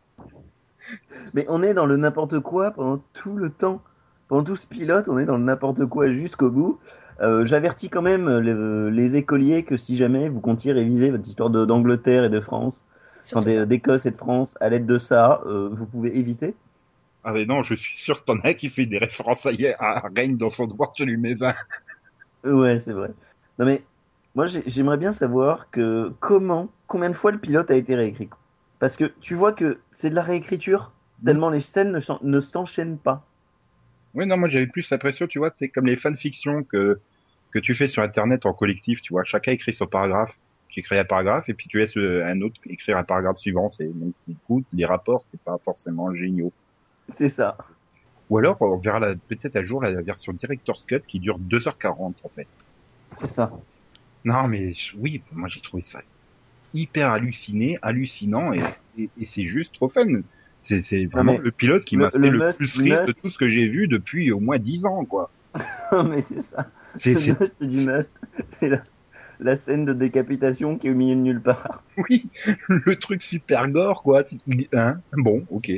Mais 1.33 1.45
on 1.47 1.63
est 1.63 1.73
dans 1.73 1.85
le 1.85 1.95
n'importe 1.95 2.39
quoi 2.39 2.71
pendant 2.71 3.01
tout 3.13 3.37
le 3.37 3.49
temps. 3.49 3.81
Pendant 4.27 4.43
tout 4.43 4.55
ce 4.55 4.65
pilote, 4.65 5.07
on 5.07 5.19
est 5.19 5.25
dans 5.25 5.37
le 5.37 5.43
n'importe 5.43 5.85
quoi 5.85 6.11
jusqu'au 6.11 6.49
bout. 6.49 6.79
Euh, 7.21 7.45
J'avertis 7.45 7.89
quand 7.89 8.01
même 8.01 8.29
les, 8.39 8.91
les 8.91 9.15
écoliers 9.15 9.63
que 9.63 9.77
si 9.77 9.95
jamais 9.97 10.29
vous 10.29 10.41
comptiez 10.41 10.71
réviser 10.73 11.09
votre 11.11 11.27
histoire 11.27 11.49
d'Angleterre 11.49 12.25
et 12.25 12.29
de 12.29 12.39
France, 12.39 12.83
enfin 13.31 13.41
d'Écosse 13.65 14.05
et 14.05 14.11
de 14.11 14.17
France 14.17 14.57
à 14.61 14.69
l'aide 14.69 14.85
de 14.85 14.97
ça, 14.97 15.41
euh, 15.45 15.69
vous 15.71 15.85
pouvez 15.87 16.17
éviter. 16.17 16.55
Ah 17.23 17.31
mais 17.33 17.45
non, 17.45 17.63
je 17.63 17.75
suis 17.75 17.97
sûr 17.99 18.19
que 18.21 18.25
t'en 18.25 18.39
as 18.39 18.49
un 18.49 18.53
qui 18.53 18.69
fait 18.69 18.85
des 18.85 18.97
références 18.97 19.45
à, 19.45 19.49
à 19.79 20.09
Reign 20.15 20.37
dans 20.37 20.49
son 20.51 20.67
devoir, 20.67 20.93
tu 20.93 21.05
lui 21.05 21.17
mets 21.17 21.35
20. 21.35 21.55
Euh, 22.45 22.53
Ouais, 22.53 22.79
c'est 22.79 22.93
vrai. 22.93 23.09
Non 23.59 23.65
mais 23.65 23.83
moi 24.35 24.45
j'ai- 24.47 24.63
j'aimerais 24.69 24.97
bien 24.97 25.11
savoir 25.11 25.69
que 25.69 26.09
comment, 26.19 26.69
combien 26.87 27.09
de 27.09 27.15
fois 27.15 27.31
le 27.31 27.39
pilote 27.39 27.71
a 27.71 27.75
été 27.75 27.95
réécrit? 27.95 28.29
Parce 28.79 28.97
que 28.97 29.05
tu 29.21 29.35
vois 29.35 29.53
que 29.53 29.81
c'est 29.91 30.09
de 30.09 30.15
la 30.15 30.23
réécriture 30.23 30.91
tellement 31.25 31.49
les 31.49 31.61
scènes 31.61 31.97
ne 32.21 32.39
s'enchaînent 32.39 32.97
pas. 32.99 33.32
Oui, 34.13 34.25
non, 34.27 34.37
moi 34.37 34.49
j'avais 34.49 34.67
plus 34.67 34.89
l'impression, 34.91 35.27
tu 35.27 35.39
vois, 35.39 35.51
c'est 35.55 35.69
comme 35.69 35.85
les 35.87 35.97
fanfictions 35.97 36.63
que, 36.63 37.01
que 37.51 37.59
tu 37.59 37.75
fais 37.75 37.87
sur 37.87 38.03
Internet 38.03 38.45
en 38.45 38.53
collectif, 38.53 39.01
tu 39.01 39.13
vois. 39.13 39.23
Chacun 39.23 39.51
écrit 39.53 39.73
son 39.73 39.87
paragraphe. 39.87 40.35
Tu 40.69 40.79
écris 40.81 40.97
un 40.97 41.05
paragraphe 41.05 41.49
et 41.49 41.53
puis 41.53 41.67
tu 41.67 41.77
laisses 41.79 41.97
euh, 41.97 42.25
un 42.25 42.41
autre 42.41 42.59
écrire 42.65 42.97
un 42.97 43.03
paragraphe 43.03 43.37
suivant. 43.39 43.71
C'est, 43.71 43.87
donc, 43.87 44.15
écoute, 44.27 44.67
les 44.71 44.85
rapports, 44.85 45.25
c'est 45.31 45.41
pas 45.43 45.57
forcément 45.63 46.13
géniaux. 46.15 46.53
C'est 47.09 47.29
ça. 47.29 47.57
Ou 48.29 48.37
alors, 48.37 48.61
on 48.61 48.79
verra 48.79 48.99
la- 48.99 49.15
peut-être 49.15 49.55
un 49.55 49.63
jour 49.63 49.81
la 49.81 50.01
version 50.01 50.33
Director's 50.33 50.85
Cut 50.85 51.01
qui 51.07 51.19
dure 51.19 51.39
2h40, 51.39 52.19
en 52.23 52.29
fait. 52.29 52.49
C'est 53.19 53.27
ça. 53.27 53.51
Non, 54.25 54.47
mais 54.47 54.73
oui, 54.95 55.23
moi 55.31 55.49
j'ai 55.49 55.61
trouvé 55.61 55.83
ça 55.83 56.01
hyper 56.73 57.11
halluciné, 57.11 57.77
hallucinant 57.81 58.53
et, 58.53 58.77
et, 58.97 59.11
et 59.17 59.25
c'est 59.25 59.47
juste 59.47 59.73
trop 59.75 59.89
fun. 59.89 60.07
C'est, 60.63 61.05
vraiment 61.05 61.37
le 61.37 61.51
pilote 61.51 61.83
qui 61.83 61.97
m'a 61.97 62.09
fait 62.09 62.17
le 62.17 62.29
le, 62.29 62.39
must- 62.39 62.57
plus 62.57 62.77
rire 62.77 63.01
must- 63.01 63.07
de 63.07 63.11
tout 63.11 63.29
ce 63.29 63.37
que 63.37 63.49
j'ai 63.49 63.67
vu 63.67 63.87
depuis 63.87 64.31
au 64.31 64.39
moins 64.39 64.57
10 64.57 64.85
ans, 64.85 65.03
quoi. 65.05 65.29
mais 65.91 66.21
c'est 66.21 66.41
ça. 66.41 66.67
C'est, 66.97 67.13
Le 67.13 67.33
must 67.39 67.61
du 67.61 67.85
must. 67.85 68.11
C'est 68.49 68.69
la, 68.69 68.81
la 69.39 69.55
scène 69.55 69.85
de 69.85 69.93
décapitation 69.93 70.77
qui 70.77 70.87
est 70.87 70.91
au 70.91 70.95
milieu 70.95 71.15
de 71.15 71.21
nulle 71.21 71.41
part. 71.41 71.83
oui, 72.09 72.29
le 72.69 72.95
truc 72.95 73.21
super 73.21 73.67
gore, 73.69 74.03
quoi. 74.03 74.23
Tu 74.23 74.37
hein, 74.73 75.01
bon, 75.11 75.45
ok. 75.49 75.71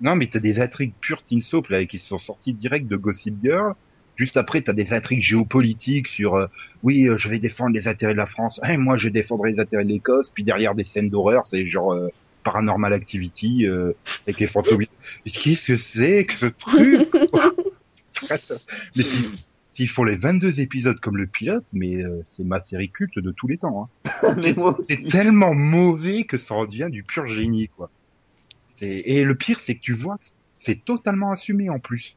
Non, 0.00 0.16
mais 0.16 0.26
t'as 0.26 0.40
des 0.40 0.60
intrigues 0.60 0.94
pures 1.00 1.22
teen 1.22 1.40
soap, 1.40 1.68
là, 1.68 1.84
qui 1.86 1.98
sont 1.98 2.18
sorties 2.18 2.52
direct 2.52 2.88
de 2.88 2.96
Gossip 2.96 3.36
Girl. 3.42 3.74
Juste 4.16 4.36
après, 4.36 4.60
t'as 4.62 4.72
des 4.72 4.92
intrigues 4.92 5.22
géopolitiques 5.22 6.08
sur, 6.08 6.34
euh, 6.34 6.46
oui, 6.82 7.08
euh, 7.08 7.16
je 7.16 7.28
vais 7.28 7.38
défendre 7.38 7.74
les 7.74 7.88
intérêts 7.88 8.12
de 8.12 8.18
la 8.18 8.26
France, 8.26 8.60
et 8.68 8.76
moi, 8.76 8.96
je 8.96 9.08
défendrai 9.08 9.52
les 9.52 9.60
intérêts 9.60 9.84
de 9.84 9.88
l'Écosse. 9.88 10.30
Puis 10.30 10.44
derrière, 10.44 10.74
des 10.74 10.84
scènes 10.84 11.10
d'horreur, 11.10 11.46
c'est 11.48 11.66
genre 11.66 11.94
euh, 11.94 12.08
Paranormal 12.44 12.92
Activity, 12.92 13.66
euh, 13.66 13.92
avec 14.22 14.38
les 14.38 14.46
fantômes. 14.46 14.82
Mais 15.24 15.30
qu'est-ce 15.32 15.66
que 15.72 15.76
c'est 15.78 16.24
que 16.26 16.34
ce 16.34 16.46
truc 16.46 17.10
quoi 17.30 17.52
Mais 18.96 19.02
s'ils 19.74 19.88
font 19.88 20.04
les 20.04 20.16
22 20.16 20.60
épisodes 20.60 21.00
comme 21.00 21.16
le 21.16 21.26
pilote, 21.26 21.64
mais 21.72 21.96
euh, 21.96 22.22
c'est 22.26 22.44
ma 22.44 22.60
série 22.62 22.90
culte 22.90 23.18
de 23.18 23.32
tous 23.32 23.48
les 23.48 23.58
temps. 23.58 23.88
Hein. 24.04 24.36
C'est 24.88 25.08
tellement 25.08 25.52
mauvais 25.54 26.22
que 26.24 26.38
ça 26.38 26.54
en 26.54 26.64
devient 26.66 26.88
du 26.90 27.02
pur 27.02 27.26
génie, 27.26 27.68
quoi. 27.76 27.90
C'est- 28.76 29.02
Et 29.06 29.24
le 29.24 29.34
pire, 29.34 29.58
c'est 29.60 29.74
que 29.74 29.80
tu 29.80 29.94
vois, 29.94 30.18
que 30.18 30.24
c'est 30.60 30.84
totalement 30.84 31.32
assumé 31.32 31.70
en 31.70 31.78
plus. 31.80 32.16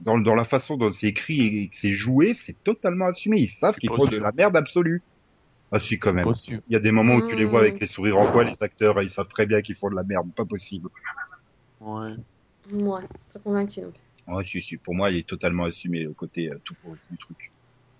Dans, 0.00 0.18
dans 0.18 0.34
la 0.34 0.44
façon 0.44 0.76
dont 0.78 0.92
c'est 0.92 1.08
écrit 1.08 1.40
et 1.46 1.68
que 1.68 1.76
c'est 1.78 1.92
joué, 1.92 2.34
c'est 2.34 2.56
totalement 2.64 3.06
assumé. 3.06 3.40
Ils 3.42 3.50
savent 3.60 3.74
C'est 3.74 3.80
qu'ils 3.80 3.90
font 3.90 4.06
de 4.06 4.16
la 4.16 4.32
merde 4.32 4.56
absolue. 4.56 5.02
Ah 5.72 5.80
si, 5.80 5.98
quand 5.98 6.12
même. 6.12 6.26
Il 6.48 6.60
y 6.68 6.76
a 6.76 6.80
des 6.80 6.92
moments 6.92 7.14
où 7.16 7.28
tu 7.28 7.34
les 7.34 7.46
vois 7.46 7.60
Mm. 7.60 7.64
avec 7.64 7.80
les 7.80 7.86
sourires 7.86 8.18
en 8.18 8.30
coin, 8.30 8.44
les 8.44 8.56
acteurs, 8.62 9.00
et 9.00 9.04
ils 9.04 9.10
savent 9.10 9.28
très 9.28 9.46
bien 9.46 9.62
qu'ils 9.62 9.74
font 9.76 9.88
de 9.90 9.96
la 9.96 10.02
merde. 10.04 10.30
Pas 10.34 10.44
possible. 10.44 10.88
Ouais. 11.80 12.08
Ouais, 12.70 13.00
pas 13.32 13.40
convaincu 13.42 13.80
non 13.80 13.90
plus. 13.90 14.34
Ouais, 14.34 14.44
si, 14.44 14.60
si. 14.62 14.76
Pour 14.76 14.94
moi, 14.94 15.10
il 15.10 15.18
est 15.18 15.28
totalement 15.28 15.64
assumé, 15.64 16.04
le 16.04 16.12
côté 16.12 16.50
euh, 16.50 16.60
tout 16.64 16.74
pourri 16.82 16.98
du 17.10 17.16
truc. 17.18 17.50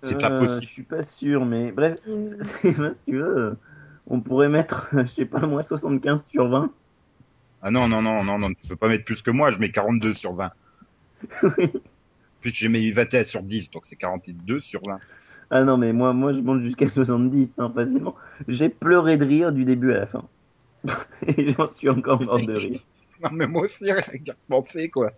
C'est 0.03 0.19
pas 0.21 0.31
Euh, 0.31 0.39
possible. 0.39 0.63
Je 0.63 0.69
suis 0.69 0.83
pas 0.83 1.03
sûr, 1.03 1.45
mais 1.47 1.73
bref, 1.73 1.99
Mm. 2.07 2.21
c'est- 2.63 2.91
si 2.95 3.01
tu 3.07 3.17
veux, 3.17 3.59
on 4.07 4.21
pourrait 4.21 4.49
mettre, 4.51 4.89
je 5.07 5.07
sais 5.07 5.25
pas 5.25 5.41
moi, 5.47 5.63
75 5.63 6.27
sur 6.29 6.49
20. 6.49 6.73
Ah 7.63 7.71
non, 7.71 7.89
non, 7.89 8.03
non, 8.03 8.23
non, 8.23 8.39
non, 8.39 8.49
tu 8.53 8.69
peux 8.69 8.77
pas 8.77 8.89
mettre 8.89 9.05
plus 9.05 9.23
que 9.23 9.31
moi, 9.31 9.51
je 9.53 9.57
mets 9.59 9.71
42 9.71 10.15
sur 10.15 10.35
20. 10.35 10.51
Puis 12.41 12.53
j'ai 12.55 12.69
mis 12.69 12.91
21 12.91 13.25
sur 13.25 13.43
10, 13.43 13.71
donc 13.71 13.87
c'est 13.87 13.97
42 13.97 14.61
sur 14.61 14.81
20. 14.87 14.99
Ah 15.53 15.65
non, 15.65 15.77
mais 15.77 15.93
moi, 15.93 16.13
moi 16.15 16.33
je 16.33 16.41
monte 16.41 16.63
jusqu'à 16.63 16.89
70, 16.91 17.59
hein, 17.59 17.71
facilement. 17.75 18.17
J'ai 18.49 18.69
pleuré 18.71 19.17
de 19.19 19.25
rire 19.25 19.53
du 19.53 19.65
début 19.65 19.93
à 19.93 19.99
la 19.99 20.07
fin. 20.07 20.29
Et 21.27 21.51
j'en 21.51 21.69
suis 21.69 21.89
encore 21.89 22.23
mort 22.23 22.41
de 22.41 22.55
rire. 22.55 22.81
Non, 23.21 23.31
mais 23.33 23.47
moi 23.47 23.67
aussi, 23.67 23.93
rien 23.93 24.03
penser, 24.49 24.91
quoi. 24.91 25.13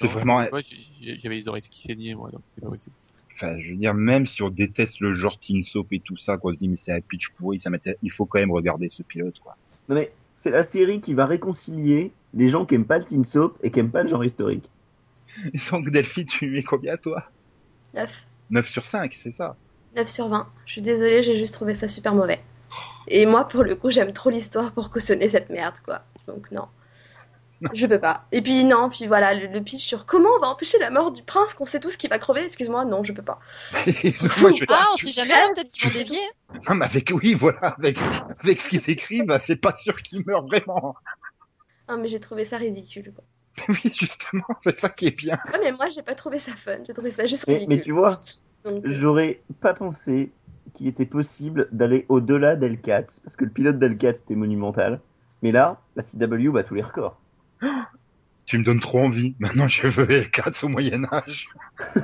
C'est 0.00 0.08
vraiment, 0.08 0.44
j'ai- 0.60 1.18
J'avais 1.20 1.36
les 1.36 1.48
oreilles 1.48 1.62
qui 1.62 1.82
saignaient, 1.82 2.14
moi, 2.14 2.30
donc 2.32 2.42
c'est 2.46 2.60
pas 2.60 2.68
possible. 2.68 2.96
enfin, 3.36 3.58
je 3.60 3.70
veux 3.70 3.76
dire, 3.76 3.94
même 3.94 4.26
si 4.26 4.42
on 4.42 4.50
déteste 4.50 5.00
le 5.00 5.14
genre 5.14 5.38
teen 5.38 5.62
soap 5.62 5.92
et 5.92 6.00
tout 6.00 6.16
ça, 6.16 6.36
qu'on 6.36 6.52
se 6.52 6.58
dit, 6.58 6.68
mais 6.68 6.76
c'est 6.76 6.92
un 6.92 7.00
pitch 7.00 7.28
pourri, 7.36 7.60
ça 7.60 7.70
m'intéresse, 7.70 7.98
il 8.02 8.10
faut 8.12 8.26
quand 8.26 8.40
même 8.40 8.50
regarder 8.50 8.88
ce 8.88 9.04
pilote, 9.04 9.38
quoi. 9.38 9.56
Non, 9.88 9.94
mais 9.94 10.12
c'est 10.34 10.50
la 10.50 10.64
série 10.64 11.00
qui 11.00 11.14
va 11.14 11.26
réconcilier 11.26 12.12
les 12.34 12.48
gens 12.48 12.66
qui 12.66 12.74
aiment 12.74 12.86
pas 12.86 12.98
le 12.98 13.04
teen 13.04 13.24
soap 13.24 13.58
et 13.62 13.70
qui 13.70 13.78
aiment 13.80 13.92
pas 13.92 14.02
le 14.02 14.08
genre 14.08 14.24
historique. 14.24 14.68
Et 15.54 15.58
donc, 15.70 15.88
Delphine, 15.90 16.26
tu 16.26 16.46
lui 16.46 16.56
mets 16.56 16.62
combien, 16.62 16.96
toi? 16.96 17.24
9. 17.94 18.10
9 18.52 18.68
sur 18.68 18.84
5, 18.84 19.18
c'est 19.20 19.34
ça 19.36 19.56
9 19.96 20.08
sur 20.08 20.28
20. 20.28 20.48
Je 20.66 20.72
suis 20.72 20.82
désolée, 20.82 21.22
j'ai 21.24 21.36
juste 21.38 21.54
trouvé 21.54 21.74
ça 21.74 21.88
super 21.88 22.14
mauvais. 22.14 22.40
Et 23.08 23.26
moi, 23.26 23.48
pour 23.48 23.64
le 23.64 23.74
coup, 23.74 23.90
j'aime 23.90 24.12
trop 24.12 24.30
l'histoire 24.30 24.72
pour 24.72 24.90
cautionner 24.90 25.28
cette 25.28 25.50
merde, 25.50 25.74
quoi. 25.84 25.98
Donc 26.28 26.50
non. 26.52 26.68
Je 27.74 27.86
peux 27.86 28.00
pas. 28.00 28.24
Et 28.32 28.42
puis 28.42 28.64
non, 28.64 28.90
puis 28.90 29.06
voilà, 29.06 29.34
le, 29.34 29.46
le 29.46 29.60
pitch 29.62 29.86
sur 29.86 30.04
comment 30.04 30.30
on 30.36 30.40
va 30.40 30.48
empêcher 30.48 30.78
la 30.78 30.90
mort 30.90 31.12
du 31.12 31.22
prince 31.22 31.54
qu'on 31.54 31.64
sait 31.64 31.78
tous 31.78 31.96
qu'il 31.96 32.10
va 32.10 32.18
crever, 32.18 32.42
excuse-moi, 32.44 32.84
non, 32.84 33.04
je 33.04 33.12
peux 33.12 33.22
pas. 33.22 33.38
Et 33.86 34.12
moi, 34.40 34.50
je- 34.52 34.64
Ah, 34.68 34.86
on 34.92 34.96
sait 34.96 35.12
jamais, 35.12 35.34
peut-être 35.54 35.70
qu'ils 35.72 35.88
vont 35.88 35.94
dévier. 35.96 36.18
Non, 36.68 36.74
mais 36.74 36.86
avec, 36.86 37.10
oui, 37.14 37.34
voilà, 37.34 37.76
avec, 37.78 37.98
avec 38.40 38.60
ce 38.60 38.68
qu'ils 38.68 38.90
écrivent, 38.90 39.26
bah, 39.26 39.38
c'est 39.38 39.56
pas 39.56 39.76
sûr 39.76 40.02
qu'il 40.02 40.24
meurt 40.26 40.44
vraiment. 40.46 40.96
Ah, 41.86 41.96
mais 41.96 42.08
j'ai 42.08 42.18
trouvé 42.20 42.44
ça 42.44 42.56
ridicule, 42.56 43.12
quoi. 43.14 43.24
Oui, 43.68 43.92
justement, 43.94 44.44
c'est 44.62 44.76
ça 44.78 44.88
qui 44.88 45.06
est 45.08 45.16
bien. 45.16 45.38
Ouais, 45.52 45.60
mais 45.62 45.72
moi, 45.72 45.88
j'ai 45.90 46.02
pas 46.02 46.14
trouvé 46.14 46.38
ça 46.38 46.52
fun, 46.52 46.78
j'ai 46.86 46.92
trouvé 46.94 47.10
ça 47.10 47.26
juste 47.26 47.46
Mais, 47.46 47.54
ridicule. 47.54 47.76
mais 47.76 47.82
tu 47.82 47.92
vois, 47.92 48.16
Donc, 48.64 48.84
euh, 48.84 48.90
j'aurais 48.90 49.40
pas 49.60 49.74
pensé 49.74 50.30
qu'il 50.74 50.86
était 50.88 51.04
possible 51.06 51.68
d'aller 51.72 52.06
au-delà 52.08 52.56
d'El4, 52.56 53.20
parce 53.22 53.36
que 53.36 53.44
le 53.44 53.50
pilote 53.50 53.78
d'El4 53.78 54.14
c'était 54.16 54.34
monumental. 54.34 55.00
Mais 55.42 55.52
là, 55.52 55.80
la 55.96 56.02
CW 56.02 56.50
bat 56.50 56.64
tous 56.64 56.74
les 56.74 56.82
records. 56.82 57.20
Tu 58.44 58.58
me 58.58 58.64
donnes 58.64 58.80
trop 58.80 58.98
envie. 58.98 59.36
Maintenant, 59.38 59.68
je 59.68 59.86
veux 59.86 60.04
L4 60.04 60.64
au 60.64 60.68
Moyen-Âge. 60.68 61.48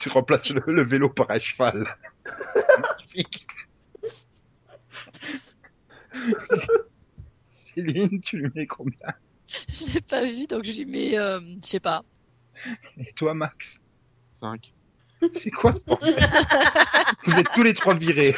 Tu 0.00 0.08
remplaces 0.08 0.50
le, 0.50 0.62
le 0.66 0.82
vélo 0.82 1.08
par 1.08 1.30
un 1.30 1.38
cheval. 1.38 1.86
Magnifique. 2.80 3.46
Céline, 7.74 8.20
tu 8.20 8.38
lui 8.38 8.50
mets 8.54 8.66
combien? 8.66 8.98
Je 9.48 9.92
l'ai 9.94 10.00
pas 10.00 10.24
vu, 10.24 10.46
donc 10.46 10.64
je 10.64 10.72
lui 10.72 10.84
mets, 10.86 11.18
euh, 11.18 11.40
je 11.62 11.66
sais 11.66 11.80
pas. 11.80 12.02
Et 12.98 13.12
toi, 13.12 13.34
Max? 13.34 13.78
5. 14.34 14.72
C'est 15.32 15.50
quoi 15.50 15.74
ce 15.74 15.80
Vous 17.30 17.38
êtes 17.38 17.50
tous 17.52 17.62
les 17.62 17.74
trois 17.74 17.94
virés. 17.94 18.34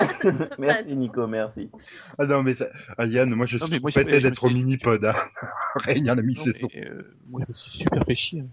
merci 0.58 0.94
Nico, 0.96 1.26
merci. 1.26 1.70
Ah 2.18 2.24
non, 2.26 2.42
mais 2.42 2.54
ça... 2.54 2.66
ah, 2.98 3.04
Yann, 3.06 3.32
moi 3.34 3.46
je 3.46 3.56
Non, 3.58 3.66
suis 3.66 3.74
mais 3.74 3.80
moi, 3.80 3.90
pressé 3.90 4.10
je- 4.10 4.16
je 4.16 4.20
d'être 4.22 4.44
au 4.44 4.50
mini-pod. 4.50 5.04
Hein. 5.04 5.14
Régnian 5.76 6.18
a 6.18 6.22
mis 6.22 6.34
Non, 6.34 6.42
ses 6.44 6.52
sons. 6.58 6.68
euh, 6.76 7.16
moi, 7.28 7.40
je 7.44 7.48
me 7.48 7.54
suis 7.54 7.70
super 7.70 8.04
fait 8.04 8.14
chier. 8.14 8.40
hein. 8.40 8.46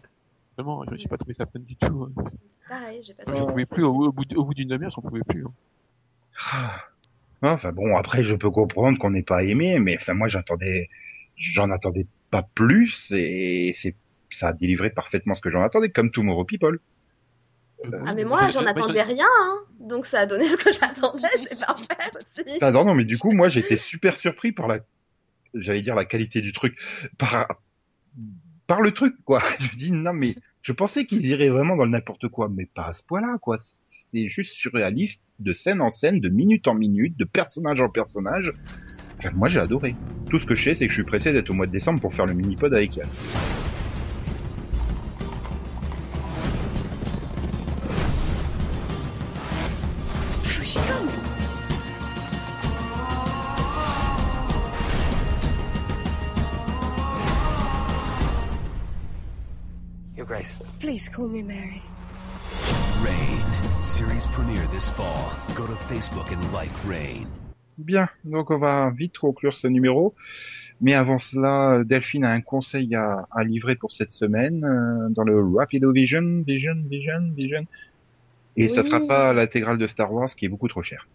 Vraiment, 0.58 0.84
je 0.86 0.91
me 0.91 0.97
suis 0.97 1.08
pas 1.08 1.18
trouvé 1.18 1.34
ça 1.34 1.45
fun 1.45 1.60
du 1.60 1.76
tout. 1.76 2.10
hein. 2.18 2.24
Pareil, 2.68 3.02
j'ai 3.04 3.14
pas 3.14 3.24
trouvé 3.24 3.45
pouvais 3.45 3.64
ça 3.64 3.76
plus, 3.76 3.84
au, 3.84 3.93
fun. 3.93 4.00
au 4.08 4.12
bout, 4.12 4.26
d- 4.26 4.36
au 4.36 4.43
bout 4.45 4.54
d'une 4.54 4.68
demi-heure, 4.70 4.91
j'en 4.91 5.02
pouvais 5.02 5.24
plus. 5.24 5.45
hein. 5.45 5.54
Ah. 6.52 6.84
Enfin 7.41 7.71
bon, 7.71 7.95
après 7.95 8.23
je 8.23 8.35
peux 8.35 8.51
comprendre 8.51 8.97
qu'on 8.97 9.11
n'ait 9.11 9.23
pas 9.23 9.43
aimé, 9.43 9.79
mais 9.79 9.97
enfin 9.99 10.13
moi 10.13 10.27
j'attendais, 10.27 10.89
j'en 11.37 11.71
attendais 11.71 12.05
pas 12.31 12.43
plus 12.43 13.11
et 13.11 13.73
c'est 13.75 13.95
ça 14.31 14.49
a 14.49 14.53
délivré 14.53 14.89
parfaitement 14.89 15.35
ce 15.35 15.41
que 15.41 15.49
j'en 15.49 15.63
attendais, 15.63 15.89
comme 15.89 16.11
Tomorrow 16.11 16.45
People. 16.45 16.79
Ah 18.05 18.13
mais 18.13 18.25
moi 18.25 18.49
j'en 18.49 18.65
attendais 18.65 19.01
rien, 19.01 19.25
hein. 19.41 19.59
donc 19.79 20.05
ça 20.05 20.21
a 20.21 20.25
donné 20.25 20.45
ce 20.45 20.57
que 20.57 20.71
j'attendais, 20.71 21.29
c'est 21.47 21.59
parfait 21.59 22.11
aussi. 22.17 22.57
Ah 22.61 22.71
non 22.71 22.83
non, 22.83 22.93
mais 22.93 23.05
du 23.05 23.17
coup 23.17 23.31
moi 23.31 23.47
j'ai 23.49 23.61
été 23.61 23.77
super 23.77 24.17
surpris 24.17 24.51
par 24.51 24.67
la, 24.67 24.79
j'allais 25.53 25.81
dire 25.81 25.95
la 25.95 26.05
qualité 26.05 26.41
du 26.41 26.51
truc, 26.51 26.77
par 27.17 27.47
par 28.67 28.81
le 28.81 28.91
truc 28.91 29.15
quoi. 29.23 29.41
Je 29.59 29.77
dis 29.77 29.91
non 29.91 30.13
mais 30.13 30.35
je 30.61 30.73
pensais 30.73 31.05
qu'ils 31.05 31.25
iraient 31.25 31.49
vraiment 31.49 31.77
dans 31.77 31.85
le 31.85 31.91
n'importe 31.91 32.27
quoi, 32.27 32.49
mais 32.49 32.65
pas 32.65 32.87
à 32.87 32.93
ce 32.93 33.03
point-là 33.03 33.37
quoi. 33.41 33.57
C'était 34.12 34.28
juste 34.28 34.53
surréaliste, 34.53 35.22
de 35.38 35.53
scène 35.53 35.82
en 35.82 35.91
scène, 35.91 36.20
de 36.20 36.30
minute 36.30 36.68
en 36.68 36.74
minute, 36.74 37.16
de 37.18 37.26
personnage 37.26 37.80
en 37.80 37.89
personnage. 37.89 38.51
Enfin, 39.20 39.30
moi 39.36 39.49
j'ai 39.49 39.60
adoré. 39.60 39.95
Tout 40.30 40.39
ce 40.39 40.47
que 40.47 40.55
je 40.55 40.64
sais, 40.64 40.76
c'est 40.76 40.86
que 40.88 40.91
je 40.91 40.95
suis 40.95 41.03
pressé 41.03 41.32
d'être 41.32 41.51
au 41.51 41.53
mois 41.53 41.68
de 41.68 41.72
décembre 41.72 42.01
pour 42.01 42.14
faire 42.14 42.26
le 42.26 42.34
mini-pod 42.34 42.74
avec 42.74 42.97
elle. 42.97 43.07
Here 50.43 50.66
she 50.66 50.80
comes. 50.88 51.10
Your 60.18 60.26
Grace. 60.26 60.60
Please 60.80 61.07
call 61.07 61.28
me 61.28 61.43
Mary. 61.43 61.84
Rain. 63.80 63.82
Series 63.82 64.27
premiere 64.27 64.67
this 64.69 64.89
fall. 64.91 65.32
Go 65.55 65.65
to 65.65 65.75
Facebook 65.75 66.32
and 66.32 66.41
like 66.53 66.71
Rain. 66.88 67.27
Bien, 67.77 68.09
donc 68.25 68.51
on 68.51 68.57
va 68.57 68.89
vite 68.91 69.17
conclure 69.17 69.55
ce 69.57 69.67
numéro. 69.67 70.13
Mais 70.82 70.93
avant 70.93 71.19
cela, 71.19 71.84
Delphine 71.84 72.23
a 72.25 72.32
un 72.32 72.41
conseil 72.41 72.95
à, 72.95 73.27
à 73.32 73.43
livrer 73.43 73.75
pour 73.75 73.91
cette 73.91 74.11
semaine 74.11 74.63
euh, 74.63 75.09
dans 75.09 75.23
le 75.23 75.41
Rapido 75.55 75.91
Vision, 75.91 76.43
Vision, 76.45 76.75
Vision, 76.89 77.32
Vision. 77.36 77.65
Et 78.55 78.67
ça 78.67 78.82
Oui. 78.82 78.88
sera 78.88 78.99
pas 79.07 79.34
l'intégrale 79.34 79.77
de 79.77 79.88
Star 79.88 80.11
Wars 80.13 80.30
qui 80.36 80.45
est 80.45 80.49
beaucoup 80.49 80.67
trop 80.67 80.84
cher. 80.84 81.07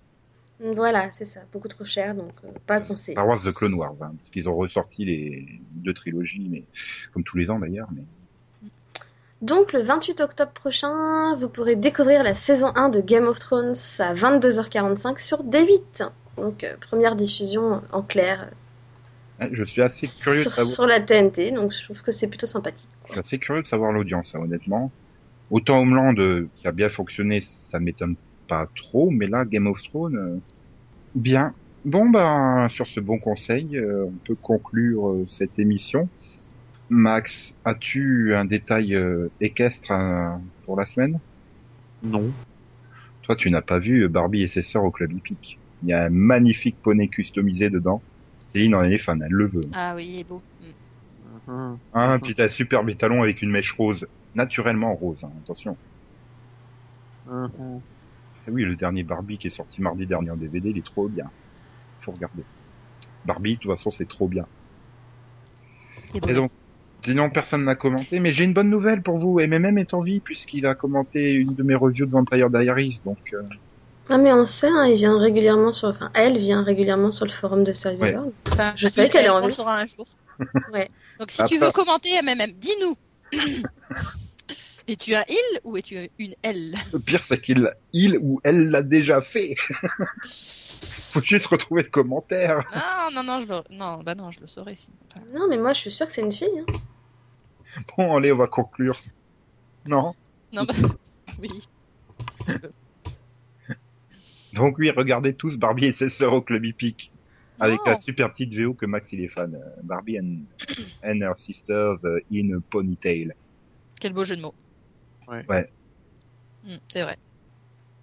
Voilà, 0.61 1.11
c'est 1.11 1.25
ça, 1.25 1.41
beaucoup 1.53 1.69
trop 1.69 1.85
cher, 1.85 2.15
donc 2.15 2.33
euh, 2.45 2.49
pas 2.67 2.81
conseillé. 2.81 3.15
Star 3.15 3.27
Wars 3.27 3.43
The 3.43 3.53
Clone 3.53 3.75
Wars, 3.75 3.95
hein, 4.01 4.15
parce 4.19 4.31
qu'ils 4.31 4.49
ont 4.49 4.55
ressorti 4.55 5.05
les 5.05 5.47
deux 5.73 5.93
trilogies, 5.93 6.49
mais 6.51 6.65
comme 7.13 7.25
tous 7.25 7.37
les 7.37 7.51
ans 7.51 7.59
d'ailleurs. 7.59 7.89
Mais 7.95 8.05
Donc 9.45 9.75
le 9.75 9.83
28 9.83 10.23
octobre 10.23 10.53
prochain, 10.53 11.37
vous 11.37 11.51
pourrez 11.51 11.77
découvrir 11.77 12.23
la 12.23 12.33
saison 12.33 12.73
1 12.77 12.89
de 12.89 13.03
Game 13.03 13.27
of 13.27 13.39
Thrones 13.39 13.75
à 13.99 14.15
22h45 14.15 15.19
sur 15.19 15.45
D8. 15.45 16.09
Donc 16.39 16.65
euh, 16.65 16.73
première 16.81 17.15
diffusion 17.15 17.83
en 17.93 18.01
clair 18.01 18.49
je 19.53 19.65
suis 19.65 19.83
assez 19.83 20.07
curieux 20.07 20.39
de 20.39 20.43
sur, 20.45 20.53
savoir. 20.53 20.75
sur 20.75 20.87
la 20.87 21.01
TNT, 21.01 21.51
donc 21.51 21.73
je 21.73 21.85
trouve 21.85 22.01
que 22.01 22.13
c'est 22.13 22.29
plutôt 22.29 22.47
sympathique. 22.47 22.89
Je 23.09 23.11
suis 23.11 23.21
assez 23.21 23.39
curieux 23.39 23.63
de 23.63 23.67
savoir 23.67 23.93
l'audience, 23.93 24.35
hein, 24.35 24.41
honnêtement. 24.43 24.91
Autant 25.51 25.81
Homeland, 25.81 26.15
euh, 26.17 26.47
qui 26.57 26.67
a 26.67 26.73
bien 26.73 26.89
fonctionné, 26.89 27.43
ça 27.43 27.81
m'étonne 27.81 28.15
pas 28.49 28.67
trop, 28.75 29.11
mais 29.11 29.27
là, 29.27 29.45
Game 29.45 29.67
of 29.67 29.83
Thrones, 29.83 30.17
euh, 30.17 30.39
bien. 31.17 31.53
Bon, 31.85 32.09
ben, 32.09 32.69
sur 32.71 32.87
ce 32.87 33.01
bon 33.01 33.19
conseil, 33.19 33.79
on 33.79 34.13
peut 34.25 34.37
conclure 34.41 35.17
cette 35.29 35.59
émission. 35.59 36.09
Max, 36.95 37.53
as-tu 37.65 38.35
un 38.37 38.45
détail 38.45 38.95
euh, 38.95 39.29
équestre 39.41 39.91
euh, 39.91 40.31
pour 40.65 40.79
la 40.79 40.87
semaine? 40.87 41.19
Non. 42.03 42.33
Toi, 43.23 43.35
tu 43.35 43.51
n'as 43.51 43.63
pas 43.63 43.81
vu 43.81 44.09
Barbie 44.09 44.43
et 44.43 44.49
ses 44.49 44.63
sœurs 44.63 44.85
au 44.85 44.93
Club 44.93 45.13
Hippique. 45.13 45.59
Il 45.83 45.89
y 45.89 45.93
a 45.93 46.05
un 46.05 46.11
magnifique 46.11 46.81
poney 46.83 47.09
customisé 47.09 47.69
dedans. 47.69 48.03
Céline 48.53 48.77
en 48.77 48.85
est 48.85 48.99
fan, 48.99 49.21
elle 49.27 49.33
le 49.33 49.49
veut. 49.49 49.61
Ah 49.75 49.95
oui, 49.97 50.07
il 50.09 50.21
est 50.21 50.25
beau. 50.25 50.41
Mm. 51.49 51.75
Ah, 51.93 52.19
puis 52.23 52.35
t'as 52.35 52.45
un 52.45 52.49
superbe 52.49 52.89
étalon 52.89 53.23
avec 53.23 53.43
une 53.43 53.51
mèche 53.51 53.73
rose. 53.73 54.07
Naturellement 54.37 54.95
rose, 54.95 55.25
hein, 55.25 55.33
attention. 55.43 55.77
Mhm. 57.27 57.83
Eh 58.47 58.51
oui, 58.53 58.63
le 58.63 58.77
dernier 58.77 59.03
Barbie 59.03 59.39
qui 59.39 59.49
est 59.49 59.51
sorti 59.51 59.83
mardi 59.83 60.07
dernier 60.07 60.31
en 60.31 60.37
DVD, 60.37 60.71
il 60.71 60.79
est 60.79 60.85
trop 60.85 61.09
bien. 61.09 61.29
Faut 62.03 62.13
regarder. 62.13 62.45
Barbie, 63.25 63.55
de 63.55 63.59
toute 63.59 63.73
façon, 63.73 63.91
c'est 63.91 64.09
trop 64.09 64.29
bien. 64.29 64.47
Et 66.15 66.33
donc, 66.33 66.51
sinon, 67.05 67.31
personne 67.31 67.65
n'a 67.65 67.75
commenté, 67.75 68.19
mais 68.21 68.33
j'ai 68.33 68.45
une 68.45 68.55
bonne 68.55 68.71
nouvelle 68.71 69.03
pour 69.03 69.19
vous. 69.19 69.39
MMM 69.41 69.79
est 69.79 69.95
en 69.95 70.01
vie 70.01 70.21
puisqu'il 70.21 70.67
a 70.67 70.75
commenté 70.75 71.33
une 71.33 71.55
de 71.55 71.63
mes 71.63 71.75
reviews 71.75 72.07
de 72.07 72.11
Vampire 72.11 72.51
Diaries, 72.51 73.01
donc 73.05 73.19
euh, 73.33 73.43
Ah 74.09 74.19
mais 74.19 74.33
on 74.33 74.45
sait, 74.45 74.69
hein, 74.69 74.87
il 74.87 74.97
vient 74.97 75.19
régulièrement 75.19 75.73
sur, 75.73 75.89
enfin 75.89 76.11
elle 76.15 76.39
vient 76.39 76.63
régulièrement 76.63 77.11
sur 77.11 77.27
le 77.27 77.33
forum 77.33 77.65
de 77.65 77.73
Survivor. 77.73 78.33
Enfin, 78.51 78.75
Je 78.77 78.89
sais 78.89 79.09
qu'elle 79.09 79.27
est 79.27 79.29
en 79.29 79.39
on 79.39 79.41
le 79.43 79.49
vie. 79.49 79.55
saura 79.55 79.81
un 79.81 79.87
jour. 79.87 80.07
Ouais. 80.73 80.89
Donc 81.21 81.31
si 81.31 81.41
Ah, 81.43 81.47
tu 81.49 81.59
ça- 81.59 81.67
veux 81.67 81.73
commenter 81.73 82.09
MMM, 82.23 82.53
dis-nous. 82.57 82.97
Es-tu 84.87 85.15
un 85.15 85.25
il 85.29 85.61
ou 85.65 85.77
es-tu 85.79 85.97
une 86.19 86.35
elle? 86.43 86.75
Le 86.93 86.99
pire, 86.99 87.23
c'est 87.27 87.41
qu'il 87.41 87.71
il 87.95 88.19
ou 88.19 88.41
elle 88.45 88.69
l'a 88.69 88.83
déjà 88.83 89.23
fait. 89.23 89.55
Faut 90.27 91.21
juste 91.21 91.47
retrouver 91.47 91.85
le 91.85 91.89
commentaire. 91.91 92.65
Non, 92.75 93.23
non, 93.23 93.23
non, 93.23 93.41
je 93.41 93.47
le... 93.47 93.63
non, 93.71 94.03
bah 94.03 94.15
non, 94.15 94.31
je 94.31 94.41
le 94.41 94.47
saurais. 94.47 94.75
Enfin, 95.11 95.25
Non 95.33 95.47
mais 95.49 95.57
moi 95.57 95.73
je 95.73 95.81
suis 95.81 95.91
sûre 95.91 96.07
que 96.07 96.13
c'est 96.13 96.21
une 96.21 96.33
fille. 96.33 96.49
hein. 96.69 96.73
Bon, 97.97 98.17
allez, 98.17 98.33
on 98.33 98.37
va 98.37 98.47
conclure. 98.47 98.97
Non? 99.87 100.15
Non, 100.53 100.65
bah 100.65 100.75
oui. 101.41 101.49
Donc 104.55 104.79
oui, 104.79 104.91
regardez 104.91 105.35
tous 105.35 105.57
Barbie 105.57 105.87
et 105.87 105.93
ses 105.93 106.09
sœurs 106.11 106.33
au 106.33 106.41
Club 106.43 106.65
Hippique. 106.65 107.11
Avec 107.61 107.79
Non. 107.79 107.93
la 107.93 107.99
super 107.99 108.33
petite 108.33 108.53
VO 108.55 108.75
que 108.75 108.87
Max 108.87 109.13
il 109.13 109.21
est 109.21 109.29
fan. 109.29 109.55
euh, 109.55 109.81
Barbie 109.83 110.19
and, 110.19 110.39
and 111.05 111.21
her 111.23 111.35
sisters 111.37 112.05
euh, 112.05 112.19
in 112.33 112.57
a 112.57 112.61
ponytail. 112.71 113.35
Quel 114.01 114.13
beau 114.13 114.25
jeu 114.25 114.37
de 114.37 114.43
mots. 114.43 114.55
Ouais. 115.29 115.45
Ouais. 115.49 115.71
Mm, 116.65 116.77
c'est 116.89 117.03
vrai. 117.03 117.17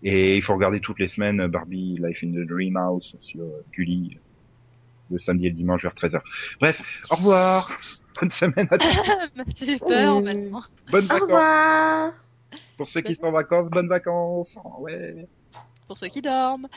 Et 0.03 0.38
il 0.38 0.41
faut 0.41 0.53
regarder 0.55 0.80
toutes 0.80 0.99
les 0.99 1.07
semaines 1.09 1.41
euh, 1.41 1.47
Barbie 1.47 1.97
Life 2.01 2.24
in 2.24 2.32
the 2.32 2.45
Dream 2.47 2.78
House 2.78 3.15
sur 3.19 3.45
Gulli. 3.74 4.17
Le 5.12 5.20
samedi 5.20 5.47
et 5.47 5.49
le 5.49 5.55
dimanche 5.55 5.84
vers 5.84 5.93
13h. 5.93 6.22
Bref, 6.59 7.03
au 7.12 7.16
revoir. 7.16 7.70
Bonne 8.20 8.32
semaine 8.32 8.68
à 8.72 8.78
tous. 8.78 9.66
J'ai 9.66 9.78
peur 9.78 10.18
Ouh. 10.18 10.22
maintenant. 10.22 10.62
Bonnes 10.91 11.03
Au 11.03 11.07
vacances. 11.07 11.22
revoir. 11.22 12.14
Pour 12.78 12.88
ceux 12.88 13.01
qui 13.01 13.16
sont 13.16 13.28
en 13.28 13.32
vacances, 13.32 13.70
bonnes 13.70 13.88
vacances. 13.88 14.57
Ouais. 14.80 15.28
Pour 15.88 15.97
ceux 15.97 16.07
qui 16.07 16.22
dorment. 16.22 16.68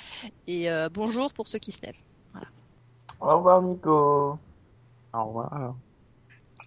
Et 0.49 0.70
euh, 0.70 0.89
bonjour 0.93 1.32
pour 1.32 1.47
ceux 1.47 1.59
qui 1.59 1.70
se 1.72 1.82
lèvent. 1.82 2.03
Au 3.20 3.37
revoir 3.37 3.62
Nico. 3.62 4.39
Au 5.12 5.24
revoir. 5.24 5.74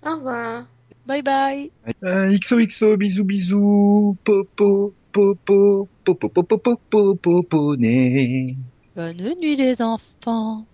Au 0.06 0.16
revoir. 0.16 0.66
Bye 1.06 1.22
bye. 1.22 1.72
Euh, 2.04 2.32
XOXO, 2.32 2.98
bisous 2.98 3.24
bisous. 3.24 4.18
Popo, 4.24 4.94
popo, 5.12 5.88
popo, 6.04 6.30
popo, 6.30 6.58
popo, 6.58 7.16
popo, 7.16 7.76
né. 7.76 8.48
Bonne 8.96 9.18
nuit 9.40 9.56
les 9.56 9.82
enfants. 9.82 10.66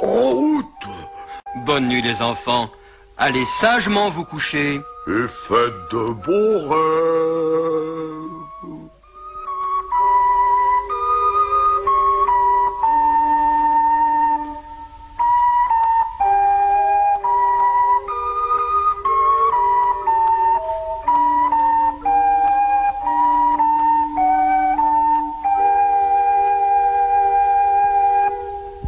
En 0.00 0.30
route 0.30 0.64
Bonne 1.66 1.88
nuit 1.88 2.02
les 2.02 2.22
enfants. 2.22 2.70
Allez 3.16 3.44
sagement 3.60 4.10
vous 4.10 4.24
coucher. 4.24 4.80
Et 5.08 5.28
faites 5.28 5.90
de 5.90 6.12
beaux 6.12 6.68
rêves. 6.68 7.57